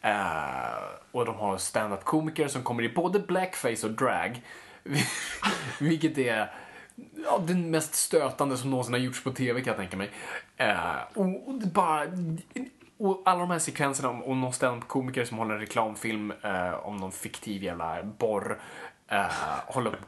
Eh, 0.00 0.82
och 1.12 1.24
de 1.24 1.34
har 1.36 1.58
stand-up 1.58 2.04
komiker 2.04 2.48
som 2.48 2.62
kommer 2.62 2.82
i 2.82 2.88
både 2.88 3.18
blackface 3.20 3.86
och 3.86 3.92
drag. 3.92 4.42
Vilket 5.80 6.18
är 6.18 6.52
ja, 7.24 7.40
det 7.46 7.54
mest 7.54 7.94
stötande 7.94 8.56
som 8.56 8.70
någonsin 8.70 8.92
har 8.94 9.00
gjorts 9.00 9.24
på 9.24 9.30
tv 9.32 9.60
kan 9.60 9.70
jag 9.70 9.76
tänka 9.76 9.96
mig. 9.96 10.10
Eh, 10.56 10.76
och, 11.14 11.48
och 11.48 11.54
det 11.54 11.66
bara... 11.66 12.02
Och 13.00 13.22
alla 13.24 13.40
de 13.40 13.50
här 13.50 13.58
sekvenserna 13.58 14.08
om, 14.08 14.22
om 14.24 14.40
någon 14.40 14.52
stand-up-komiker 14.52 15.24
som 15.24 15.38
håller 15.38 15.54
en 15.54 15.60
reklamfilm 15.60 16.32
eh, 16.42 16.86
om 16.86 16.96
någon 16.96 17.12
fiktiv 17.12 17.62
jävla 17.62 18.02
borr. 18.18 18.58
Eh, 19.08 19.24
håller, 19.66 19.98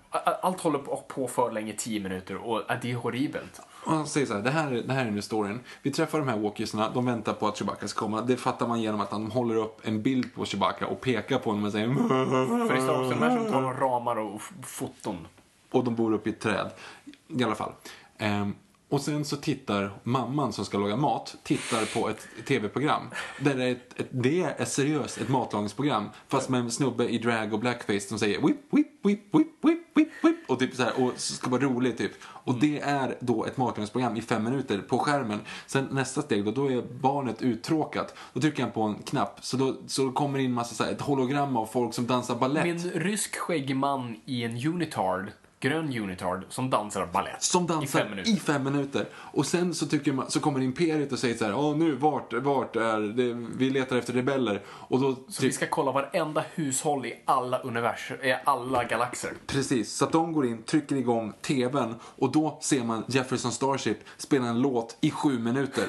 allt 0.43 0.61
håller 0.61 0.78
på- 0.78 1.28
för 1.28 1.51
länge, 1.53 1.73
10 1.73 2.01
minuter, 2.01 2.37
och 2.37 2.62
det 2.82 2.91
är 2.91 2.95
horribelt. 2.97 3.61
Och 3.85 3.93
han 3.93 4.07
säger 4.07 4.27
så 4.27 4.35
här, 4.35 4.41
det 4.43 4.51
här, 4.51 4.73
är- 4.73 4.82
det 4.82 4.93
här 4.93 5.07
är 5.07 5.11
nu 5.11 5.23
storyn. 5.23 5.61
Vi 5.82 5.91
träffar 5.91 6.19
de 6.19 6.28
här 6.28 6.37
walkiesarna, 6.39 6.91
de 6.95 7.07
väntar 7.07 7.32
på 7.32 7.49
att 7.49 7.57
Chewbacca 7.59 7.89
ska 7.89 8.01
komma. 8.01 8.20
Det 8.20 8.37
fattar 8.37 8.66
man 8.66 8.81
genom 8.82 9.01
att 9.01 9.11
han 9.12 9.31
håller 9.31 9.57
upp 9.57 9.87
en 9.87 10.03
bild 10.03 10.35
på 10.35 10.45
Chewbacca 10.45 10.87
och 10.87 11.01
pekar 11.01 11.39
på 11.39 11.51
honom 11.51 11.65
och 11.65 11.73
säger 11.73 11.89
För 12.69 12.77
i 12.77 12.81
Star 12.81 12.95
Wars-universum 12.99 13.53
tar 13.53 13.62
de 13.62 13.74
ramar 13.77 14.16
och 14.19 14.41
foton. 14.62 15.27
och 15.70 15.85
de 15.85 15.95
bor 15.95 16.12
uppe 16.12 16.31
i 16.31 16.32
ett 16.32 16.41
träd. 16.41 16.70
I 17.39 17.44
alla 17.44 17.55
fall. 17.55 17.73
Ehm, 18.19 18.55
och 18.90 19.01
sen 19.01 19.24
så 19.24 19.36
tittar 19.36 19.93
mamman 20.02 20.52
som 20.52 20.65
ska 20.65 20.78
laga 20.78 20.97
mat, 20.97 21.36
tittar 21.43 22.01
på 22.01 22.09
ett 22.09 22.28
tv-program. 22.47 23.02
Där 23.40 23.55
det 23.55 23.65
är, 23.65 23.73
ett, 23.73 24.01
ett, 24.01 24.09
det 24.11 24.43
är 24.43 24.65
seriöst 24.65 25.19
ett 25.19 25.28
matlagningsprogram. 25.28 26.09
Fast 26.28 26.48
med 26.48 26.61
en 26.61 26.70
snubbe 26.70 27.09
i 27.09 27.19
drag 27.19 27.52
och 27.52 27.61
blackface 27.61 28.01
som 28.01 28.19
säger 28.19 28.47
whip, 28.47 28.57
whip, 28.70 28.86
whip, 29.02 29.20
whip, 29.32 29.48
whip, 29.62 29.78
whip, 29.94 30.09
whip. 30.23 30.51
Och 30.51 30.59
typ 30.59 30.74
så 30.74 30.82
här, 30.82 31.02
och 31.02 31.12
ska 31.16 31.51
vara 31.51 31.62
rolig 31.62 31.98
typ. 31.98 32.12
Och 32.23 32.55
det 32.55 32.81
är 32.81 33.16
då 33.20 33.44
ett 33.44 33.57
matlagningsprogram 33.57 34.16
i 34.16 34.23
fem 34.23 34.44
minuter 34.44 34.78
på 34.78 34.98
skärmen. 34.98 35.40
Sen 35.66 35.89
nästa 35.90 36.23
steg 36.23 36.44
då, 36.44 36.51
då 36.51 36.66
är 36.70 36.82
barnet 37.01 37.43
uttråkat. 37.43 38.15
Då 38.32 38.40
trycker 38.40 38.62
han 38.62 38.73
på 38.73 38.82
en 38.82 38.94
knapp. 38.94 39.39
Så 39.44 39.57
då, 39.57 39.77
så 39.86 40.12
kommer 40.12 40.39
det 40.39 40.44
in 40.44 40.52
massa 40.52 40.74
så 40.74 40.85
här, 40.85 40.93
ett 40.93 41.01
hologram 41.01 41.57
av 41.57 41.66
folk 41.66 41.94
som 41.94 42.07
dansar 42.07 42.35
ballett. 42.35 42.65
Med 42.65 42.94
en 42.94 43.01
rysk 43.01 43.36
skäggig 43.36 43.77
man 43.77 44.16
i 44.24 44.44
en 44.44 44.66
unitard, 44.66 45.31
grön 45.61 45.99
unitard, 45.99 46.45
som 46.49 46.70
dansar 46.70 47.07
balett. 47.07 47.43
Som 47.43 47.66
dansar 47.66 47.85
I 47.85 48.03
fem 48.03 48.11
minuter. 48.11 48.31
i 48.32 48.37
fem 48.37 48.65
minuter. 48.65 49.07
Och 49.15 49.47
sen 49.47 49.74
så, 49.74 49.87
tycker 49.87 50.12
man, 50.12 50.31
så 50.31 50.41
kommer 50.41 50.61
Imperiet 50.61 51.12
och 51.12 51.19
säger 51.19 51.35
så 51.37 51.45
här, 51.45 51.55
Åh, 51.55 51.77
nu, 51.77 51.95
vart, 51.95 52.32
vart 52.32 52.77
är 52.77 53.01
det? 53.01 53.32
Vi 53.57 53.70
letar 53.70 53.97
efter 53.97 54.12
rebeller. 54.12 54.62
Och 54.66 55.01
då, 55.01 55.16
Så 55.28 55.43
vi 55.43 55.53
ska 55.53 55.66
kolla 55.66 55.93
varenda 55.93 56.45
hushåll 56.55 57.07
i 57.07 57.15
alla 57.24 57.59
universum, 57.59 58.16
i 58.23 58.37
alla 58.45 58.85
galaxer. 58.85 59.32
Precis, 59.47 59.93
så 59.97 60.05
att 60.05 60.12
de 60.12 60.32
går 60.32 60.47
in, 60.47 60.62
trycker 60.62 60.97
igång 60.97 61.32
tvn 61.43 61.95
och 62.03 62.32
då 62.32 62.59
ser 62.62 62.85
man 62.85 63.05
Jefferson 63.07 63.53
Starship 63.53 63.99
spela 64.16 64.47
en 64.47 64.61
låt 64.61 64.97
i 65.01 65.11
sju 65.11 65.39
minuter. 65.39 65.85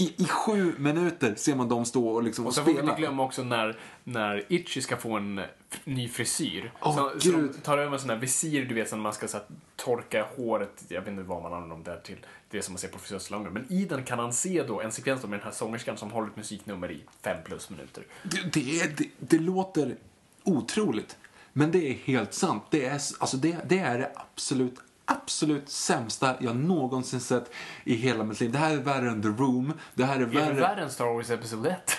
I, 0.00 0.14
I 0.16 0.24
sju 0.24 0.74
minuter 0.78 1.34
ser 1.34 1.54
man 1.54 1.68
dem 1.68 1.84
stå 1.84 2.08
och 2.08 2.22
liksom 2.22 2.44
Och 2.44 2.48
och 2.48 2.54
sen 2.54 2.64
får 2.64 2.70
vi 2.70 2.76
spela. 2.76 2.90
inte 2.90 3.00
glömma 3.02 3.22
också 3.22 3.42
när, 3.42 3.78
när 4.04 4.44
Itchy 4.48 4.80
ska 4.80 4.96
få 4.96 5.16
en 5.16 5.40
ny 5.84 6.08
frisyr. 6.08 6.72
Åh, 6.80 6.96
så, 6.96 7.20
så 7.20 7.32
de 7.32 7.48
tar 7.48 7.78
över 7.78 7.92
en 7.92 8.00
sån 8.00 8.10
här 8.10 8.16
visir, 8.16 8.64
du 8.64 8.74
vet, 8.74 8.88
som 8.88 9.00
man 9.00 9.12
ska 9.12 9.28
så 9.28 9.36
här, 9.36 9.46
torka 9.76 10.26
håret. 10.36 10.84
Jag 10.88 11.00
vet 11.00 11.10
inte 11.10 11.22
vad 11.22 11.42
man 11.42 11.52
använder 11.52 11.76
dem 11.76 11.84
där 11.84 12.00
till. 12.04 12.16
Det 12.50 12.62
som 12.62 12.72
man 12.72 12.78
ser 12.78 12.88
på 12.88 12.98
frisörsalonger. 12.98 13.50
Men 13.50 13.72
i 13.72 13.84
den 13.84 14.04
kan 14.04 14.18
han 14.18 14.32
se 14.32 14.62
då 14.62 14.80
en 14.80 14.92
sekvens 14.92 15.22
med 15.22 15.30
den 15.30 15.44
här 15.44 15.50
sångerskan 15.50 15.96
som 15.96 16.10
håller 16.10 16.28
ett 16.28 16.36
musiknummer 16.36 16.90
i 16.90 17.00
fem 17.22 17.36
plus 17.44 17.70
minuter. 17.70 18.04
Det, 18.22 18.52
det, 18.52 18.96
det, 18.98 19.08
det 19.18 19.38
låter 19.38 19.96
otroligt, 20.44 21.16
men 21.52 21.70
det 21.70 21.90
är 21.90 21.94
helt 21.94 22.34
sant. 22.34 22.62
Det 22.70 22.86
är, 22.86 22.92
alltså 22.92 23.36
det, 23.36 23.56
det 23.68 23.78
är 23.78 23.98
det 23.98 24.10
absolut, 24.14 24.74
absolut 25.08 25.68
sämsta 25.68 26.36
jag 26.40 26.56
någonsin 26.56 27.20
sett 27.20 27.50
i 27.84 27.94
hela 27.94 28.24
mitt 28.24 28.40
liv. 28.40 28.52
Det 28.52 28.58
här 28.58 28.72
är 28.72 28.80
värre 28.80 29.10
än 29.10 29.22
The 29.22 29.28
Room. 29.28 29.72
Det 29.94 30.04
här 30.04 30.16
är 30.16 30.20
Är 30.20 30.26
det 30.26 30.40
värre... 30.40 30.60
värre 30.60 30.82
än 30.82 30.90
Star 30.90 31.14
Wars 31.14 31.30
Episod 31.30 31.66
1? 31.66 31.96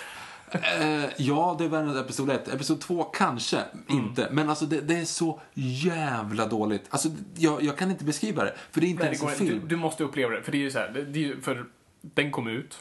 Eh, 0.51 1.05
ja, 1.17 1.55
det 1.59 1.65
är 1.65 1.69
värre 1.69 1.89
än 1.89 1.97
Episod 1.97 2.29
1. 2.29 2.47
Episod 2.47 2.81
2 2.81 3.03
kanske 3.03 3.57
Mm. 3.57 3.83
inte. 4.05 4.27
Men 4.31 4.49
alltså 4.49 4.65
det, 4.65 4.81
det 4.81 4.95
är 4.97 5.05
så 5.05 5.39
jävla 5.53 6.45
dåligt. 6.47 6.85
Alltså, 6.89 7.09
jag, 7.35 7.63
jag 7.63 7.77
kan 7.77 7.91
inte 7.91 8.03
beskriva 8.03 8.43
det, 8.43 8.55
för 8.71 8.81
det 8.81 8.87
är 8.87 8.89
inte 8.89 9.03
Nej, 9.03 9.13
ens 9.19 9.23
en 9.41 9.47
film. 9.47 9.59
du, 9.61 9.67
du 9.67 9.75
måste 9.75 10.03
uppleva 10.03 10.35
det. 10.35 10.43
För 10.43 10.51
det 10.51 10.57
är 10.57 10.59
ju 10.59 10.71
så 10.71 10.79
här, 10.79 10.89
det, 10.89 11.03
det 11.05 11.19
är 11.19 11.23
ju, 11.23 11.41
för 11.41 11.65
den 12.01 12.31
kom 12.31 12.47
ut, 12.47 12.77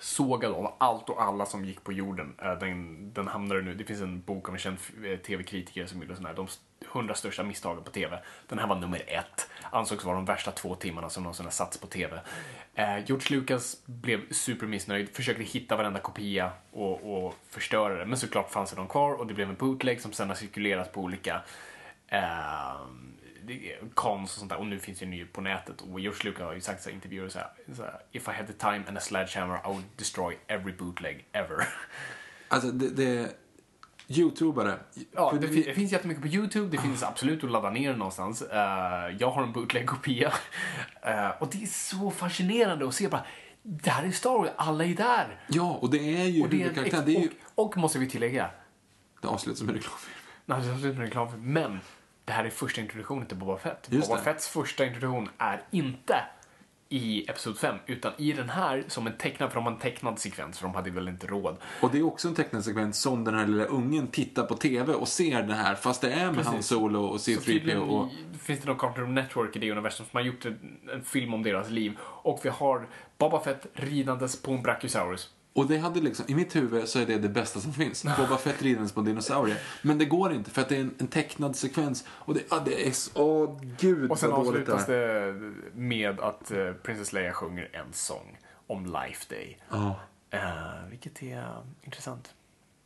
sågad 0.00 0.52
av 0.52 0.74
allt 0.78 1.08
och 1.10 1.22
alla 1.22 1.46
som 1.46 1.64
gick 1.64 1.84
på 1.84 1.92
jorden. 1.92 2.34
Eh, 2.42 2.58
Den, 2.58 3.12
den 3.12 3.26
hamnade 3.28 3.62
nu, 3.62 3.74
det 3.74 3.84
finns 3.84 4.00
en 4.00 4.20
bok 4.20 4.48
av 4.48 4.54
en 4.54 4.60
känd 4.60 4.76
eh, 5.04 5.18
tv-kritiker 5.18 5.86
som 5.86 6.00
gjorde 6.02 6.16
sån 6.16 6.26
här, 6.26 6.34
de 6.34 6.46
100 6.96 7.14
största 7.14 7.42
misstagen 7.42 7.84
på 7.84 7.90
tv. 7.90 8.18
Den 8.48 8.58
här 8.58 8.66
var 8.66 8.76
nummer 8.76 9.02
ett. 9.06 9.48
Ansågs 9.70 10.04
vara 10.04 10.16
de 10.16 10.24
värsta 10.24 10.50
två 10.50 10.74
timmarna 10.74 11.10
som 11.10 11.22
någonsin 11.22 11.46
har 11.46 11.50
satts 11.50 11.78
på 11.78 11.86
tv. 11.86 12.20
Eh, 12.74 12.98
George 13.06 13.36
Lucas 13.36 13.76
blev 13.86 14.32
supermissnöjd, 14.32 15.16
försökte 15.16 15.42
hitta 15.42 15.76
varenda 15.76 16.00
kopia 16.00 16.50
och, 16.72 17.26
och 17.26 17.34
förstöra 17.50 17.94
det. 17.94 18.06
Men 18.06 18.18
såklart 18.18 18.50
fanns 18.50 18.70
det 18.70 18.76
de 18.76 18.88
kvar 18.88 19.12
och 19.12 19.26
det 19.26 19.34
blev 19.34 19.48
en 19.48 19.56
bootleg 19.56 20.00
som 20.00 20.12
sen 20.12 20.28
har 20.28 20.36
cirkulerat 20.36 20.92
på 20.92 21.00
olika 21.00 21.42
eh, 22.08 22.76
cons 23.94 24.32
och 24.32 24.38
sånt 24.38 24.50
där. 24.50 24.58
Och 24.58 24.66
nu 24.66 24.78
finns 24.78 24.98
det 24.98 25.04
ju 25.04 25.10
ny 25.10 25.24
på 25.24 25.40
nätet. 25.40 25.80
Och 25.80 26.00
George 26.00 26.20
Lucas 26.24 26.42
har 26.42 26.54
ju 26.54 26.60
sagt 26.60 26.86
i 26.86 26.90
intervjuer 26.90 27.28
så 27.28 27.38
här, 27.38 27.48
så 27.74 27.82
här, 27.82 28.00
If 28.12 28.28
I 28.28 28.30
had 28.30 28.46
the 28.46 28.52
time 28.52 28.82
and 28.88 28.98
a 28.98 29.00
sledgehammer 29.00 29.56
I 29.56 29.68
would 29.68 29.84
destroy 29.96 30.36
every 30.46 30.72
bootleg 30.72 31.24
ever. 31.32 31.68
Alltså, 32.48 32.70
det, 32.70 32.88
det 32.88 33.36
Youtubare. 34.08 34.78
Ja, 35.14 35.34
det, 35.40 35.46
vi- 35.46 35.74
finns 35.74 35.92
jättemycket 35.92 36.22
på 36.22 36.28
YouTube. 36.28 36.76
Det 36.76 36.82
finns 36.82 37.02
absolut 37.02 37.44
att 37.44 37.50
ladda 37.50 37.70
ner 37.70 37.96
någonstans. 37.96 38.42
Eh, 38.42 39.16
jag 39.18 39.30
har 39.30 39.42
en 39.42 39.52
bootleg-kopia. 39.52 40.32
Eh, 41.02 41.28
och 41.28 41.48
det 41.52 41.62
är 41.62 41.66
så 41.66 42.10
fascinerande 42.10 42.88
att 42.88 42.94
se 42.94 43.08
bara, 43.08 43.24
det 43.62 43.90
här 43.90 44.04
är 44.04 44.10
Star 44.10 44.30
Wars, 44.38 44.50
alla 44.56 44.84
är 44.84 44.94
där. 44.94 45.40
Ja, 45.48 45.78
och 45.80 45.90
det 45.90 46.22
är 46.22 46.24
ju 46.24 46.42
Och, 46.42 46.48
det 46.48 46.56
är, 46.56 46.58
huvudkaraktären. 46.58 47.04
Det 47.04 47.16
är 47.16 47.20
ju... 47.20 47.28
och, 47.54 47.64
och 47.66 47.76
måste 47.76 47.98
vi 47.98 48.08
tillägga, 48.08 48.50
Det 49.22 49.28
avslutas 49.28 49.62
med 49.62 49.74
reklam. 49.74 49.94
Nej, 50.44 50.60
det 50.60 50.66
är 50.68 50.72
absolut 50.72 50.92
inte 50.92 51.06
reklam 51.06 51.30
för, 51.30 51.38
men 51.38 51.80
det 52.24 52.32
här 52.32 52.44
är 52.44 52.50
första 52.50 52.80
introduktionen 52.80 53.26
till 53.26 53.36
Boba 53.36 53.58
Fett. 53.58 53.86
Just 53.90 54.08
Boba 54.08 54.18
det. 54.18 54.24
Fetts 54.24 54.48
första 54.48 54.86
introduktion 54.86 55.28
är 55.38 55.62
inte 55.70 56.16
i 56.88 57.30
Episod 57.30 57.58
5, 57.58 57.76
utan 57.86 58.12
i 58.16 58.32
den 58.32 58.48
här 58.48 58.84
som 58.88 59.06
en 59.06 59.16
tecknad, 59.16 59.50
för 59.50 59.54
de 59.54 59.64
har 59.64 59.72
en 59.72 59.78
tecknad 59.78 60.18
sekvens, 60.18 60.58
för 60.58 60.66
de 60.66 60.74
hade 60.74 60.90
väl 60.90 61.08
inte 61.08 61.26
råd. 61.26 61.56
Och 61.80 61.90
det 61.90 61.98
är 61.98 62.02
också 62.02 62.28
en 62.28 62.34
tecknad 62.34 62.64
sekvens 62.64 63.00
som 63.00 63.24
den 63.24 63.34
här 63.34 63.46
lilla 63.46 63.64
ungen 63.64 64.06
tittar 64.06 64.44
på 64.44 64.56
TV 64.56 64.94
och 64.94 65.08
ser 65.08 65.42
det 65.42 65.54
här 65.54 65.74
fast 65.74 66.00
det 66.00 66.12
är 66.12 66.26
med 66.26 66.34
Precis. 66.34 66.52
Han 66.52 66.62
Solo 66.62 67.04
och 67.04 67.20
Så 67.20 67.30
C3PO 67.30 67.44
tydligen 67.44 67.82
och... 67.82 68.08
finns 68.40 68.60
det 68.60 68.66
någon 68.66 68.78
Cartoon 68.78 69.14
Network 69.14 69.56
i 69.56 69.58
det 69.58 69.70
universum 69.70 70.06
som 70.10 70.16
har 70.16 70.24
gjort 70.24 70.44
en, 70.44 70.78
en 70.92 71.04
film 71.04 71.34
om 71.34 71.42
deras 71.42 71.70
liv. 71.70 71.96
Och 72.00 72.40
vi 72.42 72.48
har 72.48 72.88
Boba 73.18 73.40
Fett 73.40 73.66
ridandes 73.74 74.42
på 74.42 74.52
en 74.52 74.62
Brachiosaurus. 74.62 75.30
Och 75.56 75.66
det 75.66 75.78
hade 75.78 76.00
liksom, 76.00 76.24
i 76.28 76.34
mitt 76.34 76.56
huvud 76.56 76.88
så 76.88 76.98
är 76.98 77.06
det 77.06 77.18
det 77.18 77.28
bästa 77.28 77.60
som 77.60 77.72
finns. 77.72 78.02
Boba 78.02 78.36
Fett 78.36 78.62
ridandes 78.62 78.92
på 78.92 79.00
en 79.00 79.06
dinosaurie. 79.06 79.56
Men 79.82 79.98
det 79.98 80.04
går 80.04 80.32
inte 80.32 80.50
för 80.50 80.62
att 80.62 80.68
det 80.68 80.76
är 80.76 80.80
en, 80.80 80.94
en 80.98 81.06
tecknad 81.06 81.56
sekvens. 81.56 82.04
Och 82.08 82.34
det, 82.34 82.42
ja, 82.50 82.62
det 82.64 82.88
är 82.88 82.92
så, 82.92 83.10
åh 83.14 83.60
gud 83.78 84.10
Och 84.10 84.18
sen 84.18 84.30
vad 84.30 84.44
dåligt 84.44 84.66
det 84.66 84.72
avslutas 84.72 84.88
är. 84.88 85.26
det 85.26 85.34
med 85.74 86.20
att 86.20 86.52
uh, 86.52 86.72
Princess 86.72 87.12
Leia 87.12 87.32
sjunger 87.32 87.70
en 87.72 87.92
sång 87.92 88.38
om 88.66 88.86
Life 88.86 89.34
Day. 89.34 89.58
Ja. 89.70 90.00
Eh, 90.30 90.88
vilket 90.90 91.22
är 91.22 91.38
eh, 91.38 91.58
intressant. 91.82 92.34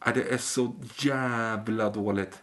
Ja, 0.05 0.13
det 0.15 0.33
är 0.33 0.39
så 0.39 0.75
jävla 0.99 1.91
dåligt. 1.91 2.43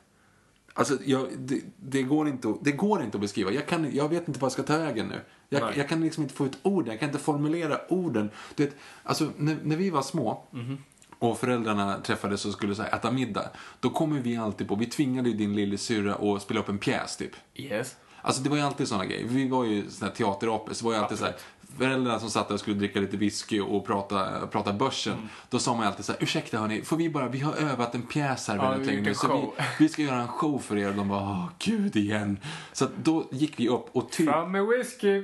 Alltså, 0.74 0.98
jag, 1.06 1.28
det, 1.38 1.62
det, 1.78 2.04
går 2.04 2.28
inte 2.28 2.50
att, 2.50 2.64
det 2.64 2.72
går 2.72 3.04
inte 3.04 3.18
att 3.18 3.22
beskriva. 3.22 3.52
Jag, 3.52 3.68
kan, 3.68 3.96
jag 3.96 4.10
vet 4.10 4.28
inte 4.28 4.40
vad 4.40 4.46
jag 4.46 4.52
ska 4.52 4.64
ta 4.64 4.78
vägen 4.78 5.08
nu. 5.08 5.22
Jag, 5.50 5.78
jag 5.78 5.90
kan 5.90 6.02
liksom 6.02 6.24
inte 6.24 6.36
få 6.36 6.46
ut 6.46 6.58
orden. 6.64 6.92
Jag 6.92 7.00
kan 7.00 7.10
inte 7.10 7.20
formulera 7.20 7.80
orden. 7.90 8.30
Du 8.56 8.66
vet, 8.66 8.76
alltså, 9.04 9.32
när, 9.38 9.58
när 9.64 9.76
vi 9.76 9.90
var 9.90 10.02
små 10.02 10.44
Mhm. 10.52 10.78
och 11.20 11.38
föräldrarna 11.40 12.00
träffades 12.00 12.46
och 12.46 12.52
skulle 12.54 12.76
så 12.76 12.82
här, 12.84 12.96
äta 12.96 13.12
middag. 13.12 13.50
Då 13.80 13.90
kommer 13.90 14.20
vi 14.20 14.38
alltid 14.38 14.68
på, 14.68 14.76
vi 14.76 14.86
tvingade 14.86 15.30
ju 15.30 15.36
din 15.36 15.56
lillasyrra 15.56 16.16
att 16.36 16.42
spela 16.42 16.60
upp 16.60 16.70
en 16.70 16.78
pjäs 16.78 17.18
typ. 17.18 17.32
Yes. 17.56 17.96
Alltså 18.22 18.42
det 18.42 18.50
var 18.50 18.58
ju 18.58 18.64
alltid 18.64 18.88
såna 18.88 19.06
grejer. 19.06 19.26
Vi 19.28 19.48
var 19.48 19.66
ju 19.66 19.90
såna 19.90 20.10
här 20.10 20.16
teaterapor, 20.18 20.74
så 20.74 20.86
var 20.86 20.94
ju 20.94 21.00
alltid 21.00 21.18
så 21.18 21.26
här, 21.26 21.36
föräldrarna 21.78 22.20
som 22.20 22.30
satt 22.30 22.48
där 22.48 22.54
och 22.54 22.60
skulle 22.60 22.76
dricka 22.76 23.00
lite 23.00 23.18
whisky 23.18 23.60
och 23.60 23.86
prata, 23.86 24.48
prata 24.48 24.74
börsen. 24.74 25.14
Mm. 25.14 25.28
Då 25.50 25.60
sa 25.60 25.76
man 25.76 25.88
alltid 25.88 26.06
så 26.06 26.12
här, 26.12 26.24
ursäkta 26.24 26.58
hörni, 26.58 26.82
får 26.82 26.98
vi 26.98 27.10
bara, 27.10 27.28
vi 27.28 27.40
har 27.40 27.54
övat 27.54 27.96
en 27.96 28.02
pjäs 28.02 28.48
här 28.48 28.56
Ja, 28.56 28.70
väldigt 28.70 28.88
har 28.88 28.96
länge 28.96 29.10
nu, 29.10 29.16
så 29.16 29.28
vi, 29.28 29.34
show." 29.34 29.54
vi 29.80 29.90
ska 29.90 30.02
göra 30.02 30.22
en 30.22 30.28
show 30.28 30.60
för 30.60 30.78
er. 30.78 30.90
Och 30.90 30.96
de 30.96 31.08
bara, 31.08 31.22
åh 31.22 31.50
gud 31.60 31.96
igen. 31.96 32.40
Så 32.74 32.88
då 33.04 33.28
gick 33.32 33.60
vi 33.60 33.70
upp 33.70 33.86
och 33.92 34.12
typ, 34.12 34.30
Fram 34.30 34.52
med 34.52 34.66
whisky! 34.66 35.24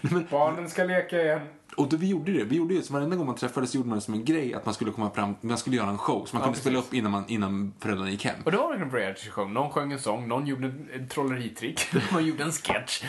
Barnen 0.30 0.70
ska 0.70 0.84
leka 0.84 1.22
igen. 1.22 1.40
Och 1.76 1.88
då 1.88 1.96
vi 1.96 2.06
gjorde 2.06 2.32
det. 2.32 2.44
Vi 2.44 2.56
gjorde 2.56 2.74
det, 2.74 2.82
så 2.82 2.92
varenda 2.92 3.16
gång 3.16 3.26
man 3.26 3.34
träffades 3.34 3.74
gjorde 3.74 3.88
man 3.88 3.98
det 3.98 4.04
som 4.04 4.14
en 4.14 4.24
grej 4.24 4.54
att 4.54 4.64
man 4.64 4.74
skulle 4.74 4.90
komma 4.90 5.10
fram, 5.10 5.34
man 5.40 5.58
skulle 5.58 5.76
göra 5.76 5.90
en 5.90 5.98
show. 5.98 6.26
Så 6.26 6.36
man 6.36 6.44
kunde 6.44 6.58
spela 6.58 6.78
upp 6.78 6.94
innan, 6.94 7.12
man, 7.12 7.24
innan 7.28 7.74
föräldrarna 7.80 8.10
gick 8.10 8.24
hem. 8.24 8.36
Och 8.44 8.50
det 8.50 8.56
var 8.56 8.74
en 8.74 8.90
reality 8.90 9.30
show. 9.30 9.50
Någon 9.50 9.70
sjöng 9.70 9.92
en 9.92 9.98
sång, 9.98 10.28
någon 10.28 10.46
gjorde 10.46 10.74
ett 10.92 11.10
trolleritrick, 11.10 11.80
någon 12.12 12.26
gjorde 12.26 12.44
en 12.44 12.52
sketch. 12.52 13.04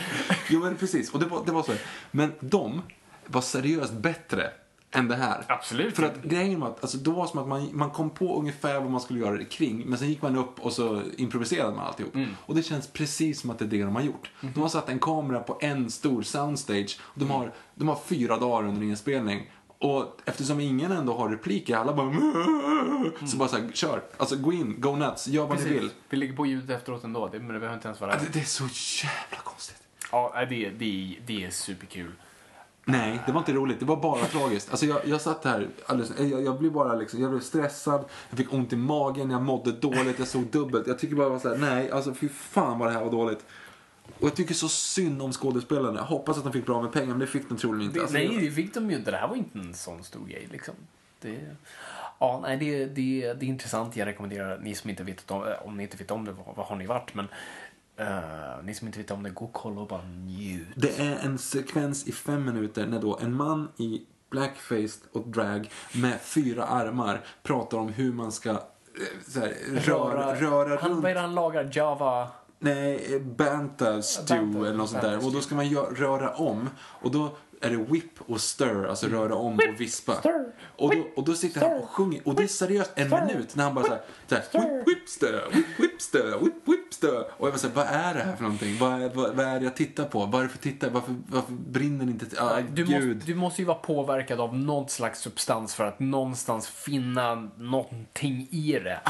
Jo 0.50 0.60
men 0.60 0.76
precis, 0.76 1.14
och 1.14 1.20
det 1.20 1.26
var, 1.26 1.42
det 1.46 1.52
var 1.52 1.62
så. 1.62 1.72
Men 2.10 2.32
de 2.40 2.82
var 3.26 3.40
seriöst 3.40 3.92
bättre 3.92 4.50
än 4.90 5.08
det 5.08 5.16
här. 5.16 5.44
Absolut. 5.48 5.96
För 5.96 6.02
att 6.02 6.22
grejen 6.22 6.60
var 6.60 6.68
att 6.68 6.82
alltså, 6.82 6.98
det 6.98 7.10
var 7.10 7.26
som 7.26 7.38
att 7.38 7.48
man, 7.48 7.68
man 7.72 7.90
kom 7.90 8.10
på 8.10 8.38
ungefär 8.38 8.80
vad 8.80 8.90
man 8.90 9.00
skulle 9.00 9.20
göra 9.20 9.36
det 9.36 9.44
kring, 9.44 9.84
men 9.86 9.98
sen 9.98 10.08
gick 10.08 10.22
man 10.22 10.36
upp 10.36 10.60
och 10.60 10.72
så 10.72 11.02
improviserade 11.16 11.76
man 11.76 11.86
alltihop. 11.86 12.14
Mm. 12.14 12.30
Och 12.40 12.54
det 12.54 12.62
känns 12.62 12.86
precis 12.86 13.40
som 13.40 13.50
att 13.50 13.58
det 13.58 13.64
är 13.64 13.68
det 13.68 13.82
de 13.82 13.96
har 13.96 14.02
gjort. 14.02 14.30
Mhm. 14.40 14.52
De 14.54 14.60
har 14.60 14.68
satt 14.68 14.88
en 14.88 14.98
kamera 14.98 15.40
på 15.40 15.58
en 15.60 15.90
stor 15.90 16.22
soundstage, 16.22 17.00
och 17.00 17.20
de 17.20 17.30
har, 17.30 17.52
de 17.74 17.88
har 17.88 17.98
fyra 18.06 18.36
dagar 18.38 18.68
under 18.68 18.82
inspelning. 18.82 19.50
Och 19.80 20.20
eftersom 20.24 20.60
ingen 20.60 20.92
ändå 20.92 21.14
har 21.18 21.28
repliker, 21.28 21.76
alla 21.76 21.92
bara 21.94 22.14
Så 23.26 23.36
bara 23.36 23.48
såhär, 23.48 23.70
kör. 23.72 24.02
Alltså 24.16 24.36
gå 24.36 24.52
in, 24.52 24.80
go 24.80 24.96
nuts, 24.96 25.28
gör 25.28 25.46
vad 25.46 25.58
ni 25.58 25.64
vill. 25.64 25.90
Vi 26.08 26.16
lägger 26.16 26.36
på 26.36 26.46
ljudet 26.46 26.70
efteråt 26.70 27.04
ändå, 27.04 27.28
det, 27.28 27.38
men 27.38 27.48
det 27.48 27.58
behöver 27.58 27.74
inte 27.74 27.88
ens 27.88 28.00
vara... 28.00 28.16
Det, 28.16 28.32
det 28.32 28.40
är 28.40 28.44
så 28.44 28.64
jävla 29.04 29.42
konstigt. 29.44 29.82
Ja, 30.12 30.46
det, 30.48 30.70
det, 30.70 31.16
det 31.26 31.44
är 31.44 31.50
superkul. 31.50 32.12
Nej, 32.90 33.18
det 33.26 33.32
var 33.32 33.38
inte 33.38 33.52
roligt. 33.52 33.80
Det 33.80 33.86
var 33.86 33.96
bara 33.96 34.24
tragiskt. 34.24 34.70
Alltså 34.70 34.86
jag, 34.86 35.00
jag 35.04 35.20
satt 35.20 35.44
här 35.44 35.68
alldeles, 35.86 36.12
jag, 36.18 36.42
jag 36.42 36.58
blev 36.58 36.72
bara 36.72 36.94
liksom, 36.94 37.20
jag 37.20 37.30
blev 37.30 37.40
stressad, 37.40 38.04
jag 38.30 38.38
fick 38.38 38.52
ont 38.52 38.72
i 38.72 38.76
magen, 38.76 39.30
jag 39.30 39.42
mådde 39.42 39.72
dåligt, 39.72 40.18
jag 40.18 40.28
såg 40.28 40.44
dubbelt. 40.44 40.86
Jag 40.86 40.98
tycker 40.98 41.16
bara 41.16 41.26
det 41.26 41.32
var 41.32 41.38
så 41.38 41.48
här, 41.48 41.56
nej, 41.56 41.90
alltså 41.90 42.14
fy 42.14 42.28
fan 42.28 42.78
vad 42.78 42.88
det 42.88 42.92
här 42.92 43.04
var 43.04 43.10
dåligt. 43.10 43.44
Och 44.18 44.26
jag 44.26 44.34
tycker 44.34 44.54
så 44.54 44.68
synd 44.68 45.22
om 45.22 45.32
skådespelarna. 45.32 45.98
Jag 45.98 46.04
hoppas 46.04 46.38
att 46.38 46.44
de 46.44 46.52
fick 46.52 46.66
bra 46.66 46.82
med 46.82 46.92
pengar, 46.92 47.08
men 47.08 47.18
det 47.18 47.26
fick 47.26 47.48
de 47.48 47.58
troligen 47.58 47.86
inte. 47.86 48.00
Alltså, 48.00 48.14
nej, 48.16 48.38
det 48.40 48.50
fick 48.50 48.74
de 48.74 48.90
ju 48.90 48.96
inte. 48.96 49.10
Det 49.10 49.16
här 49.16 49.28
var 49.28 49.36
inte 49.36 49.58
en 49.58 49.74
sån 49.74 50.04
stor 50.04 50.26
grej 50.26 50.48
liksom. 50.52 50.74
Det, 51.20 51.40
ja, 52.18 52.40
nej, 52.42 52.56
det, 52.56 52.86
det, 52.86 53.34
det 53.34 53.46
är 53.46 53.48
intressant. 53.48 53.96
Jag 53.96 54.06
rekommenderar, 54.06 54.58
ni 54.58 54.74
som 54.74 54.90
inte 54.90 55.04
vet 55.04 55.30
om, 55.30 55.44
om 55.64 55.76
ni 55.76 55.82
inte 55.82 55.96
vet 55.96 56.10
om 56.10 56.24
det, 56.24 56.32
vad, 56.32 56.56
vad 56.56 56.66
har 56.66 56.76
ni 56.76 56.86
varit? 56.86 57.14
Men 57.14 57.28
eh, 57.98 58.64
ni 58.64 58.74
som 58.74 58.86
inte 58.86 58.98
vet 58.98 59.10
om 59.10 59.22
det, 59.22 59.30
gå 59.30 59.44
och 59.44 59.52
kolla 59.52 59.80
och 59.80 59.88
bara 59.88 60.02
njut. 60.02 60.68
Det 60.76 61.00
är 61.00 61.18
en 61.18 61.38
sekvens 61.38 62.06
i 62.06 62.12
fem 62.12 62.44
minuter 62.44 62.86
när 62.86 63.00
då 63.00 63.18
en 63.22 63.34
man 63.34 63.68
i 63.76 64.02
blackface 64.30 65.00
och 65.12 65.28
drag 65.28 65.70
med 65.94 66.20
fyra 66.20 66.64
armar 66.64 67.20
pratar 67.42 67.78
om 67.78 67.88
hur 67.88 68.12
man 68.12 68.32
ska 68.32 68.50
eh, 68.50 68.56
här, 69.34 69.54
röra, 69.80 70.34
röra 70.34 70.78
han, 70.80 70.90
runt. 70.90 71.02
Vad 71.02 71.10
är 71.10 71.14
det 71.14 71.20
han 71.20 71.34
lagar? 71.34 71.70
Java? 71.72 72.28
Nej, 72.58 73.14
eh, 73.14 73.20
Banta 73.20 74.02
stew 74.02 74.66
eller 74.68 74.78
något 74.78 74.90
sånt 74.90 75.02
där. 75.02 75.26
Och 75.26 75.32
då 75.32 75.40
ska 75.40 75.54
man 75.54 75.68
röra 75.74 76.34
om. 76.34 76.70
Och 76.78 77.10
då 77.10 77.30
är 77.60 77.70
det 77.70 77.76
whip 77.76 78.12
och 78.26 78.40
stir, 78.40 78.86
alltså 78.88 79.06
röra 79.06 79.34
om 79.34 79.54
och 79.54 79.80
vispa. 79.80 80.12
Och 80.76 80.94
då, 80.96 81.06
och 81.16 81.24
då 81.24 81.34
sitter 81.34 81.60
han 81.60 81.78
och 81.82 81.88
sjunger. 81.90 82.20
Och 82.28 82.34
det 82.34 82.42
är 82.42 82.46
seriöst 82.46 82.90
en 82.94 83.10
minut 83.10 83.56
när 83.56 83.64
han 83.64 83.74
bara 83.74 83.84
såhär, 83.84 84.00
såhär 84.28 84.76
whip, 84.78 84.88
whip, 84.88 85.08
stir, 85.08 85.42
whip, 85.52 85.66
whip, 85.80 86.02
stir, 86.02 86.38
whip, 86.44 86.54
whip, 86.64 86.94
stir. 86.94 87.18
Och 87.36 87.46
jag 87.46 87.52
bara 87.52 87.58
såhär, 87.58 87.74
vad 87.74 87.86
är 87.86 88.14
det 88.14 88.20
här 88.20 88.36
för 88.36 88.42
någonting? 88.42 88.78
Vad 88.78 89.02
är, 89.02 89.10
vad, 89.14 89.34
vad 89.36 89.46
är 89.46 89.58
det 89.58 89.64
jag 89.64 89.76
tittar 89.76 90.04
på? 90.04 90.26
Vad 90.26 90.40
är 90.40 90.44
det 90.44 90.48
för 90.50 90.58
tittare? 90.58 90.90
Varför, 90.90 91.14
varför 91.28 91.52
brinner 91.52 92.04
inte? 92.04 92.42
Ah, 92.42 92.60
Du 92.72 92.84
gud. 92.84 92.90
måste, 93.16 93.26
du 93.26 93.34
måste 93.34 93.62
ju 93.62 93.66
vara 93.66 93.78
påverkad 93.78 94.40
av 94.40 94.56
någon 94.58 94.88
slags 94.88 95.20
substans 95.20 95.74
för 95.74 95.84
att 95.84 96.00
någonstans 96.00 96.68
finna 96.68 97.34
någonting 97.56 98.48
i 98.50 98.72
det. 98.84 99.00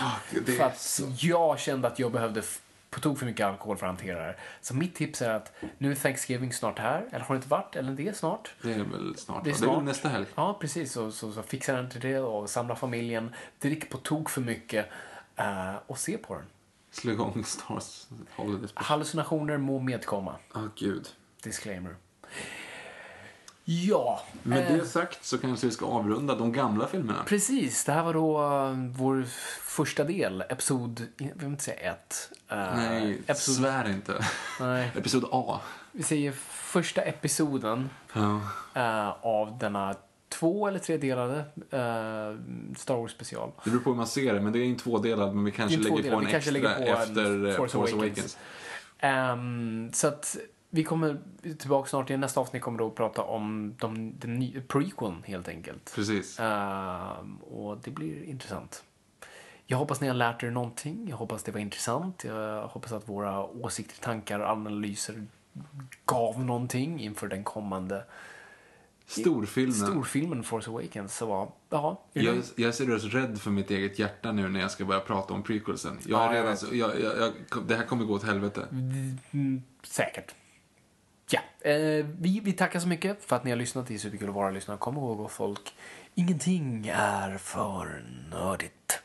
det 0.47 0.53
för 0.53 0.65
att 0.65 0.81
så- 0.81 1.13
jag 1.21 1.59
kände 1.61 1.89
att 1.89 1.99
jag 1.99 2.13
behövde 2.13 2.43
på 2.91 3.01
tok 3.01 3.19
för 3.19 3.27
mycket 3.27 3.47
alkohol 3.47 3.77
för 3.77 3.87
att 3.87 3.91
hantera 3.91 4.27
det. 4.27 4.35
Så 4.61 4.75
mitt 4.75 4.95
tips 4.95 5.23
är 5.23 5.31
att 5.35 5.53
nu 5.79 5.91
är 5.91 5.95
Thanksgiving 5.95 6.53
snart 6.53 6.79
här, 6.79 7.07
eller 7.13 7.25
har 7.25 7.35
det 7.35 7.37
inte 7.37 7.49
varit, 7.49 7.77
eller 7.77 7.93
det 7.93 8.09
är 8.09 8.13
snart. 8.13 8.55
Det 8.63 8.73
är 8.73 8.79
väl 8.85 9.17
snart, 9.17 9.45
Det 9.45 9.51
är 9.51 9.53
va? 9.55 9.59
det 9.61 9.65
är 9.65 9.73
snart. 9.73 9.85
nästa 9.85 10.09
helg. 10.09 10.27
Ja, 10.35 10.59
precis. 10.61 10.93
Så, 10.93 11.11
så, 11.13 11.33
så 11.33 11.43
fixa 11.43 11.73
den 11.73 11.91
till 11.91 12.01
det 12.01 12.19
och 12.21 12.51
samla 12.51 12.77
familjen. 12.77 13.35
Drick 13.59 13.91
på 13.91 13.99
tok 13.99 14.31
för 14.31 14.41
mycket 14.41 14.87
eh, 15.37 15.75
och 15.87 15.99
se 15.99 16.19
på 16.19 16.35
den. 16.35 16.45
Slå 16.91 17.13
igång 17.13 17.45
Stars 17.45 18.07
Holiday 18.37 18.69
Special. 18.69 18.85
Hallucinationer 18.85 19.57
må 19.57 19.79
medkomma. 19.81 20.37
Ah, 20.53 20.61
gud. 20.77 21.09
Disclaimer. 21.43 21.97
Ja, 23.71 24.21
Med 24.43 24.71
eh, 24.71 24.77
det 24.79 24.87
sagt 24.87 25.25
så 25.25 25.39
kanske 25.39 25.67
vi 25.67 25.73
ska 25.73 25.87
avrunda 25.87 26.35
de 26.35 26.53
gamla 26.53 26.87
filmerna. 26.87 27.25
precis. 27.27 27.85
Det 27.85 27.93
här 27.93 28.03
var 28.03 28.15
då 28.15 28.43
eh, 28.43 28.73
vår 28.97 29.25
första 29.63 30.05
del, 30.05 30.41
episod, 30.41 31.07
jag 31.19 31.31
vill 31.35 31.47
inte 31.49 31.65
säga 31.65 31.91
ett. 31.93 32.31
Eh, 32.49 32.77
Nej, 32.77 33.23
episod, 33.27 33.55
svär 33.55 33.89
inte. 33.91 34.25
nej, 34.61 34.91
Episod 34.97 35.25
A. 35.33 35.61
vi 35.93 36.03
säger 36.03 36.33
första 36.51 37.03
episoden 37.03 37.91
Ja. 38.13 39.19
av 39.23 39.59
denna 39.59 39.95
två 40.29 40.69
eller 40.69 40.79
tredelade 40.79 41.37
uh, 41.37 42.39
Star 42.77 42.97
Wars 42.97 43.13
special. 43.13 43.51
Det 43.65 43.71
beror 43.71 43.81
på 43.83 43.91
hur 43.91 43.97
man 43.97 44.07
ser 44.07 44.35
det, 44.35 44.41
men 44.41 44.53
det 44.53 44.59
är 44.59 44.65
en 44.65 44.77
tvådelad, 44.77 45.35
men 45.35 45.45
vi 45.45 45.51
kanske 45.53 45.79
lägger 45.79 46.11
på 46.11 46.17
en 46.19 46.27
Vi 46.27 46.35
extra 46.35 46.61
på 46.61 46.83
efter 46.85 47.57
Force 47.57 47.77
Awakens. 47.79 47.93
Awakens. 48.03 48.39
Ehm, 48.99 49.91
så 49.93 50.09
att 50.09 50.37
vi 50.71 50.85
kommer 50.85 51.21
tillbaka 51.59 51.89
snart. 51.89 52.11
I 52.11 52.17
nästa 52.17 52.41
avsnitt 52.41 52.63
kommer 52.63 52.87
att 52.87 52.95
prata 52.95 53.23
om 53.23 53.75
de, 53.79 54.19
den 54.19 54.35
nya 54.35 54.61
prequeln 54.61 55.23
helt 55.27 55.49
enkelt. 55.49 55.93
Precis. 55.95 56.41
Ehm, 56.41 57.37
och 57.37 57.79
det 57.79 57.91
blir 57.91 58.23
intressant. 58.25 58.85
Jag 59.67 59.79
hoppas 59.79 60.01
ni 60.01 60.09
har 60.09 60.15
lärt 60.15 60.43
er 60.43 60.51
någonting. 60.51 61.07
Jag 61.09 61.17
hoppas 61.17 61.43
det 61.43 61.53
var 61.53 61.61
intressant. 61.61 62.25
Jag 62.25 62.69
hoppas 62.69 62.93
att 62.93 63.09
våra 63.09 63.45
åsikter, 63.45 64.03
tankar 64.03 64.41
och 64.41 64.49
analyser 64.49 65.27
gav 66.05 66.45
någonting 66.45 67.01
inför 67.01 67.29
den 67.29 67.45
kommande 67.45 68.05
Storfilmen. 69.07 69.75
storfilmen 69.75 70.43
Force 70.43 70.71
Awakens. 70.71 71.17
Så 71.17 71.27
var, 71.27 71.51
ja, 71.71 72.03
Jag, 72.13 72.37
jag 72.57 72.69
är 72.69 72.73
seriöst 72.73 73.05
rädd 73.05 73.41
för 73.41 73.51
mitt 73.51 73.71
eget 73.71 73.99
hjärta 73.99 74.33
nu 74.33 74.49
när 74.49 74.61
jag 74.61 74.71
ska 74.71 74.85
börja 74.85 75.01
prata 75.01 75.35
om 75.35 75.43
prequelsen. 75.43 75.99
Jag 76.07 76.35
Ja, 76.35 76.41
redan 76.41 76.57
jag, 76.73 77.01
jag, 77.01 77.33
det 77.67 77.77
här 77.77 77.85
kommer 77.87 78.05
gå 78.05 78.15
åt 78.15 78.25
helvete. 78.25 78.67
Mm, 79.33 79.63
säkert. 79.83 80.35
Ja, 81.31 81.71
eh, 81.71 82.07
vi, 82.19 82.41
vi 82.45 82.53
tackar 82.53 82.81
så 82.81 82.89
mycket 82.89 83.25
för 83.25 83.37
att 83.37 83.45
ni 83.45 83.51
har 83.51 83.59
lyssnat. 83.59 83.87
Det 83.87 83.95
är 83.95 83.99
superkul 83.99 84.29
att 84.29 84.35
vara 84.35 84.51
lyssnare. 84.51 84.79
Kom 84.79 84.97
ihåg 84.97 85.21
och 85.21 85.33
folk, 85.33 85.75
ingenting 86.15 86.91
är 86.95 87.39
för 87.39 88.05
nördigt. 88.31 89.03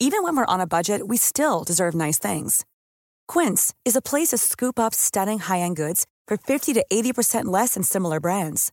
Even 0.00 0.22
when 0.22 0.36
we're 0.36 0.54
on 0.54 0.60
a 0.60 0.66
budget, 0.66 1.02
we 1.06 1.16
still 1.16 1.64
deserve 1.64 1.94
nice 1.94 2.18
things. 2.18 2.64
Quince 3.26 3.74
is 3.84 3.96
a 3.96 4.00
place 4.00 4.28
to 4.28 4.38
scoop 4.38 4.78
up 4.78 4.94
stunning 4.94 5.38
high-end 5.38 5.76
goods 5.76 6.06
for 6.28 6.36
50 6.36 6.72
to 6.74 6.84
80% 6.90 7.44
less 7.46 7.74
than 7.74 7.82
similar 7.82 8.20
brands. 8.20 8.72